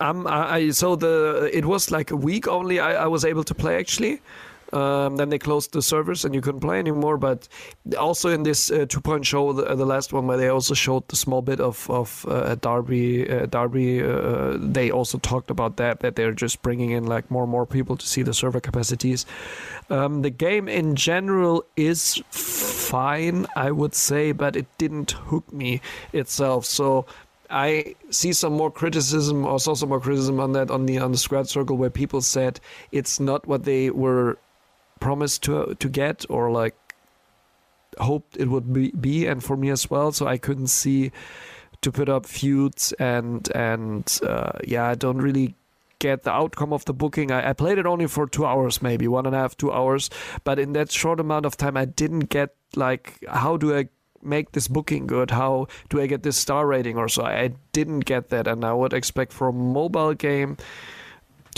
Um, 0.00 0.26
I, 0.28 0.54
I 0.54 0.70
so 0.70 0.94
the 0.96 1.50
it 1.52 1.64
was 1.64 1.90
like 1.90 2.10
a 2.12 2.16
week 2.16 2.46
only. 2.46 2.78
I, 2.78 3.04
I 3.04 3.06
was 3.08 3.24
able 3.24 3.42
to 3.44 3.54
play 3.54 3.76
actually. 3.78 4.20
Um, 4.72 5.16
then 5.16 5.30
they 5.30 5.38
closed 5.38 5.72
the 5.72 5.82
servers 5.82 6.24
and 6.24 6.34
you 6.34 6.40
couldn't 6.40 6.60
play 6.60 6.78
anymore. 6.78 7.16
But 7.16 7.48
also 7.98 8.28
in 8.28 8.42
this 8.42 8.70
uh, 8.70 8.86
two 8.88 9.00
point 9.00 9.24
show, 9.24 9.52
the, 9.52 9.74
the 9.74 9.86
last 9.86 10.12
one 10.12 10.26
where 10.26 10.36
they 10.36 10.48
also 10.48 10.74
showed 10.74 11.08
the 11.08 11.16
small 11.16 11.42
bit 11.42 11.60
of 11.60 11.88
of 11.90 12.26
uh, 12.28 12.54
Darby, 12.56 13.28
uh, 13.30 13.46
Darby, 13.46 14.02
uh, 14.02 14.56
they 14.58 14.90
also 14.90 15.18
talked 15.18 15.50
about 15.50 15.76
that 15.76 16.00
that 16.00 16.16
they're 16.16 16.32
just 16.32 16.62
bringing 16.62 16.90
in 16.90 17.06
like 17.06 17.30
more 17.30 17.44
and 17.44 17.52
more 17.52 17.66
people 17.66 17.96
to 17.96 18.06
see 18.06 18.22
the 18.22 18.34
server 18.34 18.60
capacities. 18.60 19.26
Um, 19.90 20.22
the 20.22 20.30
game 20.30 20.68
in 20.68 20.96
general 20.96 21.64
is 21.76 22.22
fine, 22.30 23.46
I 23.56 23.70
would 23.70 23.94
say, 23.94 24.32
but 24.32 24.56
it 24.56 24.66
didn't 24.76 25.12
hook 25.12 25.50
me 25.52 25.80
itself. 26.12 26.64
So 26.66 27.06
I 27.50 27.94
see 28.10 28.32
some 28.32 28.52
more 28.52 28.70
criticism, 28.70 29.46
or 29.46 29.58
saw 29.58 29.74
some 29.74 29.88
more 29.88 30.00
criticism 30.00 30.40
on 30.40 30.52
that 30.52 30.70
on 30.70 30.86
the 30.86 30.98
on 30.98 31.12
the 31.12 31.18
Squared 31.18 31.48
Circle, 31.48 31.76
where 31.76 31.90
people 31.90 32.20
said 32.20 32.60
it's 32.92 33.18
not 33.18 33.46
what 33.46 33.64
they 33.64 33.90
were 33.90 34.36
promised 35.00 35.42
to 35.44 35.74
to 35.78 35.88
get, 35.88 36.24
or 36.28 36.50
like 36.50 36.76
hoped 37.98 38.36
it 38.36 38.48
would 38.48 38.72
be, 38.72 38.90
be, 38.92 39.26
and 39.26 39.42
for 39.42 39.56
me 39.56 39.70
as 39.70 39.90
well. 39.90 40.12
So 40.12 40.26
I 40.26 40.38
couldn't 40.38 40.68
see 40.68 41.12
to 41.80 41.92
put 41.92 42.08
up 42.08 42.26
feuds 42.26 42.92
and 42.98 43.48
and 43.54 44.20
uh, 44.26 44.52
yeah, 44.66 44.86
I 44.86 44.94
don't 44.94 45.18
really 45.18 45.54
get 45.98 46.22
the 46.22 46.30
outcome 46.32 46.72
of 46.72 46.84
the 46.84 46.94
booking. 46.94 47.30
I, 47.30 47.50
I 47.50 47.52
played 47.52 47.78
it 47.78 47.86
only 47.86 48.06
for 48.06 48.26
two 48.26 48.46
hours, 48.46 48.80
maybe 48.80 49.08
one 49.08 49.26
and 49.26 49.34
a 49.34 49.38
half, 49.38 49.56
two 49.56 49.72
hours, 49.72 50.10
but 50.44 50.58
in 50.58 50.72
that 50.74 50.92
short 50.92 51.20
amount 51.20 51.46
of 51.46 51.56
time, 51.56 51.76
I 51.76 51.84
didn't 51.84 52.28
get 52.30 52.54
like 52.76 53.24
how 53.28 53.56
do 53.56 53.76
I 53.76 53.88
make 54.22 54.52
this 54.52 54.68
booking 54.68 55.06
good? 55.06 55.30
How 55.30 55.68
do 55.88 56.00
I 56.00 56.06
get 56.06 56.22
this 56.22 56.36
star 56.36 56.66
rating 56.66 56.96
or 56.96 57.08
so? 57.08 57.24
I 57.24 57.52
didn't 57.72 58.00
get 58.00 58.28
that, 58.30 58.46
and 58.46 58.64
I 58.64 58.72
would 58.72 58.92
expect 58.92 59.40
a 59.40 59.52
mobile 59.52 60.14
game 60.14 60.56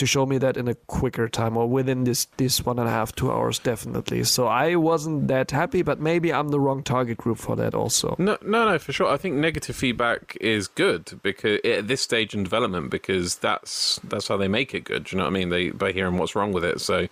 to 0.01 0.07
show 0.07 0.27
me 0.27 0.39
that 0.39 0.57
in 0.57 0.67
a 0.69 0.75
quicker 0.75 1.29
time 1.29 1.57
or 1.57 1.67
within 1.69 2.05
this 2.05 2.27
this 2.37 2.65
one 2.67 2.79
and 2.79 2.89
a 2.89 2.91
half 2.91 3.15
two 3.15 3.31
hours 3.31 3.59
definitely 3.59 4.25
so 4.25 4.47
i 4.47 4.75
wasn't 4.75 5.29
that 5.29 5.51
happy 5.51 5.83
but 5.83 6.01
maybe 6.01 6.33
i'm 6.33 6.49
the 6.49 6.59
wrong 6.59 6.83
target 6.83 7.17
group 7.17 7.39
for 7.39 7.55
that 7.57 7.75
also 7.75 8.17
No, 8.19 8.37
no, 8.43 8.69
no, 8.69 8.79
for 8.79 8.93
sure. 8.93 9.09
I 9.09 9.17
think 9.17 9.37
negative 9.37 9.77
feedback 9.77 10.37
is 10.41 10.69
good 10.69 11.21
because 11.23 11.61
at 11.65 11.89
this 11.89 12.01
stage 12.01 12.35
in 12.35 12.43
development, 12.43 12.91
because 12.91 13.37
that's 13.37 14.01
that's 14.05 14.29
how 14.29 14.37
they 14.37 14.49
make 14.49 14.75
it 14.75 14.85
good. 14.85 15.11
You 15.11 15.19
know 15.19 15.25
what 15.25 15.31
I 15.31 15.39
mean? 15.39 15.49
They 15.49 15.71
by 15.71 15.93
hearing 15.93 16.17
what's 16.19 16.35
wrong 16.35 16.53
with 16.53 16.65
it. 16.65 16.81
So, 16.81 17.09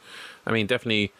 I 0.47 0.51
mean, 0.53 0.67
definitely, 0.67 1.13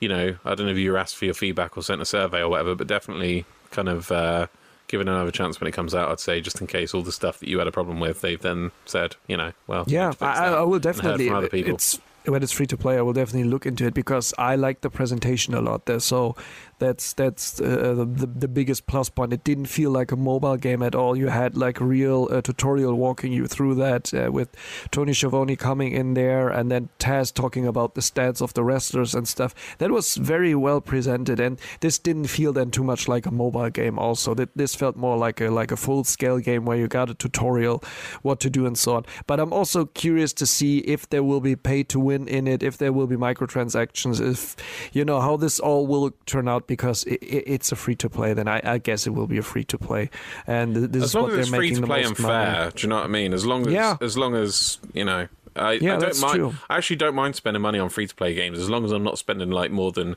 you 0.00 0.08
know, 0.08 0.36
I 0.44 0.54
don't 0.54 0.66
know 0.66 0.72
if 0.72 0.78
you 0.78 0.92
were 0.92 0.98
asked 0.98 1.16
for 1.16 1.24
your 1.24 1.34
feedback 1.34 1.76
or 1.76 1.82
sent 1.82 2.00
a 2.00 2.04
survey 2.04 2.40
or 2.40 2.48
whatever, 2.48 2.74
but 2.74 2.86
definitely 2.86 3.44
kind 3.70 3.88
of 3.88 4.10
uh, 4.12 4.46
give 4.88 5.00
it 5.00 5.08
another 5.08 5.30
chance 5.30 5.60
when 5.60 5.68
it 5.68 5.72
comes 5.72 5.94
out. 5.94 6.10
I'd 6.10 6.20
say 6.20 6.40
just 6.40 6.60
in 6.60 6.66
case 6.66 6.94
all 6.94 7.02
the 7.02 7.12
stuff 7.12 7.40
that 7.40 7.48
you 7.48 7.58
had 7.58 7.66
a 7.66 7.72
problem 7.72 8.00
with, 8.00 8.20
they've 8.20 8.40
then 8.40 8.70
said, 8.84 9.16
you 9.26 9.36
know, 9.36 9.52
well, 9.66 9.84
yeah 9.86 10.06
need 10.06 10.12
to 10.12 10.18
fix 10.18 10.38
I, 10.38 10.46
I 10.54 10.62
will 10.62 10.78
definitely 10.78 11.28
from 11.28 11.36
other 11.36 11.48
people. 11.48 11.74
it's 11.74 12.00
when 12.24 12.42
it's 12.42 12.52
free 12.52 12.66
to 12.66 12.76
play 12.76 12.98
i 12.98 13.00
will 13.02 13.12
definitely 13.12 13.48
look 13.48 13.66
into 13.66 13.86
it 13.86 13.94
because 13.94 14.34
i 14.36 14.56
like 14.56 14.80
the 14.80 14.90
presentation 14.90 15.54
a 15.54 15.60
lot 15.60 15.86
there 15.86 16.00
so 16.00 16.34
that's 16.78 17.12
that's 17.14 17.60
uh, 17.60 17.94
the, 17.96 18.26
the 18.26 18.48
biggest 18.48 18.86
plus 18.86 19.08
point. 19.08 19.32
It 19.32 19.44
didn't 19.44 19.66
feel 19.66 19.90
like 19.90 20.12
a 20.12 20.16
mobile 20.16 20.56
game 20.56 20.82
at 20.82 20.94
all. 20.94 21.16
You 21.16 21.28
had 21.28 21.56
like 21.56 21.80
real 21.80 22.28
uh, 22.30 22.42
tutorial 22.42 22.94
walking 22.94 23.32
you 23.32 23.46
through 23.46 23.76
that 23.76 24.12
uh, 24.12 24.30
with 24.30 24.54
tony 24.90 25.12
Schiavone 25.12 25.56
coming 25.56 25.92
in 25.92 26.14
there 26.14 26.48
and 26.48 26.70
then 26.70 26.88
taz 26.98 27.32
talking 27.32 27.66
about 27.66 27.94
the 27.94 28.00
stats 28.00 28.42
of 28.42 28.54
the 28.54 28.62
wrestlers 28.62 29.14
and 29.14 29.26
stuff. 29.26 29.54
That 29.78 29.90
was 29.90 30.16
very 30.16 30.54
well 30.54 30.80
presented 30.80 31.40
and 31.40 31.58
this 31.80 31.98
didn't 31.98 32.26
feel 32.26 32.52
then 32.52 32.70
too 32.70 32.84
much 32.84 33.08
like 33.08 33.26
a 33.26 33.30
mobile 33.30 33.70
game 33.70 33.98
also. 33.98 34.34
That 34.34 34.50
this 34.56 34.74
felt 34.74 34.96
more 34.96 35.16
like 35.16 35.40
a 35.40 35.50
like 35.50 35.72
a 35.72 35.76
full 35.76 36.04
scale 36.04 36.38
game 36.38 36.64
where 36.64 36.76
you 36.76 36.88
got 36.88 37.10
a 37.10 37.14
tutorial 37.14 37.82
what 38.22 38.40
to 38.40 38.50
do 38.50 38.66
and 38.66 38.76
so 38.76 38.96
on. 38.96 39.06
But 39.26 39.40
i'm 39.40 39.52
also 39.52 39.86
curious 39.86 40.32
to 40.34 40.46
see 40.46 40.78
if 40.78 41.08
there 41.08 41.22
will 41.22 41.40
be 41.40 41.56
pay 41.56 41.82
to 41.84 41.98
win 41.98 42.28
in 42.28 42.46
it 42.46 42.62
if 42.62 42.76
there 42.76 42.92
will 42.92 43.06
be 43.06 43.16
microtransactions 43.16 44.20
if 44.20 44.56
you 44.92 45.04
know 45.04 45.20
how 45.20 45.36
this 45.36 45.58
all 45.58 45.86
will 45.86 46.12
turn 46.26 46.48
out 46.48 46.65
because 46.66 47.04
i 47.08 47.12
i 47.12 47.18
it's 47.54 47.72
a 47.72 47.76
free 47.76 47.94
to 47.96 48.08
play 48.08 48.32
then 48.34 48.48
I, 48.48 48.60
I 48.64 48.78
guess 48.78 49.06
it 49.06 49.10
will 49.10 49.26
be 49.26 49.38
a 49.38 49.42
free 49.42 49.64
to 49.64 49.78
play 49.78 50.10
and 50.46 50.74
this 50.76 51.02
as 51.02 51.08
is 51.10 51.14
long 51.14 51.24
what 51.24 51.30
as 51.30 51.34
they're 51.34 51.40
it's 51.40 51.48
free 51.50 51.58
making 51.58 51.74
to 51.76 51.80
the 51.82 51.86
play 51.86 52.02
most 52.02 52.08
and 52.10 52.20
money. 52.20 52.52
fair, 52.54 52.70
do 52.70 52.82
you 52.82 52.88
know 52.88 52.96
what 52.96 53.04
I 53.04 53.08
mean? 53.08 53.32
As 53.32 53.44
long 53.46 53.66
as 53.66 53.72
Yeah. 53.72 53.96
as 54.00 54.16
long 54.18 54.34
as 54.34 54.78
you 54.94 55.04
know, 55.04 55.28
I, 55.56 55.72
Yeah, 55.72 55.96
I 55.96 55.98
don't 55.98 56.20
mind. 56.20 56.34
true. 56.34 56.54
I 56.68 56.76
actually 56.76 56.96
don't 56.96 57.14
mind 57.14 57.34
spending 57.36 57.62
money 57.62 57.78
on 57.78 57.88
free 57.88 58.06
to 58.06 58.14
play 58.14 58.34
games 58.34 58.58
as 58.58 58.68
long 58.68 58.84
as 58.84 58.92
I'm 58.92 59.02
not 59.04 59.16
spending 59.18 59.50
like 59.50 59.70
more 59.70 59.90
than 59.92 60.16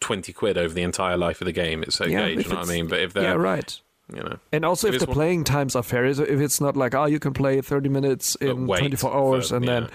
twenty 0.00 0.32
quid 0.32 0.56
over 0.58 0.72
the 0.74 0.82
entire 0.82 1.16
life 1.16 1.40
of 1.40 1.46
the 1.46 1.52
game. 1.52 1.82
It's 1.82 2.00
okay, 2.00 2.12
Yeah, 2.12 2.26
do 2.26 2.32
you 2.42 2.48
know 2.48 2.56
what 2.60 2.68
I 2.68 2.72
mean? 2.72 2.88
But 2.88 3.00
if 3.00 3.12
they're 3.12 3.24
yeah 3.24 3.32
right 3.34 3.80
you 4.12 4.22
know, 4.22 4.36
And 4.52 4.64
also, 4.64 4.88
If 4.88 4.94
if, 4.94 5.00
the 5.00 5.06
one- 5.06 5.14
playing 5.14 5.44
times 5.44 5.74
are 5.74 5.82
fair, 5.82 6.04
if 6.04 6.18
it's 6.20 6.60
not 6.60 6.76
like, 6.76 6.94
oh, 6.94 7.06
you 7.06 7.18
can 7.18 7.32
play 7.32 7.58
30 7.62 7.88
minutes 7.88 8.34
in 8.34 8.66
wait 8.66 8.80
24 8.80 9.14
hours, 9.14 9.48
for- 9.48 9.56
and 9.56 9.66
then, 9.66 9.88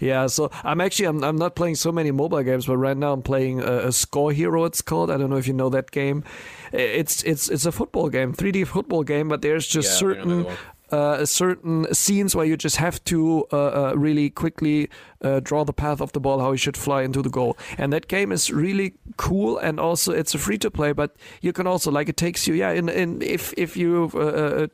yeah. 0.00 0.26
So 0.26 0.50
I'm 0.64 0.80
actually, 0.80 1.06
I'm, 1.06 1.22
I'm 1.22 1.36
not 1.36 1.54
playing 1.54 1.76
so 1.76 1.92
many 1.92 2.10
mobile 2.10 2.42
games, 2.42 2.66
but 2.66 2.76
right 2.76 2.96
now 2.96 3.12
I'm 3.12 3.22
playing 3.22 3.60
a, 3.60 3.88
a 3.88 3.92
Score 3.92 4.32
Hero. 4.32 4.64
It's 4.64 4.82
called. 4.82 5.10
I 5.10 5.16
don't 5.16 5.30
know 5.30 5.36
if 5.36 5.46
you 5.46 5.54
know 5.54 5.68
that 5.70 5.90
game. 5.90 6.24
It's 6.72 7.22
it's 7.22 7.48
it's 7.48 7.66
a 7.66 7.72
football 7.72 8.08
game, 8.08 8.32
3D 8.32 8.66
football 8.66 9.02
game, 9.02 9.28
but 9.28 9.42
there's 9.42 9.66
just 9.66 10.02
Yeah, 10.02 10.08
I 10.08 10.12
think 10.14 10.26
I 10.26 10.28
know 10.28 10.42
the 10.42 10.44
certain. 10.44 10.66
Uh, 10.90 11.24
certain 11.24 11.94
scenes 11.94 12.34
where 12.34 12.44
you 12.44 12.56
just 12.56 12.76
have 12.76 12.98
to 13.04 13.46
uh, 13.52 13.56
uh, 13.90 13.92
really 13.94 14.28
quickly 14.28 14.88
uh, 15.22 15.38
draw 15.38 15.64
the 15.64 15.72
path 15.72 16.00
of 16.00 16.10
the 16.10 16.18
ball, 16.18 16.40
how 16.40 16.50
you 16.50 16.56
should 16.56 16.76
fly 16.76 17.02
into 17.02 17.22
the 17.22 17.30
goal. 17.30 17.56
And 17.78 17.92
that 17.92 18.08
game 18.08 18.32
is 18.32 18.50
really 18.50 18.94
cool, 19.16 19.56
and 19.56 19.78
also 19.78 20.10
it's 20.10 20.34
a 20.34 20.38
free 20.38 20.58
to 20.58 20.68
play. 20.68 20.92
But 20.92 21.14
you 21.42 21.52
can 21.52 21.68
also 21.68 21.92
like 21.92 22.08
it 22.08 22.16
takes 22.16 22.48
you, 22.48 22.54
yeah. 22.54 22.72
In 22.72 22.88
in 22.88 23.22
if 23.22 23.54
if 23.56 23.76
you 23.76 24.10
uh, 24.14 24.18
uh, 24.18 24.66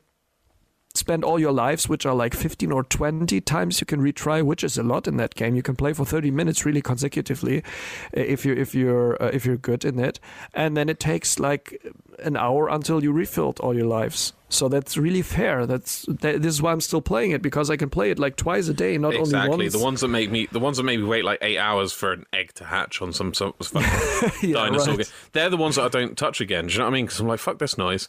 spend 0.97 1.25
all 1.25 1.39
your 1.39 1.53
lives, 1.53 1.89
which 1.89 2.07
are 2.07 2.15
like 2.15 2.35
15 2.35 2.73
or 2.73 2.85
20 2.85 3.41
times 3.43 3.81
you 3.81 3.87
can 3.87 4.01
retry, 4.01 4.43
which 4.43 4.65
is 4.65 4.79
a 4.79 4.83
lot 4.83 5.07
in 5.07 5.17
that 5.17 5.35
game. 5.35 5.55
You 5.55 5.63
can 5.63 5.77
play 5.77 5.93
for 5.93 6.05
30 6.05 6.31
minutes 6.31 6.65
really 6.65 6.83
consecutively 6.83 7.59
uh, 7.59 8.21
if 8.21 8.45
you 8.45 8.53
if 8.55 8.75
you're 8.75 9.23
uh, 9.23 9.31
if 9.33 9.45
you're 9.47 9.57
good 9.57 9.85
in 9.85 9.99
it, 9.99 10.21
and 10.55 10.77
then 10.77 10.89
it 10.89 11.01
takes 11.01 11.39
like 11.39 11.83
an 12.21 12.37
hour 12.37 12.69
until 12.69 13.03
you 13.03 13.13
refilled 13.13 13.61
all 13.61 13.75
your 13.75 13.87
lives. 13.87 14.33
So 14.49 14.69
that's 14.69 14.97
really 14.97 15.23
fair. 15.23 15.67
That's 15.67 16.03
that, 16.03 16.41
this 16.41 16.55
is 16.55 16.63
why 16.63 16.71
I'm 16.71 16.81
still 16.81 17.01
playing 17.01 17.33
it 17.33 17.43
because 17.43 17.69
I 17.69 17.77
can 17.77 17.91
play 17.91 18.11
it 18.11 18.19
like 18.19 18.37
twice 18.37 18.69
a 18.69 18.75
day, 18.75 18.97
not 18.97 19.09
only 19.09 19.21
exactly 19.21 19.69
the 19.69 19.81
ones 19.81 20.03
that 20.03 20.09
make 20.09 20.31
me 20.31 20.47
the 20.53 20.61
ones 20.61 20.77
that 20.77 20.85
make 20.85 21.01
me 21.01 21.05
wait 21.05 21.25
like 21.25 21.39
eight 21.43 21.59
hours 21.59 21.93
for 21.93 22.13
an 22.13 22.27
egg 22.33 22.53
to 22.55 22.65
hatch 22.65 23.03
on 23.03 23.13
some 23.13 23.33
Yeah, 24.43 24.53
dinosaur 24.53 24.95
right. 24.95 24.99
game. 24.99 25.07
They're 25.33 25.51
the 25.51 25.57
ones 25.57 25.75
that 25.75 25.83
I 25.83 25.89
don't 25.89 26.17
touch 26.17 26.41
again. 26.41 26.69
Do 26.69 26.75
you 26.75 26.79
know 26.79 26.85
what 26.85 26.91
I 26.91 26.95
mean? 26.95 27.07
Because 27.07 27.19
I'm 27.19 27.27
like, 27.27 27.41
fuck 27.41 27.59
this 27.59 27.77
noise. 27.77 28.09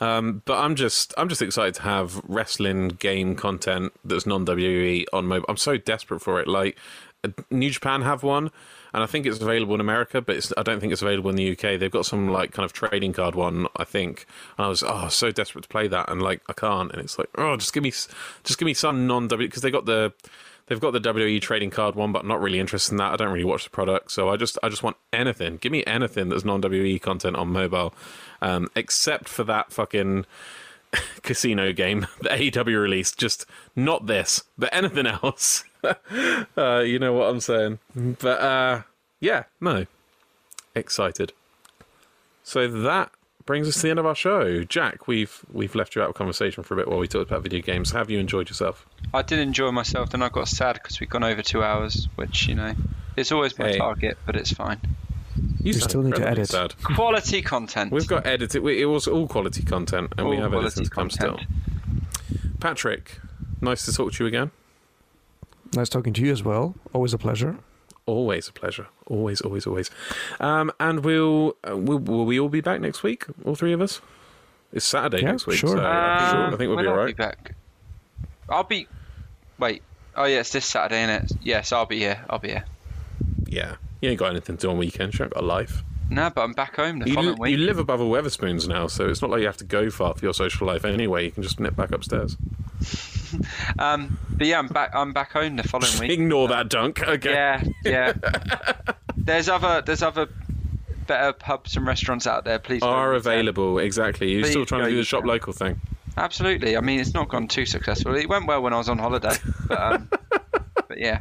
Um, 0.00 0.40
but 0.46 0.58
I'm 0.58 0.74
just 0.74 1.12
I'm 1.18 1.28
just 1.28 1.42
excited 1.42 1.74
to 1.74 1.82
have 1.82 2.22
wrestling 2.26 2.88
game 2.88 3.36
content 3.36 3.92
that's 4.04 4.24
non 4.24 4.46
WWE 4.46 5.04
on 5.12 5.26
mobile. 5.26 5.46
I'm 5.50 5.58
so 5.58 5.76
desperate 5.76 6.20
for 6.20 6.40
it. 6.40 6.48
Like 6.48 6.78
uh, 7.24 7.28
New 7.50 7.70
Japan 7.70 8.00
have 8.02 8.22
one. 8.22 8.50
And 8.94 9.02
I 9.02 9.06
think 9.06 9.26
it's 9.26 9.40
available 9.40 9.74
in 9.74 9.80
America, 9.80 10.20
but 10.20 10.52
I 10.56 10.62
don't 10.62 10.78
think 10.78 10.92
it's 10.92 11.02
available 11.02 11.28
in 11.28 11.34
the 11.34 11.50
UK. 11.50 11.80
They've 11.80 11.90
got 11.90 12.06
some 12.06 12.28
like 12.28 12.52
kind 12.52 12.64
of 12.64 12.72
trading 12.72 13.12
card 13.12 13.34
one, 13.34 13.66
I 13.76 13.82
think. 13.82 14.24
And 14.56 14.66
I 14.66 14.68
was 14.68 14.84
oh 14.86 15.08
so 15.08 15.32
desperate 15.32 15.62
to 15.62 15.68
play 15.68 15.88
that, 15.88 16.08
and 16.08 16.22
like 16.22 16.42
I 16.48 16.52
can't. 16.52 16.92
And 16.92 17.00
it's 17.02 17.18
like 17.18 17.28
oh, 17.36 17.56
just 17.56 17.72
give 17.72 17.82
me, 17.82 17.90
just 17.90 18.56
give 18.56 18.66
me 18.66 18.72
some 18.72 19.08
non 19.08 19.26
W 19.26 19.48
because 19.48 19.62
they 19.62 19.72
got 19.72 19.86
the, 19.86 20.12
they've 20.66 20.78
got 20.78 20.92
the 20.92 21.00
WWE 21.00 21.40
trading 21.40 21.70
card 21.70 21.96
one, 21.96 22.12
but 22.12 22.24
not 22.24 22.40
really 22.40 22.60
interested 22.60 22.92
in 22.92 22.98
that. 22.98 23.12
I 23.12 23.16
don't 23.16 23.32
really 23.32 23.44
watch 23.44 23.64
the 23.64 23.70
product, 23.70 24.12
so 24.12 24.28
I 24.28 24.36
just 24.36 24.58
I 24.62 24.68
just 24.68 24.84
want 24.84 24.96
anything. 25.12 25.56
Give 25.56 25.72
me 25.72 25.82
anything 25.88 26.28
that's 26.28 26.44
non 26.44 26.62
WWE 26.62 27.02
content 27.02 27.34
on 27.34 27.48
mobile, 27.48 27.94
um, 28.40 28.68
except 28.76 29.28
for 29.28 29.42
that 29.42 29.72
fucking 29.72 30.24
casino 31.22 31.72
game 31.72 32.06
that 32.22 32.38
AEW 32.38 32.80
released. 32.80 33.18
Just 33.18 33.44
not 33.74 34.06
this, 34.06 34.44
but 34.56 34.72
anything 34.72 35.06
else. 35.24 35.64
uh, 36.56 36.78
you 36.80 36.98
know 36.98 37.12
what 37.12 37.28
I'm 37.30 37.40
saying. 37.40 37.78
But 37.94 38.40
uh, 38.40 38.82
yeah, 39.20 39.44
no, 39.60 39.86
excited. 40.74 41.32
So 42.42 42.68
that 42.68 43.10
brings 43.46 43.68
us 43.68 43.74
to 43.76 43.82
the 43.82 43.90
end 43.90 43.98
of 43.98 44.06
our 44.06 44.14
show. 44.14 44.64
Jack, 44.64 45.06
we've 45.06 45.40
we've 45.52 45.74
left 45.74 45.94
you 45.96 46.02
out 46.02 46.10
of 46.10 46.14
conversation 46.14 46.62
for 46.62 46.74
a 46.74 46.76
bit 46.78 46.88
while 46.88 46.98
we 46.98 47.08
talked 47.08 47.30
about 47.30 47.42
video 47.42 47.60
games. 47.60 47.92
Have 47.92 48.10
you 48.10 48.18
enjoyed 48.18 48.48
yourself? 48.48 48.86
I 49.12 49.22
did 49.22 49.38
enjoy 49.38 49.70
myself, 49.70 50.10
then 50.10 50.22
I 50.22 50.28
got 50.28 50.48
sad 50.48 50.74
because 50.74 51.00
we've 51.00 51.08
gone 51.10 51.24
over 51.24 51.42
two 51.42 51.62
hours, 51.62 52.08
which 52.16 52.46
you 52.48 52.54
know, 52.54 52.74
it's 53.16 53.32
always 53.32 53.58
my 53.58 53.68
Hey. 53.68 53.78
target, 53.78 54.18
but 54.26 54.36
it's 54.36 54.52
fine. 54.52 54.80
You 55.62 55.72
still 55.72 56.02
need 56.02 56.14
to 56.16 56.28
edit. 56.28 56.48
Sad. 56.48 56.74
Quality 56.82 57.40
content. 57.42 57.90
We've 57.90 58.06
got 58.06 58.26
edited. 58.26 58.62
we- 58.62 58.80
It 58.80 58.84
was 58.86 59.06
all 59.08 59.26
quality 59.26 59.62
content, 59.62 60.12
and 60.18 60.28
we 60.28 60.36
have 60.36 60.50
quality 60.50 60.66
editing 60.66 60.84
to 60.84 60.90
come 60.90 61.10
still. 61.10 61.40
Patrick, 62.60 63.18
nice 63.60 63.84
to 63.86 63.92
talk 63.92 64.12
to 64.12 64.24
you 64.24 64.28
again. 64.28 64.50
Nice 65.74 65.88
talking 65.88 66.12
to 66.12 66.22
you 66.22 66.30
as 66.32 66.42
well. 66.42 66.74
Always 66.92 67.12
a 67.12 67.18
pleasure. 67.18 67.56
Always 68.06 68.48
a 68.48 68.52
pleasure. 68.52 68.86
Always, 69.06 69.40
always, 69.40 69.66
always. 69.66 69.90
Um, 70.40 70.70
and 70.78 71.04
we'll, 71.04 71.56
uh, 71.68 71.76
will 71.76 71.98
will 71.98 72.26
we 72.26 72.38
all 72.38 72.48
be 72.50 72.60
back 72.60 72.80
next 72.80 73.02
week? 73.02 73.24
All 73.44 73.54
three 73.54 73.72
of 73.72 73.80
us. 73.80 74.00
It's 74.72 74.84
Saturday 74.84 75.22
Yeah, 75.22 75.32
next 75.32 75.46
week, 75.46 75.58
sure. 75.58 75.70
so 75.70 75.78
I 75.78 76.18
think, 76.18 76.34
Uh, 76.34 76.46
I 76.46 76.50
think 76.50 76.58
we'll 76.68 76.76
when 76.76 76.84
be 76.84 76.88
I'll 76.90 76.96
be 76.96 77.02
right. 77.02 77.16
back. 77.16 77.54
I'll 78.48 78.64
be. 78.64 78.86
Wait. 79.58 79.82
Oh 80.16 80.24
yeah, 80.24 80.40
it's 80.40 80.50
this 80.50 80.66
Saturday, 80.66 81.02
isn't 81.04 81.24
it? 81.24 81.32
Yes, 81.42 81.72
I'll 81.72 81.86
be 81.86 81.98
here. 81.98 82.24
I'll 82.28 82.38
be 82.38 82.48
here. 82.50 82.64
Yeah, 83.46 83.76
you 84.00 84.10
ain't 84.10 84.18
got 84.18 84.30
anything 84.30 84.56
to 84.58 84.66
do 84.66 84.70
on 84.70 84.78
weekends. 84.78 85.18
You 85.18 85.24
ain't 85.24 85.34
got 85.34 85.42
a 85.42 85.46
life. 85.46 85.82
No, 86.10 86.28
but 86.30 86.42
I'm 86.42 86.52
back 86.52 86.76
home 86.76 86.98
the 86.98 87.08
You, 87.08 87.14
following 87.14 87.38
li- 87.40 87.50
you 87.52 87.56
live 87.56 87.78
above 87.78 88.00
a 88.00 88.04
Wetherspoons 88.04 88.68
now, 88.68 88.86
so 88.88 89.08
it's 89.08 89.22
not 89.22 89.30
like 89.30 89.40
you 89.40 89.46
have 89.46 89.56
to 89.56 89.64
go 89.64 89.88
far 89.90 90.12
for 90.14 90.24
your 90.24 90.34
social 90.34 90.66
life 90.66 90.84
anyway. 90.84 91.24
You 91.24 91.30
can 91.30 91.42
just 91.42 91.58
nip 91.58 91.74
back 91.74 91.90
upstairs. 91.92 92.36
Um, 93.78 94.18
but 94.30 94.46
yeah, 94.46 94.58
I'm 94.58 94.68
back. 94.68 94.90
I'm 94.94 95.12
back 95.12 95.32
home 95.32 95.56
the 95.56 95.62
following 95.62 95.98
week. 95.98 96.10
Ignore 96.10 96.48
that 96.48 96.68
dunk. 96.68 97.02
Okay. 97.02 97.32
Yeah, 97.32 97.62
yeah. 97.84 98.12
there's 99.16 99.48
other. 99.48 99.82
There's 99.82 100.02
other 100.02 100.28
better 101.06 101.32
pubs 101.32 101.76
and 101.76 101.86
restaurants 101.86 102.26
out 102.26 102.44
there. 102.44 102.58
Please 102.58 102.82
Are 102.82 103.14
available 103.14 103.78
exactly. 103.78 104.32
You're 104.32 104.42
Please 104.42 104.50
still 104.50 104.66
trying 104.66 104.84
to 104.84 104.90
do 104.90 104.96
the 104.96 105.04
shop 105.04 105.24
local 105.24 105.52
thing. 105.52 105.80
Absolutely. 106.16 106.76
I 106.76 106.80
mean, 106.80 107.00
it's 107.00 107.14
not 107.14 107.28
gone 107.28 107.48
too 107.48 107.66
successfully. 107.66 108.20
It 108.20 108.28
went 108.28 108.46
well 108.46 108.62
when 108.62 108.72
I 108.72 108.76
was 108.76 108.88
on 108.88 108.98
holiday, 108.98 109.34
but 109.66 109.80
um, 109.80 110.10
but 110.88 110.98
yeah. 110.98 111.20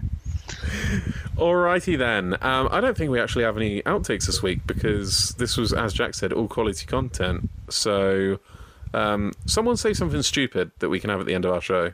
Alrighty 1.35 1.97
then. 1.97 2.35
Um, 2.41 2.69
I 2.71 2.79
don't 2.79 2.95
think 2.95 3.09
we 3.09 3.19
actually 3.19 3.43
have 3.43 3.57
any 3.57 3.81
outtakes 3.83 4.27
this 4.27 4.43
week 4.43 4.65
because 4.67 5.29
this 5.37 5.57
was, 5.57 5.73
as 5.73 5.93
Jack 5.93 6.13
said, 6.13 6.31
all 6.31 6.47
quality 6.47 6.85
content. 6.85 7.49
So, 7.69 8.39
um, 8.93 9.33
someone 9.47 9.75
say 9.77 9.93
something 9.93 10.21
stupid 10.21 10.71
that 10.79 10.89
we 10.89 10.99
can 10.99 11.09
have 11.09 11.19
at 11.19 11.25
the 11.25 11.33
end 11.33 11.45
of 11.45 11.51
our 11.51 11.61
show. 11.61 11.93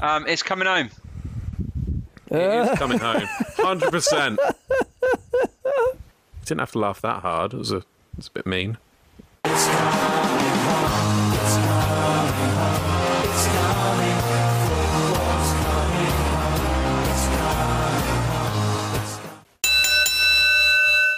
Um, 0.00 0.26
it's 0.26 0.42
coming 0.42 0.66
home. 0.66 0.90
It 2.30 2.38
is 2.38 2.78
coming 2.78 2.98
home, 2.98 3.22
hundred 3.56 3.90
percent. 3.90 4.38
Didn't 6.44 6.60
have 6.60 6.72
to 6.72 6.78
laugh 6.78 7.00
that 7.00 7.22
hard. 7.22 7.54
It 7.54 7.58
was 7.58 7.72
a, 7.72 7.78
it 7.78 7.84
was 8.16 8.26
a 8.28 8.30
bit 8.30 8.46
mean. 8.46 8.78
It's 9.44 10.05